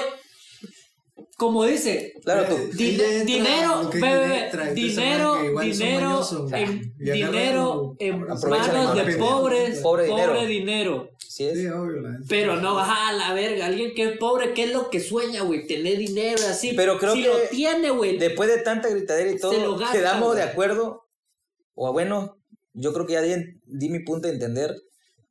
Como 1.37 1.65
dice, 1.65 2.15
Claro, 2.23 2.45
tú. 2.47 2.57
Di- 2.75 2.95
Ella 2.95 3.11
entra 3.21 3.25
dinero, 3.35 3.81
tú 3.83 3.91
dinero, 3.91 4.73
dinero, 4.73 6.47
en, 6.51 6.93
dinero 6.97 7.95
en 7.99 8.23
aprovechan 8.31 8.73
manos 8.75 8.95
la 8.97 9.03
de 9.03 9.15
pobres, 9.17 9.79
Pobre 9.81 10.07
pobre, 10.07 10.25
dinero. 10.47 10.47
dinero. 10.47 11.09
Sí 11.19 11.45
es. 11.45 11.59
Sí, 11.59 11.67
obvio, 11.67 12.01
la 12.01 12.09
neta. 12.13 12.23
Pero 12.27 12.55
no, 12.55 12.79
a 12.79 13.13
la 13.13 13.35
verga, 13.35 13.67
alguien 13.67 13.93
que 13.93 14.03
es 14.13 14.17
pobre, 14.17 14.53
¿qué 14.55 14.63
es 14.63 14.73
lo 14.73 14.89
que 14.89 14.99
sueña, 14.99 15.43
güey? 15.43 15.67
Tener 15.67 15.99
dinero 15.99 16.41
así. 16.49 16.73
Pero 16.75 16.97
creo 16.97 17.13
si 17.13 17.21
que 17.21 17.27
lo 17.27 17.35
tiene, 17.51 17.91
güey. 17.91 18.17
Después 18.17 18.49
de 18.49 18.57
tanta 18.63 18.89
gritadera 18.89 19.29
y 19.29 19.37
todo, 19.37 19.53
lo 19.53 19.77
gasta, 19.77 19.95
quedamos 19.95 20.35
de 20.35 20.41
acuerdo. 20.41 21.05
O 21.75 21.93
bueno, 21.93 22.39
yo 22.73 22.93
creo 22.93 23.05
que 23.05 23.13
ya 23.13 23.21
di, 23.21 23.35
di 23.63 23.89
mi 23.89 23.99
punto 23.99 24.27
de 24.27 24.33
entender 24.33 24.75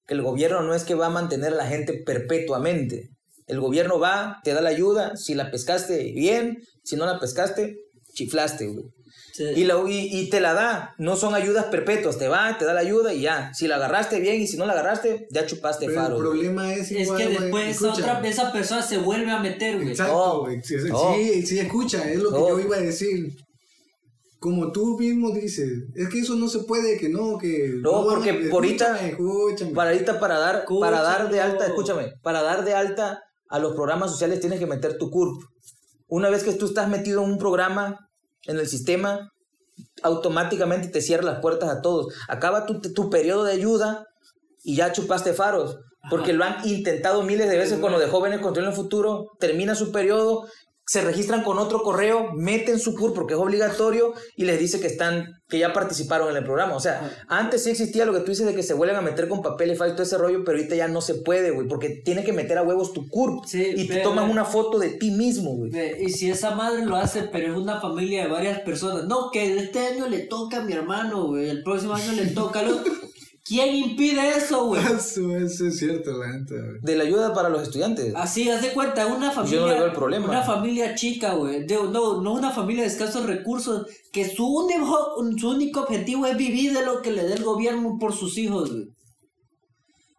que 0.06 0.14
el 0.14 0.22
gobierno 0.22 0.62
no 0.62 0.72
es 0.72 0.84
que 0.84 0.94
va 0.94 1.06
a 1.06 1.10
mantener 1.10 1.52
a 1.54 1.56
la 1.56 1.66
gente 1.66 1.94
perpetuamente. 1.94 3.10
El 3.46 3.60
gobierno 3.60 3.98
va, 3.98 4.40
te 4.44 4.52
da 4.54 4.60
la 4.60 4.70
ayuda, 4.70 5.16
si 5.16 5.34
la 5.34 5.50
pescaste 5.50 6.12
bien, 6.12 6.58
si 6.84 6.96
no 6.96 7.06
la 7.06 7.18
pescaste, 7.20 7.76
chiflaste, 8.14 8.66
güey. 8.68 8.86
Sí. 9.32 9.44
Y, 9.54 9.64
la- 9.64 9.82
y, 9.86 10.18
y 10.18 10.30
te 10.30 10.40
la 10.40 10.54
da, 10.54 10.94
no 10.96 11.14
son 11.14 11.34
ayudas 11.34 11.66
perpetuas, 11.66 12.16
te 12.18 12.26
va, 12.26 12.56
te 12.58 12.64
da 12.64 12.72
la 12.72 12.80
ayuda 12.80 13.12
y 13.12 13.20
ya. 13.20 13.52
Si 13.52 13.68
la 13.68 13.76
agarraste 13.76 14.18
bien 14.18 14.40
y 14.40 14.46
si 14.46 14.56
no 14.56 14.64
la 14.64 14.72
agarraste, 14.72 15.26
ya 15.30 15.44
chupaste 15.44 15.86
Pero 15.86 16.00
faro. 16.00 16.16
el 16.16 16.22
problema 16.22 16.72
es 16.72 16.90
es 16.90 17.02
igual, 17.02 17.18
que 17.18 17.26
güey, 17.26 17.66
después 17.66 17.82
otra, 17.82 18.20
esa 18.26 18.50
persona 18.50 18.80
se 18.82 18.96
vuelve 18.96 19.30
a 19.30 19.38
meter, 19.40 19.76
güey. 19.76 19.90
Exacto, 19.90 20.16
Oh. 20.16 20.40
güey. 20.40 20.62
Sí, 20.62 20.80
sí, 20.80 20.88
Oh. 20.90 21.14
sí, 21.14 21.46
sí, 21.46 21.58
escucha, 21.58 22.10
es 22.10 22.18
lo 22.18 22.30
que 22.30 22.36
Oh. 22.38 22.48
yo 22.48 22.60
iba 22.60 22.76
a 22.76 22.80
decir. 22.80 23.30
Como 24.38 24.70
tú 24.70 24.98
mismo 24.98 25.30
dices, 25.32 25.84
es 25.94 26.08
que 26.08 26.20
eso 26.20 26.34
no 26.36 26.48
se 26.48 26.60
puede, 26.60 26.98
que 26.98 27.08
no, 27.08 27.36
que... 27.38 27.72
No, 27.80 28.04
porque 28.06 28.32
por 28.50 28.64
ahorita- 28.64 28.94
Escúchame, 29.06 29.08
escúchame. 29.10 29.70
Para 29.72 29.90
ahorita, 29.90 30.20
para 30.20 30.38
dar, 30.38 30.64
para 30.80 31.00
dar 31.02 31.30
de 31.30 31.40
alta, 31.40 31.66
escúchame, 31.66 32.12
para 32.22 32.42
dar 32.42 32.64
de 32.64 32.74
alta 32.74 33.22
a 33.48 33.58
los 33.58 33.74
programas 33.74 34.10
sociales 34.10 34.40
tienes 34.40 34.58
que 34.58 34.66
meter 34.66 34.98
tu 34.98 35.10
CURP. 35.10 35.42
Una 36.08 36.28
vez 36.30 36.44
que 36.44 36.52
tú 36.52 36.66
estás 36.66 36.88
metido 36.88 37.22
en 37.24 37.30
un 37.32 37.38
programa, 37.38 38.08
en 38.44 38.58
el 38.58 38.68
sistema, 38.68 39.32
automáticamente 40.02 40.88
te 40.88 41.00
cierra 41.00 41.24
las 41.24 41.40
puertas 41.40 41.68
a 41.68 41.80
todos. 41.82 42.14
Acaba 42.28 42.66
tu, 42.66 42.80
tu 42.80 43.10
periodo 43.10 43.44
de 43.44 43.52
ayuda 43.52 44.06
y 44.62 44.76
ya 44.76 44.92
chupaste 44.92 45.32
faros. 45.32 45.78
Porque 46.08 46.32
lo 46.32 46.44
han 46.44 46.66
intentado 46.68 47.22
miles 47.22 47.50
de 47.50 47.58
veces 47.58 47.80
con 47.80 47.90
lo 47.90 47.98
de 47.98 48.06
jóvenes 48.06 48.40
construyendo 48.40 48.70
el 48.70 48.80
futuro. 48.80 49.32
Termina 49.40 49.74
su 49.74 49.90
periodo, 49.90 50.46
se 50.86 51.00
registran 51.00 51.42
con 51.42 51.58
otro 51.58 51.82
correo, 51.82 52.32
meten 52.34 52.78
su 52.78 52.94
CURP 52.94 53.14
porque 53.14 53.34
es 53.34 53.40
obligatorio 53.40 54.14
y 54.36 54.44
les 54.44 54.60
dice 54.60 54.78
que 54.78 54.86
están, 54.86 55.42
que 55.48 55.58
ya 55.58 55.72
participaron 55.72 56.30
en 56.30 56.36
el 56.36 56.44
programa. 56.44 56.76
O 56.76 56.80
sea, 56.80 57.24
antes 57.26 57.64
sí 57.64 57.70
existía 57.70 58.04
lo 58.04 58.12
que 58.12 58.20
tú 58.20 58.26
dices 58.26 58.46
de 58.46 58.54
que 58.54 58.62
se 58.62 58.72
vuelven 58.72 58.96
a 58.96 59.00
meter 59.00 59.28
con 59.28 59.42
papel 59.42 59.72
y 59.72 59.76
falta 59.76 60.04
ese 60.04 60.16
rollo, 60.16 60.44
pero 60.44 60.58
ahorita 60.58 60.76
ya 60.76 60.86
no 60.86 61.00
se 61.00 61.14
puede, 61.14 61.50
güey, 61.50 61.66
porque 61.66 62.02
tienes 62.04 62.24
que 62.24 62.32
meter 62.32 62.58
a 62.58 62.62
huevos 62.62 62.92
tu 62.92 63.08
CURP 63.08 63.46
Sí, 63.46 63.72
y 63.76 63.88
te 63.88 63.98
toman 63.98 64.30
una 64.30 64.44
foto 64.44 64.78
de 64.78 64.90
ti 64.90 65.10
mismo, 65.10 65.56
güey. 65.56 65.72
Y 66.00 66.10
si 66.10 66.30
esa 66.30 66.54
madre 66.54 66.86
lo 66.86 66.94
hace, 66.94 67.22
pero 67.24 67.52
es 67.52 67.58
una 67.58 67.80
familia 67.80 68.22
de 68.22 68.30
varias 68.30 68.60
personas. 68.60 69.06
No, 69.06 69.30
que 69.32 69.58
este 69.58 69.80
año 69.80 70.06
le 70.08 70.20
toca 70.20 70.58
a 70.58 70.62
mi 70.62 70.72
hermano, 70.72 71.26
güey. 71.26 71.50
El 71.50 71.64
próximo 71.64 71.94
año 71.94 72.12
le 72.12 72.26
toca 72.26 72.60
al 72.60 72.70
otro. 72.70 72.92
¿Quién 73.46 73.76
impide 73.76 74.36
eso, 74.36 74.66
güey? 74.66 74.82
Eso, 74.96 75.36
eso 75.36 75.66
es 75.66 75.78
cierto, 75.78 76.10
la 76.18 76.26
güey. 76.26 76.80
De 76.82 76.96
la 76.96 77.04
ayuda 77.04 77.32
para 77.32 77.48
los 77.48 77.62
estudiantes. 77.62 78.12
Así, 78.16 78.50
haz 78.50 78.60
de 78.60 78.72
cuenta, 78.72 79.06
una 79.06 79.30
familia. 79.30 79.56
Yo 79.56 79.66
no 79.66 79.72
le 79.72 79.78
veo 79.78 79.86
el 79.86 79.92
problema. 79.92 80.28
Una 80.28 80.42
familia 80.42 80.96
chica, 80.96 81.34
güey. 81.34 81.64
No, 81.64 82.20
no 82.20 82.32
una 82.32 82.50
familia 82.50 82.82
de 82.82 82.88
escasos 82.88 83.24
recursos. 83.24 83.86
Que 84.12 84.28
su 84.28 84.44
único, 84.44 85.16
su 85.38 85.50
único 85.50 85.80
objetivo 85.82 86.26
es 86.26 86.36
vivir 86.36 86.72
de 86.72 86.84
lo 86.84 87.02
que 87.02 87.12
le 87.12 87.22
dé 87.22 87.34
el 87.34 87.44
gobierno 87.44 87.98
por 88.00 88.12
sus 88.14 88.36
hijos, 88.36 88.72
güey. 88.72 88.88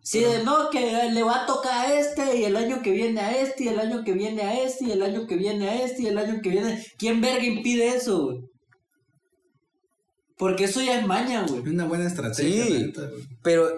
Si 0.01 0.21
de 0.21 0.45
no, 0.45 0.69
que 0.69 0.79
le 1.11 1.21
va 1.21 1.43
a 1.43 1.45
tocar 1.45 1.85
a 1.85 1.99
este, 1.99 2.37
y 2.37 2.45
el 2.45 2.55
año 2.55 2.81
que 2.81 2.91
viene 2.91 3.19
a 3.19 3.41
este, 3.41 3.65
y 3.65 3.67
el 3.67 3.79
año 3.79 4.05
que 4.05 4.13
viene 4.13 4.41
a 4.41 4.63
este, 4.63 4.85
y 4.85 4.91
el 4.91 5.03
año 5.03 5.27
que 5.27 5.35
viene 5.35 5.67
a 5.67 5.83
este, 5.83 6.03
y 6.03 6.07
el 6.07 6.17
año 6.17 6.39
que 6.41 6.49
viene. 6.49 6.81
¿Quién 6.97 7.19
verga 7.19 7.43
impide 7.43 7.89
eso, 7.89 8.23
güey? 8.23 8.37
Porque 10.37 10.65
eso 10.65 10.81
ya 10.81 10.99
es 10.99 11.05
maña, 11.07 11.45
güey. 11.47 11.61
Es 11.61 11.67
una 11.67 11.85
buena 11.85 12.07
estrategia, 12.07 12.65
Sí. 12.65 12.73
la 12.73 12.79
neta, 12.79 13.01
güey. 13.09 13.23
Pero, 13.43 13.69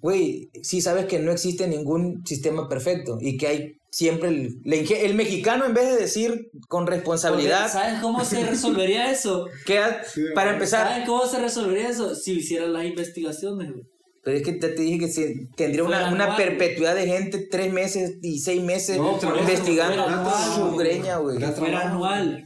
güey, 0.00 0.50
sí 0.62 0.80
sabes 0.80 1.06
que 1.06 1.18
no 1.18 1.32
existe 1.32 1.66
ningún 1.66 2.24
sistema 2.26 2.68
perfecto 2.68 3.18
y 3.20 3.36
que 3.38 3.46
hay 3.46 3.72
siempre 3.90 4.28
el, 4.30 4.60
el 4.64 5.14
mexicano 5.14 5.64
en 5.66 5.74
vez 5.74 5.86
de 5.90 5.96
decir 5.96 6.48
con 6.68 6.86
responsabilidad, 6.86 7.70
¿Sabes 7.70 8.00
cómo 8.00 8.24
se 8.24 8.44
resolvería 8.46 9.10
eso? 9.12 9.46
queda, 9.66 10.02
Sí, 10.04 10.22
para 10.34 10.50
güey. 10.52 10.56
empezar, 10.56 10.88
¿Saben 10.88 11.06
cómo 11.06 11.26
se 11.26 11.38
resolvería 11.38 11.88
eso? 11.90 12.14
Si 12.14 12.32
hicieran 12.32 12.72
las 12.72 12.84
investigaciones, 12.86 13.70
güey. 13.70 13.84
pero 14.24 14.36
es 14.38 14.42
que 14.44 14.52
te, 14.52 14.68
te 14.70 14.82
dije 14.82 14.98
que 14.98 15.08
se- 15.08 15.34
tendría 15.56 15.84
una, 15.84 16.10
una 16.10 16.36
perpetuidad 16.36 16.94
de 16.94 17.06
gente 17.06 17.46
tres 17.50 17.72
meses 17.72 18.14
y 18.22 18.38
seis 18.38 18.62
meses 18.62 18.96
No, 18.96 19.18
investigando 19.38 20.02
anual, 20.04 20.54
su 20.54 20.70
güey. 20.72 20.88
greña, 20.88 21.16
güey. 21.18 21.38
Fuera 21.38 21.90
anual. 21.90 22.44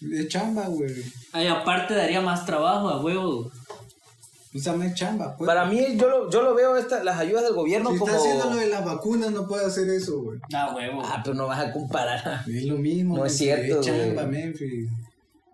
Es 0.00 0.28
chamba, 0.28 0.66
güey. 0.68 0.92
Ay, 1.32 1.46
aparte 1.46 1.94
daría 1.94 2.20
más 2.20 2.46
trabajo 2.46 2.88
a 2.88 3.02
huevo. 3.02 3.50
Esa 4.52 4.74
no 4.74 4.82
es 4.82 4.94
chamba, 4.94 5.36
pues. 5.36 5.46
Para 5.46 5.64
mí, 5.66 5.96
yo 5.96 6.08
lo, 6.08 6.30
yo 6.30 6.42
lo 6.42 6.54
veo 6.54 6.76
esta, 6.76 7.04
las 7.04 7.18
ayudas 7.18 7.44
del 7.44 7.54
gobierno 7.54 7.92
si 7.92 7.98
como. 7.98 8.10
está 8.10 8.20
haciendo 8.20 8.50
lo 8.50 8.56
de 8.56 8.66
las 8.66 8.84
vacunas, 8.84 9.30
no 9.30 9.46
puede 9.46 9.64
hacer 9.66 9.88
eso, 9.90 10.22
güey. 10.22 10.40
Ah, 10.52 10.72
huevo. 10.74 11.02
Ah, 11.04 11.20
pero 11.22 11.36
no 11.36 11.46
vas 11.46 11.60
a 11.60 11.72
comparar. 11.72 12.42
Es 12.48 12.64
lo 12.64 12.76
mismo. 12.76 13.16
No 13.16 13.26
es 13.26 13.36
cierto, 13.36 13.80
Es 13.80 13.86
chamba. 13.86 14.24
Memphis. 14.24 14.88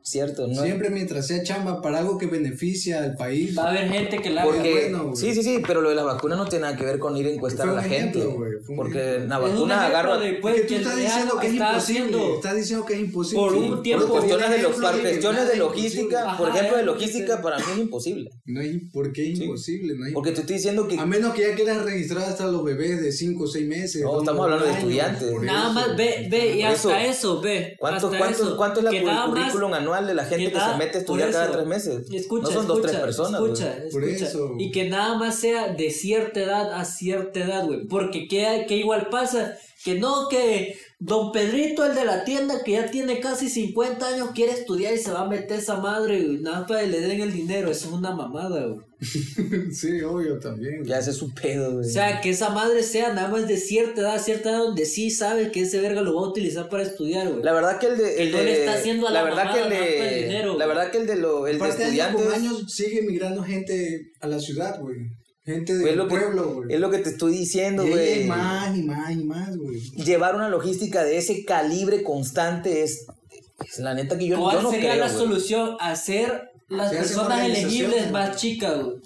Cierto, 0.09 0.47
¿no? 0.47 0.63
Siempre 0.63 0.89
mientras 0.91 1.27
sea 1.27 1.43
chamba 1.43 1.83
para 1.83 1.99
algo 1.99 2.17
que 2.17 2.27
beneficia 2.27 3.03
al 3.03 3.17
país. 3.17 3.59
Va 3.59 3.65
a 3.65 3.71
haber 3.71 3.89
gente 3.89 4.23
que 4.23 4.31
la 4.31 4.43
haga. 4.43 4.53
Porque, 4.53 4.71
bueno, 4.71 5.05
güey. 5.07 5.17
sí, 5.17 5.35
sí, 5.35 5.43
sí, 5.43 5.61
pero 5.67 5.81
lo 5.81 5.89
de 5.89 5.97
las 5.97 6.05
vacunas 6.05 6.39
no 6.39 6.45
tiene 6.47 6.63
nada 6.63 6.77
que 6.77 6.85
ver 6.85 7.01
con 7.01 7.17
ir 7.17 7.27
a 7.27 7.31
encuestar 7.31 7.69
a 7.71 7.73
la 7.73 7.83
gente. 7.83 8.23
porque 8.77 8.99
ejemplo. 9.17 9.27
la 9.29 9.39
vacuna 9.39 9.87
agarra. 9.87 10.19
de, 10.19 10.35
pues, 10.35 10.55
Porque 10.55 10.61
tú 10.63 10.69
que 10.69 10.77
estás 10.77 10.97
diciendo 10.97 11.39
que 11.41 11.47
es 11.49 11.55
imposible. 11.55 11.77
haciendo- 11.77 12.35
Estás 12.37 12.55
diciendo 12.55 12.87
que 12.87 12.95
es 12.95 13.01
imposible. 13.01 13.43
Por 13.43 13.55
un 13.55 13.83
tiempo. 13.83 14.07
Por 14.07 14.19
cuestiones 14.19 14.51
de, 14.51 14.63
los, 14.63 14.77
que 14.77 15.01
cuestiones 15.01 15.49
de 15.49 15.57
logística, 15.57 16.37
por 16.39 16.49
ejemplo, 16.51 16.77
de 16.77 16.83
que 16.83 16.87
logística 16.87 17.43
para 17.43 17.59
mí 17.59 17.65
es 17.73 17.79
imposible. 17.79 18.31
No 18.45 18.61
es, 18.61 18.77
¿Por 18.93 19.13
qué 19.13 19.33
es 19.33 19.39
Sí. 19.39 19.45
imposible? 19.45 19.95
No 19.97 20.07
Porque 20.15 20.31
te 20.31 20.43
estoy 20.43 20.55
diciendo 20.55 20.87
que 20.87 21.01
A 21.01 21.05
menos 21.05 21.35
que 21.35 21.43
ya 21.49 21.57
quieras 21.57 21.85
registrar 21.85 22.23
hasta 22.29 22.47
los 22.47 22.63
bebés 22.63 23.03
de 23.03 23.11
5 23.11 23.43
o 23.43 23.47
6 23.49 23.67
meses. 23.67 24.03
No, 24.03 24.21
estamos 24.21 24.45
hablando 24.45 24.67
de 24.67 24.71
estudiantes. 24.71 25.33
Nada 25.43 25.73
más, 25.73 25.97
ve, 25.97 26.29
ve, 26.31 26.59
y 26.59 26.63
hasta 26.63 27.05
eso, 27.05 27.41
ve. 27.41 27.75
¿Cuánto, 27.81 28.07
hasta 28.07 28.19
cuánto, 28.19 28.43
eso, 28.45 28.57
cuánto 28.57 28.79
es 28.79 28.85
la, 28.85 28.91
que 28.93 29.03
currículum 29.03 29.75
anual 29.75 29.96
de 30.05 30.15
la 30.15 30.25
gente 30.25 30.47
que 30.47 30.53
que, 30.53 30.61
se 30.61 30.77
mete 30.77 30.99
a 30.99 31.01
estudiar 31.01 31.31
cada 31.31 31.53
tres 31.53 31.67
meses? 31.67 32.11
Escucha, 32.11 32.49
no 32.49 32.51
son 32.51 32.63
escucha, 32.63 32.67
dos, 32.67 32.83
tres 32.83 32.97
personas. 32.97 33.41
Escucha, 33.41 33.77
Por 33.93 34.05
eso. 34.05 34.55
Y 34.59 34.71
que 34.73 34.89
nada 34.89 35.17
más 35.17 35.39
sea 35.39 35.69
de 35.73 35.91
cierta 35.91 36.41
edad 36.41 36.73
a 36.73 36.85
cierta 36.85 37.41
edad, 37.41 37.65
güey. 37.65 37.87
Porque 37.87 38.27
que, 38.29 38.67
que 38.69 38.77
igual 38.77 39.09
pasa, 39.09 39.57
que 39.85 39.95
no, 39.95 40.29
que 40.29 40.77
don 40.99 41.31
Pedrito, 41.31 41.85
el 41.85 41.95
de 41.95 42.05
la 42.05 42.25
tienda, 42.25 42.63
que 42.65 42.73
ya 42.73 42.91
tiene 42.91 43.21
casi 43.21 43.49
50 43.49 44.07
años, 44.07 44.31
quiere 44.35 44.53
estudiar 44.53 44.95
y 44.95 44.99
se 44.99 45.11
va 45.11 45.23
a 45.23 45.29
meter 45.29 45.59
esa 45.59 45.77
madre, 45.77 46.23
güey. 46.23 46.39
Nada 46.39 46.61
más 46.61 46.69
para 46.69 46.81
que 46.81 46.87
le 46.87 47.01
den 47.01 47.21
el 47.21 47.33
dinero. 47.33 47.71
Eso 47.71 47.89
es 47.89 47.93
una 47.93 48.13
mamada, 48.13 48.67
güey. 48.67 48.87
sí, 49.73 50.01
obvio 50.01 50.39
también. 50.39 50.83
Ya 50.85 50.99
ese 50.99 51.11
es 51.11 51.17
su 51.17 51.35
pedo, 51.35 51.75
güey. 51.75 51.87
O 51.87 51.91
sea, 51.91 52.21
que 52.23 52.31
esa 52.31 52.49
madre 52.49 52.83
sea 52.83 53.13
nada 53.13 53.29
más 53.29 53.47
de 53.47 53.59
cierta 53.59 54.01
edad, 54.01 54.23
cierta 54.23 54.51
edad 54.51 54.59
donde 54.61 54.87
sí 54.87 55.11
sabe 55.11 55.51
que 55.51 55.63
ese 55.63 55.81
verga 55.81 56.01
lo 56.01 56.15
va 56.15 56.23
a 56.23 56.31
utilizar 56.31 56.69
para 56.71 56.83
estudiar, 56.83 57.29
güey. 57.29 57.43
La 57.43 57.53
verdad 57.53 57.79
que 57.79 57.89
el 57.89 57.99
de. 57.99 58.23
El 58.23 58.33
no 58.33 58.39
de 58.39 58.45
le 58.45 58.61
está 58.61 58.75
haciendo 58.75 59.07
a 59.07 59.11
la 59.11 59.23
verdad 59.23 59.53
que 59.53 59.61
el 59.61 59.69
para 59.69 59.85
el 59.85 59.91
de. 60.15 60.23
dinero, 60.23 60.57
la 60.57 60.67
verdad 60.67 60.91
que 60.91 60.99
el 60.99 61.07
de, 61.07 61.17
lo, 61.17 61.47
el 61.47 61.59
de 61.59 61.65
Aparte, 61.65 61.83
estudiantes. 61.83 62.33
años 62.33 62.73
sigue 62.73 63.03
migrando 63.03 63.43
gente 63.43 64.13
a 64.21 64.29
la 64.29 64.39
ciudad, 64.39 64.81
güey. 64.81 64.97
Gente 65.47 65.73
pues, 65.75 65.79
del 65.79 65.89
es, 65.91 65.97
lo 65.97 66.09
que, 66.09 66.17
pueblo, 66.17 66.55
güey. 66.55 66.75
es 66.75 66.81
lo 66.81 66.91
que 66.91 66.99
te 66.99 67.11
estoy 67.11 67.33
diciendo, 67.33 67.87
Y 67.87 67.91
güey. 67.91 68.13
hay 68.15 68.25
más 68.25 68.77
y 68.77 68.83
más 68.83 69.11
y 69.13 69.25
más, 69.25 69.57
güey. 69.57 69.81
Llevar 69.93 70.35
una 70.35 70.49
logística 70.49 71.05
de 71.05 71.19
ese 71.19 71.45
calibre 71.45 72.03
constante 72.03 72.83
es. 72.83 73.07
es 73.61 73.79
la 73.79 73.95
neta 73.95 74.19
que 74.19 74.27
yo, 74.27 74.41
¿Cuál 74.41 74.57
yo 74.57 74.63
no 74.63 74.71
sería 74.73 74.91
creo, 74.95 75.05
la 75.05 75.09
solución? 75.09 75.77
Hacer 75.79 76.51
las 76.69 76.93
personas 76.93 77.45
elegibles 77.47 78.11
más 78.11 78.31
güey. 78.31 78.39
chicas, 78.41 78.83
güey. 78.83 78.97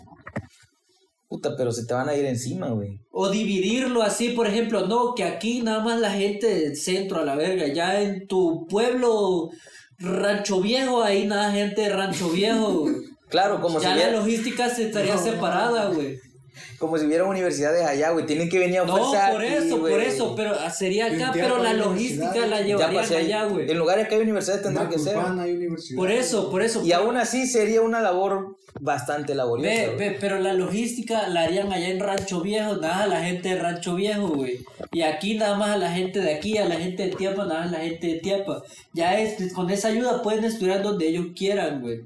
Puta, 1.29 1.55
pero 1.57 1.71
se 1.73 1.85
te 1.85 1.93
van 1.95 2.09
a 2.09 2.17
ir 2.17 2.25
encima, 2.25 2.71
güey. 2.71 2.99
O 3.11 3.29
dividirlo 3.31 4.03
así, 4.03 4.31
por 4.31 4.47
ejemplo, 4.49 4.87
no, 4.89 5.15
que 5.15 5.25
aquí 5.25 5.61
nada 5.61 5.81
más 5.85 6.01
la 6.01 6.11
gente 6.11 6.47
del 6.47 6.77
centro 6.77 7.21
a 7.21 7.25
la 7.25 7.37
verga, 7.37 7.69
ya 7.69 8.01
en 8.01 8.27
tu 8.27 8.67
pueblo 8.67 9.51
Rancho 9.99 10.61
Viejo, 10.61 11.03
ahí 11.05 11.27
nada 11.27 11.53
gente 11.53 11.83
de 11.83 11.91
Rancho 11.91 12.31
Viejo, 12.31 12.81
güey. 12.81 12.95
Claro, 13.29 13.61
como 13.61 13.81
ya 13.81 13.93
si 13.93 14.01
la 14.01 14.11
logística 14.11 14.69
se 14.71 14.87
estaría 14.87 15.17
separada, 15.19 15.91
güey. 15.91 16.19
Como 16.79 16.99
si 16.99 17.07
hubiera 17.07 17.25
universidades 17.25 17.87
allá, 17.87 18.11
güey. 18.11 18.27
Tienen 18.27 18.49
que 18.49 18.59
venir 18.59 18.81
a 18.81 18.85
No, 18.85 18.97
fuerza 18.97 19.31
por 19.33 19.43
aquí, 19.43 19.55
eso, 19.55 19.79
por 19.79 20.01
eso, 20.01 20.35
pero 20.35 20.55
sería 20.71 21.07
acá, 21.07 21.31
pero 21.33 21.59
la 21.59 21.73
logística 21.73 22.47
la 22.47 22.63
llevarían 22.63 23.03
pasé 23.03 23.17
allá, 23.17 23.45
güey. 23.45 23.71
En 23.71 23.79
lugares 23.79 24.09
que 24.09 24.15
hay 24.17 24.23
universidades 24.23 24.63
tendrán 24.63 24.89
que 24.89 24.99
ser. 24.99 25.17
Por 25.97 26.11
eso, 26.11 26.51
por 26.51 26.63
eso. 26.63 26.85
Y 26.85 26.93
aún 26.93 27.17
así 27.17 27.47
sería 27.47 27.83
una 27.83 28.01
labor 28.01 28.57
bastante 28.81 29.35
laboriosa. 29.35 29.71
Ve, 29.71 29.87
güey. 29.87 29.99
ve, 29.99 30.19
pero 30.21 30.39
la 30.39 30.53
logística 30.53 31.29
la 31.29 31.43
harían 31.43 31.73
allá 31.73 31.89
en 31.89 32.01
Rancho 32.01 32.41
Viejo, 32.41 32.77
nada 32.77 32.95
más 32.95 33.05
a 33.05 33.07
la 33.09 33.25
gente 33.25 33.49
de 33.51 33.57
Rancho 33.57 33.95
Viejo, 33.95 34.29
güey. 34.29 34.65
Y 34.93 35.03
aquí 35.03 35.37
nada 35.37 35.57
más 35.57 35.71
a 35.71 35.77
la 35.77 35.91
gente 35.93 36.21
de 36.21 36.35
aquí, 36.35 36.59
a 36.59 36.67
la 36.67 36.77
gente 36.77 37.05
de 37.05 37.17
Tiapa, 37.17 37.45
nada 37.45 37.61
más 37.61 37.69
a 37.69 37.79
la 37.79 37.85
gente 37.85 38.07
de 38.07 38.21
Tiapa. 38.21 38.63
Ya 38.93 39.19
es, 39.21 39.53
con 39.53 39.71
esa 39.71 39.89
ayuda 39.89 40.23
pueden 40.23 40.45
estudiar 40.45 40.83
donde 40.83 41.09
ellos 41.09 41.27
quieran, 41.37 41.81
güey. 41.81 42.01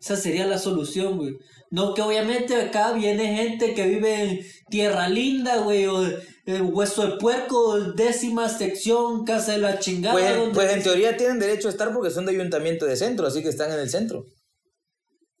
Esa 0.00 0.16
sería 0.16 0.46
la 0.46 0.58
solución, 0.58 1.18
güey. 1.18 1.36
No 1.70 1.94
que 1.94 2.02
obviamente 2.02 2.56
acá 2.56 2.92
viene 2.92 3.36
gente 3.36 3.74
que 3.74 3.86
vive 3.86 4.22
en 4.24 4.40
Tierra 4.68 5.08
Linda, 5.08 5.58
güey, 5.58 5.86
o 5.86 6.04
en 6.46 6.74
Hueso 6.74 7.06
de 7.06 7.16
Puerco, 7.18 7.78
décima 7.94 8.48
sección, 8.48 9.24
Casa 9.24 9.52
de 9.52 9.58
la 9.58 9.78
Chingada. 9.78 10.14
Pues, 10.14 10.36
donde- 10.36 10.54
pues 10.54 10.72
en 10.72 10.82
teoría 10.82 11.16
tienen 11.16 11.38
derecho 11.38 11.68
a 11.68 11.70
estar 11.70 11.92
porque 11.92 12.10
son 12.10 12.26
de 12.26 12.32
ayuntamiento 12.32 12.86
de 12.86 12.96
centro, 12.96 13.26
así 13.28 13.40
que 13.42 13.50
están 13.50 13.70
en 13.72 13.78
el 13.78 13.88
centro. 13.88 14.24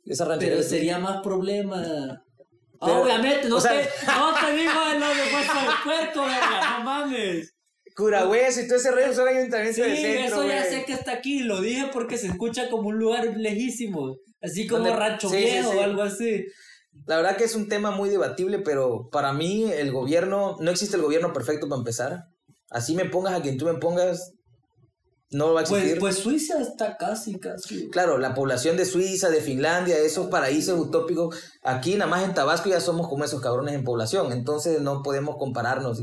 Esa. 0.04 0.38
Pero 0.38 0.62
sí. 0.62 0.68
sería 0.70 0.98
más 0.98 1.20
problema. 1.22 1.82
Pero, 2.80 3.02
Obviamente, 3.02 3.48
no 3.48 3.56
o 3.56 3.60
sea- 3.60 3.72
te, 3.72 3.88
no 4.06 4.32
te 4.34 4.52
digo 4.56 4.72
lo 4.72 5.08
de 5.08 5.34
Hueso 5.34 5.54
de 5.60 5.76
Puerco, 5.84 6.20
verga, 6.22 6.78
no 6.78 6.84
mames. 6.84 7.54
Curahueso 7.96 8.60
y 8.60 8.68
todo 8.68 8.78
ese 8.78 8.90
rollo 8.92 9.12
son 9.12 9.28
ayuntamientos 9.28 9.74
Sí, 9.84 9.90
de 9.90 9.96
centro. 9.96 10.42
eso 10.42 10.48
ya 10.48 10.64
sé 10.64 10.84
que 10.84 10.92
está 10.92 11.12
aquí, 11.12 11.40
lo 11.40 11.60
dije 11.60 11.86
porque 11.92 12.16
se 12.16 12.28
escucha 12.28 12.70
como 12.70 12.88
un 12.88 12.98
lugar 12.98 13.36
lejísimo, 13.36 14.16
así 14.42 14.66
como 14.66 14.84
Donde- 14.84 14.96
Rancho 14.98 15.28
sí, 15.28 15.36
sí, 15.36 15.42
Viejo 15.44 15.72
sí. 15.72 15.78
o 15.78 15.82
algo 15.82 16.02
así. 16.02 16.44
La 17.06 17.16
verdad 17.16 17.36
que 17.36 17.44
es 17.44 17.54
un 17.54 17.68
tema 17.68 17.90
muy 17.92 18.08
debatible, 18.10 18.58
pero 18.58 19.08
para 19.10 19.32
mí 19.32 19.64
el 19.72 19.92
gobierno, 19.92 20.56
no 20.60 20.70
existe 20.70 20.96
el 20.96 21.02
gobierno 21.02 21.32
perfecto 21.32 21.68
para 21.68 21.78
empezar. 21.78 22.24
Así 22.68 22.94
me 22.94 23.04
pongas 23.04 23.34
a 23.34 23.42
quien 23.42 23.56
tú 23.58 23.64
me 23.66 23.74
pongas, 23.74 24.32
no 25.30 25.52
va 25.54 25.60
a 25.60 25.64
Pues, 25.64 25.82
existir. 25.82 26.00
pues 26.00 26.16
Suiza 26.16 26.60
está 26.60 26.96
casi, 26.96 27.38
casi. 27.38 27.88
Claro, 27.90 28.18
la 28.18 28.34
población 28.34 28.76
de 28.76 28.84
Suiza, 28.84 29.28
de 29.30 29.40
Finlandia, 29.40 29.96
esos 29.98 30.26
paraísos 30.26 30.78
utópicos, 30.78 31.36
aquí 31.62 31.94
nada 31.94 32.10
más 32.10 32.24
en 32.24 32.34
Tabasco 32.34 32.68
ya 32.68 32.80
somos 32.80 33.08
como 33.08 33.24
esos 33.24 33.40
cabrones 33.40 33.74
en 33.74 33.84
población, 33.84 34.32
entonces 34.32 34.80
no 34.80 35.02
podemos 35.02 35.36
compararnos. 35.36 36.00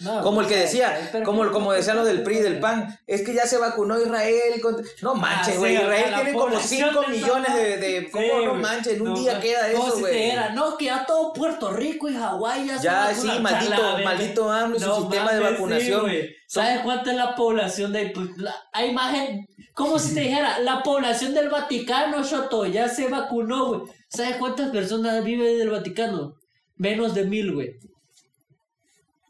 No, 0.00 0.22
Como 0.22 0.40
el 0.42 0.46
que 0.46 0.54
pues, 0.54 0.64
decía, 0.70 1.08
pero- 1.12 1.24
como, 1.24 1.50
como 1.50 1.72
decían 1.72 1.96
los 1.96 2.06
del 2.06 2.22
PRI 2.22 2.36
del 2.40 2.60
PAN, 2.60 2.98
es 3.06 3.22
que 3.22 3.34
ya 3.34 3.46
se 3.46 3.58
vacunó 3.58 4.00
Israel. 4.00 4.60
con- 4.62 4.76
No 5.02 5.14
manches, 5.14 5.56
Ah, 5.56 5.58
güey. 5.58 5.76
sí, 5.76 5.82
Israel 5.82 6.14
tiene 6.14 6.32
como 6.32 6.44
población 6.44 6.90
5 6.90 7.00
de 7.02 7.08
millones 7.08 7.54
de. 7.54 7.76
de 7.78 8.00
Sí, 8.00 8.06
¿Cómo 8.12 8.46
no 8.46 8.54
manches? 8.54 8.92
En 8.94 9.02
un 9.02 9.08
No, 9.08 9.18
día 9.18 9.40
queda 9.40 9.72
como 9.72 9.86
eso, 9.88 9.98
güey. 10.00 10.32
no, 10.54 10.76
que 10.76 10.84
ya 10.84 11.04
todo 11.06 11.32
Puerto 11.32 11.70
Rico 11.72 12.08
y 12.08 12.14
Hawái 12.14 12.66
ya 12.66 12.78
se 12.78 12.84
Ya, 12.84 13.14
sí, 13.14 13.26
maldito- 13.40 13.74
Chala, 13.76 14.04
maldito 14.04 14.50
AMLO 14.52 14.76
y 14.76 14.80
su 14.80 14.94
sistema 15.00 15.32
de 15.32 15.40
vacunación. 15.40 16.00
güey. 16.02 16.36
¿Sabes 16.46 16.80
cuánta 16.80 17.10
es 17.10 17.16
la 17.16 17.34
población 17.34 17.92
de 17.92 18.10
pues, 18.14 18.28
la- 18.36 18.54
hay 18.72 18.92
más 18.92 19.14
gente? 19.14 19.46
Como 19.74 19.98
si 19.98 20.14
te 20.14 20.20
dijera, 20.28 20.58
la 20.60 20.82
población 20.82 21.34
del 21.34 21.48
Vaticano, 21.48 22.22
Shoto, 22.24 22.66
ya 22.66 22.88
se 22.88 23.08
vacunó, 23.08 23.66
güey. 23.66 23.80
¿Sabes 24.08 24.36
cuántas 24.36 24.70
personas 24.70 25.22
viven 25.24 25.54
en 25.56 25.60
el 25.60 25.70
Vaticano? 25.70 26.34
Menos 26.76 27.14
de 27.14 27.24
mil, 27.24 27.52
güey. 27.54 27.70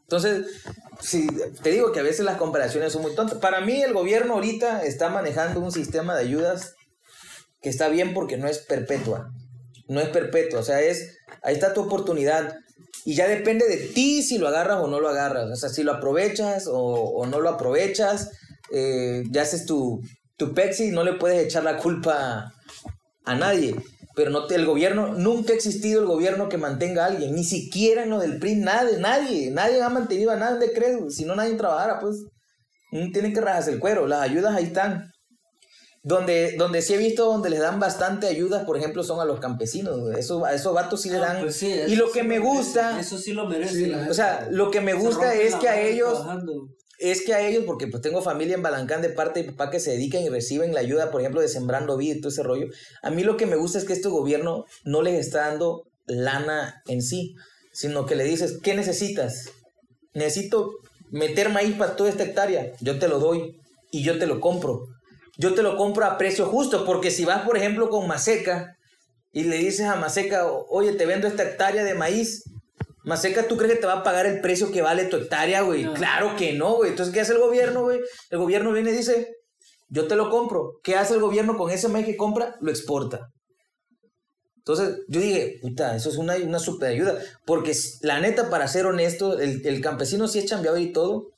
Entonces, 0.09 0.47
sí, 0.99 1.27
te 1.61 1.69
digo 1.69 1.91
que 1.91 1.99
a 1.99 2.03
veces 2.03 2.25
las 2.25 2.37
comparaciones 2.37 2.91
son 2.91 3.03
muy 3.03 3.13
tontas. 3.13 3.37
Para 3.37 3.61
mí, 3.61 3.79
el 3.83 3.93
gobierno 3.93 4.33
ahorita 4.33 4.83
está 4.83 5.09
manejando 5.09 5.59
un 5.59 5.71
sistema 5.71 6.15
de 6.15 6.21
ayudas 6.21 6.73
que 7.61 7.69
está 7.69 7.89
bien 7.89 8.15
porque 8.15 8.35
no 8.35 8.47
es 8.47 8.57
perpetua. 8.57 9.29
No 9.87 10.01
es 10.01 10.09
perpetua. 10.09 10.61
O 10.61 10.63
sea, 10.63 10.81
es. 10.81 11.15
Ahí 11.43 11.53
está 11.53 11.75
tu 11.75 11.81
oportunidad. 11.81 12.57
Y 13.05 13.13
ya 13.13 13.27
depende 13.27 13.67
de 13.67 13.77
ti 13.77 14.23
si 14.23 14.39
lo 14.39 14.47
agarras 14.47 14.79
o 14.79 14.87
no 14.87 14.99
lo 14.99 15.09
agarras. 15.09 15.45
O 15.51 15.55
sea, 15.55 15.69
si 15.69 15.83
lo 15.83 15.93
aprovechas 15.93 16.65
o, 16.67 17.23
no 17.27 17.39
lo 17.39 17.49
aprovechas. 17.49 18.31
eh, 18.71 19.21
ya 19.29 19.43
haces 19.43 19.67
tu, 19.67 20.01
tu 20.37 20.55
pexi, 20.55 20.89
no 20.89 21.03
le 21.03 21.13
puedes 21.13 21.45
echar 21.45 21.63
la 21.63 21.77
culpa 21.77 22.51
a 23.25 23.35
nadie. 23.35 23.75
Pero 24.19 24.31
no 24.31 24.47
te- 24.47 24.55
el 24.55 24.65
gobierno, 24.65 25.13
nunca 25.13 25.53
ha 25.53 25.55
existido 25.55 26.01
el 26.01 26.05
gobierno 26.05 26.49
que 26.49 26.57
mantenga 26.57 27.05
a 27.05 27.07
alguien, 27.07 27.33
ni 27.33 27.45
siquiera 27.45 28.03
en 28.03 28.09
lo 28.09 28.19
del 28.19 28.37
PRI, 28.37 28.55
nadie, 28.55 28.97
nadie, 28.97 29.49
nadie 29.49 29.81
ha 29.81 29.87
mantenido 29.87 30.31
a 30.31 30.35
nadie, 30.35 30.73
crees? 30.73 31.15
Si 31.15 31.23
no 31.23 31.37
nadie 31.37 31.53
trabajara, 31.53 32.01
pues 32.01 32.25
tienen 33.13 33.33
que 33.33 33.39
rajarse 33.39 33.71
el 33.71 33.79
cuero, 33.79 34.07
las 34.07 34.19
ayudas 34.21 34.53
ahí 34.53 34.65
están. 34.65 35.09
Donde, 36.03 36.55
donde 36.57 36.81
sí 36.81 36.95
he 36.95 36.97
visto 36.97 37.23
donde 37.27 37.49
les 37.49 37.61
dan 37.61 37.79
bastante 37.79 38.27
ayudas, 38.27 38.65
por 38.65 38.75
ejemplo, 38.75 39.03
son 39.03 39.21
a 39.21 39.25
los 39.25 39.39
campesinos. 39.39 39.97
Eso, 40.17 40.43
a 40.43 40.53
esos 40.53 40.73
vatos 40.73 41.01
sí 41.01 41.09
les 41.09 41.21
dan. 41.21 41.37
Ah, 41.37 41.39
pues 41.43 41.55
sí, 41.55 41.73
y 41.87 41.95
lo 41.95 42.07
sí 42.07 42.13
que 42.15 42.23
me 42.23 42.39
merece, 42.39 42.45
gusta, 42.57 42.99
Eso 42.99 43.17
sí 43.17 43.31
lo 43.31 43.45
merece. 43.47 43.85
Sí, 43.85 43.93
o 44.09 44.13
sea, 44.13 44.49
lo 44.51 44.69
que 44.69 44.81
me 44.81 44.95
gusta 44.95 45.33
es 45.33 45.55
que 45.55 45.69
a 45.69 45.79
ellos, 45.79 46.17
trabajando. 46.19 46.67
Es 46.99 47.21
que 47.21 47.33
a 47.33 47.47
ellos, 47.47 47.63
porque 47.65 47.87
pues 47.87 48.01
tengo 48.01 48.21
familia 48.21 48.55
en 48.55 48.61
Balancán 48.61 49.01
de 49.01 49.09
parte 49.09 49.41
de 49.41 49.51
papá 49.51 49.71
que 49.71 49.79
se 49.79 49.91
dedican 49.91 50.21
y 50.21 50.29
reciben 50.29 50.73
la 50.73 50.81
ayuda, 50.81 51.11
por 51.11 51.21
ejemplo, 51.21 51.41
de 51.41 51.47
Sembrando 51.47 51.97
Vida 51.97 52.15
y 52.15 52.19
todo 52.19 52.29
ese 52.29 52.43
rollo. 52.43 52.67
A 53.01 53.09
mí 53.09 53.23
lo 53.23 53.37
que 53.37 53.45
me 53.45 53.55
gusta 53.55 53.77
es 53.77 53.85
que 53.85 53.93
este 53.93 54.09
gobierno 54.09 54.65
no 54.83 55.01
les 55.01 55.19
está 55.19 55.47
dando 55.47 55.87
lana 56.05 56.81
en 56.87 57.01
sí, 57.01 57.35
sino 57.71 58.05
que 58.05 58.15
le 58.15 58.25
dices, 58.25 58.59
¿qué 58.61 58.73
necesitas? 58.73 59.49
Necesito 60.13 60.71
meter 61.09 61.49
maíz 61.49 61.75
para 61.75 61.95
toda 61.95 62.09
esta 62.09 62.23
hectárea, 62.23 62.73
yo 62.81 62.99
te 62.99 63.07
lo 63.07 63.19
doy 63.19 63.57
y 63.91 64.03
yo 64.03 64.19
te 64.19 64.27
lo 64.27 64.41
compro. 64.41 64.85
Yo 65.37 65.53
te 65.53 65.63
lo 65.63 65.77
compro 65.77 66.03
a 66.03 66.17
precio 66.17 66.47
justo, 66.47 66.85
porque 66.85 67.11
si 67.11 67.23
vas, 67.23 67.45
por 67.45 67.55
ejemplo, 67.55 67.89
con 67.89 68.07
Maseca 68.07 68.75
y 69.31 69.45
le 69.45 69.55
dices 69.57 69.85
a 69.87 69.95
Maseca, 69.95 70.45
oye, 70.51 70.91
te 70.91 71.05
vendo 71.05 71.27
esta 71.27 71.43
hectárea 71.43 71.85
de 71.85 71.93
maíz, 71.93 72.43
Maseca, 73.09 73.47
¿tú 73.47 73.57
crees 73.57 73.73
que 73.73 73.79
te 73.79 73.87
va 73.87 73.93
a 73.93 74.03
pagar 74.03 74.27
el 74.27 74.39
precio 74.39 74.71
que 74.71 74.83
vale 74.83 75.05
tu 75.05 75.17
hectárea, 75.17 75.63
güey? 75.63 75.83
No. 75.83 75.95
Claro 75.95 76.35
que 76.37 76.53
no, 76.53 76.75
güey. 76.75 76.91
Entonces, 76.91 77.11
¿qué 77.11 77.21
hace 77.21 77.33
el 77.33 77.39
gobierno, 77.39 77.81
güey? 77.81 77.99
El 78.29 78.37
gobierno 78.37 78.71
viene 78.71 78.91
y 78.91 78.97
dice, 78.97 79.27
yo 79.87 80.07
te 80.07 80.15
lo 80.15 80.29
compro. 80.29 80.73
¿Qué 80.83 80.95
hace 80.95 81.15
el 81.15 81.19
gobierno 81.19 81.57
con 81.57 81.71
ese 81.71 81.87
maíz 81.87 82.05
que 82.05 82.15
compra? 82.15 82.55
Lo 82.61 82.69
exporta. 82.69 83.31
Entonces 84.57 84.99
yo 85.07 85.19
dije, 85.19 85.55
puta, 85.59 85.95
eso 85.95 86.09
es 86.09 86.17
una, 86.17 86.35
una 86.35 86.59
super 86.59 86.89
ayuda. 86.89 87.17
Porque 87.47 87.75
la 88.01 88.19
neta, 88.19 88.51
para 88.51 88.67
ser 88.67 88.85
honesto, 88.85 89.39
el, 89.39 89.65
el 89.65 89.81
campesino 89.81 90.27
sí 90.27 90.37
es 90.37 90.45
chambeado 90.45 90.77
y 90.77 90.91
todo, 90.91 91.29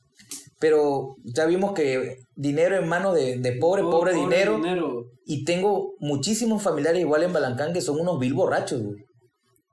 pero 0.60 1.16
ya 1.24 1.46
vimos 1.46 1.72
que 1.72 2.18
dinero 2.34 2.76
en 2.76 2.86
manos 2.86 3.14
de, 3.14 3.38
de 3.38 3.52
pobre, 3.52 3.80
pobre, 3.82 4.12
dinero, 4.12 4.60
Y 5.24 5.46
tengo 5.46 5.94
muchísimos 6.00 6.62
familiares 6.62 7.00
igual 7.00 7.22
en 7.22 7.32
Balancán 7.32 7.72
que 7.72 7.80
son 7.80 7.98
unos 7.98 8.18
vil 8.18 8.34
borrachos, 8.34 8.82
güey. 8.82 9.06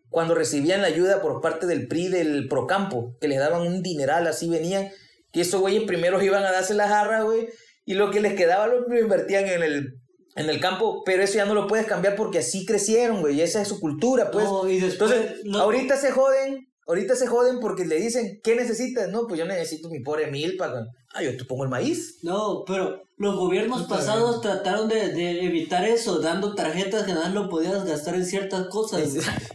Cuando 0.09 0.35
recibían 0.35 0.81
la 0.81 0.87
ayuda 0.87 1.21
por 1.21 1.41
parte 1.41 1.65
del 1.65 1.87
PRI 1.87 2.07
del 2.07 2.47
Procampo, 2.47 3.15
que 3.19 3.27
les 3.27 3.39
daban 3.39 3.61
un 3.61 3.83
dineral, 3.83 4.27
así 4.27 4.49
venían, 4.49 4.89
que 5.31 5.41
esos 5.41 5.61
güeyes 5.61 5.83
primero 5.83 6.21
iban 6.23 6.43
a 6.43 6.51
darse 6.51 6.73
la 6.73 6.87
jarra, 6.87 7.23
güey, 7.23 7.49
y 7.85 7.93
lo 7.93 8.11
que 8.11 8.19
les 8.19 8.33
quedaba 8.33 8.67
lo 8.67 8.99
invertían 8.99 9.47
en 9.47 9.63
el 9.63 9.99
en 10.35 10.49
el 10.49 10.59
campo, 10.59 11.03
pero 11.05 11.21
eso 11.21 11.35
ya 11.35 11.45
no 11.45 11.53
lo 11.53 11.67
puedes 11.67 11.85
cambiar 11.85 12.15
porque 12.15 12.39
así 12.39 12.65
crecieron, 12.65 13.19
güey, 13.19 13.35
y 13.35 13.41
esa 13.41 13.61
es 13.61 13.67
su 13.67 13.79
cultura, 13.79 14.31
pues. 14.31 14.45
Entonces, 14.67 15.33
ahorita 15.53 15.97
se 15.97 16.11
joden, 16.11 16.69
ahorita 16.87 17.15
se 17.15 17.27
joden 17.27 17.59
porque 17.59 17.85
le 17.85 17.99
dicen, 17.99 18.39
¿qué 18.41 18.55
necesitas? 18.55 19.09
No, 19.09 19.27
pues 19.27 19.37
yo 19.37 19.45
necesito 19.45 19.89
mi 19.89 19.99
pobre 19.99 20.27
milpa, 20.27 20.73
ah, 21.13 21.23
yo 21.23 21.35
te 21.35 21.45
pongo 21.45 21.63
el 21.63 21.69
maíz. 21.69 22.19
No, 22.21 22.63
pero 22.65 23.03
los 23.17 23.35
gobiernos 23.35 23.83
pasados 23.83 24.39
trataron 24.41 24.87
de, 24.87 25.09
de, 25.09 25.45
evitar 25.45 25.83
eso, 25.83 26.19
dando 26.19 26.55
tarjetas 26.55 27.03
que 27.03 27.13
nada 27.13 27.27
lo 27.29 27.49
podías 27.49 27.83
gastar 27.83 28.15
en 28.15 28.25
ciertas 28.25 28.67
cosas. 28.67 29.01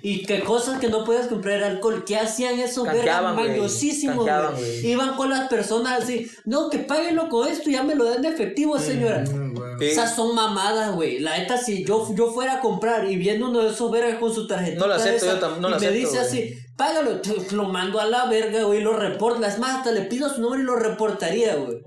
y 0.03 0.25
que 0.25 0.41
cosas 0.41 0.79
que 0.79 0.89
no 0.89 1.05
podías 1.05 1.29
comprar 1.29 1.63
alcohol. 1.63 2.05
¿Qué 2.05 2.17
hacían 2.17 2.59
eso? 2.59 2.87
Eran 2.87 3.35
mañosísimos, 3.35 4.29
Iban 4.83 5.17
con 5.17 5.31
las 5.31 5.49
personas 5.49 6.03
así, 6.03 6.31
no, 6.45 6.69
que 6.69 6.79
páguenlo 6.79 7.29
con 7.29 7.49
esto, 7.49 7.71
ya 7.71 7.83
me 7.83 7.95
lo 7.95 8.05
dan 8.05 8.23
de 8.23 8.29
efectivo, 8.29 8.79
señora. 8.79 9.25
Esas 9.81 10.15
son 10.15 10.35
mamadas, 10.35 10.95
güey. 10.95 11.21
La 11.21 11.39
neta, 11.39 11.57
si 11.57 11.85
yo, 11.85 12.15
yo 12.15 12.33
fuera 12.33 12.55
a 12.55 12.61
comprar 12.61 13.11
y 13.11 13.17
viendo 13.17 13.49
uno 13.49 13.63
de 13.63 13.71
esos 13.71 13.91
vergas 13.91 14.19
con 14.19 14.33
su 14.33 14.47
tarjeta. 14.47 14.79
No 14.79 14.87
lo 14.87 14.95
acepto, 14.95 15.27
yo 15.27 15.39
también. 15.39 15.63
No 15.63 15.77
y 15.77 15.81
me 15.81 15.91
dice 15.91 16.19
así, 16.19 16.59
págalo, 16.77 17.21
lo 17.53 17.65
mando 17.65 18.01
a 18.01 18.07
la 18.07 18.27
verga, 18.27 18.65
güey, 18.65 18.81
lo 18.81 18.97
reporta. 18.97 19.49
Es 19.49 19.59
más, 19.59 19.79
hasta 19.79 19.93
le 19.93 20.03
pido 20.03 20.29
su 20.29 20.41
nombre 20.41 20.61
y 20.61 20.65
lo 20.65 20.77
reportaría, 20.77 21.57
güey. 21.57 21.83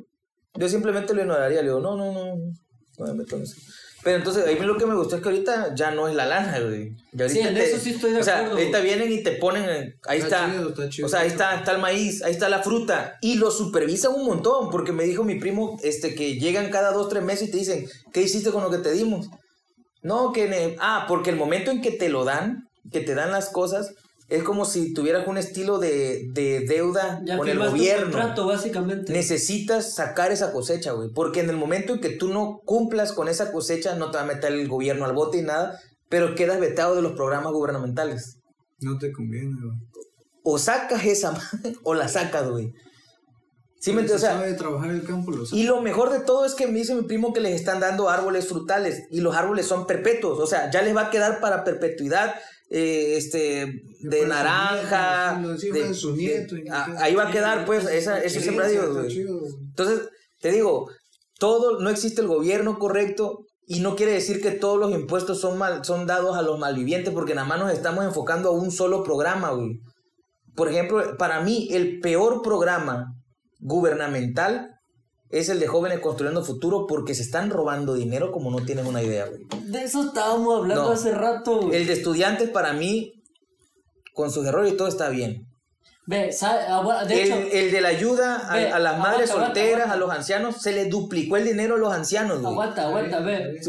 Yo 0.55 0.67
simplemente 0.69 1.13
lo 1.13 1.21
ignoraría, 1.21 1.61
le 1.61 1.67
digo, 1.67 1.79
no, 1.79 1.95
no, 1.95 2.11
no, 2.11 2.35
no 2.35 3.05
me 3.05 3.13
meto 3.13 3.35
en 3.35 3.43
eso. 3.43 3.55
Pero 4.03 4.17
entonces, 4.17 4.45
a 4.45 4.47
mí 4.47 4.65
lo 4.65 4.77
que 4.77 4.85
me 4.85 4.95
gustó 4.95 5.17
es 5.17 5.21
que 5.21 5.27
ahorita 5.27 5.75
ya 5.75 5.91
no 5.91 6.07
es 6.07 6.15
la 6.15 6.25
lana, 6.25 6.59
güey. 6.59 6.95
sí, 7.27 7.39
en 7.39 7.57
eso 7.57 7.77
sí 7.77 7.89
estoy 7.89 8.11
de 8.11 8.19
acuerdo. 8.19 8.41
O 8.41 8.45
sea, 8.45 8.51
ahorita 8.51 8.79
vienen 8.79 9.11
y 9.11 9.21
te 9.21 9.31
ponen, 9.33 9.95
ahí 10.05 10.19
está, 10.19 10.49
o 11.03 11.09
sea, 11.09 11.21
ahí 11.21 11.27
está, 11.27 11.55
está 11.55 11.73
el 11.73 11.81
maíz, 11.81 12.23
ahí 12.23 12.31
está 12.31 12.47
la 12.47 12.63
fruta, 12.63 13.17
y 13.21 13.35
lo 13.35 13.51
supervisan 13.51 14.13
un 14.13 14.25
montón, 14.25 14.69
porque 14.69 14.93
me 14.93 15.03
dijo 15.03 15.23
mi 15.23 15.35
primo, 15.35 15.77
este, 15.83 16.15
que 16.15 16.39
llegan 16.39 16.69
cada 16.69 16.93
dos, 16.93 17.09
tres 17.09 17.23
meses 17.23 17.49
y 17.49 17.51
te 17.51 17.57
dicen, 17.57 17.85
¿qué 18.13 18.21
hiciste 18.21 18.51
con 18.51 18.63
lo 18.63 18.69
que 18.69 18.77
te 18.77 18.93
dimos? 18.93 19.27
No, 20.03 20.31
que, 20.31 20.77
ah, 20.79 21.05
porque 21.07 21.31
el 21.31 21.35
momento 21.35 21.71
en 21.71 21.81
que 21.81 21.91
te 21.91 22.07
lo 22.07 22.23
dan, 22.23 22.69
que 22.91 23.01
te 23.01 23.13
dan 23.13 23.31
las 23.31 23.49
cosas, 23.49 23.93
es 24.30 24.43
como 24.43 24.65
si 24.65 24.93
tuvieras 24.93 25.25
un 25.28 25.38
estilo 25.38 25.80
de, 25.80 26.30
deuda 26.67 27.21
con 27.38 27.47
el 27.47 27.59
gobierno. 27.59 28.45
básicamente. 28.45 29.13
Necesitas 29.13 29.93
sacar 29.93 30.32
esa 30.32 30.51
cosecha, 30.51 30.91
güey. 30.91 31.09
Porque 31.13 31.39
en 31.39 31.49
el 31.49 31.55
momento 31.55 31.93
en 31.93 32.01
que 32.01 32.09
tú 32.09 32.28
no 32.34 32.59
cumplas 32.65 33.13
con 33.13 33.30
esa 33.30 33.51
cosecha, 33.51 33.95
no 33.95 34.11
te 34.11 34.17
va 34.17 34.23
a 34.23 34.28
meter 34.28 34.51
el 34.51 34.67
gobierno 34.67 35.05
al 35.05 35.13
bote 35.13 35.38
y 35.38 35.43
nada, 35.43 35.80
pero 36.09 36.36
quedas 36.36 36.59
vetado 36.59 36.95
de 36.95 37.01
los 37.01 37.13
programas 37.13 37.53
gubernamentales. 37.53 38.39
No 38.80 38.97
te 38.97 39.13
conviene, 39.13 39.55
güey. 39.61 39.78
O 40.43 40.57
sacas 40.57 41.05
esa 41.05 41.34
o 41.84 41.93
la 41.93 42.07
sacas, 42.07 42.49
güey. 42.49 42.73
Sí, 43.80 43.93
me 43.93 44.01
o 44.01 44.17
sea, 44.17 44.57
trabajar 44.57 44.89
el 44.89 45.03
campo, 45.03 45.32
lo 45.32 45.43
y 45.51 45.63
lo 45.63 45.82
mejor 45.82 46.09
de 46.09 46.19
todo 46.19 46.45
es 46.45 46.55
que 46.55 46.65
me 46.65 46.80
dice 46.80 46.95
mi 46.95 47.03
primo 47.03 47.32
que 47.32 47.39
les 47.39 47.53
están 47.53 47.80
dando 47.80 48.09
árboles 48.09 48.47
frutales 48.47 49.03
y 49.11 49.21
los 49.21 49.36
árboles 49.36 49.67
son 49.67 49.86
perpetuos, 49.86 50.39
o 50.39 50.47
sea, 50.47 50.71
ya 50.71 50.82
les 50.82 50.95
va 50.95 51.03
a 51.03 51.09
quedar 51.11 51.39
para 51.39 51.63
perpetuidad 51.63 52.34
eh, 52.70 53.15
este 53.18 53.82
de 54.01 54.28
naranja 54.28 55.41
ahí 56.99 57.15
va 57.15 57.30
a 57.30 57.32
quedar 57.32 57.65
pues 57.65 57.86
esa, 57.86 58.22
esos 58.22 58.43
sembradíos 58.43 59.13
entonces 59.13 60.09
te 60.39 60.51
digo 60.51 60.89
todo 61.39 61.80
no 61.80 61.89
existe 61.89 62.22
el 62.22 62.28
gobierno 62.28 62.78
correcto 62.78 63.45
y 63.70 63.82
no 63.82 63.95
quiere 63.95 64.13
decir 64.13 64.41
que 64.41 64.51
todos 64.51 64.80
los 64.80 64.93
impuestos 64.93 65.41
son 65.41 65.57
mal, 65.57 65.84
son 65.84 66.07
dados 66.07 66.38
a 66.38 66.41
los 66.41 66.57
malvivientes 66.57 67.13
porque 67.13 67.36
nada 67.36 67.47
más 67.47 67.59
nos 67.59 67.74
estamos 67.74 68.05
enfocando 68.05 68.49
a 68.49 68.53
un 68.53 68.72
solo 68.72 69.03
programa 69.03 69.51
güey. 69.51 69.82
Por 70.55 70.70
ejemplo 70.70 71.18
para 71.18 71.41
mí 71.41 71.68
el 71.72 71.99
peor 71.99 72.41
programa 72.41 73.13
gubernamental 73.59 74.76
es 75.30 75.49
el 75.49 75.59
de 75.59 75.67
jóvenes 75.67 75.99
construyendo 75.99 76.43
futuro 76.43 76.88
porque 76.88 77.13
se 77.13 77.21
están 77.21 77.49
robando 77.49 77.93
dinero 77.93 78.32
como 78.32 78.49
no 78.51 78.65
tienen 78.65 78.88
una 78.88 79.03
idea, 79.03 79.25
güey. 79.25 79.45
De 79.63 79.84
eso 79.84 80.03
estábamos 80.03 80.59
hablando 80.59 80.91
hace 80.91 81.11
rato, 81.11 81.61
güey. 81.61 81.75
El 81.75 81.88
de 81.88 81.93
estudiantes 81.93 82.49
para 82.49 82.73
mí, 82.73 83.13
con 84.13 84.32
sus 84.32 84.45
errores 84.45 84.73
y 84.73 84.78
todo 84.78 84.88
está 84.88 85.09
bien. 85.09 85.45
Ve, 86.05 86.34
de 87.07 87.23
el, 87.23 87.32
el, 87.51 87.71
de 87.71 87.82
la 87.82 87.89
ayuda 87.89 88.47
a, 88.47 88.80
las 88.80 88.97
madres 88.97 89.30
solteras, 89.30 89.91
a 89.91 89.97
los 89.97 90.09
ancianos, 90.09 90.61
se 90.61 90.71
le 90.71 90.86
duplicó 90.86 91.36
el 91.36 91.43
dinero 91.43 91.75
a 91.75 91.78
los 91.78 91.93
ancianos, 91.93 92.39
güey. 92.39 92.53
Aguanta, 92.53 92.88
aguanta, 92.88 93.19
ve 93.19 93.59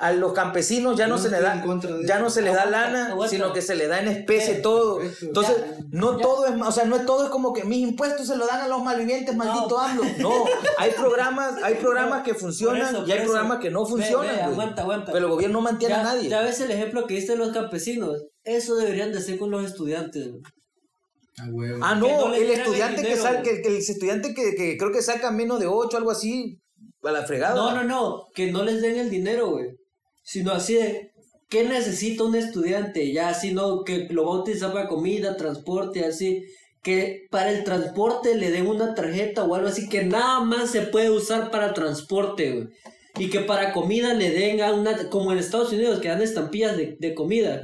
a 0.00 0.12
los 0.12 0.32
campesinos 0.32 0.96
ya 0.96 1.06
no, 1.06 1.18
se 1.18 1.28
le 1.28 1.42
da 1.42 1.62
ya 2.06 2.18
no 2.18 2.30
se 2.30 2.40
les 2.40 2.54
da 2.54 2.64
lana 2.64 3.14
sino 3.28 3.52
que 3.52 3.60
se 3.60 3.74
le 3.74 3.86
da 3.86 4.00
en 4.00 4.08
especie 4.08 4.54
todo. 4.54 4.98
entonces 5.20 5.56
no 5.90 6.16
todo 6.16 6.46
es 6.46 6.54
o 6.58 6.72
sea 6.72 6.86
no 6.86 6.96
es 6.96 7.04
todo 7.04 7.24
es 7.24 7.30
como 7.30 7.52
que 7.52 7.64
mis 7.64 7.86
impuestos 7.86 8.26
se 8.26 8.36
lo 8.36 8.46
dan 8.46 8.62
a 8.62 8.68
los 8.68 8.82
malvivientes 8.82 9.36
maldito 9.36 9.78
AMLO. 9.78 10.02
No 10.18 10.46
hay 10.78 10.92
programas 10.92 11.62
hay 11.62 11.74
programas 11.74 12.22
que 12.22 12.32
funcionan 12.32 13.06
y 13.06 13.12
hay 13.12 13.24
programas 13.24 13.58
que 13.58 13.70
no 13.70 13.84
funcionan 13.84 14.40
aguanta, 14.40 14.82
aguanta. 14.82 15.12
pero 15.12 15.26
el 15.26 15.32
gobierno 15.32 15.58
no 15.58 15.64
mantiene 15.64 15.94
a 15.94 16.02
nadie. 16.02 16.30
ya 16.30 16.40
ves 16.40 16.60
el 16.60 16.70
ejemplo 16.70 17.06
que 17.06 17.14
diste 17.14 17.32
de 17.32 17.38
los 17.38 17.52
campesinos. 17.52 18.24
Eso 18.42 18.76
deberían 18.76 19.12
de 19.12 19.20
ser 19.20 19.38
con 19.38 19.50
los 19.50 19.64
estudiantes 19.66 20.30
ah 21.82 21.94
no 21.94 22.34
el 22.34 22.50
estudiante 22.50 23.02
que 23.02 23.16
sale 23.16 23.42
que, 23.42 23.60
el 23.68 23.76
estudiante 23.76 24.34
que, 24.34 24.54
que 24.54 24.78
creo 24.78 24.92
que 24.92 25.02
saca 25.02 25.30
menos 25.30 25.60
de 25.60 25.66
8 25.66 25.96
algo 25.98 26.10
así 26.10 26.58
a 27.02 27.10
la 27.12 27.26
fregada. 27.26 27.54
No 27.54 27.74
no 27.74 27.84
no 27.84 28.26
que 28.34 28.50
no 28.50 28.64
les 28.64 28.80
den 28.80 28.96
el 28.96 29.10
dinero 29.10 29.50
güey 29.50 29.79
sino 30.30 30.52
así 30.52 30.74
de, 30.74 31.10
¿qué 31.48 31.64
necesita 31.64 32.22
un 32.22 32.36
estudiante? 32.36 33.12
Ya, 33.12 33.34
sino 33.34 33.82
que 33.82 34.06
lo 34.10 34.26
va 34.26 34.36
a 34.36 34.38
utilizar 34.42 34.72
para 34.72 34.86
comida, 34.86 35.36
transporte, 35.36 36.04
así, 36.04 36.44
que 36.84 37.26
para 37.32 37.50
el 37.50 37.64
transporte 37.64 38.36
le 38.36 38.52
den 38.52 38.68
una 38.68 38.94
tarjeta 38.94 39.42
o 39.42 39.56
algo 39.56 39.66
así, 39.66 39.88
que 39.88 40.04
nada 40.04 40.38
más 40.38 40.70
se 40.70 40.82
puede 40.82 41.10
usar 41.10 41.50
para 41.50 41.74
transporte, 41.74 42.52
güey. 42.52 42.68
Y 43.18 43.28
que 43.28 43.40
para 43.40 43.72
comida 43.72 44.14
le 44.14 44.30
den 44.30 44.60
a 44.62 44.72
una, 44.72 45.08
como 45.08 45.32
en 45.32 45.38
Estados 45.38 45.72
Unidos, 45.72 45.98
que 45.98 46.06
dan 46.06 46.22
estampillas 46.22 46.76
de, 46.76 46.96
de 46.96 47.12
comida. 47.12 47.60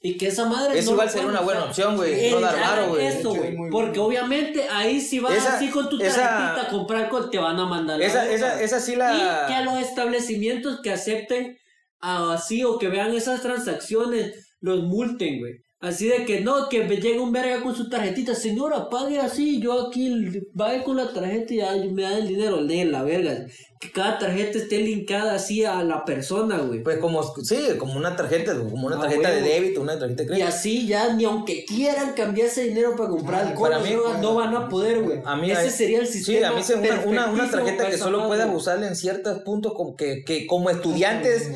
Y 0.00 0.16
que 0.16 0.28
esa 0.28 0.48
madre. 0.48 0.78
Eso 0.78 0.92
igual 0.92 1.10
sería 1.10 1.26
una 1.26 1.40
buena 1.40 1.64
opción, 1.64 1.96
güey. 1.96 2.30
No 2.30 2.40
dar 2.40 2.88
güey. 2.88 3.06
Eso, 3.06 3.34
güey. 3.34 3.56
Porque 3.72 3.98
obviamente 3.98 4.68
ahí 4.70 5.00
si 5.00 5.18
vas 5.18 5.44
así 5.44 5.68
con 5.70 5.88
tu 5.88 5.98
tarjetita 5.98 6.62
a 6.62 6.68
comprar, 6.68 7.10
te 7.28 7.38
van 7.38 7.58
a 7.58 7.66
mandar. 7.66 8.00
Esa, 8.00 8.30
esa, 8.30 8.62
esa 8.62 8.78
sí 8.78 8.94
la. 8.94 9.16
Y 9.16 9.48
que 9.48 9.54
a 9.54 9.62
los 9.62 9.80
establecimientos 9.80 10.80
que 10.80 10.92
acepten 10.92 11.58
así 12.00 12.64
o 12.64 12.78
que 12.78 12.88
vean 12.88 13.14
esas 13.14 13.42
transacciones, 13.42 14.54
los 14.60 14.82
multen, 14.82 15.38
güey. 15.40 15.54
Así 15.80 16.08
de 16.08 16.24
que 16.24 16.40
no, 16.40 16.68
que 16.68 16.82
me 16.82 16.96
llega 16.96 17.22
un 17.22 17.30
verga 17.30 17.62
con 17.62 17.72
su 17.72 17.88
tarjetita, 17.88 18.34
señora, 18.34 18.88
pague 18.88 19.20
así, 19.20 19.60
yo 19.60 19.86
aquí 19.86 20.12
vaya 20.52 20.82
con 20.82 20.96
la 20.96 21.12
tarjeta 21.12 21.76
y 21.76 21.92
me 21.92 22.02
da 22.02 22.18
el 22.18 22.26
dinero, 22.26 22.60
lee 22.60 22.82
la 22.82 23.04
verga. 23.04 23.46
Que 23.80 23.92
cada 23.92 24.18
tarjeta 24.18 24.58
esté 24.58 24.78
linkada 24.78 25.34
así 25.34 25.64
a 25.64 25.84
la 25.84 26.04
persona, 26.04 26.58
güey. 26.58 26.82
Pues 26.82 26.98
como, 26.98 27.22
sí, 27.22 27.56
como 27.78 27.94
una 27.94 28.16
tarjeta, 28.16 28.58
como 28.58 28.88
una 28.88 28.96
ah, 28.96 29.02
tarjeta 29.02 29.30
de 29.30 29.40
débito, 29.40 29.80
una 29.80 29.96
tarjeta 29.96 30.22
de 30.22 30.26
crédito. 30.26 30.44
Y 30.44 30.48
así 30.48 30.88
ya, 30.88 31.14
ni 31.14 31.24
aunque 31.24 31.64
quieran 31.64 32.12
cambiar 32.14 32.48
ese 32.48 32.64
dinero 32.64 32.96
para 32.96 33.10
comprar 33.10 33.46
alcohol, 33.46 33.70
para 33.70 33.80
mí, 33.80 33.94
no 34.20 34.34
van 34.34 34.56
a 34.56 34.68
poder, 34.68 35.00
güey. 35.00 35.20
A 35.24 35.36
mí 35.36 35.48
Ese 35.52 35.70
sería 35.70 36.00
el 36.00 36.08
sistema. 36.08 36.60
Sí, 36.60 36.72
a 36.72 36.76
mí 36.76 36.88
una, 37.06 37.30
una, 37.30 37.48
tarjeta 37.48 37.88
que 37.88 37.98
solo 37.98 38.26
puedas 38.26 38.52
usar 38.52 38.82
en 38.82 38.96
ciertos 38.96 39.42
puntos, 39.44 39.74
como 39.74 39.94
que, 39.94 40.24
que 40.24 40.48
como 40.48 40.70
estudiantes 40.70 41.52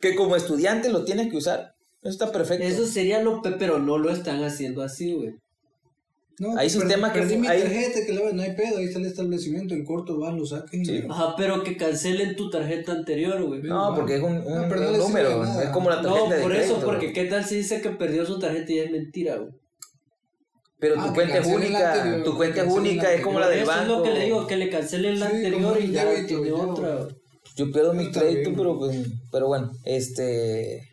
que 0.00 0.14
como 0.14 0.36
estudiante 0.36 0.90
lo 0.90 1.04
tienes 1.04 1.30
que 1.30 1.36
usar. 1.36 1.74
Eso 2.02 2.10
está 2.10 2.32
perfecto. 2.32 2.64
Eso 2.64 2.86
sería 2.86 3.22
lo 3.22 3.42
pero 3.42 3.78
no 3.78 3.98
lo 3.98 4.10
están 4.10 4.42
haciendo 4.42 4.82
así, 4.82 5.12
güey. 5.12 5.34
No, 6.38 6.56
hay 6.56 6.70
sistemas 6.70 7.12
que 7.12 7.20
mi 7.36 7.46
hay... 7.46 7.60
tarjeta, 7.60 8.06
que 8.06 8.14
no 8.14 8.42
hay 8.42 8.52
pedo, 8.56 8.78
ahí 8.78 8.86
está 8.86 8.98
el 8.98 9.04
establecimiento, 9.04 9.74
en 9.74 9.84
corto 9.84 10.18
vas, 10.18 10.34
lo 10.34 10.46
saquen. 10.46 10.86
Sí. 10.86 11.04
Ajá, 11.06 11.34
pero 11.36 11.62
que 11.62 11.76
cancelen 11.76 12.34
tu 12.34 12.48
tarjeta 12.48 12.92
anterior, 12.92 13.42
güey. 13.42 13.60
No, 13.62 13.94
porque 13.94 14.16
es 14.16 14.22
un, 14.22 14.38
un, 14.38 14.96
número, 14.96 15.44
es 15.44 15.68
como 15.68 15.90
la 15.90 16.00
tarjeta 16.00 16.36
No, 16.36 16.42
por 16.42 16.56
eso, 16.56 16.80
porque 16.82 17.12
qué 17.12 17.26
tal 17.26 17.44
si 17.44 17.56
dice 17.56 17.82
que 17.82 17.90
perdió 17.90 18.24
su 18.24 18.38
tarjeta 18.38 18.72
y 18.72 18.78
es 18.78 18.90
mentira, 18.90 19.36
güey. 19.36 19.52
Pero 20.78 20.94
tu 20.94 21.00
ah, 21.02 21.12
cuenta 21.12 21.36
es 21.36 21.46
única, 21.46 22.22
tu 22.24 22.34
cuenta 22.34 22.62
es 22.62 22.72
única, 22.72 23.12
es 23.12 23.20
como 23.20 23.38
la 23.38 23.48
del 23.50 23.66
banco. 23.66 23.82
Eso 23.82 23.92
es 23.92 23.98
lo 23.98 24.02
que 24.02 24.18
le 24.18 24.24
digo, 24.24 24.46
que 24.46 24.56
le 24.56 24.70
cancelen 24.70 25.20
la 25.20 25.26
anterior 25.26 25.78
y 25.78 25.90
ya 25.90 26.26
tiene 26.26 26.52
otra. 26.52 27.06
Yo 27.60 27.70
pierdo 27.70 27.92
mi 27.92 28.10
crédito, 28.10 28.52
pero, 28.56 28.78
pues, 28.78 28.96
pero 29.30 29.48
bueno, 29.48 29.70
este... 29.84 30.88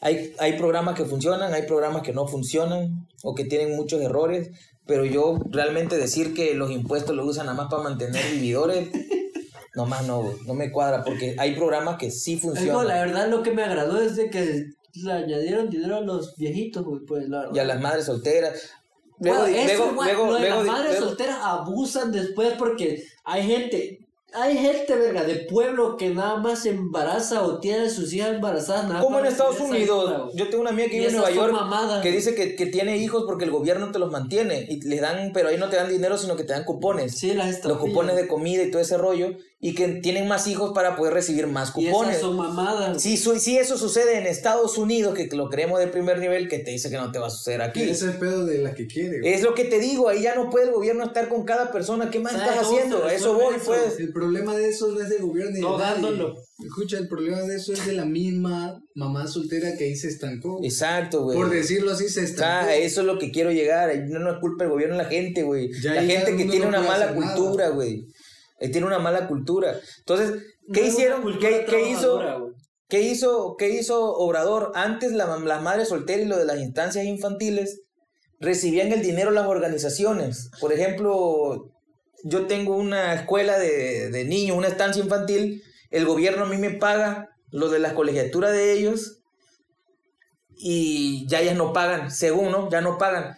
Hay, 0.00 0.34
hay 0.40 0.54
programas 0.58 0.96
que 0.96 1.04
funcionan, 1.04 1.54
hay 1.54 1.62
programas 1.62 2.02
que 2.02 2.12
no 2.12 2.26
funcionan 2.26 3.06
o 3.22 3.32
que 3.36 3.44
tienen 3.44 3.76
muchos 3.76 4.00
errores, 4.00 4.50
pero 4.86 5.04
yo 5.04 5.38
realmente 5.50 5.96
decir 5.96 6.34
que 6.34 6.54
los 6.54 6.72
impuestos 6.72 7.14
los 7.14 7.28
usan 7.28 7.46
nada 7.46 7.56
más 7.56 7.70
para 7.70 7.84
mantener 7.84 8.20
vividores, 8.32 8.88
nomás 9.76 10.04
no, 10.08 10.32
no 10.46 10.54
me 10.54 10.72
cuadra, 10.72 11.04
porque 11.04 11.36
hay 11.38 11.54
programas 11.54 11.96
que 11.96 12.10
sí 12.10 12.40
funcionan. 12.40 12.88
la 12.88 13.04
verdad 13.04 13.28
lo 13.28 13.44
que 13.44 13.52
me 13.52 13.62
agradó 13.62 14.00
es 14.00 14.16
de 14.16 14.30
que 14.30 14.64
le 14.94 15.12
añadieron 15.12 15.70
dinero 15.70 15.98
a 15.98 16.00
los 16.00 16.34
viejitos, 16.34 16.84
pues 17.06 17.28
la 17.28 17.50
Y 17.54 17.58
a 17.60 17.64
las 17.64 17.80
madres 17.80 18.06
solteras. 18.06 18.70
Luego, 19.20 19.42
Bueno, 19.42 19.56
eso 19.56 19.76
luego, 19.76 19.92
igual, 19.92 20.08
luego, 20.08 20.26
lo 20.26 20.34
de 20.34 20.40
luego 20.40 20.56
las 20.56 20.66
madres 20.66 20.90
luego- 20.92 21.06
solteras 21.06 21.38
abusan 21.40 22.10
después 22.10 22.54
porque 22.58 23.04
hay 23.24 23.46
gente, 23.46 23.97
hay 24.34 24.56
gente, 24.58 24.94
verga, 24.94 25.24
de 25.24 25.36
pueblo 25.36 25.96
que 25.96 26.10
nada 26.10 26.36
más 26.36 26.60
se 26.62 26.70
embaraza 26.70 27.42
o 27.42 27.60
tiene 27.60 27.86
a 27.86 27.90
sus 27.90 28.12
hijas 28.12 28.34
embarazadas. 28.34 28.86
Nada 28.88 29.00
Como 29.00 29.18
en 29.18 29.26
Estados 29.26 29.58
Unidos. 29.58 30.32
Yo 30.34 30.48
tengo 30.48 30.60
una 30.60 30.70
amiga 30.70 30.88
que 30.88 30.96
Y 30.96 30.98
vive 31.00 31.10
en 31.10 31.16
Nueva 31.16 31.30
York 31.30 31.52
mamadas, 31.52 32.02
que 32.02 32.12
dice 32.12 32.34
que, 32.34 32.54
que 32.54 32.66
tiene 32.66 32.98
hijos 32.98 33.24
porque 33.26 33.44
el 33.44 33.50
gobierno 33.50 33.90
te 33.90 33.98
los 33.98 34.10
mantiene 34.12 34.66
y 34.68 34.80
les 34.82 35.00
dan, 35.00 35.30
pero 35.32 35.48
ahí 35.48 35.56
no 35.56 35.68
te 35.70 35.76
dan 35.76 35.88
dinero, 35.88 36.18
sino 36.18 36.36
que 36.36 36.44
te 36.44 36.52
dan 36.52 36.64
cupones. 36.64 37.16
Sí, 37.18 37.32
las 37.32 37.64
los 37.64 37.78
cupones 37.78 38.16
de 38.16 38.28
comida 38.28 38.62
y 38.62 38.70
todo 38.70 38.82
ese 38.82 38.98
rollo 38.98 39.30
y 39.60 39.74
que 39.74 39.88
tienen 39.88 40.28
más 40.28 40.46
hijos 40.46 40.70
para 40.72 40.94
poder 40.94 41.14
recibir 41.14 41.48
más 41.48 41.70
Y 41.70 41.86
cupones. 41.86 42.10
esas 42.18 42.20
son 42.28 42.36
mamadas. 42.36 43.02
Si, 43.02 43.16
su- 43.16 43.40
si 43.40 43.58
eso 43.58 43.76
sucede 43.76 44.18
en 44.18 44.26
Estados 44.28 44.78
Unidos, 44.78 45.14
que 45.14 45.26
lo 45.34 45.48
creemos 45.48 45.80
de 45.80 45.88
primer 45.88 46.20
nivel, 46.20 46.48
que 46.48 46.60
te 46.60 46.70
dice 46.70 46.90
que 46.90 46.96
no 46.96 47.10
te 47.10 47.18
va 47.18 47.26
a 47.26 47.30
suceder 47.30 47.62
aquí. 47.62 47.80
Ese 47.82 47.92
es 47.92 48.02
el 48.02 48.18
pedo 48.18 48.44
de 48.46 48.58
la 48.58 48.74
que 48.74 48.86
quiere. 48.86 49.18
güey. 49.20 49.32
Es 49.32 49.42
lo 49.42 49.54
que 49.54 49.64
te 49.64 49.80
digo, 49.80 50.08
ahí 50.08 50.22
ya 50.22 50.36
no 50.36 50.48
puede 50.48 50.66
el 50.66 50.72
gobierno 50.72 51.02
estar 51.04 51.28
con 51.28 51.44
cada 51.44 51.72
persona. 51.72 52.08
¿Qué 52.08 52.20
más 52.20 52.34
¿Sabes 52.34 52.48
estás 52.50 52.66
haciendo? 52.66 53.04
A 53.04 53.12
eso 53.12 53.34
voy, 53.34 53.56
pues. 53.64 53.98
El 53.98 54.12
problema 54.18 54.56
de 54.56 54.68
eso 54.68 54.88
no 54.88 55.00
es 55.00 55.08
del 55.08 55.22
gobierno 55.22 55.52
ni 55.52 55.60
No 55.60 55.72
de 55.78 55.84
nadie. 55.84 55.92
dándolo. 56.02 56.34
Escucha, 56.64 56.98
el 56.98 57.08
problema 57.08 57.40
de 57.42 57.56
eso 57.56 57.72
es 57.72 57.86
de 57.86 57.92
la 57.92 58.04
misma 58.04 58.80
mamá 58.94 59.26
soltera 59.26 59.76
que 59.76 59.84
ahí 59.84 59.96
se 59.96 60.08
estancó. 60.08 60.60
Exacto, 60.62 61.22
güey. 61.24 61.36
Por 61.36 61.50
decirlo 61.50 61.92
así, 61.92 62.08
se 62.08 62.24
estancó. 62.24 62.68
Ah, 62.68 62.74
eso 62.76 63.00
es 63.02 63.06
lo 63.06 63.18
que 63.18 63.30
quiero 63.30 63.50
llegar. 63.52 63.90
No, 64.08 64.18
no 64.18 64.32
es 64.32 64.38
culpa 64.40 64.64
del 64.64 64.72
gobierno, 64.72 64.96
la 64.96 65.04
gente, 65.04 65.42
güey. 65.42 65.70
La 65.82 66.02
gente 66.02 66.36
que 66.36 66.44
tiene 66.44 66.60
no 66.66 66.68
una 66.68 66.80
mala 66.82 67.14
cultura, 67.14 67.68
güey. 67.70 68.04
Eh, 68.60 68.68
tiene 68.70 68.86
una 68.86 68.98
mala 68.98 69.28
cultura. 69.28 69.78
Entonces, 70.00 70.42
¿qué 70.72 70.80
No 70.80 70.86
hicieron? 70.86 71.38
¿Qué, 71.38 71.64
qué 71.68 71.90
hizo? 71.90 72.16
güey. 72.40 72.52
¿Qué 72.88 73.02
hizo, 73.02 73.54
qué 73.58 73.68
hizo 73.68 74.14
Obrador? 74.14 74.72
Antes 74.74 75.12
la, 75.12 75.38
las 75.38 75.62
madres 75.62 75.88
solteras 75.88 76.24
y 76.24 76.28
lo 76.28 76.38
de 76.38 76.46
las 76.46 76.58
instancias 76.58 77.04
infantiles 77.04 77.82
recibían 78.40 78.92
el 78.92 79.02
dinero 79.02 79.30
las 79.30 79.46
organizaciones. 79.46 80.50
Por 80.60 80.72
ejemplo, 80.72 81.70
yo 82.24 82.46
tengo 82.46 82.76
una 82.76 83.14
escuela 83.14 83.58
de, 83.58 84.10
de 84.10 84.24
niños, 84.24 84.56
una 84.56 84.68
estancia 84.68 85.02
infantil, 85.02 85.62
el 85.90 86.04
gobierno 86.04 86.44
a 86.44 86.48
mí 86.48 86.56
me 86.56 86.70
paga 86.70 87.30
lo 87.50 87.68
de 87.68 87.78
las 87.78 87.94
colegiaturas 87.94 88.52
de 88.52 88.72
ellos 88.72 89.20
y 90.56 91.26
ya 91.28 91.40
ellas 91.40 91.56
no 91.56 91.72
pagan, 91.72 92.10
según, 92.10 92.50
¿no? 92.50 92.68
Ya 92.70 92.80
no 92.80 92.98
pagan. 92.98 93.36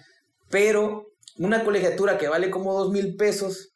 Pero 0.48 1.06
una 1.38 1.64
colegiatura 1.64 2.18
que 2.18 2.28
vale 2.28 2.50
como 2.50 2.72
dos 2.72 2.90
mil 2.90 3.16
pesos, 3.16 3.68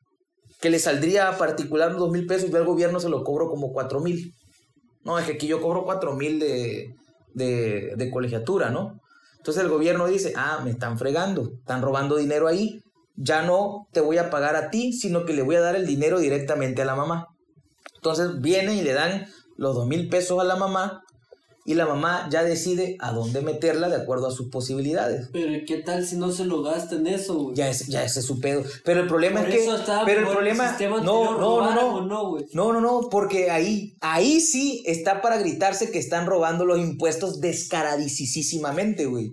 que 0.60 0.70
le 0.70 0.78
saldría 0.78 1.28
a 1.28 1.39
particular 1.39 1.94
dos 1.94 2.10
mil 2.10 2.26
pesos, 2.26 2.51
yo 2.51 2.56
al 2.56 2.64
gobierno 2.64 3.01
se 3.01 3.09
lo 3.09 3.22
cobro 3.22 3.48
como 3.48 3.72
cuatro 3.72 4.01
mil. 4.01 4.35
No, 5.05 5.18
es 5.18 5.26
que 5.26 5.32
aquí 5.32 5.47
yo 5.47 5.60
cobro 5.60 5.85
cuatro 5.85 6.14
mil 6.14 6.40
de, 6.40 6.94
de, 7.35 7.93
de 7.97 8.10
colegiatura, 8.10 8.70
¿no? 8.70 9.01
Entonces 9.36 9.62
el 9.62 9.68
gobierno 9.68 10.06
dice, 10.06 10.32
ah, 10.36 10.62
me 10.64 10.70
están 10.70 10.98
fregando, 10.98 11.52
están 11.59 11.82
robando 11.82 12.16
dinero 12.16 12.48
ahí, 12.48 12.81
ya 13.16 13.42
no 13.42 13.88
te 13.92 14.00
voy 14.00 14.18
a 14.18 14.30
pagar 14.30 14.56
a 14.56 14.70
ti, 14.70 14.92
sino 14.92 15.24
que 15.24 15.32
le 15.32 15.42
voy 15.42 15.56
a 15.56 15.60
dar 15.60 15.76
el 15.76 15.86
dinero 15.86 16.18
directamente 16.18 16.82
a 16.82 16.84
la 16.84 16.96
mamá. 16.96 17.28
Entonces 17.96 18.40
vienen 18.40 18.76
y 18.78 18.82
le 18.82 18.92
dan 18.92 19.26
los 19.56 19.74
dos 19.74 19.86
mil 19.86 20.08
pesos 20.08 20.40
a 20.40 20.44
la 20.44 20.56
mamá 20.56 21.00
y 21.66 21.74
la 21.74 21.86
mamá 21.86 22.28
ya 22.30 22.44
decide 22.44 22.96
a 23.00 23.12
dónde 23.12 23.40
meterla 23.40 23.88
de 23.88 23.96
acuerdo 23.96 24.26
a 24.26 24.30
sus 24.30 24.50
posibilidades. 24.50 25.30
Pero 25.32 25.64
¿qué 25.66 25.78
tal 25.78 26.04
si 26.06 26.16
no 26.16 26.30
se 26.30 26.44
lo 26.44 26.62
gasta 26.62 26.96
en 26.96 27.06
eso, 27.06 27.34
güey? 27.38 27.56
Ya 27.56 27.70
es, 27.70 27.86
ya 27.86 28.04
ese 28.04 28.20
es 28.20 28.26
su 28.26 28.38
pedo. 28.38 28.62
Pero 28.84 29.00
el 29.00 29.06
problema 29.06 29.40
Por 29.40 29.48
es 29.48 29.54
que. 29.56 29.62
eso 29.62 29.76
estaba 29.76 30.04
Pero 30.04 30.20
el 30.20 30.28
problema. 30.28 30.68
sistema 30.68 31.00
No, 31.00 31.38
no, 31.38 31.60
no, 31.62 31.74
no. 31.74 32.00
no, 32.06 32.28
güey. 32.30 32.44
No, 32.52 32.70
no, 32.74 32.82
no, 32.82 33.08
porque 33.10 33.50
ahí, 33.50 33.96
ahí 34.02 34.40
sí 34.40 34.82
está 34.86 35.22
para 35.22 35.38
gritarse 35.38 35.90
que 35.90 35.98
están 35.98 36.26
robando 36.26 36.66
los 36.66 36.78
impuestos 36.78 37.40
descaradicísimamente, 37.40 39.06
güey. 39.06 39.32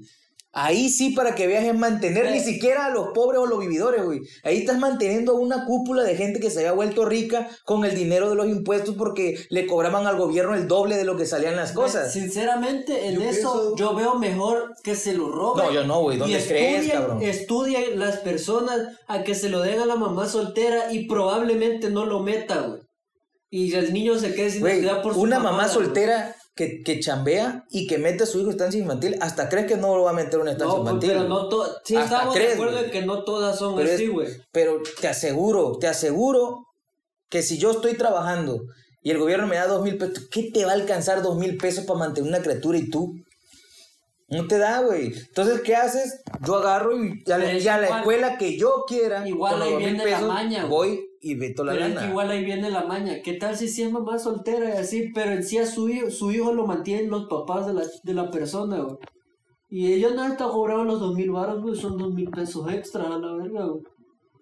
Ahí 0.54 0.90
sí 0.90 1.12
para 1.12 1.34
que 1.34 1.48
veas 1.48 1.64
es 1.64 1.74
mantener 1.74 2.30
ni 2.30 2.42
siquiera 2.42 2.86
a 2.88 2.90
los 2.90 3.10
pobres 3.14 3.40
o 3.40 3.46
los 3.46 3.60
vividores, 3.60 4.04
güey. 4.04 4.20
Ahí 4.44 4.58
estás 4.58 4.78
manteniendo 4.80 5.32
a 5.32 5.40
una 5.40 5.66
cúpula 5.66 6.04
de 6.04 6.18
gente 6.18 6.42
que 6.42 6.50
se 6.50 6.60
había 6.60 6.74
vuelto 6.74 7.06
rica 7.06 7.48
con 7.64 7.86
el 7.86 7.96
dinero 7.96 8.30
de 8.30 8.36
los 8.36 8.48
impuestos 8.48 8.96
porque 8.98 9.46
le 9.50 9.66
cobraban 9.66 10.08
al 10.08 10.18
gobierno 10.18 10.54
el 10.54 10.68
doble 10.68 10.98
de 10.98 11.06
lo 11.06 11.16
que 11.16 11.26
salían 11.26 11.56
las 11.56 11.72
cosas. 11.72 12.12
Sinceramente, 12.12 13.08
en 13.08 13.16
Yo 13.16 13.22
eso 13.22 13.30
pienso- 13.32 13.76
yo 13.78 13.96
veo 13.96 14.16
mejor 14.20 14.74
que 14.84 14.96
se 14.96 15.14
lo 15.14 15.32
roben. 15.32 15.66
No, 15.68 15.72
yo 15.72 15.86
no, 15.86 16.02
güey. 16.02 16.18
¿Dónde 16.18 16.38
Y 16.38 16.44
crees, 16.44 16.84
estudien- 16.86 16.92
cabrón? 16.92 17.22
Estudien 17.22 18.00
las 18.00 18.18
personas 18.18 18.80
a 19.08 19.24
que 19.24 19.36
se 19.36 19.48
lo 19.48 19.62
den 19.62 19.80
a 19.80 19.86
la 19.86 19.96
mamá 19.96 20.28
soltera 20.28 20.92
y 20.92 21.08
probablemente 21.08 21.90
no 21.90 22.06
lo 22.06 22.20
meta, 22.20 22.60
güey. 22.60 22.82
Y 23.50 23.74
el 23.74 23.94
niño 23.94 24.18
se 24.20 24.34
quede 24.34 24.50
sin 24.50 24.62
Güey, 24.62 24.74
estudiar 24.76 25.02
por 25.02 25.14
su 25.14 25.22
una 25.22 25.40
mamá 25.40 25.68
soltera 25.70 26.36
que, 26.56 26.84
que 26.84 27.00
chambea 27.00 27.66
y 27.70 27.88
que 27.88 27.98
mete 27.98 28.24
a 28.24 28.26
su 28.26 28.40
hijo 28.40 28.48
en 28.50 28.56
estancia 28.56 28.80
infantil, 28.80 29.18
hasta 29.22 29.50
crees 29.50 29.68
que 29.68 29.78
no 29.78 29.96
lo 29.96 30.04
va 30.04 30.12
a 30.12 30.14
meter 30.14 30.36
en 30.36 30.42
una 30.42 30.52
estancia 30.52 30.78
No, 30.78 30.84
pues, 30.84 30.94
infantil. 30.94 31.10
pero 31.12 31.24
no 31.30 31.50
todas. 31.50 31.78
Sí, 31.86 31.96
Hasta 31.96 32.16
estamos 32.16 32.36
crees, 32.36 32.50
de 32.50 32.54
acuerdo 32.56 32.80
en 32.84 32.92
que 32.92 33.02
no 33.04 33.24
todas 33.24 33.58
son 33.58 33.76
Pero 33.76 33.94
así, 33.94 34.08
güey. 34.08 34.28
Pero 34.52 34.82
te 35.00 35.08
aseguro, 35.08 35.78
te 35.80 35.88
aseguro 35.88 36.66
que 37.30 37.42
si 37.42 37.58
yo 37.58 37.72
estoy 37.72 37.96
trabajando 37.96 38.64
y 39.02 39.12
el 39.12 39.18
gobierno 39.18 39.48
me 39.48 39.56
da 39.56 39.68
dos 39.68 39.82
mil 39.84 39.98
pesos, 39.98 40.28
¿qué 40.30 40.52
te 40.54 40.66
va 40.66 40.72
a 40.72 40.76
alcanzar 40.76 41.22
dos 41.22 41.38
mil 41.38 41.58
pesos 41.58 41.86
para 41.86 42.00
mantener 42.00 42.30
una 42.30 42.42
criatura 42.42 42.78
y 42.78 42.90
tú? 42.90 43.16
No 44.28 44.48
te 44.48 44.58
da, 44.58 44.82
güey. 44.82 45.08
Entonces, 45.14 45.62
¿qué 45.62 45.76
haces? 45.76 46.22
Yo 46.46 46.56
agarro 46.56 46.96
y 47.04 47.24
a 47.30 47.38
la, 47.38 47.54
y 47.54 47.68
a 47.68 47.98
escuela 47.98 48.38
que 48.38 48.58
yo 48.58 48.86
quiera, 48.88 49.28
igual 49.28 49.54
con 49.54 49.60
los 49.60 49.68
ahí 49.68 49.74
dos 49.74 49.82
mil 49.84 49.90
viene 49.94 50.10
la 50.10 50.18
pesos, 50.18 50.28
maña, 50.34 50.66
voy 50.66 51.11
y 51.22 51.36
la 51.36 51.54
Pero 51.56 51.72
es 51.74 51.80
lana. 51.80 52.02
que 52.02 52.08
igual 52.10 52.32
ahí 52.32 52.44
viene 52.44 52.70
la 52.72 52.86
maña. 52.86 53.22
¿Qué 53.24 53.34
tal 53.34 53.56
si 53.56 53.68
sí 53.68 53.84
es 53.84 53.92
mamá 53.92 54.18
soltera 54.20 54.70
y 54.70 54.78
así? 54.78 55.12
Pero 55.14 55.32
en 55.32 55.44
sí 55.44 55.58
a 55.60 55.66
su 55.66 55.88
hijo, 55.90 56.10
su 56.10 56.32
hijo 56.32 56.52
lo 56.54 56.66
mantienen 56.66 57.10
los 57.12 57.28
papás 57.28 57.68
de 57.68 57.74
la, 57.74 57.84
de 58.04 58.14
la 58.14 58.32
persona, 58.32 58.80
güey. 58.80 58.98
Y 59.70 59.94
ellos 59.94 60.16
no 60.16 60.26
están 60.26 60.50
cobrando 60.50 60.84
los 60.84 61.00
dos 61.00 61.16
mil 61.16 61.32
baros, 61.32 61.62
güey. 61.62 61.76
Son 61.80 61.98
dos 61.98 62.14
mil 62.14 62.30
pesos 62.30 62.72
extra 62.74 63.04
a 63.06 63.18
la 63.20 63.34
verga, 63.36 63.66
güey. 63.66 63.84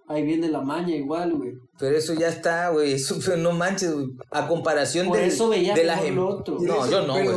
Ahí 0.08 0.24
viene 0.24 0.50
la 0.50 0.62
maña 0.62 0.96
igual, 0.96 1.34
güey. 1.36 1.52
Pero 1.78 1.96
eso 1.96 2.16
ya 2.16 2.30
está, 2.30 2.70
güey. 2.70 2.94
Eso 2.94 3.38
no 3.38 3.52
manches, 3.52 3.94
güey. 3.94 4.08
A 4.32 4.48
comparación 4.48 5.08
Por 5.08 5.18
del- 5.18 5.28
eso 5.28 5.50
veía 5.50 5.76
de 5.76 6.12
lo 6.12 6.28
otro. 6.30 6.58
No, 6.60 6.84
Eso, 6.86 6.92
yo 6.92 7.06
no, 7.06 7.14
güey. 7.14 7.28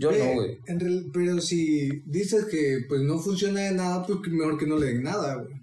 Yo 0.00 0.10
no, 0.10 0.34
güey. 0.34 0.58
en 0.66 0.80
real- 0.80 1.06
Pero 1.12 1.40
si 1.40 1.88
dices 2.04 2.46
que 2.46 2.78
pues 2.88 3.02
no 3.02 3.18
funciona 3.18 3.60
de 3.60 3.72
nada, 3.72 4.04
pues 4.04 4.18
que 4.24 4.30
mejor 4.30 4.58
que 4.58 4.66
no 4.66 4.76
le 4.76 4.86
den 4.86 5.04
nada, 5.04 5.36
güey. 5.36 5.54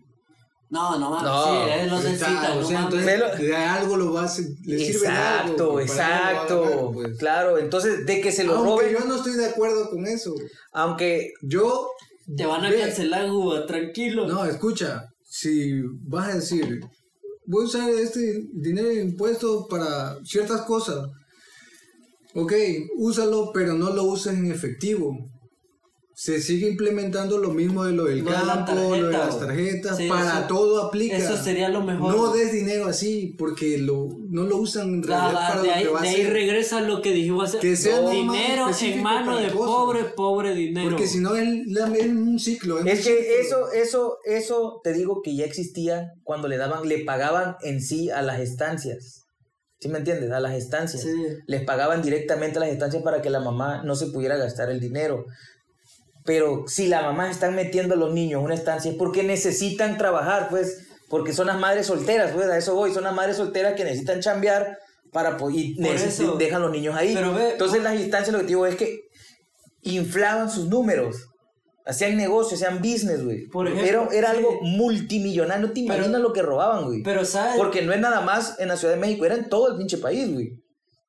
No, 0.73 0.97
no 0.99 1.09
mames. 1.11 1.23
No, 1.23 1.43
sí, 1.45 1.71
él 1.71 1.89
lo 1.89 1.95
Pues 2.01 2.05
está, 2.13 2.27
necesita, 2.29 2.53
o 2.53 2.61
no 2.61 2.67
sea, 2.67 2.79
mames. 2.81 2.99
entonces 3.05 3.39
de 3.47 3.55
algo 3.55 3.97
lo 3.97 4.13
va 4.13 4.21
a 4.21 4.25
hacer- 4.25 4.45
le 4.63 4.79
sirve 4.79 4.99
de 5.01 5.07
algo, 5.07 5.79
Exacto, 5.79 5.95
para 5.95 6.29
algo 6.29 6.41
exacto. 6.41 6.91
pues. 6.93 7.17
Claro, 7.19 7.57
entonces 7.59 8.05
de 8.07 8.21
que 8.21 8.31
se 8.31 8.43
lo 8.43 8.55
Aunque 8.55 8.69
roben, 8.87 8.93
yo 8.99 9.05
no 9.05 9.15
estoy 9.17 9.33
de 9.33 9.45
acuerdo 9.45 9.89
con 9.89 10.07
eso. 10.07 10.33
aunque 10.71 11.31
Yo 11.43 11.89
Te 12.37 12.45
van 12.45 12.63
a 12.65 12.69
Ve. 12.71 12.79
cancelar, 12.79 13.29
güey, 13.29 13.65
tranquilo. 13.67 14.25
No, 14.27 14.45
escucha, 14.45 15.03
si 15.23 15.81
vas 16.07 16.29
a 16.29 16.35
decir, 16.35 16.79
voy 17.45 17.63
a 17.63 17.65
usar 17.67 17.89
este 17.89 18.45
dinero 18.53 18.87
de 18.87 19.01
impuestos 19.03 19.67
para 19.69 20.17
ciertas 20.23 20.61
cosas, 20.61 21.05
ok, 22.33 22.53
úsalo, 22.97 23.51
pero 23.53 23.73
no 23.73 23.89
lo 23.91 24.05
uses 24.05 24.33
en 24.33 24.49
efectivo. 24.51 25.15
Se 26.15 26.39
sigue 26.41 26.67
implementando 26.69 27.39
lo 27.39 27.49
mismo 27.49 27.83
de 27.85 27.93
lo 27.93 28.03
del 28.05 28.19
Lo 28.19 28.29
de 28.31 28.37
campo, 28.37 28.73
lo 28.95 29.07
de 29.07 29.11
las 29.13 29.39
tarjetas, 29.39 29.97
Sí, 29.97 30.07
para 30.07 30.39
eso- 30.39 30.47
todo 30.47 30.83
aplica. 30.83 31.17
Eso 31.17 31.35
sería 31.37 31.69
lo 31.69 31.81
mejor. 31.83 32.15
No 32.15 32.31
des 32.31 32.51
dinero 32.51 32.85
así, 32.85 33.35
porque 33.37 33.79
lo, 33.79 34.09
no 34.29 34.43
lo 34.43 34.57
usan 34.57 34.93
en 34.93 35.03
realidad 35.03 35.31
Ah, 35.35 35.47
para 35.49 35.61
de, 35.63 35.67
lo 35.69 35.73
ahí, 35.73 35.83
que 35.83 35.89
va 35.89 35.99
a 35.99 36.01
de 36.03 36.09
ahí 36.09 36.15
ser. 36.17 36.33
regresa 36.33 36.81
lo 36.81 37.01
que 37.01 37.11
dijimos 37.13 37.49
hace 37.49 37.57
Que 37.59 37.75
sea 37.75 37.99
No, 38.01 38.09
dinero 38.11 38.67
en 38.79 39.01
mano 39.03 39.37
de 39.37 39.45
cosas. 39.51 39.57
pobre, 39.65 40.03
pobre 40.15 40.53
dinero. 40.53 40.89
Porque 40.91 41.07
si 41.07 41.17
no 41.19 41.35
es, 41.35 41.47
es 41.47 42.05
un 42.07 42.39
ciclo. 42.39 42.77
es 42.77 42.83
un 42.83 42.89
que 42.89 42.95
ciclo. 43.01 43.15
eso, 43.41 43.71
eso, 43.71 44.17
eso 44.25 44.81
te 44.83 44.93
digo 44.93 45.21
que 45.23 45.35
ya 45.35 45.45
existía 45.45 46.11
cuando 46.23 46.47
le 46.47 46.57
daban, 46.57 46.87
le 46.87 46.99
pagaban 47.05 47.55
en 47.63 47.81
sí 47.81 48.11
a 48.11 48.21
las 48.21 48.39
estancias. 48.39 49.21
¿Sí 49.79 49.89
me 49.89 49.97
entiendes? 49.97 50.31
A 50.31 50.39
las 50.39 50.53
estancias. 50.53 51.01
Sí. 51.03 51.09
Les 51.47 51.63
pagaban 51.65 52.01
directamente 52.03 52.57
a 52.57 52.61
las 52.61 52.69
estancias 52.69 53.03
para 53.03 53.21
que 53.21 53.29
la 53.29 53.39
mamá 53.41 53.81
no 53.83 53.95
se 53.95 54.05
pudiera 54.07 54.37
gastar 54.37 54.69
el 54.69 54.79
dinero. 54.79 55.25
Pero 56.25 56.63
si 56.67 56.87
la 56.87 57.01
mamá 57.01 57.29
están 57.29 57.53
metiendo 57.55 57.95
a 57.95 57.97
los 57.97 58.13
niños 58.13 58.39
en 58.39 58.45
una 58.45 58.55
estancia 58.55 58.91
es 58.91 58.97
porque 58.97 59.23
necesitan 59.23 59.97
trabajar, 59.97 60.47
pues, 60.49 60.87
porque 61.09 61.33
son 61.33 61.47
las 61.47 61.59
madres 61.59 61.87
solteras, 61.87 62.31
pues, 62.31 62.47
a 62.47 62.57
eso 62.57 62.75
voy, 62.75 62.93
son 62.93 63.03
las 63.03 63.13
madres 63.13 63.37
solteras 63.37 63.73
que 63.73 63.83
necesitan 63.83 64.21
chambear 64.21 64.77
para 65.11 65.37
y 65.51 65.75
eso. 65.87 66.35
dejan 66.37 66.61
los 66.61 66.71
niños 66.71 66.95
ahí. 66.95 67.13
Pero 67.13 67.33
ve- 67.33 67.51
Entonces 67.51 67.83
las 67.83 67.99
instancias 67.99 68.31
lo 68.33 68.39
que 68.39 68.47
digo 68.47 68.65
es 68.65 68.75
que 68.75 69.01
inflaban 69.81 70.49
sus 70.49 70.67
números. 70.69 71.27
Hacían 71.85 72.15
negocios, 72.15 72.61
hacían 72.63 72.79
business, 72.81 73.23
güey. 73.23 73.47
Era, 73.85 74.07
era 74.13 74.31
sí. 74.31 74.37
algo 74.37 74.59
multimillonario. 74.61 75.67
No 75.67 75.73
te 75.73 75.81
Pero- 75.81 75.95
imaginas 75.97 76.21
lo 76.21 76.31
que 76.31 76.41
robaban, 76.41 76.85
güey. 76.85 77.03
Pero 77.03 77.25
sabes, 77.25 77.57
Porque 77.57 77.81
no 77.81 77.91
es 77.91 77.99
nada 77.99 78.21
más 78.21 78.57
en 78.59 78.69
la 78.69 78.77
Ciudad 78.77 78.93
de 78.93 78.99
México, 79.01 79.25
era 79.25 79.35
en 79.35 79.49
todo 79.49 79.69
el 79.71 79.77
pinche 79.77 79.97
país, 79.97 80.31
güey. 80.33 80.53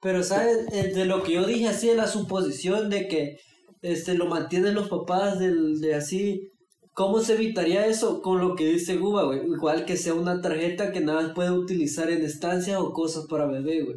pero 0.02 0.22
sabes, 0.22 0.66
de 0.70 1.04
lo 1.06 1.22
que 1.22 1.32
yo 1.32 1.46
dije 1.46 1.66
así, 1.68 1.86
de 1.88 1.94
la 1.94 2.06
suposición 2.08 2.90
de 2.90 3.08
que 3.08 3.38
este 3.84 4.14
lo 4.14 4.26
mantienen 4.26 4.74
los 4.74 4.88
papás 4.88 5.38
del, 5.38 5.80
de 5.80 5.94
así, 5.94 6.48
¿cómo 6.94 7.20
se 7.20 7.34
evitaría 7.34 7.86
eso? 7.86 8.22
Con 8.22 8.40
lo 8.40 8.54
que 8.56 8.66
dice 8.66 8.96
Guba, 8.96 9.24
güey. 9.24 9.40
Igual 9.46 9.84
que 9.84 9.96
sea 9.96 10.14
una 10.14 10.40
tarjeta 10.40 10.90
que 10.92 11.00
nada 11.00 11.22
más 11.22 11.32
puede 11.34 11.50
utilizar 11.50 12.10
en 12.10 12.22
estancias 12.24 12.78
o 12.80 12.92
cosas 12.92 13.26
para 13.28 13.46
bebé, 13.46 13.82
güey. 13.82 13.96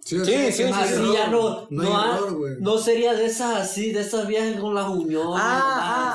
Sí, 0.00 0.16
Sí, 0.24 0.52
sí, 0.52 0.62
Así 0.62 0.94
error, 0.94 1.14
ya 1.14 1.26
no, 1.28 1.66
no, 1.70 1.82
no, 1.82 1.82
hay 1.82 2.10
ha- 2.12 2.16
error, 2.16 2.36
güey. 2.38 2.54
no 2.60 2.78
sería 2.78 3.14
de 3.14 3.26
esas 3.26 3.56
así, 3.60 3.92
de 3.92 4.00
esas 4.00 4.26
viejas 4.26 4.58
con 4.60 4.74
las 4.74 4.88
uniones. 4.88 5.34
Ah, 5.36 5.62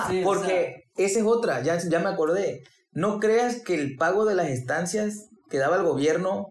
ah, 0.02 0.06
así, 0.08 0.22
o 0.22 0.24
porque 0.24 0.76
esa 0.98 1.20
es 1.20 1.26
otra, 1.26 1.62
ya, 1.62 1.78
ya 1.78 2.00
me 2.00 2.10
acordé. 2.10 2.64
No 2.92 3.20
creas 3.20 3.62
que 3.62 3.76
el 3.76 3.96
pago 3.96 4.26
de 4.26 4.36
las 4.36 4.50
estancias 4.50 5.30
que 5.50 5.58
daba 5.60 5.78
el 5.78 5.84
gobierno 5.84 6.48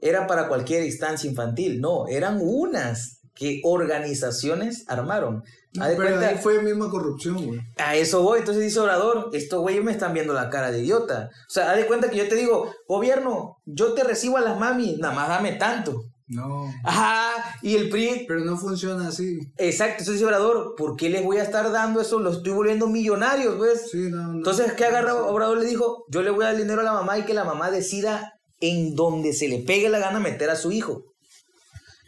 era 0.00 0.26
para 0.26 0.48
cualquier 0.48 0.84
instancia 0.84 1.30
infantil. 1.30 1.80
No, 1.80 2.08
eran 2.08 2.38
unas 2.42 3.19
que 3.34 3.60
organizaciones 3.64 4.84
armaron. 4.88 5.42
No, 5.72 5.86
de 5.86 5.94
pero 5.96 6.08
cuenta- 6.08 6.28
ahí 6.28 6.36
fue 6.38 6.62
misma 6.62 6.90
corrupción, 6.90 7.46
güey. 7.46 7.60
A 7.78 7.94
eso 7.96 8.22
voy, 8.22 8.40
entonces 8.40 8.62
dice 8.64 8.80
Obrador, 8.80 9.30
estos 9.32 9.60
güeyes 9.60 9.84
me 9.84 9.92
están 9.92 10.12
viendo 10.12 10.32
la 10.32 10.50
cara 10.50 10.70
de 10.72 10.80
idiota. 10.80 11.30
O 11.46 11.50
sea, 11.50 11.70
haz 11.70 11.76
de 11.76 11.86
cuenta 11.86 12.10
que 12.10 12.16
yo 12.16 12.28
te 12.28 12.34
digo, 12.34 12.72
gobierno, 12.88 13.58
yo 13.64 13.92
te 13.94 14.02
recibo 14.04 14.36
a 14.36 14.40
las 14.40 14.58
mami, 14.58 14.96
nada 14.96 15.14
más 15.14 15.28
dame 15.28 15.52
tanto. 15.52 16.04
No. 16.26 16.72
Ajá, 16.84 17.56
y 17.62 17.74
el 17.76 17.88
PRI, 17.88 18.24
Pero 18.28 18.40
no 18.44 18.56
funciona 18.56 19.08
así. 19.08 19.40
exacto, 19.56 19.94
entonces 20.00 20.14
dice 20.14 20.24
Obrador, 20.26 20.74
¿por 20.76 20.94
qué 20.96 21.08
les 21.08 21.24
voy 21.24 21.38
a 21.38 21.42
estar 21.42 21.70
dando 21.72 22.00
eso? 22.00 22.20
Los 22.20 22.38
estoy 22.38 22.52
volviendo 22.52 22.86
millonarios, 22.86 23.56
pues. 23.56 23.90
Sí, 23.90 24.08
no, 24.10 24.28
no. 24.28 24.32
Entonces, 24.38 24.72
¿qué 24.74 24.84
agarra 24.84 25.14
Obrador? 25.14 25.58
Le 25.58 25.66
dijo, 25.66 26.04
yo 26.08 26.22
le 26.22 26.30
voy 26.30 26.44
a 26.44 26.48
dar 26.48 26.56
dinero 26.56 26.82
a 26.82 26.84
la 26.84 26.92
mamá 26.92 27.18
y 27.18 27.24
que 27.24 27.34
la 27.34 27.42
mamá 27.44 27.70
decida 27.72 28.34
en 28.60 28.94
donde 28.94 29.32
se 29.32 29.48
le 29.48 29.58
pegue 29.60 29.88
la 29.88 29.98
gana 29.98 30.20
meter 30.20 30.50
a 30.50 30.56
su 30.56 30.70
hijo. 30.70 31.04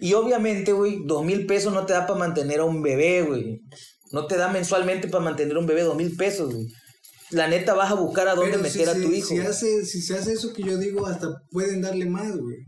Y 0.03 0.15
obviamente, 0.15 0.73
güey, 0.73 0.99
dos 1.05 1.25
mil 1.25 1.47
pesos 1.47 1.73
no 1.73 1.87
te 1.87 1.93
da 1.93 2.07
para 2.09 2.19
mantener 2.19 2.59
a 2.59 2.65
un 2.65 2.83
bebé, 2.83 3.23
güey. 3.23 3.61
No 4.11 4.27
te 4.27 4.37
da 4.37 4.49
mensualmente 4.49 5.07
para 5.07 5.23
mantener 5.23 5.57
a 5.57 5.61
un 5.61 5.67
bebé 5.67 5.83
dos 5.83 5.95
mil 5.97 6.17
pesos, 6.17 6.53
güey. 6.53 6.67
La 7.31 7.47
neta 7.47 7.73
vas 7.75 7.93
a 7.93 7.95
buscar 7.95 8.27
a 8.27 8.35
dónde 8.35 8.51
Pero 8.59 8.63
meter 8.65 8.89
a 8.89 8.95
tu 8.95 9.09
si- 9.09 9.15
hijo. 9.17 9.29
Si, 9.29 9.39
hace, 9.39 9.87
si 9.87 10.03
se 10.03 10.15
hace 10.19 10.33
eso 10.33 10.53
que 10.53 10.65
yo 10.65 10.77
digo, 10.77 11.07
hasta 11.07 11.29
pueden 11.53 11.81
darle 11.83 12.07
más, 12.07 12.37
güey. 12.37 12.59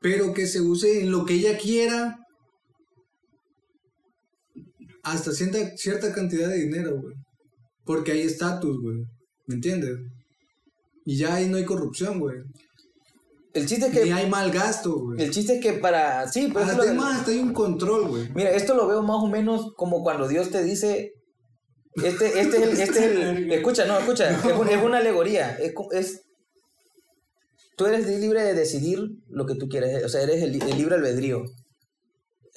Pero 0.00 0.34
que 0.34 0.46
se 0.46 0.60
use 0.60 1.00
en 1.00 1.10
lo 1.10 1.24
que 1.24 1.34
ella 1.34 1.56
quiera. 1.56 2.18
Hasta 5.02 5.32
cierta, 5.32 5.76
cierta 5.76 6.12
cantidad 6.12 6.48
de 6.50 6.58
dinero, 6.60 7.00
güey. 7.00 7.14
Porque 7.84 8.12
hay 8.12 8.20
estatus, 8.20 8.76
güey. 8.82 8.98
¿Me 9.46 9.54
entiendes? 9.54 9.96
Y 11.06 11.16
ya 11.16 11.36
ahí 11.36 11.48
no 11.48 11.56
hay 11.56 11.64
corrupción, 11.64 12.18
güey. 12.20 12.36
El 13.56 13.66
chiste 13.66 13.86
es 13.86 13.92
que, 13.92 14.12
hay 14.12 14.28
mal 14.28 14.50
gasto, 14.50 14.94
güey. 14.98 15.22
el 15.22 15.30
chiste 15.30 15.54
es 15.56 15.60
que 15.62 15.72
para, 15.74 16.28
sí, 16.28 16.50
pero 16.52 16.66
Además, 16.66 17.18
hasta 17.20 17.30
hay 17.30 17.38
un 17.38 17.52
control, 17.52 18.08
güey. 18.08 18.28
Mira, 18.34 18.50
esto 18.50 18.74
lo 18.74 18.86
veo 18.86 19.02
más 19.02 19.16
o 19.22 19.26
menos 19.26 19.72
como 19.76 20.02
cuando 20.02 20.28
Dios 20.28 20.50
te 20.50 20.62
dice, 20.62 21.14
este, 22.02 22.40
este 22.40 22.56
es 22.58 22.62
el, 22.62 22.80
este 22.80 22.98
es 22.98 23.04
el, 23.04 23.52
escucha, 23.58 23.86
no, 23.86 23.98
escucha, 23.98 24.30
es, 24.30 24.44
un- 24.44 24.68
es 24.68 24.82
una 24.82 24.98
alegoría, 24.98 25.56
es, 25.56 25.72
es- 25.92 26.22
tú 27.76 27.86
eres 27.86 28.06
libre 28.06 28.42
de 28.42 28.54
decidir 28.54 29.00
lo 29.28 29.46
que 29.46 29.54
tú 29.54 29.68
quieres, 29.68 30.04
o 30.04 30.08
sea, 30.08 30.22
eres 30.22 30.42
el, 30.42 30.60
el 30.62 30.76
libre 30.78 30.96
albedrío. 30.96 31.42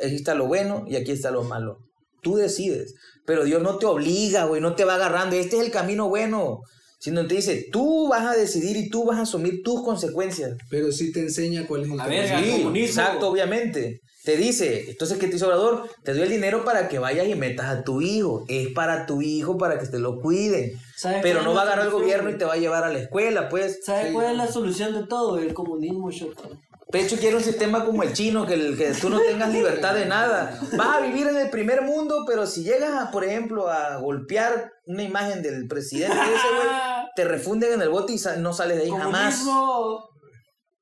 Aquí 0.04 0.16
está 0.16 0.34
lo 0.36 0.48
bueno 0.48 0.86
y 0.88 0.96
aquí 0.96 1.12
está 1.12 1.30
lo 1.32 1.44
malo. 1.44 1.80
Tú 2.22 2.36
decides, 2.36 2.96
pero 3.26 3.44
Dios 3.44 3.62
no 3.62 3.78
te 3.78 3.86
obliga, 3.86 4.46
güey, 4.46 4.62
no 4.62 4.76
te 4.76 4.86
va 4.86 4.96
agarrando, 4.96 5.36
este 5.36 5.58
es 5.58 5.64
el 5.64 5.72
camino 5.72 6.10
bueno, 6.10 6.62
sino 7.00 7.26
te 7.26 7.36
dice, 7.36 7.68
tú 7.72 8.08
vas 8.10 8.26
a 8.26 8.38
decidir 8.38 8.78
y 8.78 8.90
tú 8.90 9.06
vas 9.06 9.18
a 9.18 9.22
asumir 9.22 9.64
tus 9.64 9.82
consecuencias. 9.84 10.58
Pero 10.70 10.92
sí 10.92 11.12
te 11.12 11.22
enseña 11.22 11.66
cuál 11.66 11.84
es 11.84 11.90
el 11.92 11.98
camino. 11.98 12.24
Sí, 12.24 12.52
comunismo. 12.64 12.76
exacto, 13.02 13.30
obviamente. 13.30 14.02
Te 14.24 14.36
dice, 14.36 14.90
entonces, 14.92 15.18
¿qué 15.18 15.28
te 15.28 15.34
dice 15.34 15.46
Obrador? 15.46 15.90
Te 16.04 16.12
doy 16.14 16.24
el 16.24 16.30
dinero 16.30 16.66
para 16.66 16.90
que 16.90 17.00
vayas 17.00 17.26
y 17.28 17.36
metas 17.36 17.68
a 17.68 17.84
tu 17.84 18.02
hijo. 18.02 18.44
Es 18.50 18.68
para 18.74 19.06
tu 19.06 19.22
hijo, 19.22 19.58
para 19.58 19.80
que 19.80 19.88
te 19.88 19.98
lo 19.98 20.20
cuiden. 20.20 20.74
¿Sabes 20.98 21.20
Pero 21.24 21.42
no 21.42 21.54
va 21.54 21.62
a 21.62 21.64
agarrar 21.64 21.86
el 21.86 21.92
gobierno 21.92 22.30
y 22.30 22.38
te 22.38 22.44
va 22.44 22.54
a 22.54 22.58
llevar 22.58 22.84
a 22.84 22.92
la 22.92 23.00
escuela, 23.00 23.48
pues. 23.48 23.80
¿Sabes 23.86 24.08
Sí. 24.08 24.14
cuál 24.14 24.32
es 24.32 24.38
la 24.38 24.48
solución 24.48 24.94
de 24.94 25.08
todo? 25.08 25.40
El 25.40 25.54
comunismo, 25.54 26.12
shota. 26.12 26.44
Pecho 26.92 27.18
quiere 27.18 27.36
un 27.36 27.44
sistema 27.44 27.86
como 27.86 28.02
el 28.02 28.14
chino, 28.14 28.48
que, 28.48 28.56
el, 28.56 28.76
que 28.76 28.94
tú 28.94 29.10
no 29.10 29.20
tengas 29.20 29.54
libertad 29.54 29.94
de 29.94 30.08
nada. 30.08 30.60
Vas 30.76 30.98
a 30.98 31.00
vivir 31.02 31.28
en 31.28 31.38
el 31.38 31.52
primer 31.52 31.84
mundo, 31.84 32.24
pero 32.26 32.48
si 32.48 32.64
llegas, 32.64 32.94
a, 32.94 33.12
por 33.12 33.24
ejemplo, 33.24 33.70
a 33.70 33.98
golpear 33.98 34.74
una 34.88 35.04
imagen 35.04 35.44
del 35.44 35.68
presidente 35.68 36.16
ese, 36.16 36.56
güey, 36.56 36.68
te 37.16 37.26
refunden 37.26 37.74
en 37.74 37.82
el 37.84 37.90
bote 37.90 38.14
y 38.14 38.20
no 38.40 38.54
sales 38.54 38.78
de 38.78 38.84
ahí 38.86 38.90
jamás. 38.90 39.46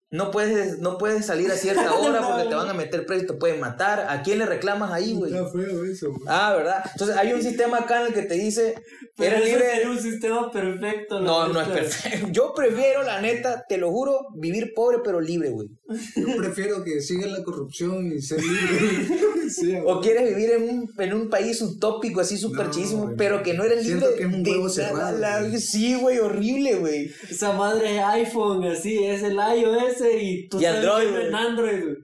No 0.09 0.31
puedes, 0.31 0.79
no 0.79 0.97
puedes 0.97 1.25
salir 1.25 1.51
a 1.51 1.55
cierta 1.57 1.93
hora 1.99 2.25
porque 2.25 2.47
te 2.47 2.55
van 2.55 2.69
a 2.69 2.73
meter 2.73 3.05
preso, 3.05 3.25
te 3.25 3.34
pueden 3.34 3.59
matar. 3.59 4.07
¿A 4.09 4.21
quién 4.21 4.39
le 4.39 4.45
reclamas 4.45 4.91
ahí, 4.93 5.13
güey? 5.13 5.34
Está 5.34 5.49
feo 5.49 5.84
eso, 5.84 6.07
güey. 6.11 6.21
Ah, 6.27 6.53
¿verdad? 6.55 6.81
Entonces 6.93 7.17
hay 7.17 7.34
un 7.34 7.41
sistema 7.41 7.79
acá 7.79 7.99
en 8.01 8.07
el 8.07 8.13
que 8.13 8.21
te 8.21 8.35
dice, 8.35 8.75
Pero 9.17 9.35
eres 9.35 9.49
libre. 9.49 9.69
sería 9.69 9.89
un 9.89 9.99
sistema 9.99 10.49
perfecto. 10.49 11.19
No, 11.19 11.49
no 11.49 11.59
es 11.59 11.67
perfecto. 11.67 12.27
Yo 12.31 12.53
prefiero, 12.55 13.03
la 13.03 13.19
neta, 13.19 13.65
te 13.67 13.77
lo 13.77 13.91
juro, 13.91 14.27
vivir 14.35 14.71
pobre 14.73 14.99
pero 15.03 15.19
libre, 15.19 15.49
güey. 15.49 15.67
Yo 16.15 16.38
prefiero 16.38 16.85
que 16.85 17.01
siga 17.01 17.27
la 17.27 17.43
corrupción 17.43 18.09
y 18.11 18.21
ser 18.21 18.39
libre. 18.41 19.49
sí. 19.49 19.75
O 19.85 19.99
quieres 19.99 20.29
vivir 20.34 20.51
en 20.51 20.63
un, 20.69 20.93
en 20.99 21.13
un 21.13 21.29
país 21.29 21.61
utópico, 21.61 22.21
así 22.21 22.38
súper 22.38 22.67
No, 22.67 22.71
chidísimo, 22.71 23.13
pero 23.17 23.43
que 23.43 23.53
no 23.53 23.65
eres 23.65 23.84
Siento 23.84 24.05
libre 24.09 24.17
que 24.21 24.29
es 24.29 24.34
un 24.34 24.47
huevo 24.47 24.69
cerrado, 24.69 25.17
la- 25.17 25.41
güey. 25.41 25.59
Sí, 25.59 25.95
güey, 25.95 26.19
horrible, 26.19 26.75
güey. 26.75 27.11
Esa 27.29 27.51
madre 27.51 27.99
iPhone, 27.99 28.63
así, 28.65 29.03
es 29.03 29.21
el 29.23 29.34
iOS 29.35 29.97
y 30.02 30.48
tú 30.48 30.60
Y 30.60 30.65
estás 30.65 30.84
Android, 30.86 31.15
en. 31.28 31.36
Android, 31.36 31.84
güey. 31.84 31.95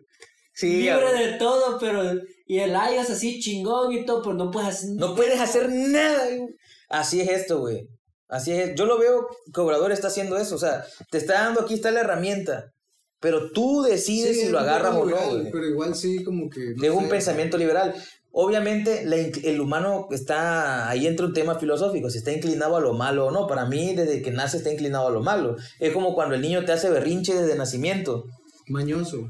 Sí, 0.54 0.82
Libre 0.84 1.02
güey. 1.12 1.26
de 1.32 1.38
todo, 1.38 1.78
pero. 1.80 2.22
Y 2.46 2.60
el 2.60 2.72
iOS 2.72 3.10
así 3.10 3.40
chingón 3.40 3.92
y 3.94 4.06
todo, 4.06 4.22
pero 4.22 4.36
no 4.36 4.52
puedes 4.52 4.70
hacer. 4.70 4.90
No 4.96 5.16
puedes 5.16 5.40
hacer 5.40 5.70
nada. 5.70 6.26
güey. 6.28 6.56
Así 6.90 7.22
es 7.22 7.30
esto, 7.30 7.60
güey. 7.60 7.88
Así 8.28 8.52
es. 8.52 8.76
Yo 8.76 8.86
lo 8.86 8.98
veo 9.00 9.28
que 9.54 9.62
Obrador 9.62 9.92
está 9.92 10.08
haciendo 10.08 10.38
eso. 10.38 10.56
O 10.56 10.60
sea, 10.60 10.86
te 11.10 11.18
está 11.18 11.34
dando, 11.36 11.62
aquí 11.62 11.76
está 11.76 11.92
la 11.92 12.02
herramienta. 12.02 12.72
Pero 13.20 13.52
tú 13.52 13.82
decides 13.84 14.36
Sí, 14.38 14.46
si 14.46 14.50
lo 14.52 14.60
agarras 14.60 14.96
o 14.96 15.06
no, 15.06 15.16
güey. 15.16 15.50
Pero 15.52 15.66
igual 15.66 15.96
sí, 15.96 16.24
como 16.24 16.50
que. 16.50 16.74
no 16.76 16.84
Es 16.86 16.92
un 16.92 17.10
pensamiento 17.10 17.58
liberal. 17.58 17.96
Obviamente, 18.36 19.06
la 19.06 19.16
el 19.18 19.62
humano 19.62 20.08
está. 20.10 20.90
Ahí 20.90 21.06
entra 21.06 21.28
un 21.28 21.34
tema 21.34 21.60
filosófico: 21.60 22.10
si 22.10 22.18
está 22.18 22.32
inclinado 22.32 22.76
a 22.76 22.82
lo 22.82 22.94
malo 22.94 23.28
o 23.28 23.32
no. 23.32 23.46
Para 23.46 23.68
mí, 23.68 23.94
desde 23.94 24.24
que 24.24 24.32
nace, 24.32 24.58
está 24.58 24.72
inclinado 24.72 25.08
a 25.08 25.12
lo 25.12 25.22
malo. 25.22 25.56
Es 25.80 25.94
como 25.94 26.16
cuando 26.16 26.34
el 26.34 26.42
niño 26.42 26.66
te 26.66 26.72
hace 26.72 26.90
berrinche 26.90 27.36
desde 27.36 27.56
nacimiento. 27.56 28.26
Mañoso. 28.68 29.30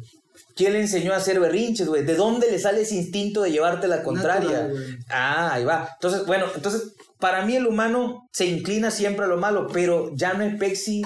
¿Quién 0.56 0.74
le 0.74 0.82
enseñó 0.82 1.12
a 1.12 1.18
hacer 1.18 1.42
berrinches, 1.42 1.90
güey? 1.90 2.06
¿De 2.06 2.16
dónde 2.16 2.50
le 2.50 2.60
sale 2.60 2.82
ese 2.82 2.96
instinto 2.96 3.42
de 3.42 3.52
llevarte 3.52 3.90
la 3.90 4.04
contraria? 4.04 4.68
Natural, 4.68 4.98
ah, 5.10 5.54
ahí 5.54 5.66
va. 5.66 5.90
Entonces, 5.96 6.26
bueno, 6.26 6.46
entonces, 6.56 6.94
para 7.20 7.46
mí 7.46 7.58
el 7.58 7.68
humano 7.68 8.30
se 8.32 8.46
inclina 8.46 8.90
siempre 8.90 9.26
a 9.26 9.28
lo 9.28 9.38
malo, 9.38 9.68
pero 9.74 10.12
ya 10.16 10.34
no 10.34 10.44
es 10.44 10.56
pexi 10.58 11.02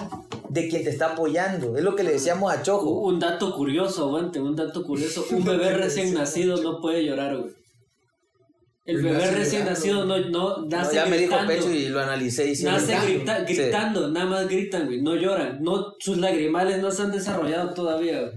de 0.49 0.67
quien 0.67 0.83
te 0.83 0.91
está 0.91 1.13
apoyando. 1.13 1.77
Es 1.77 1.83
lo 1.83 1.95
que 1.95 2.03
le 2.03 2.11
decíamos 2.11 2.53
a 2.53 2.61
Chojo. 2.61 2.89
Un 3.01 3.19
dato 3.19 3.55
curioso, 3.55 4.05
aguante, 4.05 4.39
un 4.39 4.55
dato 4.55 4.83
curioso. 4.83 5.25
Un 5.31 5.45
bebé 5.45 5.73
recién 5.77 6.13
nacido 6.13 6.61
no 6.61 6.79
puede 6.79 7.03
llorar, 7.03 7.37
güey. 7.37 7.53
El 8.87 8.99
Y 8.99 9.03
bebé 9.03 9.31
recién 9.31 9.65
nacido 9.65 10.05
no, 10.05 10.17
no 10.17 10.29
No, 10.59 10.65
nace 10.67 10.95
ya 10.95 11.05
me 11.05 11.17
dijo 11.17 11.31
gritando. 11.37 11.53
Pecho 11.53 11.71
y 11.73 11.89
lo 11.89 11.99
analicé 11.99 12.49
y 12.49 12.55
sí, 12.55 12.63
Nace 12.63 12.95
gritando. 12.97 13.05
grita- 13.05 13.47
Sí. 13.47 13.53
gritando, 13.55 14.07
nada 14.09 14.25
más 14.25 14.47
gritan, 14.47 14.85
güey, 14.87 15.01
no 15.01 15.13
lloran. 15.15 15.61
No, 15.61 15.93
sus 15.99 16.17
lagrimales 16.17 16.81
no 16.81 16.89
se 16.89 17.01
han 17.03 17.11
desarrollado 17.11 17.73
todavía, 17.73 18.21
güey. 18.21 18.33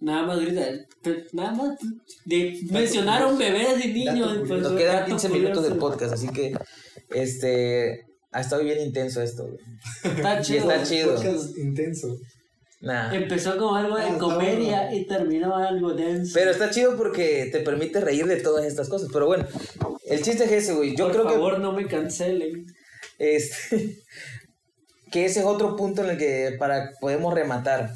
Nada 0.00 0.26
más 0.26 0.40
gritan. 0.40 0.86
Nada 1.32 1.52
más 1.52 1.78
de 2.24 2.58
mencionar 2.70 3.22
a 3.22 3.26
un 3.28 3.38
bebé 3.38 3.66
de 3.76 3.86
niño. 3.92 4.26
Dato 4.26 4.44
pues, 4.46 4.62
Nos 4.62 4.72
quedan 4.72 4.96
dato 4.96 5.06
15 5.06 5.28
minutos 5.28 5.62
del 5.64 5.78
podcast, 5.78 6.12
así 6.14 6.28
que 6.28 6.52
este 7.10 8.04
ha 8.32 8.40
estado 8.40 8.62
bien 8.62 8.80
intenso 8.80 9.22
esto. 9.22 9.44
güey. 9.44 9.58
Está 10.16 10.40
Y 10.40 10.42
chido. 10.44 10.70
está 10.70 10.82
chido. 10.84 11.14
Podcast 11.14 11.56
intenso. 11.58 12.16
Nah. 12.80 13.12
Empezó 13.12 13.58
como 13.58 13.74
algo 13.74 13.96
Ah, 13.96 14.00
de 14.04 14.06
está 14.06 14.18
comedia 14.18 14.94
y 14.94 15.04
terminó 15.06 15.56
algo 15.56 15.94
denso. 15.94 16.30
Pero 16.34 16.50
está 16.52 16.70
chido 16.70 16.96
porque 16.96 17.48
te 17.50 17.60
permite 17.60 18.00
reír 18.00 18.26
de 18.26 18.36
todas 18.36 18.64
estas 18.64 18.88
cosas. 18.88 19.08
Pero 19.12 19.26
bueno, 19.26 19.46
el 20.06 20.22
chiste 20.22 20.44
es 20.44 20.52
ese, 20.52 20.74
güey. 20.74 20.94
Yo 20.96 21.06
Por 21.06 21.12
creo 21.12 21.26
que 21.26 21.32
favor, 21.34 21.58
no 21.58 21.72
me 21.72 21.86
cancelen. 21.88 22.66
Este, 23.18 23.98
que 25.10 25.24
ese 25.24 25.40
es 25.40 25.46
otro 25.46 25.74
punto 25.74 26.04
en 26.04 26.10
el 26.10 26.18
que 26.18 26.54
para 26.58 26.92
podemos 27.00 27.34
rematar. 27.34 27.90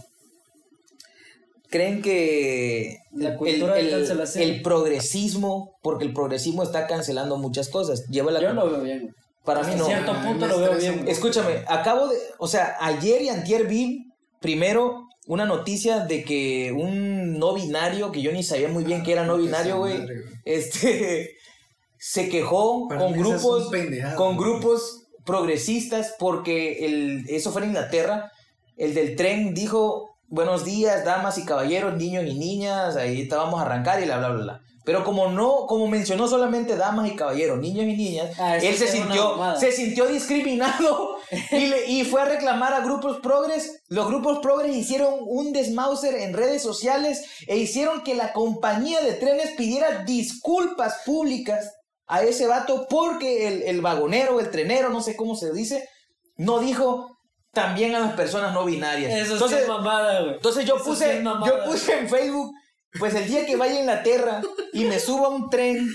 ¿Creen 1.71 2.03
que 2.03 2.99
La 3.13 3.31
el, 3.31 3.37
cultura 3.37 3.79
el- 3.79 4.63
progresismo, 4.63 5.79
porque 5.83 6.05
el 6.05 6.13
progresismo 6.13 6.63
está 6.65 6.87
cancelando 6.87 7.37
muchas 7.39 7.69
cosas, 7.71 8.07
lleva 8.09 8.31
la 8.31 8.41
Yo 8.43 8.53
lo 8.53 8.69
veo 8.71 8.83
bien. 8.83 9.15
para 9.45 9.63
mí 9.63 9.75
no. 9.79 9.87
cierto 9.87 10.13
Ah, 10.15 10.23
punto 10.27 10.47
me 10.47 10.53
lo 10.53 10.59
veo 10.59 10.75
bien. 10.77 11.05
Escúchame, 11.09 11.65
acabo 11.69 12.09
de, 12.09 12.19
o 12.39 12.47
sea, 12.47 12.77
ayer 12.81 13.23
y 13.23 13.31
antier 13.31 13.67
vi 13.67 14.12
primero 14.43 15.09
una 15.27 15.47
noticia 15.47 16.01
de 16.01 16.25
que 16.25 16.73
un 16.73 17.39
no 17.39 17.55
binario, 17.55 18.13
que 18.13 18.21
yo 18.21 18.33
ni 18.33 18.43
sabía 18.43 18.69
muy 18.69 18.85
bien 18.85 19.03
que 19.03 19.13
era 19.13 19.25
no 19.25 19.39
binario, 19.39 19.79
güey, 19.79 20.05
este, 20.45 21.37
se 21.99 22.29
quejó 22.29 22.89
Para 22.89 23.01
con 23.01 23.13
grupos, 23.13 23.71
con 24.17 24.37
grupos 24.37 25.07
progresistas 25.25 26.15
porque 26.19 26.85
el, 26.85 27.25
eso 27.29 27.53
fue 27.53 27.63
en 27.63 27.69
Inglaterra, 27.69 28.33
el 28.77 28.95
del 28.95 29.17
tren 29.17 29.55
dijo, 29.55 30.17
buenos 30.27 30.65
días, 30.65 31.05
damas 31.05 31.39
y 31.39 31.45
caballeros, 31.45 31.97
niños 31.97 32.25
y 32.27 32.35
niñas, 32.35 32.97
ahí 32.97 33.29
te 33.29 33.37
vamos 33.37 33.61
a 33.61 33.65
arrancar 33.65 34.03
y 34.03 34.07
bla, 34.07 34.19
bla, 34.19 34.29
bla, 34.31 34.43
bla. 34.43 34.63
Pero 34.85 35.05
como 35.05 35.29
no, 35.31 35.67
como 35.67 35.87
mencionó 35.87 36.27
solamente 36.27 36.77
damas 36.77 37.09
y 37.09 37.15
caballeros, 37.15 37.59
niños 37.61 37.85
y 37.85 37.97
niñas, 37.97 38.37
Ah, 38.39 38.57
él 38.57 38.75
se 38.77 38.89
sintió, 38.89 39.37
se 39.59 39.71
sintió 39.71 40.07
discriminado 40.07 41.17
y, 41.53 41.67
le- 41.67 41.87
y 41.87 42.05
fue 42.05 42.21
a 42.23 42.25
reclamar 42.25 42.75
a 42.75 42.81
grupos 42.81 43.19
progres. 43.21 43.83
Los 43.89 44.09
grupos 44.09 44.41
progres 44.41 44.75
hicieron 44.77 45.15
un 45.21 45.53
desmauser 45.53 46.15
en 46.17 46.35
redes 46.35 46.63
sociales 46.63 47.23
e 47.47 47.57
hicieron 47.59 48.03
que 48.03 48.15
la 48.15 48.33
compañía 48.33 49.01
de 49.03 49.13
trenes 49.15 49.53
pidiera 49.57 50.05
disculpas 50.05 51.03
públicas 51.07 51.73
a 52.09 52.23
ese 52.23 52.47
vato 52.47 52.87
porque 52.91 53.47
el, 53.49 53.63
el 53.63 53.81
vagonero, 53.81 54.41
el 54.41 54.51
trenero, 54.51 54.89
no 54.91 55.01
sé 55.01 55.15
cómo 55.17 55.37
se 55.37 55.53
dice, 55.53 55.89
no 56.37 56.59
dijo 56.59 57.17
también 57.53 57.95
a 57.95 58.01
las 58.01 58.15
personas 58.15 58.53
no 58.53 58.65
binarias. 58.65 59.13
Eso 59.13 59.35
Entonces, 59.35 59.61
es 59.63 59.69
mamada, 59.69 60.23
güey. 60.23 60.35
entonces 60.35 60.65
yo 60.65 60.77
Eso 60.77 60.85
puse, 60.85 61.21
mamada. 61.21 61.47
yo 61.47 61.71
puse 61.71 61.99
en 61.99 62.09
Facebook, 62.09 62.53
pues 62.99 63.15
el 63.15 63.27
día 63.27 63.47
que 63.47 63.57
vaya 63.57 63.75
a 63.75 63.81
Inglaterra 63.81 64.43
y 64.73 64.85
me 64.85 65.01
suba 65.01 65.29
a 65.29 65.31
un 65.31 65.49
tren 65.49 65.89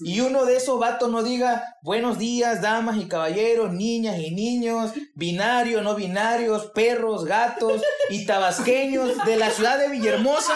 y 0.00 0.20
uno 0.20 0.44
de 0.44 0.56
esos 0.56 0.78
vatos 0.78 1.10
no 1.10 1.22
diga 1.22 1.76
buenos 1.82 2.18
días, 2.18 2.62
damas 2.62 2.96
y 2.96 3.08
caballeros, 3.08 3.72
niñas 3.72 4.18
y 4.18 4.34
niños, 4.34 4.92
binarios, 5.14 5.82
no 5.82 5.94
binarios, 5.94 6.66
perros, 6.66 7.24
gatos 7.24 7.82
y 8.10 8.26
tabasqueños 8.26 9.24
de 9.24 9.36
la 9.36 9.50
ciudad 9.50 9.78
de 9.78 9.88
Villahermosa, 9.88 10.54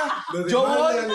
yo 0.49 0.63
voy, 0.67 0.97
a, 0.97 1.07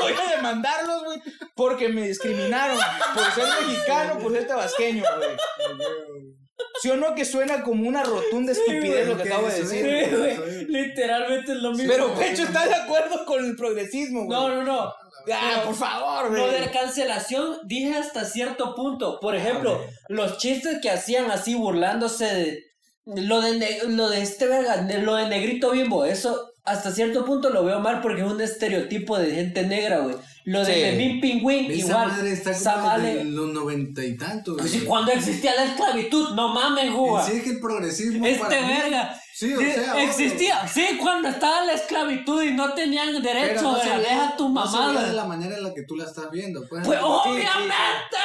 voy 0.00 0.12
a 0.12 0.36
demandarlos, 0.36 1.04
güey, 1.04 1.22
porque 1.54 1.88
me 1.88 2.08
discriminaron 2.08 2.78
por 3.14 3.24
ser 3.32 3.46
mexicano, 3.66 4.18
por 4.18 4.32
ser 4.32 4.46
tabasqueño, 4.46 5.02
güey. 5.18 6.45
¿Sí 6.80 6.88
o 6.90 6.96
no 6.96 7.14
que 7.14 7.24
suena 7.24 7.62
como 7.62 7.88
una 7.88 8.02
rotunda 8.02 8.52
estupidez 8.52 9.06
lo 9.08 9.16
que 9.16 9.24
¿qué 9.24 9.28
acabo 9.32 9.48
de 9.48 9.62
decir? 9.62 10.06
Sí, 10.10 10.16
güey. 10.16 10.64
Literalmente 10.66 11.52
es 11.52 11.58
lo 11.58 11.70
mismo. 11.72 11.88
Pero. 11.92 12.14
Pecho 12.14 12.42
está 12.44 12.66
de 12.66 12.74
acuerdo 12.74 13.24
con 13.26 13.44
el 13.44 13.56
progresismo, 13.56 14.24
güey. 14.24 14.38
No, 14.38 14.48
no, 14.48 14.62
no. 14.62 14.94
Ah, 15.32 15.62
por 15.64 15.74
favor, 15.74 16.30
Lo 16.30 16.42
güey. 16.46 16.54
de 16.54 16.60
la 16.66 16.70
cancelación 16.70 17.58
dije 17.64 17.94
hasta 17.96 18.24
cierto 18.24 18.74
punto. 18.74 19.18
Por 19.20 19.34
ejemplo, 19.34 19.80
los 20.08 20.38
chistes 20.38 20.78
que 20.80 20.88
hacían 20.90 21.30
así 21.30 21.54
burlándose 21.54 22.24
de 22.26 22.62
lo 23.06 23.40
de 23.40 23.58
ne- 23.58 23.78
lo 23.88 24.08
de 24.08 24.22
este 24.22 24.46
verga, 24.46 24.76
de- 24.78 24.98
lo 24.98 25.16
de 25.16 25.28
negrito 25.28 25.70
bimbo, 25.72 26.04
eso 26.04 26.52
hasta 26.64 26.90
cierto 26.92 27.24
punto 27.24 27.50
lo 27.50 27.64
veo 27.64 27.80
mal 27.80 28.00
porque 28.00 28.22
es 28.22 28.26
un 28.26 28.40
estereotipo 28.40 29.18
de 29.18 29.32
gente 29.32 29.62
negra, 29.64 29.98
güey. 29.98 30.16
Lo 30.46 30.64
de 30.64 30.74
Sí. 30.74 30.80
Memín 30.80 31.20
Pingüín 31.20 31.70
Esa 31.72 31.88
igual. 31.88 32.08
madre 32.08 32.32
está 32.32 32.52
como 32.74 32.86
madre- 32.86 33.14
de 33.16 33.24
los 33.24 33.52
noventa 33.52 34.04
y 34.04 34.16
tantos. 34.16 34.60
Así, 34.60 34.76
güey. 34.78 34.86
cuando 34.86 35.10
existía 35.12 35.54
la 35.56 35.64
esclavitud, 35.64 36.34
no 36.34 36.54
mames, 36.54 36.90
Juga. 36.92 37.24
Sí, 37.26 37.32
es 37.38 37.42
que 37.42 37.50
el 37.50 37.60
progresismo. 37.60 38.24
Este 38.24 38.38
para 38.44 38.60
mí- 38.62 38.68
verga. 38.72 39.20
Sí, 39.34 39.52
o 39.52 39.58
Sí, 39.58 39.72
sea. 39.72 40.02
existía, 40.02 40.66
sí, 40.68 40.86
cuando 41.02 41.28
estaba 41.28 41.64
la 41.66 41.72
esclavitud 41.72 42.42
y 42.42 42.52
no 42.52 42.72
tenían 42.74 43.20
derecho, 43.22 43.60
no 43.62 43.76
se 43.78 43.88
deja 43.98 44.34
tu 44.36 44.48
no 44.48 44.62
veía 44.64 44.76
mamada. 44.80 45.06
de 45.08 45.12
la 45.14 45.24
manera 45.24 45.56
en 45.56 45.62
la 45.64 45.74
que 45.74 45.82
tú 45.82 45.96
la 45.96 46.04
estás 46.04 46.30
viendo. 46.30 46.60
Pues, 46.68 46.86
Pues 46.86 46.98
Sí, 47.00 47.04
obviamente, 47.04 48.16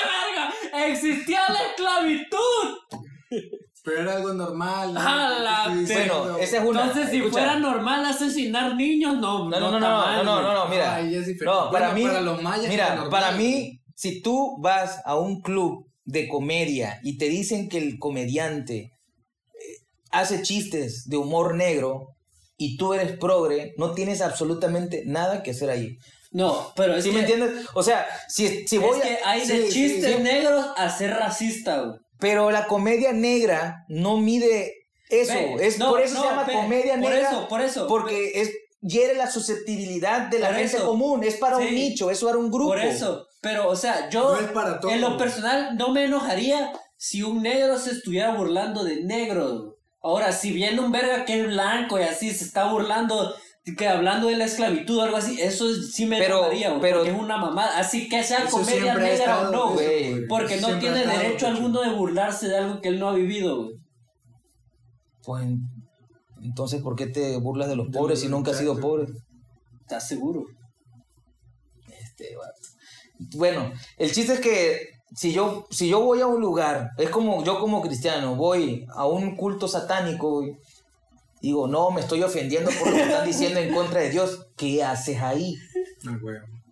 verga, 0.71 0.85
existía 0.87 1.41
la 1.49 1.59
esclavitud. 1.65 2.77
Pero 3.83 4.01
era 4.01 4.15
algo 4.17 4.33
normal. 4.33 4.93
¿no? 4.93 4.99
La 5.01 5.67
diciendo- 5.73 6.19
Bueno, 6.23 6.37
esa 6.37 6.57
es 6.57 6.63
una. 6.69 6.81
Entonces, 6.83 7.09
si 7.09 7.17
escucha. 7.17 7.31
fuera 7.33 7.59
normal 7.59 8.05
asesinar 8.05 8.75
niños, 8.75 9.17
no. 9.17 9.49
No, 9.49 9.59
no, 9.59 9.71
no, 9.71 9.79
no, 9.79 9.87
mal, 9.87 10.25
no, 10.25 10.41
no, 10.41 10.41
no, 10.41 10.53
no, 10.53 10.69
mira. 10.69 10.95
Ahí 10.95 11.15
es 11.15 11.25
diferente. 11.25 11.45
No, 11.45 11.71
para 11.71 11.91
Bueno, 11.91 11.93
mí, 11.95 12.03
para 12.05 12.21
los 12.21 12.41
mayas 12.41 12.65
era 12.65 12.71
mira, 12.71 12.89
normal. 12.95 13.09
para 13.09 13.31
mí, 13.31 13.79
si 13.95 14.21
tú 14.21 14.57
vas 14.61 15.01
a 15.05 15.15
un 15.15 15.41
club 15.41 15.87
de 16.05 16.27
comedia 16.27 16.99
y 17.03 17.17
te 17.17 17.25
dicen 17.29 17.69
que 17.69 17.77
el 17.77 17.97
comediante 17.99 18.75
eh, 18.77 18.91
hace 20.11 20.41
chistes 20.41 21.05
de 21.07 21.17
humor 21.17 21.55
negro 21.55 22.07
y 22.57 22.77
tú 22.77 22.93
eres 22.93 23.17
progre, 23.17 23.73
no 23.77 23.93
tienes 23.93 24.21
absolutamente 24.21 25.03
nada 25.05 25.41
que 25.41 25.51
hacer 25.51 25.69
ahí. 25.71 25.97
No, 26.31 26.71
pero 26.75 26.95
es 26.95 27.03
¿Sí 27.03 27.09
que, 27.09 27.15
me 27.15 27.21
entiendes? 27.21 27.65
O 27.73 27.83
sea, 27.83 28.05
si, 28.29 28.65
si 28.67 28.75
es 28.77 28.81
voy 28.81 28.99
a... 28.99 29.01
que 29.01 29.17
hay 29.25 29.45
de 29.45 29.65
sí, 29.67 29.73
chistes 29.73 30.15
sí. 30.17 30.21
negros 30.23 30.65
a 30.77 30.89
ser 30.89 31.11
racista, 31.11 31.81
güey. 31.81 31.99
Pero 32.21 32.51
la 32.51 32.67
comedia 32.67 33.11
negra 33.11 33.83
no 33.89 34.15
mide 34.17 34.73
eso. 35.09 35.33
Es, 35.59 35.77
no, 35.77 35.89
por 35.89 35.99
eso 36.01 36.13
no, 36.15 36.21
se 36.21 36.27
llama 36.29 36.45
comedia 36.45 36.93
por 36.93 37.09
negra. 37.09 37.29
eso, 37.29 37.47
por 37.49 37.61
eso. 37.61 37.87
Porque 37.87 38.31
es 38.41 38.51
hiere 38.79 39.15
la 39.15 39.29
susceptibilidad 39.29 40.27
de 40.29 40.39
la 40.39 40.47
Por 40.47 40.55
gente 40.57 40.77
eso. 40.77 40.85
común. 40.85 41.23
Es 41.23 41.35
para 41.35 41.57
un 41.57 41.65
nicho, 41.75 42.09
es 42.09 42.23
para 42.23 42.37
un 42.37 42.49
grupo. 42.49 42.69
Por 42.69 42.79
eso, 42.79 43.27
pero 43.41 43.67
o 43.69 43.75
sea, 43.75 44.09
yo 44.09 44.35
No 44.35 44.39
es 44.39 44.47
para 44.51 44.79
todos. 44.79 44.93
en 44.93 45.01
lo 45.01 45.17
personal 45.17 45.75
no 45.77 45.89
me 45.89 46.05
enojaría 46.05 46.71
si 46.95 47.23
un 47.23 47.41
negro 47.41 47.77
se 47.77 47.91
estuviera 47.91 48.31
burlando 48.35 48.83
de 48.83 49.03
negros. 49.03 49.75
Ahora, 50.03 50.31
si 50.31 50.51
viene 50.51 50.79
un 50.79 50.91
verga 50.91 51.25
que 51.25 51.41
es 51.41 51.47
blanco 51.47 51.99
y 51.99 52.03
así 52.03 52.31
se 52.31 52.43
está 52.45 52.65
burlando, 52.71 53.35
que 53.77 53.87
hablando 53.87 54.29
de 54.29 54.35
la 54.35 54.45
esclavitud 54.45 54.97
o 54.97 55.01
algo 55.03 55.17
así, 55.17 55.39
eso 55.39 55.71
sí 55.75 56.05
me 56.07 56.17
Pero- 56.17 56.37
enojaría, 56.39 56.75
pero- 56.81 56.97
porque 56.99 57.11
es 57.11 57.19
una 57.19 57.37
mamada. 57.37 57.77
Así 57.77 58.09
que 58.09 58.23
sea 58.23 58.39
Eso 58.45 58.49
comedia 58.57 58.95
negra 58.95 59.41
o 59.41 59.51
no, 59.51 59.73
güey. 59.73 60.10
Porque 60.31 60.55
no 60.61 60.67
Siempre 60.67 60.91
tiene 60.91 61.05
derecho 61.05 61.47
alguno 61.47 61.81
de 61.81 61.93
burlarse 61.93 62.47
de 62.47 62.57
algo 62.57 62.79
que 62.79 62.87
él 62.87 62.99
no 62.99 63.09
ha 63.09 63.13
vivido, 63.13 63.63
güey. 63.63 63.75
Pues 65.25 65.45
entonces, 66.41 66.81
¿por 66.81 66.95
qué 66.95 67.07
te 67.07 67.35
burlas 67.35 67.67
de 67.67 67.75
los 67.75 67.91
De 67.91 67.99
pobres 67.99 68.21
si 68.21 68.29
nunca 68.29 68.51
has 68.51 68.57
sido 68.57 68.79
pobre? 68.79 69.07
¿Estás 69.81 70.07
seguro? 70.07 70.45
Este, 72.01 72.33
vato. 72.37 72.61
Bueno, 73.35 73.73
el 73.97 74.11
chiste 74.13 74.35
es 74.35 74.39
que 74.39 74.79
si 75.13 75.33
yo, 75.33 75.67
si 75.69 75.89
yo 75.89 75.99
voy 75.99 76.21
a 76.21 76.27
un 76.27 76.39
lugar, 76.39 76.91
es 76.97 77.09
como 77.09 77.43
yo 77.43 77.59
como 77.59 77.81
cristiano, 77.81 78.37
voy 78.37 78.85
a 78.95 79.05
un 79.05 79.35
culto 79.35 79.67
satánico, 79.67 80.39
güey, 80.39 80.55
digo, 81.41 81.67
no, 81.67 81.91
me 81.91 81.99
estoy 81.99 82.23
ofendiendo 82.23 82.71
por 82.71 82.89
lo 82.89 82.95
que 82.95 83.03
están 83.03 83.27
diciendo 83.27 83.59
en 83.59 83.73
contra 83.73 83.99
de 83.99 84.11
Dios. 84.11 84.47
¿Qué 84.55 84.81
haces 84.81 85.21
ahí? 85.21 85.57
Ah. 86.07 86.17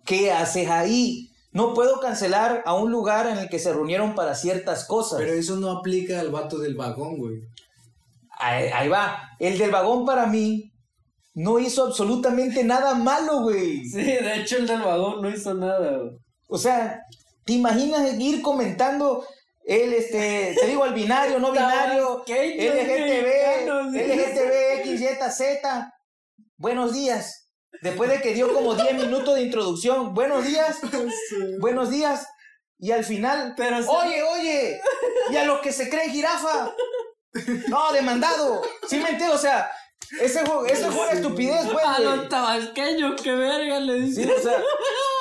¿Qué 0.06 0.32
haces 0.32 0.66
ahí? 0.70 1.29
No 1.52 1.74
puedo 1.74 2.00
cancelar 2.00 2.62
a 2.64 2.74
un 2.74 2.90
lugar 2.90 3.26
en 3.26 3.38
el 3.38 3.48
que 3.48 3.58
se 3.58 3.72
reunieron 3.72 4.14
para 4.14 4.34
ciertas 4.34 4.84
cosas. 4.84 5.18
Pero 5.18 5.32
eso 5.32 5.56
no 5.56 5.70
aplica 5.70 6.20
al 6.20 6.30
vato 6.30 6.58
del 6.58 6.76
vagón, 6.76 7.18
güey. 7.18 7.40
Ahí, 8.38 8.68
ahí 8.72 8.88
va. 8.88 9.20
El 9.38 9.58
del 9.58 9.70
vagón 9.70 10.06
para 10.06 10.26
mí 10.26 10.70
no 11.34 11.58
hizo 11.58 11.86
absolutamente 11.86 12.64
nada 12.64 12.94
malo, 12.94 13.42
güey. 13.42 13.84
Sí, 13.84 14.02
de 14.02 14.40
hecho 14.40 14.58
el 14.58 14.66
del 14.66 14.80
vagón 14.80 15.22
no 15.22 15.30
hizo 15.30 15.54
nada, 15.54 15.98
güey. 15.98 16.18
O 16.48 16.58
sea, 16.58 17.00
¿te 17.44 17.52
imaginas 17.54 18.18
ir 18.18 18.42
comentando 18.42 19.24
el, 19.64 19.92
este, 19.92 20.56
te 20.60 20.66
digo, 20.66 20.84
el 20.84 20.94
binario, 20.94 21.38
no 21.38 21.52
binario, 21.52 22.24
LGTB. 22.26 23.66
LGTB, 23.94 24.80
X, 24.80 25.00
Y, 25.00 25.30
Z? 25.30 25.94
Buenos 26.56 26.92
días. 26.92 27.39
Después 27.82 28.10
de 28.10 28.20
que 28.20 28.34
dio 28.34 28.52
como 28.52 28.74
10 28.74 28.94
minutos 28.94 29.34
de 29.36 29.42
introducción, 29.42 30.12
buenos 30.14 30.44
días, 30.44 30.78
buenos 31.60 31.90
días. 31.90 32.26
Y 32.78 32.92
al 32.92 33.04
final, 33.04 33.54
Pero 33.56 33.82
sí. 33.82 33.88
oye, 33.90 34.22
oye, 34.22 34.80
y 35.30 35.36
a 35.36 35.44
los 35.44 35.60
que 35.60 35.72
se 35.72 35.88
creen 35.90 36.10
jirafa. 36.10 36.72
No, 37.68 37.92
demandado. 37.92 38.60
¿Sí 38.88 38.96
me 38.96 39.10
entiendes? 39.10 39.36
O 39.36 39.38
sea, 39.38 39.70
ese 40.20 40.44
juego, 40.44 40.66
eso 40.66 40.90
fue 40.90 41.02
una 41.02 41.12
estupidez, 41.12 41.64
pues, 41.72 41.84
A 41.86 41.94
güey. 42.00 42.04
los 42.16 42.28
tabasqueños, 42.28 43.20
qué 43.22 43.30
verga 43.30 43.78
le 43.78 43.98
Sí, 44.06 44.22
dice. 44.22 44.32
o 44.34 44.42
sea, 44.42 44.60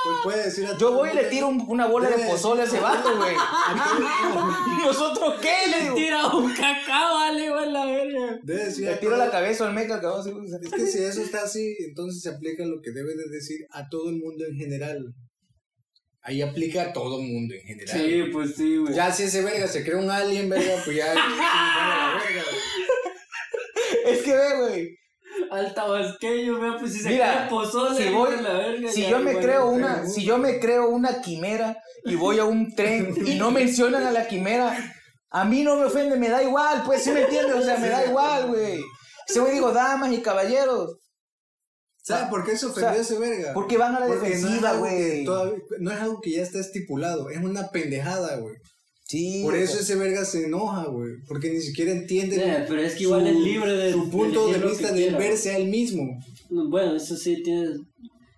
Pues 0.04 0.18
puede 0.24 0.44
decir 0.46 0.66
a 0.66 0.78
yo 0.78 0.94
voy 0.94 1.10
y 1.10 1.14
le 1.16 1.24
tiro 1.26 1.48
un- 1.50 1.66
una 1.68 1.86
bola 1.88 2.10
de 2.10 2.16
Debe 2.18 2.30
pozole 2.30 2.62
a 2.62 2.66
ese 2.66 2.80
vato, 2.80 3.18
güey. 3.18 3.36
¿Y 4.82 4.86
nosotros 4.86 5.36
qué? 5.42 5.70
Le 5.70 5.82
digo. 5.84 5.96
Tira 5.96 6.28
un 6.28 6.54
cacao, 6.54 7.16
vale, 7.16 7.50
güey, 7.50 7.72
la 7.72 7.86
verga. 7.86 8.40
Debe 8.44 8.66
decir 8.66 8.86
Le 8.86 8.94
a 8.94 9.00
tiro 9.00 9.12
todo- 9.16 9.26
la 9.26 9.32
cabeza 9.32 9.68
al 9.68 9.74
meca, 9.74 10.00
cabrón. 10.00 10.46
Es 10.62 10.72
que 10.72 10.86
si 10.88 11.04
eso 11.04 11.22
está 11.22 11.44
así, 11.44 11.76
entonces 11.80 12.22
se 12.22 12.30
aplica 12.30 12.66
lo 12.66 12.82
que 12.82 12.92
debe 12.92 13.14
de 13.16 13.30
decir 13.30 13.66
a 13.72 13.90
todo 13.90 14.10
el 14.10 14.18
mundo 14.18 14.46
en 14.46 14.56
general. 14.56 15.14
Ahí 16.22 16.42
aplica 16.42 16.82
a 16.84 16.94
todo 16.94 17.20
el 17.22 17.28
mundo 17.28 17.56
en 17.56 17.62
general. 17.62 17.98
Sí, 17.98 18.24
pues 18.32 18.56
sí, 18.56 18.78
güey. 18.78 18.94
Ya 18.94 19.12
si 19.12 19.24
ese 19.24 19.42
verga 19.42 19.68
se 19.68 19.84
crea 19.84 19.98
un 19.98 20.10
alien, 20.10 20.50
verga, 20.50 20.74
pues 20.86 20.96
ya. 20.98 21.14
sí, 21.14 21.20
bueno, 21.20 21.38
la 21.38 22.22
verga, 22.24 22.44
güey. 22.50 22.60
Es 24.16 24.22
que 24.24 24.34
ve, 24.34 24.58
güey. 24.58 24.99
Al 25.52 25.74
tabasqueño, 25.74 26.60
vea, 26.60 26.78
pues 26.80 26.94
si 26.94 27.00
se 27.02 27.10
Mira, 27.10 27.26
queda 27.34 27.50
pozole, 27.50 28.04
si 28.08 28.14
voy- 28.14 28.42
la 28.42 28.54
verga. 28.54 28.92
Si 28.92 29.08
yo 29.08 29.20
me 29.20 29.38
creo 29.40 29.70
una, 29.70 30.06
si 30.06 30.24
yo 30.24 30.38
me 30.38 30.60
creo 30.60 30.90
una 30.90 31.22
quimera 31.22 31.78
y 32.06 32.16
voy 32.16 32.40
a 32.40 32.46
un 32.46 32.74
tren 32.76 33.14
y 33.26 33.36
no 33.36 33.52
mencionan 33.52 34.06
a 34.06 34.12
la 34.12 34.28
quimera, 34.28 34.78
a 35.32 35.46
mí 35.46 35.64
no 35.64 35.76
me 35.76 35.86
ofende, 35.86 36.18
me 36.18 36.30
da 36.30 36.42
igual, 36.44 36.84
pues, 36.86 37.04
¿sí 37.04 37.12
me 37.12 37.22
entiendes? 37.22 37.56
O 37.56 37.62
sea, 37.62 37.78
me 37.78 37.90
da 37.90 38.06
igual, 38.06 38.48
güey. 38.48 38.80
Si 39.28 39.40
güey 39.40 39.54
digo, 39.54 39.72
damas 39.72 40.12
y 40.12 40.22
caballeros, 40.22 40.98
¿Sabes 42.02 42.30
por 42.30 42.44
qué 42.44 42.58
se 42.58 42.66
ofendió 42.66 42.90
O 42.90 42.94
sea, 42.94 43.02
ese 43.02 43.20
verga? 43.20 43.54
porque 43.54 43.78
van 43.78 43.96
a 43.96 44.00
la 44.00 44.08
Porque 44.08 44.22
no 44.22 44.26
es, 44.28 44.42
defensiva, 44.42 44.70
algo 44.72 44.86
que 44.86 44.90
güey. 45.12 45.26
todavía- 45.26 45.60
no 45.80 45.92
es 45.92 46.00
algo 46.00 46.22
que 46.22 46.32
ya 46.32 46.42
está 46.42 46.60
estipulado, 46.60 47.30
es 47.30 47.38
una 47.38 47.68
pendejada, 47.70 48.38
güey. 48.38 48.56
Sí. 49.10 49.42
Por 49.44 49.56
o 49.56 49.58
eso 49.58 49.74
sea, 49.74 49.82
ese 49.82 49.96
verga 49.96 50.24
se 50.24 50.46
enoja, 50.46 50.86
güey. 50.86 51.14
Porque 51.28 51.50
ni 51.50 51.60
siquiera 51.62 51.92
entiende 51.92 52.36
Sí, 52.36 52.42
pero 52.68 52.82
es 52.82 52.94
que 52.94 53.04
igual 53.04 53.26
es 53.26 53.36
libre 53.36 53.72
de- 53.76 53.92
su 53.94 54.06
de 54.06 54.12
punto 54.12 54.48
de 54.52 54.60
lo 54.60 54.70
vista 54.70 54.92
de 54.92 55.02
quiera. 55.02 55.18
verse 55.18 55.50
a 55.52 55.58
él 55.58 55.68
mismo. 55.68 56.20
Bueno, 56.50 56.96
eso 56.96 57.16
sí 57.18 57.42
tiene. 57.44 57.70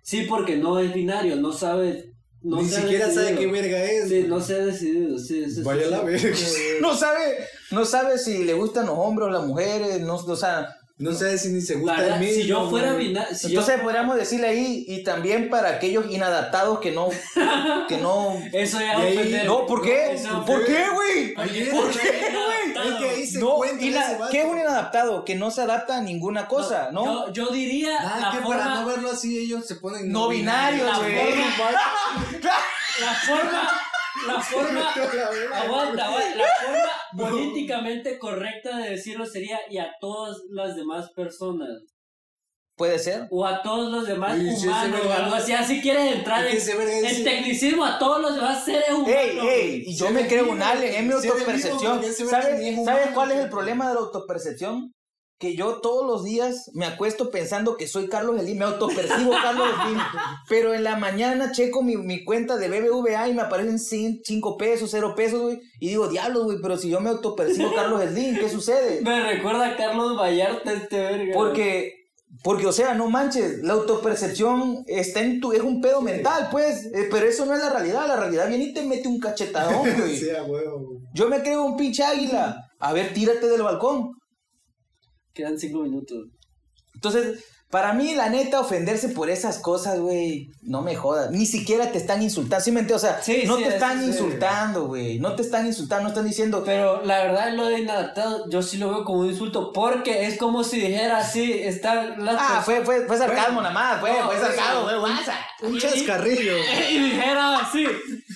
Sí, 0.02 0.22
porque 0.28 0.56
no 0.56 0.78
es 0.80 0.92
binario, 0.94 1.36
no 1.36 1.52
sabe. 1.52 2.10
No 2.42 2.60
ni 2.60 2.68
siquiera 2.68 3.08
sabe 3.10 3.36
qué 3.36 3.46
verga 3.46 3.84
es. 3.84 4.08
Sí, 4.08 4.24
no 4.26 4.40
se 4.40 4.54
ha 4.54 4.64
decidido, 4.64 5.16
sí. 5.18 5.42
eso 5.44 5.56
sí, 5.56 5.62
Vaya 5.62 5.84
sí. 5.84 5.90
la 5.90 6.02
verga. 6.02 6.30
No 6.80 6.96
sabe, 6.96 7.20
no 7.70 7.84
sabe 7.84 8.18
si 8.18 8.42
le 8.44 8.54
gustan 8.54 8.86
los 8.86 8.98
hombres 8.98 9.28
o 9.28 9.30
las 9.30 9.46
mujeres, 9.46 10.00
no, 10.00 10.14
o 10.16 10.36
sea, 10.36 10.66
No 10.98 11.12
sé 11.12 11.36
si 11.38 11.48
ni 11.48 11.60
se 11.60 11.74
gusta 11.76 11.96
verdad, 11.96 12.18
de 12.18 12.26
mí. 12.26 12.32
si 12.32 12.44
yo 12.46 12.60
no, 12.64 12.70
fuera 12.70 12.90
no. 12.92 12.96
binario. 12.98 13.34
Si 13.36 13.48
Entonces 13.48 13.76
yo, 13.76 13.82
podríamos 13.82 14.16
decirle 14.16 14.46
ahí, 14.48 14.84
y 14.86 15.02
también 15.02 15.50
para 15.50 15.70
aquellos 15.70 16.08
inadaptados 16.10 16.78
que 16.80 16.92
no, 16.92 17.08
que 17.88 17.96
no... 17.96 18.38
eso 18.52 18.78
ya. 18.78 19.44
No, 19.44 19.66
¿por 19.66 19.82
qué? 19.82 20.12
Eso- 20.12 20.44
¿Por 20.44 20.64
qué, 20.64 20.84
güey? 20.94 21.34
¿Por 21.34 21.48
qué, 21.50 21.70
güey? 21.70 22.88
Es 22.88 22.94
que 22.98 23.08
ahí 23.08 23.26
se 23.26 23.38
No. 23.40 23.56
¿qué 24.30 24.40
es 24.40 24.44
un 24.44 24.58
inadaptado? 24.58 25.24
Que 25.24 25.34
no 25.34 25.50
se 25.50 25.62
adapta 25.62 25.96
a 25.96 26.00
ninguna 26.00 26.46
cosa, 26.46 26.90
¿no? 26.92 27.26
Yo, 27.32 27.46
yo 27.46 27.52
diría 27.52 27.96
Ah, 28.00 28.18
la 28.20 28.30
que 28.30 28.38
forma. 28.44 28.62
para 28.62 28.74
no 28.76 28.86
verlo 28.86 29.10
así 29.10 29.38
ellos 29.38 29.66
se 29.66 29.76
ponen 29.76 30.10
No 30.12 30.28
binarios, 30.28 30.86
la 30.86 30.98
güey. 30.98 31.12
La 33.00 33.14
forma. 33.14 33.70
La 34.26 34.40
forma. 34.40 34.90
Aguanta, 34.90 36.06
aguanta. 36.06 36.36
La 36.36 36.44
forma 36.66 36.90
políticamente 37.30 38.18
correcta 38.18 38.78
de 38.78 38.90
decirlo 38.90 39.26
sería 39.26 39.60
y 39.70 39.78
a 39.78 39.90
todas 40.00 40.38
las 40.50 40.76
demás 40.76 41.10
personas. 41.12 41.70
Puede 42.76 42.98
ser. 42.98 43.28
O 43.30 43.46
a 43.46 43.62
todos 43.62 43.92
los 43.92 44.06
demás 44.06 44.32
Oye, 44.38 44.56
humanos 44.66 45.00
o 45.06 45.12
algo 45.12 45.34
así. 45.34 45.52
Así 45.52 45.80
quieres 45.80 46.16
entrar 46.16 46.46
en, 46.46 46.56
en 46.56 47.24
tecnicismo 47.24 47.84
a 47.84 47.98
todos 47.98 48.20
los 48.20 48.34
demás 48.34 48.64
seres 48.64 48.88
humanos. 48.88 49.14
Ey, 49.14 49.38
ey, 49.38 49.82
y 49.86 49.94
yo 49.94 50.10
me 50.10 50.26
creo 50.26 50.50
un 50.50 50.62
alien, 50.62 50.94
es 50.94 51.04
mi 51.04 51.12
autopercepción. 51.12 52.02
¿Sabes, 52.02 52.76
¿sabes 52.84 53.08
cuál 53.12 53.32
es 53.32 53.38
el 53.40 53.50
problema 53.50 53.88
de 53.88 53.94
la 53.94 54.00
autopercepción? 54.00 54.90
Que 55.42 55.56
yo 55.56 55.80
todos 55.80 56.06
los 56.06 56.22
días 56.22 56.70
me 56.72 56.86
acuesto 56.86 57.32
pensando 57.32 57.76
que 57.76 57.88
soy 57.88 58.06
Carlos 58.08 58.40
Slim, 58.40 58.58
me 58.58 58.64
autopercibo 58.64 59.32
Carlos 59.42 59.70
Slim, 59.82 59.98
pero 60.48 60.72
en 60.72 60.84
la 60.84 60.94
mañana 60.94 61.50
checo 61.50 61.82
mi, 61.82 61.96
mi 61.96 62.22
cuenta 62.22 62.56
de 62.56 62.68
BBVA 62.68 63.28
y 63.28 63.34
me 63.34 63.42
aparecen 63.42 63.80
5 63.80 64.56
pesos, 64.56 64.90
0 64.92 65.14
pesos, 65.16 65.40
güey, 65.40 65.58
y 65.80 65.88
digo, 65.88 66.06
diablos, 66.06 66.44
güey, 66.44 66.58
pero 66.62 66.76
si 66.76 66.90
yo 66.90 67.00
me 67.00 67.10
autopercibo 67.10 67.72
Carlos 67.74 68.00
Slim, 68.04 68.38
¿qué 68.38 68.48
sucede? 68.48 69.00
Me 69.02 69.20
recuerda 69.20 69.66
a 69.66 69.76
Carlos 69.76 70.16
Vallarta 70.16 70.74
este 70.74 71.00
verga. 71.00 71.32
Porque, 71.34 71.92
porque, 72.44 72.68
o 72.68 72.72
sea, 72.72 72.94
no 72.94 73.10
manches, 73.10 73.64
la 73.64 73.72
autopercepción 73.72 74.84
está 74.86 75.22
en 75.22 75.40
tu, 75.40 75.52
es 75.52 75.62
un 75.62 75.80
pedo 75.80 76.02
mental, 76.02 76.50
pues, 76.52 76.86
eh, 76.94 77.08
pero 77.10 77.26
eso 77.26 77.46
no 77.46 77.54
es 77.54 77.58
la 77.58 77.70
realidad, 77.70 78.06
la 78.06 78.14
realidad 78.14 78.48
viene 78.48 78.66
y 78.66 78.74
te 78.74 78.84
mete 78.84 79.08
un 79.08 79.18
cachetadón, 79.18 79.80
güey. 79.98 80.16
Sí, 80.16 80.28
güey. 80.46 80.62
Yo 81.14 81.28
me 81.28 81.42
creo 81.42 81.64
un 81.64 81.76
pinche 81.76 82.04
águila. 82.04 82.68
A 82.78 82.92
ver, 82.92 83.12
tírate 83.12 83.48
del 83.48 83.62
balcón. 83.62 84.12
Quedan 85.34 85.58
cinco 85.58 85.80
minutos. 85.80 86.28
Entonces, 86.94 87.44
para 87.70 87.94
mí, 87.94 88.14
la 88.14 88.28
neta, 88.28 88.60
ofenderse 88.60 89.08
por 89.08 89.30
esas 89.30 89.58
cosas, 89.58 89.98
güey, 89.98 90.50
no 90.60 90.82
me 90.82 90.94
jodas. 90.94 91.30
Ni 91.30 91.46
siquiera 91.46 91.90
te 91.90 91.96
están 91.96 92.20
insultando. 92.20 92.62
¿Sí 92.62 92.70
me? 92.70 92.82
O 92.92 92.98
sea, 92.98 93.22
Sí, 93.22 93.44
no 93.46 93.56
sí, 93.56 93.62
te 93.62 93.70
están 93.70 93.98
sí. 94.02 94.08
insultando, 94.08 94.88
güey. 94.88 95.18
No 95.18 95.34
te 95.34 95.40
están 95.40 95.66
insultando, 95.66 96.02
no 96.02 96.08
están 96.10 96.26
diciendo. 96.26 96.62
Pero 96.66 97.02
la 97.02 97.24
verdad, 97.24 97.50
lo 97.54 97.68
de 97.68 97.80
inadaptado, 97.80 98.44
yo 98.50 98.60
sí 98.60 98.76
lo 98.76 98.90
veo 98.90 99.04
como 99.06 99.20
un 99.20 99.30
insulto. 99.30 99.72
Porque 99.72 100.26
es 100.26 100.36
como 100.36 100.62
si 100.64 100.80
dijera 100.80 101.16
así: 101.16 101.50
están 101.50 102.22
las 102.22 102.36
Ah, 102.38 102.62
fue, 102.62 102.84
fue, 102.84 103.06
fue 103.06 103.16
sarcasmo 103.16 103.62
nada 103.62 103.72
más, 103.72 104.00
fue, 104.00 104.12
No, 104.12 104.26
fue 104.26 104.38
sarcasmo, 104.38 105.00
guasa. 105.00 105.38
Un 105.62 105.78
chascarrillo. 105.78 106.52
y 106.90 106.98
dijera 106.98 107.56
así, 107.56 107.86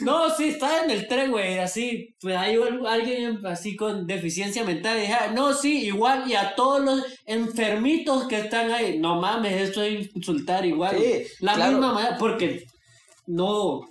no, 0.03 0.31
sí, 0.31 0.49
está 0.49 0.85
en 0.85 0.91
el 0.91 1.07
tren, 1.09 1.31
güey, 1.31 1.59
así, 1.59 2.15
pues 2.21 2.37
hay 2.37 2.57
al- 2.57 2.87
alguien 2.87 3.45
así 3.47 3.77
con 3.77 4.07
deficiencia 4.07 4.65
mental 4.65 4.99
y 4.99 5.03
dijera, 5.03 5.33
no, 5.33 5.53
sí, 5.55 5.87
igual, 5.87 6.25
y 6.31 6.35
a 6.35 6.55
todos 6.55 6.81
los 6.85 7.05
enfermitos 7.25 8.27
que 8.29 8.39
están 8.41 8.71
ahí, 8.71 8.99
no 8.99 9.21
mames, 9.21 9.69
esto 9.69 9.83
es 9.83 10.15
insultar 10.15 10.65
igual, 10.67 10.97
Sí, 10.99 11.23
la 11.41 11.55
claro. 11.55 11.73
misma 11.73 11.93
manera, 11.93 12.17
porque 12.19 12.65
no, 13.27 13.83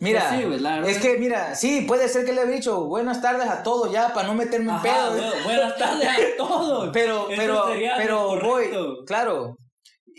Mira, 0.00 0.28
Pues 0.30 0.60
sí, 0.60 0.90
es 0.92 0.98
que 0.98 1.18
mira, 1.18 1.56
sí, 1.56 1.80
puede 1.80 2.08
ser 2.08 2.24
que 2.24 2.32
le 2.32 2.42
he 2.42 2.46
dicho 2.46 2.84
buenas 2.84 3.20
tardes 3.20 3.48
a 3.48 3.64
todos 3.64 3.90
ya 3.90 4.14
para 4.14 4.28
no 4.28 4.34
meterme 4.34 4.72
en 4.72 4.80
pedo. 4.80 5.10
bueno, 5.10 5.32
buenas 5.42 5.76
tardes 5.76 6.08
a 6.08 6.36
todos, 6.36 6.90
Pero, 6.92 7.28
Eso 7.28 7.36
pero, 7.36 7.64
pero 7.96 8.40
voy, 8.40 8.66
claro. 9.06 9.56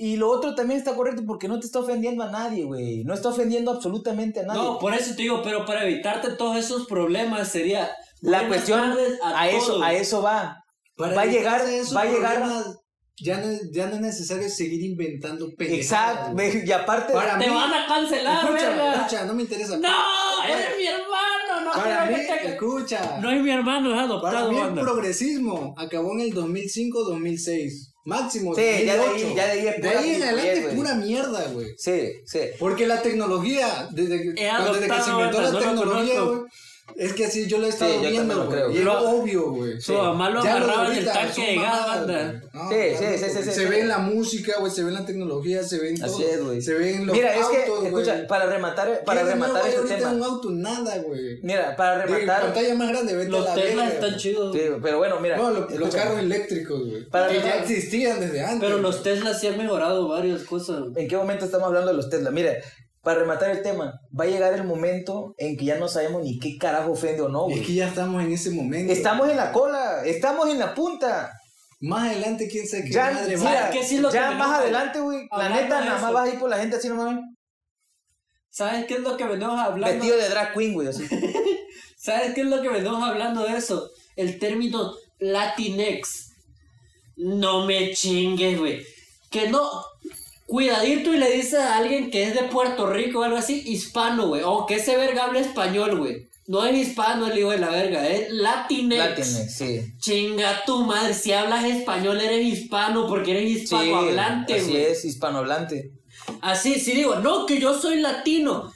Y 0.02 0.16
lo 0.16 0.30
otro 0.30 0.56
también 0.56 0.80
está 0.80 0.96
correcto 0.96 1.24
porque 1.28 1.48
no 1.50 1.60
te 1.60 1.66
está 1.66 1.80
ofendiendo 1.80 2.24
a 2.24 2.32
nadie, 2.32 2.64
güey. 2.64 3.04
No 3.04 3.14
está 3.14 3.30
ofendiendo 3.30 3.70
absolutamente 3.72 4.40
a 4.40 4.44
nadie. 4.44 4.62
No, 4.62 4.80
por 4.80 4.94
eso 4.94 5.14
te 5.14 5.24
digo, 5.24 5.42
pero 5.44 5.66
para 5.66 5.84
evitarte 5.86 6.32
todos 6.38 6.56
esos 6.58 6.88
problemas 6.88 7.50
sería 7.50 7.92
La 8.22 8.48
cuestión 8.48 8.80
tardes 8.80 9.20
a, 9.22 9.50
eso, 9.50 9.84
a 9.84 9.94
eso 9.94 10.22
va. 10.22 10.64
Para 10.96 11.16
va 11.16 11.22
a 11.24 11.26
llegar, 11.26 11.62
esos 11.68 11.96
va 11.96 12.02
a 12.02 12.06
llegar. 12.06 12.44
Ya 13.22 13.38
no, 13.42 13.48
ya 13.74 13.88
no 13.88 13.96
es 13.96 14.02
necesario 14.02 14.48
seguir 14.48 14.82
inventando 14.82 15.50
pendejadas. 15.58 16.30
Exacto. 16.32 16.66
Y 16.66 16.72
aparte, 16.72 17.12
Para 17.12 17.38
Te 17.38 17.50
mí- 17.50 17.54
van 17.54 17.74
a 17.74 17.86
cancelar, 17.86 18.46
Escucha, 18.46 18.70
verga. 18.70 18.94
escucha, 18.96 19.26
no 19.26 19.34
me 19.34 19.42
interesa. 19.42 19.78
No, 19.78 20.44
eres 20.48 20.78
mi 20.78 20.86
hermano, 20.86 21.66
no 21.66 21.72
Para 21.74 22.06
mí, 22.06 22.16
que 22.16 22.22
te- 22.26 22.48
escucha. 22.54 23.20
No 23.22 23.30
es 23.30 23.42
mi 23.44 23.52
hermano, 23.52 23.90
es 23.90 23.96
Para 23.96 24.04
adoptado, 24.06 24.52
mí 24.52 24.58
el 24.58 24.64
banda. 24.68 24.82
progresismo 24.82 25.74
acabó 25.78 26.14
en 26.14 26.22
el 26.22 26.34
2005-2006. 26.34 27.89
Máximo. 28.06 28.56
Sí, 28.56 28.62
ya 28.86 28.96
de 28.96 29.02
ahí- 29.02 29.22
2008. 29.24 29.36
ya 29.36 29.46
de 29.46 29.52
ahí 29.52 29.68
es 29.68 29.76
De 29.76 29.88
pura 29.88 30.00
ahí 30.00 30.10
en 30.16 30.24
adelante 30.24 30.60
es 30.60 30.74
pura 30.74 30.94
mierda, 30.96 31.44
güey. 31.52 31.68
sí, 31.78 32.12
sí. 32.26 32.40
Porque 32.58 32.88
la 32.88 33.02
tecnología, 33.02 33.88
desde 33.92 34.22
que, 34.22 34.30
desde 34.32 34.88
que 34.88 35.02
se 35.04 35.10
inventó 35.12 35.42
la 35.42 35.52
no 35.52 35.60
lo 35.60 35.60
tecnología, 35.60 36.22
güey, 36.22 36.40
es 36.96 37.14
que 37.14 37.26
así 37.26 37.48
yo 37.48 37.58
lo 37.58 37.66
he 37.66 37.70
estado 37.70 37.94
Sí, 38.02 38.08
viendo, 38.08 38.34
lo 38.36 38.46
güey. 38.46 38.58
creo. 38.58 38.72
Y 38.72 38.78
es 38.80 38.84
Lo- 38.84 39.10
obvio, 39.10 39.52
güey. 39.52 39.80
Su 39.82 39.94
mamá 39.94 40.30
lo 40.30 40.40
agarraba 40.42 40.86
en 40.88 40.92
el 41.00 41.10
ahorita 41.10 41.14
tanque 41.14 41.42
de 41.46 41.56
gas, 41.56 41.88
banda. 41.88 42.24
güey. 42.24 42.42
No, 42.54 42.70
Sí, 42.70 42.76
claro, 42.76 42.98
sí, 43.18 43.24
sí, 43.24 43.26
sí, 43.32 43.38
sí, 43.38 43.44
Se 43.44 43.54
sí. 43.54 43.66
ve 43.66 43.80
en 43.82 43.88
la 43.88 43.98
música, 44.00 44.54
güey, 44.60 44.72
se 44.72 44.84
ve 44.84 44.90
en 44.90 44.94
la 44.96 45.06
tecnología, 45.06 45.64
se 45.64 45.80
ve 45.80 45.90
en 45.90 46.00
todo. 46.00 46.14
Así 46.14 46.24
es, 46.24 46.44
güey. 46.44 46.62
Se 46.62 46.74
ve 46.74 46.96
en 46.96 47.08
los 47.08 47.16
Mira, 47.16 47.34
es 47.36 47.42
autos, 47.42 47.56
que, 47.64 47.70
güey. 47.90 48.04
escucha, 48.04 48.28
para 48.28 48.46
rematar, 48.48 49.04
para 49.06 49.22
¿Qué 49.22 49.28
de 49.30 49.36
nuevo 49.36 49.54
rematar 49.54 49.64
hay 49.64 49.70
este 49.78 49.94
ahorita 49.94 50.10
tema. 50.10 50.12
un 50.12 50.24
auto? 50.24 50.50
Nada, 50.52 50.98
güey. 51.00 51.40
Mira, 51.44 51.76
para 51.76 52.06
rematar. 52.06 52.42
pantalla 52.42 52.76
más 52.76 52.90
grande, 52.90 53.16
vete 53.16 53.28
a 53.28 53.32
Los 53.32 53.46
la 53.46 53.56
Tesla 53.56 53.84
verga, 53.84 53.94
están 53.96 54.18
chidos. 54.20 54.56
Sí, 54.56 54.62
pero 54.82 54.98
bueno, 54.98 55.20
mira. 55.20 55.38
No, 55.38 55.52
lo- 55.52 55.70
los 55.70 55.96
carros 55.96 56.20
eléctricos, 56.20 56.88
güey. 56.90 57.06
Para 57.10 57.28
que 57.30 57.38
ya 57.40 57.60
existían 57.60 58.20
desde 58.20 58.44
antes. 58.44 58.60
Pero 58.68 58.78
los 58.82 59.04
Tesla 59.04 59.34
sí 59.34 59.48
han 59.48 59.58
mejorado 59.58 60.08
varias 60.08 60.44
cosas. 60.44 60.84
¿En 60.96 61.08
qué 61.08 61.16
momento 61.18 61.46
estamos 61.46 61.68
hablando 61.68 61.92
de 61.92 61.98
los 61.98 62.10
Tesla? 62.10 62.32
Mira, 62.32 62.54
para 63.02 63.20
rematar 63.22 63.50
el 63.52 63.62
tema, 63.62 63.94
va 64.18 64.24
a 64.26 64.28
llegar 64.28 64.54
el 64.54 64.64
momento 64.66 65.34
en 65.38 65.56
que 65.58 65.66
ya 65.66 65.78
no 65.78 65.88
sabemos 65.88 66.22
ni 66.24 66.38
qué 66.40 66.58
carajo 66.58 66.92
ofende 66.92 67.22
o 67.22 67.30
no, 67.30 67.48
Es 67.50 67.56
güey. 67.56 67.66
que 67.66 67.74
ya 67.76 67.88
estamos 67.88 68.22
en 68.24 68.32
ese 68.34 68.52
momento. 68.52 68.92
Estamos 68.92 69.30
en 69.30 69.38
la 69.38 69.52
cola, 69.52 70.04
estamos 70.06 70.50
en 70.50 70.60
la 70.60 70.74
punta. 70.76 71.32
Más 71.82 72.10
adelante, 72.10 72.50
quién 72.50 72.68
sabe 72.68 72.84
qué 72.84 72.92
Ya, 72.92 73.12
madre 73.12 73.38
mira, 73.38 73.50
va. 73.52 73.58
¿Sabes 73.62 73.76
qué 73.80 73.84
sí 73.86 73.96
es 73.96 74.02
lo 74.02 74.10
que 74.10 74.16
ya 74.16 74.30
me 74.32 74.36
más 74.36 74.48
enoja? 74.48 74.58
adelante, 74.62 75.00
güey. 75.00 75.28
La 75.32 75.50
neta, 75.50 75.80
nada 75.86 76.00
más 76.02 76.12
vas 76.14 76.30
a 76.30 76.34
ir 76.34 76.40
por 76.40 76.50
la 76.50 76.58
gente 76.58 76.76
así 76.76 76.90
nomás. 76.90 77.20
¿Sabes 78.50 78.86
qué 78.86 78.96
es 78.96 79.00
lo 79.00 79.16
que 79.16 79.24
venimos 79.26 79.58
hablando? 79.60 79.96
Vestido 79.96 80.18
de 80.18 80.30
drag 80.30 80.54
queen, 80.54 80.74
güey. 80.74 80.88
Así. 80.90 81.06
¿Sabes 81.98 82.34
qué 82.34 82.42
es 82.42 82.48
lo 82.48 82.62
que 82.62 82.68
venimos 82.70 83.02
hablando 83.02 83.44
de 83.46 83.56
eso? 83.56 83.90
El 84.18 84.40
término 84.40 84.94
Latinex. 85.20 86.32
No 87.16 87.66
me 87.66 87.94
chingues, 87.94 88.58
güey. 88.60 88.84
Que 89.30 89.50
no. 89.50 89.70
Cuidadito 90.50 91.14
y 91.14 91.18
le 91.18 91.32
dices 91.32 91.60
a 91.60 91.78
alguien 91.78 92.10
que 92.10 92.24
es 92.24 92.34
de 92.34 92.42
Puerto 92.42 92.88
Rico 92.88 93.20
o 93.20 93.24
algo 93.24 93.38
así, 93.38 93.62
hispano, 93.68 94.30
güey. 94.30 94.42
O 94.44 94.66
que 94.66 94.76
ese 94.78 94.98
verga 94.98 95.26
habla 95.26 95.42
español, 95.42 96.00
güey. 96.00 96.28
No 96.48 96.66
es 96.66 96.76
hispano 96.76 97.28
el 97.28 97.38
hijo 97.38 97.52
de 97.52 97.60
la 97.60 97.70
verga, 97.70 98.08
es 98.10 98.32
Latinex. 98.32 98.98
Latinx, 98.98 99.56
sí. 99.56 99.82
Chinga 100.00 100.64
tu 100.66 100.84
madre, 100.84 101.14
si 101.14 101.34
hablas 101.34 101.64
español 101.66 102.20
eres 102.20 102.44
hispano 102.44 103.06
porque 103.08 103.32
eres 103.38 103.44
Sí, 103.44 103.60
hispanohablante, 103.60 104.54
así 104.56 104.72
güey. 104.72 104.86
es, 104.86 105.06
hispanohablante. 105.06 105.92
Así, 106.42 106.80
si 106.80 106.94
digo, 106.94 107.18
no, 107.18 107.46
que 107.46 107.60
yo 107.60 107.80
soy 107.80 108.00
latino. 108.00 108.74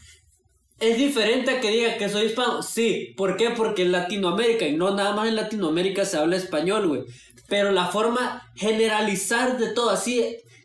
Es 0.79 0.97
diferente 0.99 1.49
a 1.49 1.59
que 1.59 1.71
diga 1.71 1.97
que 1.97 2.07
soy 2.09 2.27
hispano. 2.27 2.61
Sí, 2.61 3.15
¿por 3.17 3.35
qué? 3.35 3.49
Porque 3.49 3.81
en 3.81 3.91
Latinoamérica, 3.93 4.67
y 4.67 4.75
no 4.77 4.93
nada 4.93 5.15
más 5.15 5.27
en 5.27 5.35
Latinoamérica 5.35 6.05
se 6.05 6.17
habla 6.17 6.35
español, 6.35 6.87
güey. 6.87 7.01
Pero 7.47 7.71
la 7.71 7.87
forma 7.87 8.51
generalizar 8.55 9.57
de 9.57 9.69
todo, 9.73 9.89
así, 9.89 10.23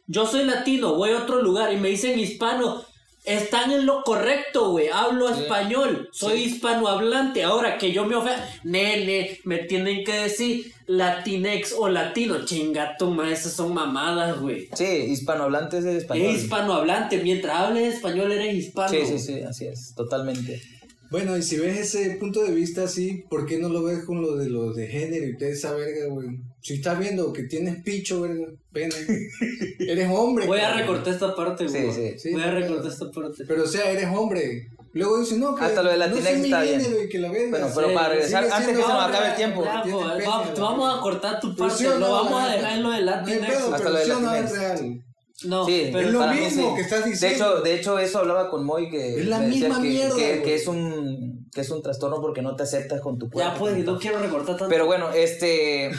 yo 0.08 0.26
soy 0.26 0.44
latino, 0.44 0.94
voy 0.94 1.10
a 1.10 1.18
otro 1.18 1.40
lugar 1.40 1.72
y 1.72 1.76
me 1.76 1.88
dicen 1.90 2.18
hispano, 2.18 2.82
están 3.24 3.70
en 3.72 3.84
lo 3.84 4.02
correcto, 4.02 4.70
güey. 4.70 4.88
Hablo 4.88 5.28
Sí. 5.34 5.42
español, 5.42 6.08
soy 6.12 6.44
hispanohablante. 6.44 7.44
Ahora 7.44 7.76
que 7.78 7.92
yo 7.92 8.06
me 8.06 8.16
ofenda, 8.16 8.48
nene, 8.64 9.38
me 9.44 9.58
tienen 9.58 10.02
que 10.04 10.12
decir 10.12 10.72
latinex 10.86 11.74
o 11.76 11.88
latino. 11.90 12.44
Chinga 12.46 12.96
tu 12.98 13.10
madre, 13.10 13.32
esas 13.34 13.52
son 13.52 13.74
mamadas, 13.74 14.40
güey. 14.40 14.68
Sí, 14.74 14.84
hispanohablante 14.84 15.78
es 15.78 15.84
español. 15.84 16.34
Es 16.34 16.42
hispanohablante. 16.44 17.18
Mientras 17.22 17.58
hables 17.58 17.94
español, 17.96 18.32
eres 18.32 18.54
hispano. 18.54 18.88
Sí, 18.88 19.00
sí, 19.06 19.18
sí, 19.18 19.40
así 19.42 19.66
es, 19.66 19.94
totalmente. 19.94 20.62
Bueno, 21.10 21.36
y 21.38 21.42
si 21.42 21.56
ves 21.56 21.78
ese 21.94 22.16
punto 22.16 22.42
de 22.44 22.52
vista 22.52 22.82
así, 22.84 23.24
¿por 23.30 23.46
qué 23.46 23.58
no 23.58 23.68
lo 23.70 23.82
ves 23.82 24.04
con 24.04 24.20
lo 24.20 24.36
de 24.36 24.50
los 24.50 24.76
de 24.76 24.86
género 24.88 25.26
y 25.26 25.36
toda 25.38 25.50
esa 25.50 25.72
verga, 25.72 26.06
güey? 26.10 26.28
Si 26.60 26.74
estás 26.74 26.98
viendo 26.98 27.32
que 27.32 27.44
tienes 27.44 27.82
picho, 27.82 28.20
verga, 28.22 28.46
pene, 28.72 28.94
eres 29.78 30.08
hombre. 30.10 30.46
Voy 30.46 30.60
a 30.60 30.74
recortar 30.74 31.14
esta 31.14 31.34
parte, 31.34 31.66
güey. 31.66 31.92
sí. 31.92 32.18
Sí, 32.18 32.32
Voy 32.32 32.42
a 32.42 32.50
recortar 32.50 32.90
esta 32.92 33.10
parte. 33.10 33.44
Pero 33.46 33.64
o 33.64 33.66
sea, 33.66 33.90
eres 33.90 34.06
hombre. 34.14 34.68
Luego 34.92 35.20
dicen, 35.20 35.40
no, 35.40 35.54
que 35.54 35.64
Hasta 35.64 35.82
lo 35.82 35.90
de 35.90 35.96
no 35.98 36.06
Latinx 36.06 36.24
sé 36.24 36.36
mi 36.38 36.44
está 36.44 36.62
bien. 36.62 36.80
género 36.80 37.02
y 37.04 37.08
que 37.08 37.18
la 37.18 37.30
verga. 37.30 37.50
Bueno, 37.50 37.68
pero 37.74 37.88
Sí, 37.88 37.94
para 37.94 38.08
regresar, 38.08 38.44
sigue 38.44 38.54
antes 38.54 38.68
que 38.68 38.74
se 38.74 38.80
siendo 38.82 38.94
nos 38.94 39.08
acabe 39.08 39.28
el 39.28 39.36
tiempo. 39.36 39.60
Pues, 39.62 39.82
pene, 39.82 39.94
va- 40.26 40.46
la 40.46 40.54
te 40.54 40.60
vamos 40.60 40.98
a 40.98 41.00
cortar 41.00 41.40
tu 41.40 41.48
Pero 41.54 41.68
parte. 41.68 41.74
sí 41.78 41.86
o 41.86 41.90
lo 41.94 41.98
no, 42.00 42.12
vamos 42.12 42.32
la 42.32 42.44
a 42.50 42.54
dejar 42.56 42.76
en 42.76 42.82
lo 42.82 42.90
de 42.90 42.94
No 43.04 43.10
hay 43.12 43.16
Latinx. 43.16 43.46
pedo, 43.46 43.58
Hasta 43.58 43.76
pero 43.78 43.90
lo 43.90 43.98
de 43.98 44.04
sí 44.04 44.10
o 44.10 44.20
no 44.20 44.34
es 44.34 44.50
real. 44.58 45.04
No, 45.44 45.64
Sí, 45.66 45.90
pero 45.92 46.08
es 46.08 46.12
lo 46.12 46.26
mismo 46.26 46.70
sí. 46.70 46.74
que 46.74 46.80
estás 46.82 47.04
De 47.04 47.10
diciendo. 47.10 47.36
hecho, 47.54 47.62
de 47.62 47.74
hecho, 47.76 47.98
eso 48.00 48.18
hablaba 48.18 48.50
con 48.50 48.64
Moy 48.64 48.90
que 48.90 49.20
Es 49.20 49.26
la 49.26 49.38
misma 49.38 49.80
que, 49.80 49.88
mierda, 49.88 50.16
que, 50.16 50.54
es 50.56 50.66
un 50.66 51.48
que 51.54 51.60
es 51.60 51.70
un 51.70 51.80
trastorno 51.80 52.20
porque 52.20 52.42
no 52.42 52.56
te 52.56 52.64
aceptas 52.64 53.00
con 53.00 53.18
tu 53.18 53.30
cuerpo. 53.30 53.52
Ya 53.52 53.58
pues, 53.58 53.84
no 53.84 53.98
quiero 53.98 54.18
recortar 54.18 54.56
tanto. 54.56 54.68
Pero 54.68 54.86
bueno, 54.86 55.10
este, 55.12 55.90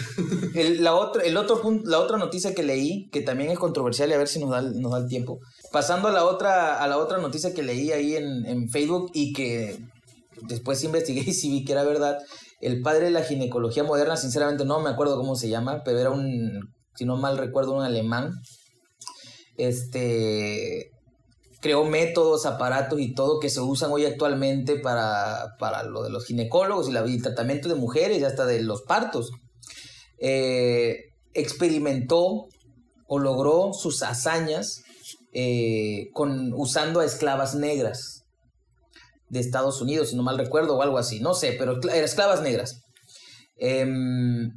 el, 0.56 0.84
la, 0.84 0.94
otra, 0.94 1.24
el 1.24 1.38
otro 1.38 1.62
punto, 1.62 1.90
la 1.90 2.00
otra 2.00 2.18
noticia 2.18 2.54
que 2.54 2.64
leí, 2.64 3.08
que 3.12 3.22
también 3.22 3.50
es 3.50 3.58
controversial 3.58 4.10
y 4.10 4.14
a 4.14 4.18
ver 4.18 4.28
si 4.28 4.40
nos 4.40 4.50
da, 4.50 4.60
el- 4.60 4.80
nos 4.82 4.92
da 4.92 4.98
el 5.00 5.08
tiempo. 5.08 5.40
Pasando 5.72 6.10
a 6.10 6.12
la 6.12 6.26
otra, 6.26 6.84
a 6.84 6.88
la 6.88 6.98
otra 6.98 7.18
noticia 7.20 7.54
que 7.54 7.64
leí 7.64 7.92
ahí 7.94 8.16
en, 8.18 8.46
en 8.46 8.68
Facebook 8.70 9.10
y 9.14 9.32
que 9.34 9.80
después 10.50 10.84
investigué 10.84 11.22
y 11.28 11.34
sí 11.34 11.50
vi 11.50 11.64
que 11.64 11.72
era 11.72 11.84
verdad. 11.84 12.18
El 12.60 12.82
padre 12.82 13.06
de 13.06 13.12
la 13.12 13.24
ginecología 13.24 13.84
moderna, 13.86 14.18
sinceramente 14.18 14.66
no 14.66 14.82
me 14.82 14.90
acuerdo 14.90 15.16
cómo 15.16 15.36
se 15.38 15.48
llama, 15.48 15.82
pero 15.86 15.98
era 15.98 16.10
un, 16.10 16.60
si 16.96 17.06
no 17.06 17.16
mal 17.16 17.38
recuerdo, 17.38 17.72
un 17.74 17.84
alemán. 17.84 18.34
Este 19.60 20.92
creó 21.62 21.84
métodos, 21.84 22.46
aparatos 22.46 23.00
y 23.00 23.14
todo 23.14 23.40
que 23.40 23.50
se 23.50 23.60
usan 23.60 23.92
hoy 23.92 24.06
actualmente 24.06 24.78
para, 24.80 25.58
para 25.60 25.84
lo 25.84 26.04
de 26.04 26.10
los 26.10 26.26
ginecólogos 26.26 26.90
y, 26.90 26.96
el 26.96 27.22
tratamiento 27.22 27.68
de 27.68 27.76
mujeres 27.76 28.20
y 28.20 28.24
hasta 28.24 28.46
de 28.46 28.64
los 28.64 28.84
partos. 28.84 29.32
Eh, 30.20 30.96
experimentó 31.34 32.48
o 33.08 33.20
logró 33.20 33.74
sus 33.74 34.04
hazañas 34.04 34.84
eh, 35.34 36.08
con, 36.14 36.54
usando 36.54 37.02
a 37.02 37.06
esclavas 37.06 37.56
negras 37.56 38.24
de 39.30 39.40
Estados 39.40 39.82
Unidos, 39.82 40.10
si 40.10 40.16
no 40.16 40.24
mal 40.24 40.38
recuerdo, 40.38 40.78
o 40.78 40.82
algo 40.82 40.98
así, 40.98 41.20
no 41.20 41.34
sé, 41.34 41.56
pero 41.58 41.80
esclavas 41.92 42.42
negras. 42.42 42.82
Em, 43.58 44.50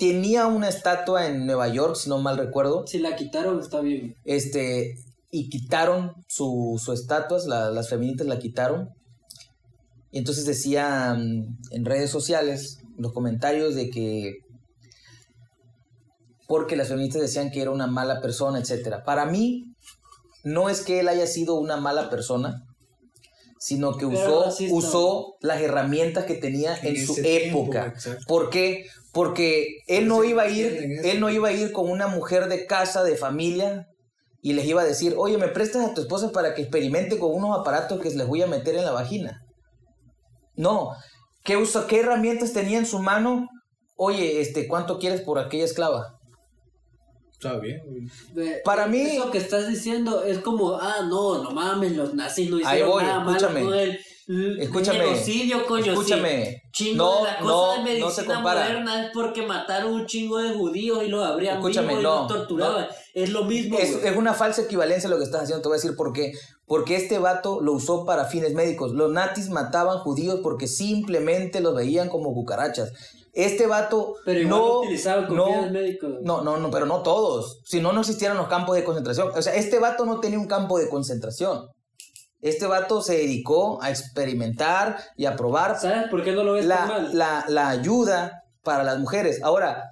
tenía 0.00 0.46
una 0.48 0.68
estatua 0.68 1.28
en 1.28 1.46
Nueva 1.46 1.68
York, 1.68 1.94
si 1.94 2.08
no 2.08 2.18
mal 2.18 2.36
recuerdo, 2.36 2.84
Si 2.88 2.98
la 2.98 3.14
quitaron, 3.14 3.60
está 3.60 3.80
bien. 3.80 4.16
este, 4.24 4.96
y 5.30 5.48
quitaron 5.48 6.12
su, 6.26 6.80
su 6.84 6.92
estatua, 6.92 7.38
la- 7.46 7.70
las 7.70 7.88
feministas 7.88 8.26
la 8.26 8.40
quitaron. 8.40 8.88
Y 10.10 10.18
entonces 10.18 10.44
decían 10.46 11.46
en 11.70 11.84
redes 11.84 12.10
sociales, 12.10 12.78
los 12.98 13.12
comentarios 13.12 13.76
de 13.76 13.90
que 13.90 14.32
porque 16.48 16.74
las 16.76 16.88
feministas 16.88 17.22
decían 17.22 17.50
que 17.52 17.62
era 17.62 17.70
una 17.70 17.86
mala 17.86 18.20
persona, 18.20 18.58
etcétera. 18.58 19.04
Para 19.04 19.24
mí, 19.26 19.66
no 20.42 20.68
es 20.68 20.80
que 20.80 20.98
él 21.00 21.08
haya 21.08 21.26
sido 21.28 21.54
una 21.54 21.76
mala 21.76 22.10
persona, 22.10 22.64
sino 23.60 23.96
que 23.96 24.06
usó, 24.06 24.52
usó 24.72 25.34
las 25.42 25.60
herramientas 25.60 26.24
que 26.24 26.34
tenía 26.34 26.76
en, 26.78 26.96
En 26.96 27.06
su 27.06 27.14
tiempo, 27.14 27.60
época. 27.62 27.86
exacto. 27.94 28.24
¿Por 28.26 28.50
qué? 28.50 28.86
Porque 29.12 29.78
él 29.88 30.06
no 30.06 30.22
iba 30.24 30.42
a 30.42 30.48
ir, 30.48 31.00
él 31.04 31.18
no 31.20 31.30
iba 31.30 31.48
a 31.48 31.52
ir 31.52 31.72
con 31.72 31.90
una 31.90 32.06
mujer 32.06 32.48
de 32.48 32.66
casa, 32.66 33.02
de 33.02 33.16
familia, 33.16 33.86
y 34.42 34.52
les 34.52 34.64
iba 34.66 34.82
a 34.82 34.86
decir, 34.86 35.14
oye, 35.18 35.36
¿me 35.36 35.48
prestas 35.48 35.84
a 35.84 35.94
tu 35.94 36.00
esposa 36.02 36.30
para 36.32 36.54
que 36.54 36.62
experimente 36.62 37.18
con 37.18 37.34
unos 37.34 37.58
aparatos 37.58 38.00
que 38.00 38.10
les 38.10 38.26
voy 38.26 38.42
a 38.42 38.46
meter 38.46 38.76
en 38.76 38.84
la 38.84 38.92
vagina? 38.92 39.42
No. 40.54 40.92
¿Qué, 41.44 41.56
usa, 41.56 41.86
qué 41.86 42.00
herramientas 42.00 42.52
tenía 42.52 42.78
en 42.78 42.86
su 42.86 42.98
mano? 43.00 43.48
Oye, 43.96 44.40
este, 44.40 44.68
¿cuánto 44.68 44.98
quieres 44.98 45.22
por 45.22 45.38
aquella 45.38 45.64
esclava? 45.64 46.16
Está 47.32 47.58
bien, 47.58 47.80
Para 48.64 48.86
mí- 48.86 49.00
Eso 49.16 49.30
que 49.30 49.38
estás 49.38 49.66
diciendo 49.66 50.22
es 50.24 50.38
como, 50.40 50.74
ah, 50.74 51.06
no, 51.08 51.42
no 51.42 51.50
mames, 51.52 51.96
los 51.96 52.14
nazis 52.14 52.50
no 52.50 52.56
Ahí 52.56 52.62
hicieron 52.64 52.90
voy, 52.90 53.02
nada 53.02 53.20
malo 53.20 53.36
escúchame. 53.36 53.60
con 53.64 53.74
Escúchame. 54.58 54.98
genocidio, 55.00 55.66
coño. 55.66 55.84
sí. 55.84 55.90
Escúchame. 55.90 56.62
Chingo 56.72 57.04
No, 57.04 57.16
de 57.18 57.30
la 57.30 57.38
cosa 57.38 57.50
no, 57.52 57.70
de 57.72 57.78
no 57.78 57.84
medicina 57.84 58.10
se 58.10 58.24
compara. 58.26 58.60
moderna 58.62 59.04
es 59.06 59.10
porque 59.12 59.42
mataron 59.46 59.92
un 59.92 60.06
chingo 60.06 60.38
de 60.38 60.54
judíos 60.54 61.02
y 61.04 61.08
los 61.08 61.24
abrían 61.26 61.56
Escúchame, 61.56 61.94
y 61.94 61.96
no, 61.96 62.02
los 62.02 62.26
torturaban. 62.28 62.86
Es 63.14 63.30
lo 63.30 63.44
mismo, 63.44 63.78
Es, 63.78 63.96
una 64.16 64.34
falsa 64.34 64.62
equivalencia 64.62 65.10
lo 65.10 65.18
que 65.18 65.24
estás 65.24 65.42
haciendo, 65.42 65.62
te 65.62 65.68
voy 65.68 65.76
a 65.76 65.80
decir 65.80 65.96
por 65.96 66.12
qué. 66.12 66.32
Porque 66.66 66.94
este 66.96 67.18
vato 67.18 67.60
lo 67.60 67.72
usó 67.72 68.04
para 68.04 68.26
fines 68.26 68.54
médicos. 68.54 68.92
Los 68.92 69.10
nazis 69.10 69.48
mataban 69.50 69.98
judíos 69.98 70.40
porque 70.42 70.68
simplemente 70.68 71.60
los 71.60 71.74
veían 71.74 72.08
como 72.08 72.32
cucarachas. 72.32 72.92
Este 73.32 73.66
vato 73.66 74.14
Pero 74.24 74.40
igual 74.40 74.58
no, 74.60 74.78
utilizaban 74.80 75.26
con 75.26 75.36
no, 75.36 75.46
fines 75.46 75.70
médicos. 75.72 76.10
no, 76.22 76.42
no, 76.42 76.56
no, 76.58 76.70
pero 76.70 76.86
no 76.86 77.02
todos. 77.02 77.60
Si 77.64 77.80
no, 77.80 77.92
no 77.92 78.00
existieran 78.00 78.36
los 78.36 78.48
campos 78.48 78.76
de 78.76 78.84
concentración. 78.84 79.30
O 79.34 79.42
sea, 79.42 79.54
este 79.54 79.78
vato 79.78 80.04
no 80.04 80.20
tenía 80.20 80.38
un 80.38 80.46
campo 80.46 80.78
de 80.78 80.88
concentración. 80.88 81.68
Este 82.40 82.66
vato 82.66 83.02
se 83.02 83.16
dedicó 83.16 83.82
a 83.82 83.90
experimentar 83.90 84.96
y 85.16 85.26
a 85.26 85.36
probar 85.36 85.78
¿Sabes 85.78 86.08
por 86.08 86.24
qué 86.24 86.32
no 86.32 86.42
lo 86.42 86.54
ves 86.54 86.66
tan 86.66 86.88
la, 86.88 86.94
mal? 86.94 87.18
la, 87.18 87.44
la 87.48 87.68
ayuda 87.68 88.42
para 88.62 88.82
las 88.82 88.98
mujeres. 88.98 89.40
Ahora, 89.42 89.84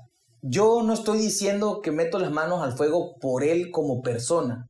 yo 0.43 0.83
no 0.83 0.93
estoy 0.95 1.19
diciendo 1.19 1.81
que 1.83 1.91
meto 1.91 2.19
las 2.19 2.31
manos 2.31 2.63
al 2.63 2.77
fuego 2.77 3.17
por 3.21 3.45
él 3.45 3.71
como 3.71 4.01
persona, 4.03 4.67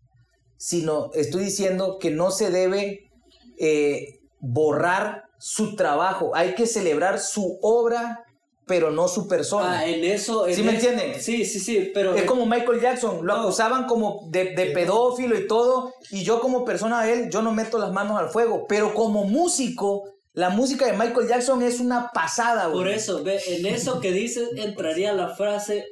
sino 0.56 1.10
estoy 1.12 1.44
diciendo 1.44 1.98
que 2.00 2.10
no 2.10 2.30
se 2.30 2.50
debe 2.50 3.10
eh, 3.59 4.18
borrar 4.40 5.24
su 5.38 5.76
trabajo. 5.76 6.34
Hay 6.34 6.55
que 6.55 6.66
celebrar 6.66 7.18
su 7.20 7.59
obra, 7.62 8.24
pero 8.69 8.93
no 8.93 9.09
su 9.09 9.27
persona. 9.27 9.81
Ah, 9.81 9.86
en 9.86 10.05
eso. 10.05 10.47
en 10.47 10.55
¿Sí 10.55 10.62
me 10.62 10.77
eso- 10.77 10.89
entienden? 10.90 11.20
Sí, 11.20 11.45
sí, 11.45 11.59
sí, 11.59 11.90
pero. 11.93 12.15
Es 12.15 12.23
como 12.24 12.47
Michael 12.47 12.81
Jackson, 12.81 13.27
lo 13.27 13.35
No. 13.35 13.40
acusaban 13.43 13.86
como 13.86 14.28
de, 14.31 14.55
de 14.55 14.66
pedófilo 14.66 15.36
y 15.36 15.49
todo, 15.49 15.93
y 16.11 16.23
yo 16.23 16.39
como 16.40 16.65
persona 16.65 17.03
de 17.03 17.12
él, 17.15 17.31
yo 17.31 17.43
no 17.43 17.51
meto 17.53 17.78
las 17.78 17.90
manos 17.90 18.16
al 18.20 18.28
fuego, 18.28 18.66
pero 18.69 18.95
como 18.95 19.24
músico, 19.24 20.05
la 20.35 20.51
música 20.51 20.86
de 20.86 20.93
Michael 20.93 21.27
Jackson 21.27 21.62
es 21.62 21.81
una 21.81 22.11
pasada, 22.15 22.66
güey. 22.66 22.78
Por 22.78 22.89
eso, 22.89 23.24
ve, 23.24 23.40
en 23.49 23.66
eso 23.66 23.99
que 24.01 24.12
dices 24.12 24.51
entraría 24.57 25.12
la 25.12 25.31
frase: 25.35 25.85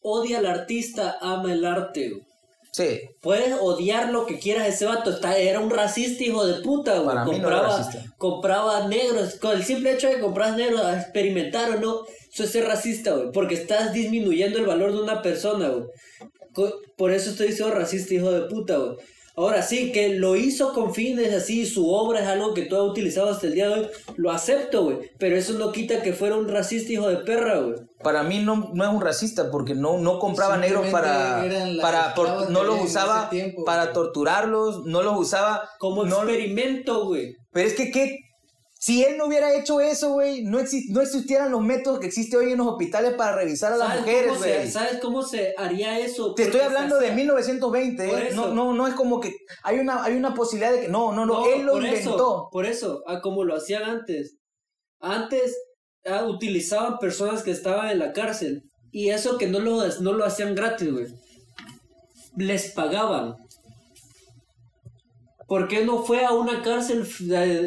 odia 0.00 0.38
al 0.38 0.46
artista, 0.46 1.18
ama 1.20 1.52
el 1.52 1.64
arte. 1.64 2.10
Sí, 2.76 3.08
Puedes 3.22 3.54
odiar 3.58 4.10
lo 4.10 4.26
que 4.26 4.38
quieras, 4.38 4.68
ese 4.68 4.84
vato 4.84 5.08
está, 5.08 5.38
era 5.38 5.60
un 5.60 5.70
racista 5.70 6.22
hijo 6.22 6.46
de 6.46 6.60
puta, 6.60 6.98
güey. 6.98 7.06
Para 7.06 7.24
mí 7.24 7.30
no 7.30 7.48
era 7.48 7.60
compraba, 7.60 7.78
racista. 7.78 8.14
compraba 8.18 8.86
negros, 8.86 9.36
con 9.36 9.52
el 9.56 9.64
simple 9.64 9.92
hecho 9.92 10.08
de 10.08 10.20
comprar 10.20 10.58
negros 10.58 10.82
a 10.82 11.00
experimentar 11.00 11.70
o 11.70 11.80
no, 11.80 12.04
eso 12.30 12.44
es 12.44 12.50
ser 12.50 12.66
racista, 12.66 13.12
güey. 13.12 13.32
Porque 13.32 13.54
estás 13.54 13.94
disminuyendo 13.94 14.58
el 14.58 14.66
valor 14.66 14.92
de 14.92 15.00
una 15.00 15.22
persona, 15.22 15.70
güey. 15.70 15.84
Por 16.98 17.12
eso 17.12 17.30
estoy 17.30 17.46
diciendo 17.46 17.74
racista, 17.74 18.12
hijo 18.12 18.30
de 18.30 18.42
puta, 18.42 18.76
güey. 18.76 18.96
Ahora 19.38 19.60
sí, 19.60 19.92
que 19.92 20.18
lo 20.18 20.34
hizo 20.34 20.72
con 20.72 20.94
fines 20.94 21.34
así, 21.34 21.66
su 21.66 21.90
obra 21.92 22.20
es 22.20 22.26
algo 22.26 22.54
que 22.54 22.62
tú 22.62 22.74
has 22.74 22.90
utilizado 22.90 23.28
hasta 23.28 23.46
el 23.46 23.52
día 23.52 23.68
de 23.68 23.74
hoy, 23.74 23.86
lo 24.16 24.30
acepto, 24.30 24.84
güey. 24.84 25.10
Pero 25.18 25.36
eso 25.36 25.52
no 25.58 25.72
quita 25.72 26.00
que 26.00 26.14
fuera 26.14 26.36
un 26.36 26.48
racista, 26.48 26.90
hijo 26.90 27.06
de 27.06 27.18
perra, 27.18 27.58
güey. 27.58 27.74
para 28.02 28.22
mí 28.22 28.38
no, 28.38 28.70
no 28.72 28.82
es 28.82 28.90
un 28.90 29.02
racista 29.02 29.50
porque 29.50 29.74
no, 29.74 29.98
no 29.98 30.18
compraba 30.20 30.56
negros 30.56 30.86
para, 30.86 31.44
para 31.82 32.14
no 32.48 32.64
los 32.64 32.82
usaba 32.82 33.28
tiempo, 33.28 33.66
para 33.66 33.92
torturarlos, 33.92 34.86
no 34.86 35.02
los 35.02 35.18
usaba 35.18 35.68
Como 35.78 36.04
no, 36.04 36.22
experimento, 36.22 37.04
güey. 37.04 37.36
Pero 37.52 37.68
es 37.68 37.74
que, 37.74 37.90
¿qué? 37.90 38.20
Si 38.78 39.02
él 39.02 39.16
no 39.16 39.26
hubiera 39.26 39.54
hecho 39.54 39.80
eso, 39.80 40.12
güey, 40.12 40.42
no, 40.44 40.60
exi- 40.60 40.84
no 40.90 41.00
existieran 41.00 41.50
los 41.50 41.62
métodos 41.62 41.98
que 41.98 42.06
existen 42.06 42.40
hoy 42.40 42.52
en 42.52 42.58
los 42.58 42.66
hospitales 42.68 43.14
para 43.14 43.34
revisar 43.36 43.72
a 43.72 43.76
las 43.78 43.88
¿Sabes 43.88 44.02
mujeres, 44.02 44.38
güey. 44.38 44.70
¿Sabes 44.70 44.98
cómo 45.00 45.22
se 45.22 45.54
haría 45.56 45.98
eso? 45.98 46.34
Te 46.34 46.44
estoy 46.44 46.60
hablando 46.60 46.98
de 46.98 47.06
hacía- 47.06 47.16
1920, 47.16 48.08
Por 48.08 48.18
¿eh? 48.22 48.30
No, 48.34 48.48
no, 48.48 48.74
no 48.74 48.86
es 48.86 48.94
como 48.94 49.18
que 49.18 49.32
hay 49.62 49.78
una, 49.78 50.04
hay 50.04 50.14
una 50.14 50.34
posibilidad 50.34 50.72
de 50.72 50.82
que 50.82 50.88
no, 50.88 51.12
no, 51.12 51.24
no, 51.24 51.46
él 51.46 51.62
lo 51.62 51.78
inventó. 51.78 52.14
Eso, 52.14 52.48
por 52.52 52.66
eso, 52.66 53.02
a 53.06 53.20
como 53.22 53.44
lo 53.44 53.56
hacían 53.56 53.82
antes. 53.84 54.36
Antes 55.00 55.56
ah, 56.04 56.24
utilizaban 56.24 56.98
personas 56.98 57.42
que 57.42 57.50
estaban 57.52 57.88
en 57.90 57.98
la 57.98 58.12
cárcel. 58.12 58.62
Y 58.92 59.08
eso 59.08 59.38
que 59.38 59.46
no 59.48 59.58
lo, 59.58 59.86
no 60.00 60.12
lo 60.12 60.24
hacían 60.24 60.54
gratis, 60.54 60.92
güey. 60.92 61.06
Les 62.36 62.72
pagaban. 62.72 63.34
¿Por 65.48 65.68
qué 65.68 65.84
no 65.84 66.02
fue 66.02 66.24
a 66.24 66.32
una 66.32 66.62
cárcel 66.62 67.06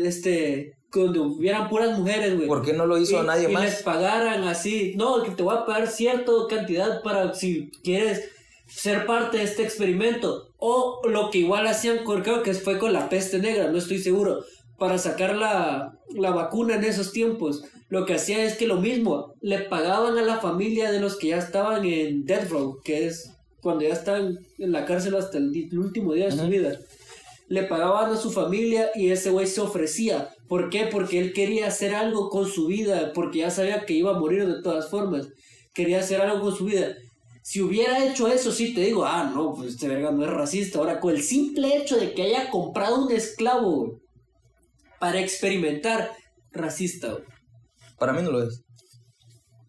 este, 0.06 0.72
donde 0.92 1.20
hubieran 1.20 1.70
puras 1.70 1.98
mujeres, 1.98 2.36
güey? 2.36 2.48
¿Por 2.48 2.64
qué 2.64 2.74
no 2.74 2.86
lo 2.86 2.98
hizo 2.98 3.22
y, 3.22 3.26
nadie 3.26 3.50
y 3.50 3.54
más? 3.54 3.64
les 3.64 3.84
pagaran 3.84 4.44
así, 4.44 4.94
no, 4.96 5.24
que 5.24 5.32
te 5.32 5.44
voy 5.44 5.56
a 5.56 5.66
pagar 5.66 5.88
cierta 5.88 6.32
cantidad 6.50 7.02
para 7.04 7.34
si 7.34 7.70
quieres 7.84 8.30
ser 8.68 9.06
parte 9.06 9.38
de 9.38 9.44
este 9.44 9.64
experimento. 9.64 10.50
O 10.58 11.02
lo 11.08 11.30
que 11.30 11.40
igual 11.40 11.68
hacían, 11.68 12.00
creo 12.04 12.44
que 12.44 12.54
fue 12.54 12.80
con 12.80 12.94
la 12.94 13.10
peste 13.10 13.40
negra, 13.40 13.72
no 13.72 13.78
estoy 13.78 14.00
seguro, 14.00 14.44
para 14.78 14.98
sacar 14.98 15.36
la, 15.36 15.98
la 16.10 16.32
vacuna 16.32 16.76
en 16.76 16.84
esos 16.84 17.12
tiempos. 17.12 17.64
Lo 17.90 18.06
que 18.06 18.16
hacían 18.16 18.42
es 18.42 18.58
que 18.58 18.68
lo 18.68 18.78
mismo, 18.78 19.34
le 19.42 19.60
pagaban 19.60 20.18
a 20.18 20.22
la 20.22 20.38
familia 20.38 20.92
de 20.92 21.00
los 21.00 21.18
que 21.18 21.30
ya 21.30 21.38
estaban 21.38 21.86
en 21.86 22.26
death 22.26 22.50
row, 22.50 22.80
que 22.84 23.08
es 23.08 23.32
cuando 23.62 23.84
ya 23.84 23.94
están 23.94 24.40
en 24.58 24.72
la 24.72 24.86
cárcel 24.86 25.16
hasta 25.16 25.38
el, 25.38 25.70
último 25.78 26.14
día 26.14 26.26
de 26.26 26.32
su 26.32 26.48
vida 26.48 26.80
le 27.50 27.64
pagaban 27.64 28.12
a 28.12 28.18
su 28.18 28.32
familia 28.32 28.92
y 28.96 29.10
ese 29.10 29.32
güey 29.32 29.48
se 29.48 29.60
ofrecía. 29.60 30.30
¿Por 30.50 30.72
qué? 30.72 30.88
Porque 30.92 31.20
él 31.20 31.32
quería 31.32 31.68
hacer 31.68 31.94
algo 31.94 32.30
con 32.30 32.48
su 32.48 32.66
vida, 32.66 33.14
porque 33.14 33.40
ya 33.40 33.52
sabía 33.52 33.86
que 33.86 33.94
iba 33.94 34.16
a 34.16 34.20
morir 34.20 34.48
de 34.48 34.64
todas 34.64 34.90
formas. 34.90 35.28
Quería 35.76 36.00
hacer 36.00 36.20
algo 36.22 36.42
con 36.42 36.56
su 36.56 36.66
vida. 36.66 36.96
Si 37.44 37.62
hubiera 37.62 38.04
hecho 38.04 38.28
eso, 38.28 38.52
sí 38.52 38.74
te 38.74 38.82
digo, 38.82 39.06
ah, 39.06 39.32
no, 39.34 39.54
pues 39.54 39.70
este 39.70 39.88
verga 39.88 40.12
no 40.12 40.24
es 40.24 40.30
racista. 40.32 40.80
Ahora, 40.80 41.00
con 41.00 41.14
el 41.14 41.22
simple 41.22 41.78
hecho 41.78 41.98
de 41.98 42.14
que 42.16 42.24
haya 42.24 42.50
comprado 42.50 43.06
un 43.06 43.12
esclavo 43.12 44.02
para 45.00 45.20
experimentar, 45.20 46.12
racista. 46.52 47.16
Para 48.00 48.14
mí 48.14 48.24
no 48.24 48.32
lo 48.32 48.42
es. 48.42 48.64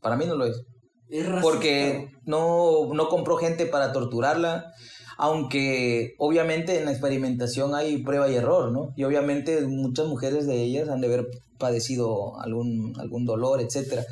Para 0.00 0.16
mí 0.16 0.24
no 0.24 0.34
lo 0.34 0.46
es. 0.46 0.62
Es 1.10 1.26
racista. 1.26 1.42
Porque 1.42 2.08
no, 2.24 2.92
no 2.94 3.08
compró 3.10 3.36
gente 3.36 3.66
para 3.66 3.92
torturarla. 3.92 4.72
Aunque 5.22 6.14
obviamente 6.16 6.78
en 6.78 6.86
la 6.86 6.92
experimentación 6.92 7.74
hay 7.74 7.98
prueba 7.98 8.30
y 8.30 8.36
error, 8.36 8.72
¿no? 8.72 8.94
Y 8.96 9.04
obviamente 9.04 9.60
muchas 9.60 10.06
mujeres 10.06 10.46
de 10.46 10.62
ellas 10.62 10.88
han 10.88 11.02
de 11.02 11.08
haber 11.08 11.28
padecido 11.58 12.40
algún, 12.40 12.94
algún 12.98 13.26
dolor, 13.26 13.60
etcétera 13.60 14.06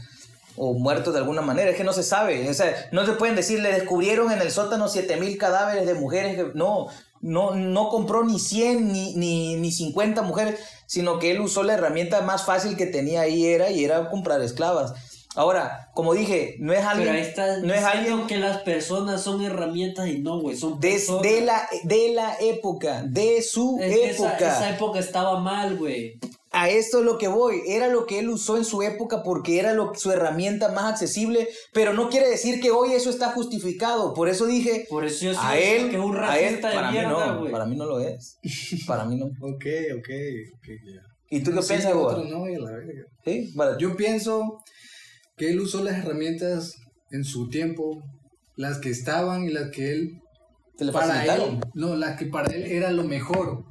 o 0.60 0.74
muertos 0.74 1.14
de 1.14 1.20
alguna 1.20 1.40
manera, 1.40 1.70
es 1.70 1.76
que 1.76 1.84
no 1.84 1.92
se 1.92 2.02
sabe, 2.02 2.50
o 2.50 2.52
sea, 2.52 2.74
no 2.90 3.06
se 3.06 3.12
pueden 3.12 3.36
decir, 3.36 3.60
le 3.60 3.70
descubrieron 3.70 4.32
en 4.32 4.42
el 4.42 4.50
sótano 4.50 4.88
7000 4.88 5.38
cadáveres 5.38 5.86
de 5.86 5.94
mujeres, 5.94 6.34
que, 6.34 6.50
no, 6.54 6.88
no, 7.20 7.54
no 7.54 7.88
compró 7.90 8.24
ni 8.24 8.40
100 8.40 8.92
ni, 8.92 9.14
ni, 9.14 9.54
ni 9.54 9.70
50 9.70 10.20
mujeres, 10.22 10.58
sino 10.86 11.20
que 11.20 11.30
él 11.30 11.40
usó 11.40 11.62
la 11.62 11.74
herramienta 11.74 12.22
más 12.22 12.44
fácil 12.44 12.76
que 12.76 12.86
tenía 12.86 13.20
ahí 13.20 13.46
era 13.46 13.70
y 13.70 13.84
era 13.84 14.10
comprar 14.10 14.42
esclavas. 14.42 14.94
Ahora, 15.34 15.90
como 15.94 16.14
dije, 16.14 16.56
no 16.58 16.72
es 16.72 16.80
alguien, 16.84 17.08
Pero 17.08 17.18
ahí 17.18 17.28
está 17.28 17.58
no 17.58 17.72
es 17.74 17.84
alguien 17.84 18.26
que 18.26 18.38
las 18.38 18.58
personas 18.62 19.22
son 19.22 19.42
herramientas 19.42 20.08
y 20.08 20.18
no, 20.20 20.40
güey, 20.40 20.56
son 20.56 20.80
de, 20.80 20.90
personas. 20.92 21.22
de 21.22 21.40
la 21.42 21.68
de 21.84 22.12
la 22.14 22.36
época, 22.40 23.02
de 23.04 23.42
su 23.42 23.78
Es 23.80 23.94
que 23.94 24.10
esa, 24.10 24.28
época. 24.30 24.56
esa 24.56 24.70
época 24.70 24.98
estaba 24.98 25.38
mal, 25.40 25.76
güey. 25.76 26.18
A 26.50 26.70
esto 26.70 27.00
es 27.00 27.04
lo 27.04 27.18
que 27.18 27.28
voy. 27.28 27.60
Era 27.68 27.88
lo 27.88 28.06
que 28.06 28.18
él 28.20 28.30
usó 28.30 28.56
en 28.56 28.64
su 28.64 28.82
época 28.82 29.22
porque 29.22 29.60
era 29.60 29.74
lo, 29.74 29.94
su 29.94 30.10
herramienta 30.10 30.72
más 30.72 30.84
accesible, 30.92 31.46
pero 31.74 31.92
no 31.92 32.08
quiere 32.08 32.28
decir 32.28 32.58
que 32.60 32.70
hoy 32.70 32.94
eso 32.94 33.10
está 33.10 33.30
justificado. 33.32 34.14
Por 34.14 34.30
eso 34.30 34.46
dije, 34.46 34.86
Por 34.88 35.04
eso 35.04 35.26
yo 35.26 35.32
sí 35.34 35.38
a 35.42 35.58
él, 35.58 35.90
que 35.90 35.96
es 35.96 36.02
un 36.02 36.16
a 36.16 36.38
él, 36.38 36.56
de 36.56 36.62
para 36.62 36.86
mí 36.90 36.92
mierda, 36.96 37.26
no, 37.34 37.40
güey. 37.40 37.52
para 37.52 37.66
mí 37.66 37.76
no 37.76 37.84
lo 37.84 38.00
es. 38.00 38.38
Para 38.86 39.04
mí 39.04 39.16
no. 39.16 39.26
Ok, 39.42 39.64
ok, 39.98 40.08
ok, 40.56 40.68
ya. 40.86 41.02
¿Y 41.30 41.40
tú 41.42 41.52
qué 41.52 41.60
Sí, 41.62 41.68
piensas, 41.68 41.92
güey? 41.94 42.30
no, 42.30 42.46
la 42.46 42.70
verga. 42.72 43.02
¿Sí? 43.22 43.52
Para- 43.54 43.76
Yo 43.76 43.94
pienso 43.94 44.64
que 45.38 45.50
él 45.50 45.60
usó 45.60 45.82
las 45.82 45.96
herramientas 45.98 46.76
en 47.10 47.24
su 47.24 47.48
tiempo, 47.48 48.02
las 48.56 48.78
que 48.78 48.90
estaban 48.90 49.44
y 49.44 49.50
las 49.50 49.70
que 49.70 49.92
él 49.92 50.20
¿Te 50.76 50.84
le 50.84 50.92
para 50.92 51.24
él, 51.24 51.60
no, 51.74 51.96
las 51.96 52.16
que 52.18 52.26
para 52.26 52.54
él 52.54 52.62
era 52.64 52.92
lo 52.92 53.04
mejor. 53.04 53.64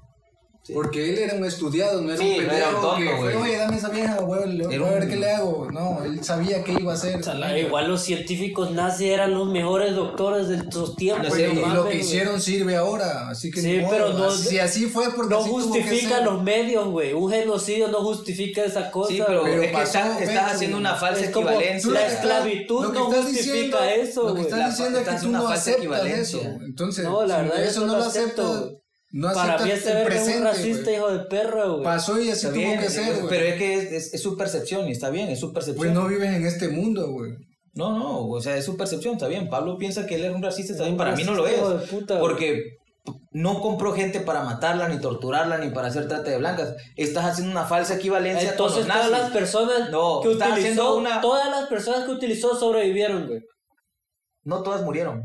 Sí. 0.68 0.74
Porque 0.74 1.10
él 1.10 1.18
era 1.20 1.34
un 1.36 1.46
estudiado, 1.46 2.02
no 2.02 2.12
era 2.12 2.22
Sí, 2.22 2.28
un 2.40 2.44
no 2.44 2.50
pendejo 2.50 2.96
que 2.98 3.06
fue, 3.06 3.16
güey. 3.16 3.36
oye, 3.38 3.58
dame 3.58 3.78
esa 3.78 3.88
vieja, 3.88 4.18
güey, 4.18 4.68
voy 4.68 4.76
a 4.86 4.92
ver 4.92 5.08
qué 5.08 5.16
le 5.16 5.32
hago. 5.32 5.72
No, 5.72 6.04
él 6.04 6.22
sabía 6.26 6.62
qué 6.66 6.74
iba 6.74 6.92
a 6.92 6.96
hacer. 6.96 7.22
Igual 7.58 7.88
los 7.88 8.02
científicos 8.02 8.72
nazis 8.72 9.08
eran 9.12 9.34
los 9.34 9.48
mejores 9.48 9.96
doctores 9.96 10.50
de 10.50 10.70
sus 10.70 10.98
tiempos. 10.98 11.30
No 11.30 11.38
y 11.40 11.56
lo 11.56 11.84
que 11.86 11.90
güey. 11.92 12.00
hicieron 12.02 12.42
sirve 12.42 12.76
ahora, 12.76 13.30
así 13.30 13.50
que 13.50 13.62
Sí, 13.62 13.78
modo. 13.78 13.90
pero 13.92 14.14
no- 14.14 14.30
si 14.30 14.60
así 14.60 14.88
fue 14.88 15.06
porque 15.16 15.36
No 15.36 15.40
así 15.40 15.50
justifica 15.50 16.20
los 16.20 16.44
medios, 16.44 16.90
güey. 16.90 17.14
Un 17.14 17.32
genocidio 17.32 17.88
no 17.88 18.02
justifica 18.02 18.66
esa 18.66 18.92
cosa. 18.92 19.14
Sí, 19.14 19.24
pero, 19.26 19.40
güey. 19.44 19.54
Pero 19.54 19.64
es 19.64 19.72
que 19.72 19.84
estás, 19.84 20.22
estás 20.22 20.52
haciendo 20.54 20.76
una 20.78 20.96
falsa 20.96 21.24
es 21.24 21.30
como 21.32 21.48
equivalencia. 21.50 21.92
la 21.94 22.08
esclavitud 22.08 22.94
no 22.94 23.06
justifica 23.06 23.32
diciendo- 23.54 23.80
eso, 23.84 24.22
Lo 24.24 24.28
que 24.28 24.32
güey. 24.34 24.44
estás 24.44 24.60
La- 24.60 24.68
diciendo 24.70 24.98
es 25.00 25.02
estás 25.08 25.16
que 25.16 25.22
tú 25.22 25.28
haciendo 25.28 25.38
no 25.38 25.44
una 25.46 25.54
falsa 25.54 25.62
aceptas 25.72 25.80
equivalencia. 25.86 26.40
eso. 26.42 26.60
Entonces, 26.66 27.04
No, 27.06 27.26
la 27.26 27.38
verdad, 27.38 27.64
eso 27.64 27.80
no 27.80 27.88
no 27.88 27.98
lo 28.00 28.04
acepto, 28.04 28.48
güey. 28.60 28.78
No 29.12 29.32
Para 29.34 29.58
mí 29.64 29.72
ese 29.72 29.90
el 29.92 29.96
verga 30.06 30.22
es 30.22 30.36
un 30.38 30.44
racista, 30.44 30.92
hijo 30.92 31.10
de 31.12 31.20
perra, 31.26 31.66
güey. 31.66 31.84
Pasó 31.84 32.20
y 32.20 32.24
así 32.30 32.48
Está 32.48 32.50
tuvo 32.50 32.60
bien, 32.60 32.80
que 32.80 32.90
ser, 32.90 33.16
güey. 33.16 33.30
pero 33.30 33.46
es 33.46 33.56
que 33.56 33.74
es, 33.76 33.92
es- 33.92 34.14
es 34.16 34.22
su 34.22 34.36
percepción 34.38 34.88
y 34.88 34.92
está 34.92 35.10
bien, 35.10 35.30
es 35.30 35.40
su 35.40 35.54
percepción. 35.54 35.78
Pues 35.78 35.94
no 35.94 36.08
vives 36.08 36.30
en 36.34 36.46
este 36.46 36.68
mundo, 36.68 37.10
güey. 37.12 37.32
No, 37.74 37.98
no, 37.98 38.28
o 38.28 38.42
sea, 38.42 38.58
es 38.58 38.66
su 38.66 38.76
percepción, 38.76 39.14
está 39.14 39.28
bien. 39.28 39.50
Pablo 39.50 39.78
piensa 39.78 40.06
que 40.06 40.16
él 40.16 40.26
es 40.26 40.36
un 40.36 40.42
racista, 40.44 40.74
está 40.74 40.84
Es 40.84 40.90
bien. 40.90 40.98
Para 40.98 41.16
mí 41.16 41.24
no 41.24 41.36
lo 41.36 41.48
es. 41.48 41.56
de 41.82 41.88
puta, 41.88 42.20
porque 42.20 42.64
no 43.32 43.62
compró 43.62 43.94
gente 43.94 44.20
para 44.20 44.44
matarla, 44.44 44.90
ni 44.90 45.00
torturarla, 45.00 45.58
ni 45.60 45.70
para 45.70 45.88
hacer 45.88 46.08
trata 46.10 46.30
de 46.30 46.38
blancas. 46.40 46.76
Estás 46.98 47.24
haciendo 47.26 47.52
una 47.52 47.66
falsa 47.66 47.96
equivalencia 47.96 48.50
Entonces 48.52 48.80
con 48.80 48.88
los 48.90 48.98
todas 48.98 49.10
nazis. 49.12 49.24
las 49.24 49.32
personas 49.32 49.90
No, 49.92 50.20
que 50.22 50.28
utilizó, 50.30 50.96
una- 50.98 51.22
todas 51.22 51.50
las 51.50 51.70
personas 51.70 52.04
que 52.04 52.12
utilizó 52.12 52.56
sobrevivieron, 52.60 53.28
güey. 53.28 53.40
No 54.44 54.64
todas 54.64 54.82
murieron. 54.84 55.22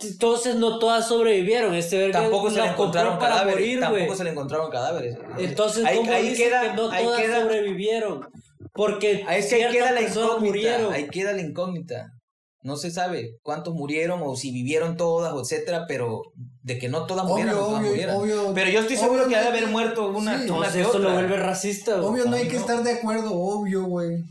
Entonces 0.00 0.54
no 0.54 0.78
todas 0.78 1.08
sobrevivieron. 1.08 1.74
Este 1.74 1.98
verga 1.98 2.20
Tampoco 2.20 2.50
se 2.50 2.60
le 2.60 2.68
encontraron 2.68 3.18
para 3.18 3.34
cadáveres. 3.34 3.60
morir, 3.60 3.80
tampoco 3.80 4.14
se 4.14 4.24
le 4.24 4.30
encontraron 4.30 4.70
cadáveres. 4.70 5.16
Entonces, 5.38 5.84
ahí, 5.84 5.96
¿cómo 5.96 6.12
ahí 6.12 6.34
queda, 6.34 6.62
que 6.62 6.76
no 6.76 6.90
ahí 6.90 7.04
todas 7.04 7.20
queda, 7.20 7.40
sobrevivieron? 7.42 8.28
Porque 8.72 9.24
ahí 9.26 9.40
es 9.40 9.46
que 9.46 9.56
ahí 9.56 9.60
ciertas 9.62 9.72
queda 9.72 9.92
la 9.92 10.02
incógnita. 10.02 10.38
murieron. 10.38 10.92
Ahí 10.92 11.08
queda 11.08 11.32
la 11.32 11.42
incógnita. 11.42 12.17
No 12.60 12.76
se 12.76 12.90
sabe 12.90 13.36
cuántos 13.42 13.72
murieron 13.74 14.20
o 14.24 14.34
si 14.34 14.50
vivieron 14.50 14.96
todas, 14.96 15.32
o 15.32 15.40
etcétera, 15.40 15.84
pero 15.86 16.22
de 16.62 16.76
que 16.78 16.88
no 16.88 17.06
todas 17.06 17.24
murieron, 17.24 17.54
Obvio, 17.54 17.60
no 17.60 17.66
todas 17.68 17.80
obvio, 17.80 17.90
murieron. 17.90 18.16
obvio. 18.16 18.52
pero 18.54 18.68
yo 18.70 18.80
estoy 18.80 18.96
seguro 18.96 19.28
que 19.28 19.36
ha 19.36 19.42
de 19.42 19.48
haber 19.48 19.68
muerto 19.68 20.08
una, 20.08 20.42
Sí. 20.42 20.50
una 20.50 20.66
eso 20.68 20.98
lo 20.98 21.12
vuelve 21.12 21.36
racista. 21.36 22.02
Obvio 22.02 22.24
no 22.24 22.34
hay 22.34 22.42
Ay, 22.42 22.48
que 22.48 22.56
estar 22.56 22.82
de 22.82 22.90
acuerdo, 22.92 23.32
obvio, 23.32 23.84
güey. 23.84 24.24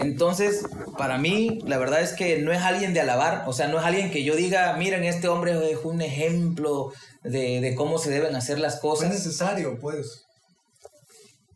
Entonces, 0.00 0.66
para 0.98 1.16
mí, 1.16 1.60
la 1.64 1.78
verdad 1.78 2.02
es 2.02 2.12
que 2.12 2.38
no 2.42 2.52
es 2.52 2.60
alguien 2.60 2.92
de 2.92 3.00
alabar, 3.00 3.44
o 3.46 3.52
sea, 3.52 3.68
no 3.68 3.78
es 3.78 3.84
alguien 3.84 4.10
que 4.10 4.24
yo 4.24 4.34
diga, 4.34 4.76
miren, 4.76 5.04
este 5.04 5.28
hombre 5.28 5.52
es 5.70 5.78
un 5.84 6.00
ejemplo 6.02 6.92
de, 7.22 7.60
de 7.60 7.74
cómo 7.76 7.98
se 7.98 8.10
deben 8.10 8.34
hacer 8.34 8.58
las 8.58 8.80
cosas, 8.80 9.10
necesario, 9.10 9.78
pues. 9.80 10.24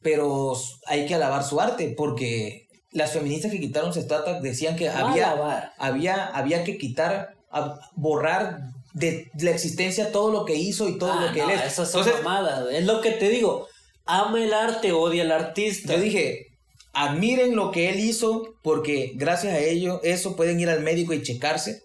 pero 0.00 0.52
hay 0.86 1.06
que 1.06 1.14
alabar 1.16 1.42
su 1.44 1.60
arte, 1.60 1.92
porque 1.96 2.67
las 2.92 3.12
feministas 3.12 3.50
que 3.52 3.60
quitaron 3.60 3.96
estatua 3.96 4.40
decían 4.40 4.76
que 4.76 4.88
había, 4.88 5.32
había, 5.78 6.26
había 6.26 6.64
que 6.64 6.78
quitar, 6.78 7.34
a- 7.50 7.78
borrar 7.94 8.60
de 8.94 9.30
la 9.38 9.50
existencia 9.50 10.10
todo 10.12 10.32
lo 10.32 10.44
que 10.44 10.54
hizo 10.54 10.88
y 10.88 10.98
todo 10.98 11.12
Ah, 11.12 11.26
lo 11.26 11.32
que 11.32 11.40
no, 11.42 11.50
él 11.50 11.58
es. 11.58 11.66
Esas 11.72 11.90
son 11.90 12.00
Entonces, 12.02 12.24
mamadas. 12.24 12.66
Es 12.72 12.84
lo 12.84 13.00
que 13.00 13.12
te 13.12 13.28
digo. 13.28 13.66
Ama 14.06 14.42
el 14.42 14.52
arte, 14.54 14.92
odia 14.92 15.22
al 15.22 15.32
artista. 15.32 15.94
Yo 15.94 16.00
dije, 16.00 16.46
admiren 16.94 17.54
lo 17.54 17.70
que 17.70 17.90
él 17.90 18.00
hizo 18.00 18.42
porque 18.62 19.12
gracias 19.14 19.52
a 19.54 19.58
ello, 19.60 20.00
eso 20.02 20.34
pueden 20.34 20.58
ir 20.58 20.70
al 20.70 20.80
médico 20.82 21.12
y 21.12 21.22
checarse. 21.22 21.82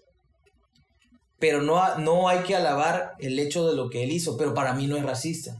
Pero 1.38 1.60
no, 1.62 1.98
no 1.98 2.28
hay 2.28 2.40
que 2.40 2.56
alabar 2.56 3.12
el 3.18 3.38
hecho 3.38 3.66
de 3.68 3.76
lo 3.76 3.90
que 3.90 4.02
él 4.04 4.12
hizo, 4.12 4.36
pero 4.38 4.54
para 4.54 4.72
mí 4.72 4.86
no 4.86 4.96
es 4.96 5.02
racista. 5.04 5.54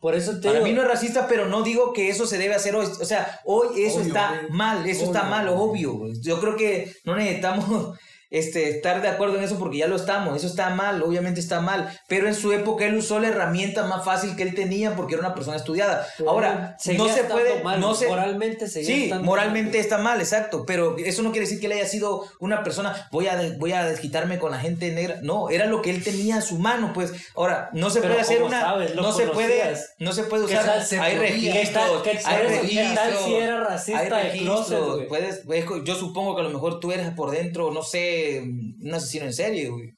Por 0.00 0.14
eso 0.14 0.32
te 0.40 0.48
Para 0.48 0.54
digo. 0.54 0.64
mí 0.66 0.72
no 0.72 0.82
es 0.82 0.88
racista, 0.88 1.28
pero 1.28 1.46
no 1.46 1.62
digo 1.62 1.92
que 1.92 2.08
eso 2.08 2.26
se 2.26 2.38
debe 2.38 2.54
hacer 2.54 2.74
hoy. 2.74 2.86
O 2.86 3.04
sea, 3.04 3.40
hoy 3.44 3.82
eso 3.84 3.96
Obvio, 3.98 4.06
está 4.08 4.28
güey. 4.30 4.50
mal, 4.50 4.88
eso 4.88 5.04
está 5.04 5.20
Obvio, 5.20 5.30
mal, 5.30 5.50
güey. 5.50 5.84
obvio. 5.84 6.12
Yo 6.22 6.40
creo 6.40 6.56
que 6.56 6.92
no 7.04 7.16
necesitamos 7.16 7.98
este, 8.30 8.68
estar 8.70 9.02
de 9.02 9.08
acuerdo 9.08 9.36
en 9.36 9.44
eso 9.44 9.58
porque 9.58 9.78
ya 9.78 9.86
lo 9.86 9.96
estamos. 9.96 10.36
Eso 10.36 10.46
está 10.46 10.70
mal, 10.70 11.02
obviamente 11.02 11.40
está 11.40 11.60
mal. 11.60 11.90
Pero 12.06 12.28
en 12.28 12.34
su 12.34 12.52
época 12.52 12.86
él 12.86 12.94
usó 12.96 13.18
la 13.18 13.28
herramienta 13.28 13.84
más 13.86 14.04
fácil 14.04 14.36
que 14.36 14.42
él 14.44 14.54
tenía 14.54 14.94
porque 14.96 15.14
era 15.14 15.20
una 15.26 15.34
persona 15.34 15.56
estudiada. 15.56 16.06
Pero 16.16 16.30
Ahora, 16.30 16.76
no 16.96 17.08
se 17.08 17.24
puede... 17.24 17.62
mal, 17.62 17.80
no 17.80 17.94
se, 17.94 18.06
moralmente 18.08 18.68
Sí, 18.68 19.10
moralmente 19.22 19.78
mal. 19.78 19.80
está 19.80 19.98
mal, 19.98 20.20
exacto, 20.20 20.64
pero 20.66 20.96
eso 20.98 21.22
no 21.22 21.30
quiere 21.32 21.46
decir 21.46 21.60
que 21.60 21.66
él 21.66 21.72
haya 21.72 21.86
sido 21.86 22.24
una 22.38 22.62
persona, 22.62 23.08
voy 23.10 23.26
a, 23.26 23.38
voy 23.58 23.72
a 23.72 23.84
desquitarme 23.84 24.38
con 24.38 24.50
la 24.52 24.58
gente 24.60 24.90
negra, 24.92 25.18
no, 25.22 25.50
era 25.50 25.66
lo 25.66 25.82
que 25.82 25.90
él 25.90 26.04
tenía 26.04 26.36
a 26.36 26.40
su 26.40 26.58
mano, 26.58 26.92
pues, 26.94 27.12
ahora, 27.34 27.70
no 27.72 27.90
se 27.90 28.00
Pero 28.00 28.12
puede 28.12 28.22
hacer 28.22 28.36
¿cómo 28.38 28.48
una, 28.48 28.76
no 28.94 29.12
se 29.12 29.26
puede, 29.26 29.62
no 29.98 30.12
se 30.12 30.22
puede 30.24 30.46
¿Qué 30.46 30.54
usar, 30.54 30.66
tal 30.66 30.84
se 30.84 31.00
hay 31.00 31.16
registros, 31.18 31.64
¿Qué 31.64 31.70
tal- 31.72 31.82
hay 31.82 32.46
por 32.46 32.52
eso, 32.54 32.62
¿qué 32.62 32.76
tal 32.94 33.06
registros, 33.10 33.24
si 33.24 33.34
era 33.34 33.60
racista 33.64 34.16
hay 34.16 34.30
de 34.32 34.38
closet, 34.44 35.08
puedes, 35.08 35.36
puedes- 35.44 35.64
yo 35.84 35.94
supongo 35.94 36.34
que 36.36 36.40
a 36.42 36.44
lo 36.44 36.50
mejor 36.50 36.80
tú 36.80 36.92
eres 36.92 37.10
por 37.10 37.30
dentro, 37.30 37.70
no 37.72 37.82
sé, 37.82 38.19
un 38.40 38.94
asesino 38.94 39.24
en 39.26 39.32
serie, 39.32 39.68
güey. 39.68 39.90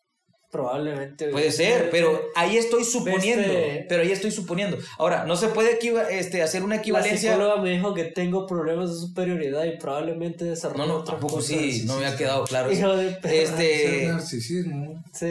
Probablemente. 0.51 1.29
Puede 1.29 1.51
ser, 1.51 1.89
pero 1.91 2.21
ahí 2.35 2.59
estoy 2.59 2.85
suponiendo. 2.85 3.43
Este- 3.51 3.87
Pero 3.89 4.03
ahí 4.03 4.13
estoy 4.13 4.31
suponiendo. 4.31 4.77
Ahora, 4.99 5.25
no 5.25 5.35
se 5.35 5.49
puede 5.49 5.79
este, 6.11 6.43
hacer 6.43 6.63
una 6.63 6.75
La 6.75 6.81
equivalencia. 6.83 7.33
psicóloga 7.33 7.63
me 7.63 7.71
dijo 7.71 7.95
que 7.95 8.05
tengo 8.05 8.47
problemas 8.47 8.91
de 8.91 8.97
superioridad 9.01 9.65
y 9.65 9.79
probablemente 9.79 10.45
desarrollo 10.45 10.87
No, 10.87 10.99
no, 10.99 11.05
tampoco 11.05 11.41
sí, 11.41 11.85
no 11.87 11.99
me 11.99 12.05
ha 12.05 12.15
quedado 12.19 12.45
claro. 12.45 12.71
Hijo 12.71 12.95
de 12.95 13.13
perra. 13.13 13.35
Este, 13.35 13.89
Ser 13.89 14.09
narcisismo. 14.09 15.03
Sí. 15.15 15.27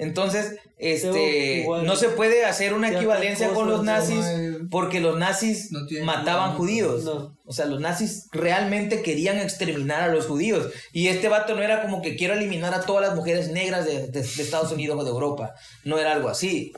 Entonces, 0.00 0.56
este, 0.78 1.60
igual 1.60 1.84
no 1.86 1.94
se 1.94 2.08
puede 2.08 2.44
hacer 2.46 2.72
una 2.74 2.90
equivalencia 2.90 3.50
con 3.50 3.68
los 3.68 3.84
nazis 3.84 4.24
porque 4.70 4.98
los 5.00 5.18
nazis 5.18 5.70
No 5.70 5.80
mataban 6.04 6.56
judíos. 6.56 7.04
no. 7.04 7.36
O 7.44 7.52
sea, 7.52 7.66
los 7.66 7.80
nazis 7.80 8.28
realmente 8.32 9.02
querían 9.02 9.38
exterminar 9.38 10.02
a 10.02 10.08
los 10.14 10.26
judíos. 10.26 10.68
Y 10.92 11.08
este 11.08 11.28
vato 11.28 11.54
no 11.54 11.62
era 11.62 11.82
como 11.82 12.00
que 12.00 12.16
quiero 12.16 12.34
eliminar 12.34 12.72
a 12.74 12.82
todas 12.82 13.06
las 13.06 13.16
mujeres 13.16 13.50
negras 13.50 13.84
de, 13.86 14.06
de- 14.06 14.22
de 14.22 14.42
Estados 14.42 14.70
Unidos 14.72 14.98
o 15.00 15.04
de 15.04 15.10
Europa. 15.10 15.52
No 15.84 15.98
era 15.98 16.12
algo 16.12 16.28
así. 16.28 16.72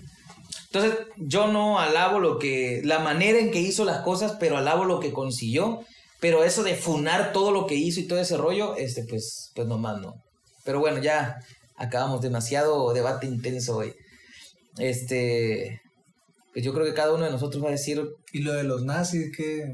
Entonces, 0.72 0.98
yo 1.18 1.46
no 1.48 1.78
alabo 1.78 2.18
lo 2.18 2.38
que, 2.38 2.80
la 2.84 2.98
manera 3.00 3.38
en 3.38 3.50
que 3.50 3.60
hizo 3.60 3.84
las 3.84 4.00
cosas, 4.00 4.36
pero 4.40 4.56
alabo 4.56 4.84
lo 4.86 4.98
que 5.00 5.12
consiguió. 5.12 5.80
Pero 6.20 6.44
eso 6.44 6.62
de 6.62 6.74
funar 6.74 7.32
todo 7.32 7.50
lo 7.52 7.66
que 7.66 7.74
hizo 7.74 8.00
y 8.00 8.06
todo 8.06 8.18
ese 8.20 8.36
rollo, 8.38 8.76
este, 8.76 9.04
pues, 9.04 9.50
pues 9.54 9.66
nomás 9.68 10.00
no. 10.00 10.14
Pero 10.64 10.78
bueno, 10.80 10.98
ya 11.02 11.36
acabamos 11.82 12.20
demasiado 12.22 12.92
debate 12.92 13.26
intenso 13.26 13.76
hoy. 13.78 13.92
Este, 14.78 15.80
pues 16.52 16.64
yo 16.64 16.72
creo 16.72 16.86
que 16.86 16.94
cada 16.94 17.12
uno 17.12 17.24
de 17.24 17.30
nosotros 17.30 17.62
va 17.62 17.68
a 17.68 17.72
decir 17.72 18.02
Y 18.32 18.40
lo 18.40 18.52
de 18.52 18.64
los 18.64 18.84
nazis, 18.84 19.30
¿qué, 19.36 19.70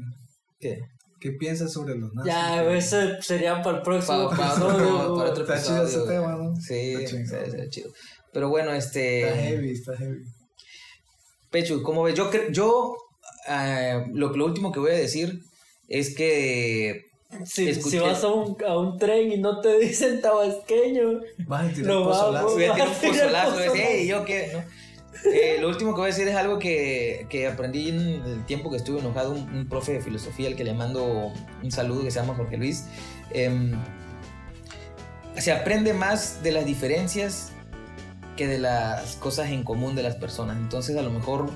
que 0.59 0.79
qué 1.21 1.31
piensas 1.31 1.71
sobre 1.71 1.95
los 1.95 2.13
nazis? 2.13 2.33
Ya, 2.33 2.63
ese 2.73 3.21
sería 3.21 3.61
para 3.61 3.77
el 3.77 3.83
próximo 3.83 4.29
Pa- 4.29 4.35
pa- 4.37 4.51
episodio. 4.51 5.15
para 5.15 5.29
otro 5.31 5.43
Está 5.43 5.61
chido 5.61 5.85
ese 5.87 6.01
tema, 6.01 6.35
¿no? 6.35 6.55
Sí, 6.59 6.93
Está 6.93 7.45
sí, 7.45 7.69
chido. 7.69 7.91
Pero 8.33 8.49
bueno, 8.49 8.71
este. 8.73 9.21
Está 9.27 9.35
heavy, 9.41 9.71
está 9.71 9.97
heavy. 9.97 10.19
Pechu, 11.51 11.81
¿cómo 11.81 12.03
ves? 12.03 12.15
Yo, 12.15 12.29
yo 12.51 12.95
eh, 13.47 14.03
lo, 14.13 14.29
lo 14.35 14.45
último 14.45 14.71
que 14.71 14.79
voy 14.79 14.91
a 14.91 14.95
decir 14.95 15.39
es 15.87 16.13
que 16.15 17.05
Si, 17.45 17.99
vas 17.99 18.23
a 18.23 18.27
un, 18.29 18.57
a 18.67 18.77
un 18.77 18.97
tren 18.97 19.31
y 19.31 19.37
no 19.37 19.61
te 19.61 19.77
dicen 19.79 20.19
tabasqueño, 20.19 21.21
Vas 21.45 21.65
a 21.69 21.73
tirar 21.73 21.91
No, 21.93 22.03
pozolazo. 22.05 22.49
Voy 22.53 22.65
a 22.65 22.73
tirar 22.73 22.87
un 22.87 22.93
pozolazo. 22.95 23.51
pozolazo. 23.51 23.57
decir, 23.57 23.81
"Ey, 23.81 24.07
¿yo 24.07 24.25
qué? 24.25 24.49
¿No? 24.53 24.89
Eh, 25.31 25.57
lo 25.59 25.67
último 25.67 25.93
que 25.93 25.99
voy 26.01 26.09
a 26.09 26.13
decir 26.13 26.27
es 26.27 26.35
algo 26.35 26.59
que, 26.59 27.27
que 27.29 27.45
aprendí 27.47 27.89
en 27.89 27.99
el 27.99 28.45
tiempo 28.45 28.71
que 28.71 28.77
estuve 28.77 28.99
enojado. 28.99 29.31
Un, 29.33 29.49
un 29.53 29.67
profe 29.69 29.93
de 29.93 30.01
filosofía 30.01 30.47
al 30.47 30.55
que 30.55 30.63
le 30.63 30.73
mando 30.73 31.31
un 31.61 31.71
saludo 31.71 32.03
que 32.03 32.11
se 32.11 32.19
llama 32.19 32.35
Jorge 32.35 32.57
Luis. 32.57 32.85
Em, 33.31 33.73
se 35.37 35.51
aprende 35.51 35.93
más 35.93 36.41
de 36.41 36.51
las 36.51 36.65
diferencias 36.65 37.51
que 38.37 38.47
de 38.47 38.57
las 38.59 39.15
cosas 39.17 39.49
en 39.49 39.63
común 39.63 39.95
de 39.95 40.03
las 40.03 40.15
personas. 40.15 40.57
Entonces, 40.57 40.97
a 40.97 41.01
lo 41.01 41.11
mejor 41.11 41.49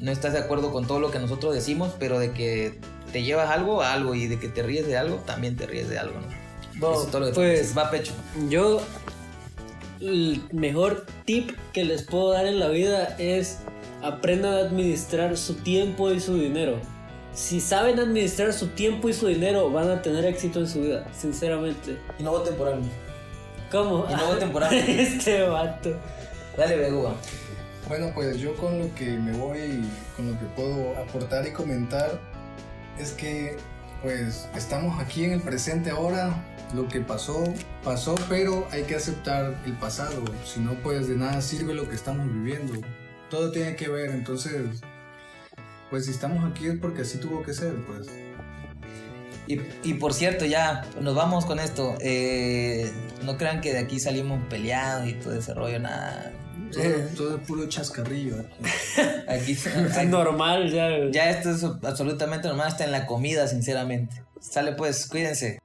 no 0.00 0.10
estás 0.10 0.32
de 0.32 0.38
acuerdo 0.40 0.72
con 0.72 0.86
todo 0.86 0.98
lo 0.98 1.10
que 1.10 1.18
nosotros 1.18 1.54
decimos, 1.54 1.94
pero 1.98 2.18
de 2.18 2.32
que 2.32 2.78
te 3.14 3.22
llevas 3.22 3.48
algo 3.48 3.80
a 3.80 3.92
algo 3.92 4.16
y 4.16 4.26
de 4.26 4.40
que 4.40 4.48
te 4.48 4.64
ríes 4.64 4.88
de 4.88 4.96
algo, 4.96 5.18
también 5.18 5.54
te 5.56 5.66
ríes 5.66 5.88
de 5.88 6.00
algo. 6.00 6.14
¿no? 6.14 6.80
Bo, 6.80 6.94
Eso 6.94 7.04
es 7.04 7.10
todo 7.12 7.20
lo 7.20 7.26
que 7.28 7.32
pues 7.32 7.78
va 7.78 7.88
pecho. 7.88 8.12
yo 8.48 8.82
el 10.00 10.42
mejor 10.50 11.06
tip 11.24 11.52
que 11.72 11.84
les 11.84 12.02
puedo 12.02 12.32
dar 12.32 12.44
en 12.44 12.58
la 12.58 12.66
vida 12.66 13.14
es 13.20 13.60
aprendan 14.02 14.54
a 14.54 14.58
administrar 14.58 15.36
su 15.36 15.54
tiempo 15.54 16.10
y 16.10 16.18
su 16.18 16.34
dinero. 16.34 16.80
Si 17.32 17.60
saben 17.60 18.00
administrar 18.00 18.52
su 18.52 18.66
tiempo 18.70 19.08
y 19.08 19.12
su 19.12 19.28
dinero, 19.28 19.70
van 19.70 19.90
a 19.90 20.02
tener 20.02 20.24
éxito 20.24 20.58
en 20.58 20.68
su 20.68 20.80
vida, 20.80 21.06
sinceramente. 21.16 21.96
Y 22.18 22.24
no 22.24 22.32
voten 22.32 22.56
por. 22.56 22.76
¿Cómo? 23.70 24.08
Y 24.10 24.14
nuevo 24.14 24.34
temporada. 24.38 24.74
este 24.88 25.42
vato. 25.42 25.90
Dale, 26.56 26.76
Begua. 26.78 27.14
Bueno, 27.88 28.10
pues 28.12 28.38
yo 28.38 28.56
con 28.56 28.80
lo 28.80 28.92
que 28.96 29.10
me 29.10 29.32
voy, 29.36 29.84
con 30.16 30.32
lo 30.32 30.38
que 30.38 30.46
puedo 30.56 30.96
aportar 30.96 31.46
y 31.46 31.52
comentar, 31.52 32.18
es 32.98 33.12
que 33.12 33.56
pues 34.02 34.46
estamos 34.54 35.00
aquí 35.02 35.24
en 35.24 35.32
el 35.32 35.40
presente 35.40 35.90
ahora, 35.90 36.34
lo 36.74 36.88
que 36.88 37.00
pasó, 37.00 37.42
pasó, 37.82 38.16
pero 38.28 38.68
hay 38.70 38.82
que 38.82 38.96
aceptar 38.96 39.58
el 39.64 39.72
pasado, 39.78 40.22
si 40.44 40.60
no 40.60 40.74
pues 40.82 41.08
de 41.08 41.16
nada 41.16 41.40
sirve 41.40 41.72
lo 41.72 41.88
que 41.88 41.94
estamos 41.94 42.30
viviendo, 42.30 42.74
todo 43.30 43.50
tiene 43.50 43.76
que 43.76 43.88
ver, 43.88 44.10
entonces, 44.10 44.82
pues 45.88 46.04
si 46.04 46.10
estamos 46.10 46.44
aquí 46.50 46.66
es 46.66 46.78
porque 46.78 47.00
así 47.02 47.16
tuvo 47.18 47.42
que 47.42 47.54
ser, 47.54 47.74
pues. 47.86 48.08
Y, 49.46 49.60
y 49.82 49.94
por 49.94 50.14
cierto, 50.14 50.44
ya 50.44 50.82
nos 51.00 51.14
vamos 51.14 51.44
con 51.44 51.58
esto. 51.58 51.96
Eh, 52.00 52.90
no 53.24 53.36
crean 53.36 53.60
que 53.60 53.72
de 53.72 53.78
aquí 53.78 54.00
salimos 54.00 54.42
peleados 54.48 55.06
y 55.06 55.14
todo 55.14 55.34
ese 55.34 55.52
rollo, 55.52 55.78
nada. 55.78 56.32
Todo, 56.74 57.16
todo 57.16 57.36
es 57.36 57.46
puro 57.46 57.68
chascarrillo. 57.68 58.36
¿eh? 58.40 58.46
Aquí, 59.28 59.52
Es 59.52 60.06
normal, 60.06 60.70
ya. 60.70 60.88
ya 61.10 61.30
esto 61.30 61.50
es 61.50 61.64
absolutamente 61.84 62.48
normal, 62.48 62.68
hasta 62.68 62.84
en 62.84 62.92
la 62.92 63.06
comida, 63.06 63.46
sinceramente. 63.46 64.22
Sale 64.40 64.72
pues, 64.72 65.06
cuídense. 65.06 65.58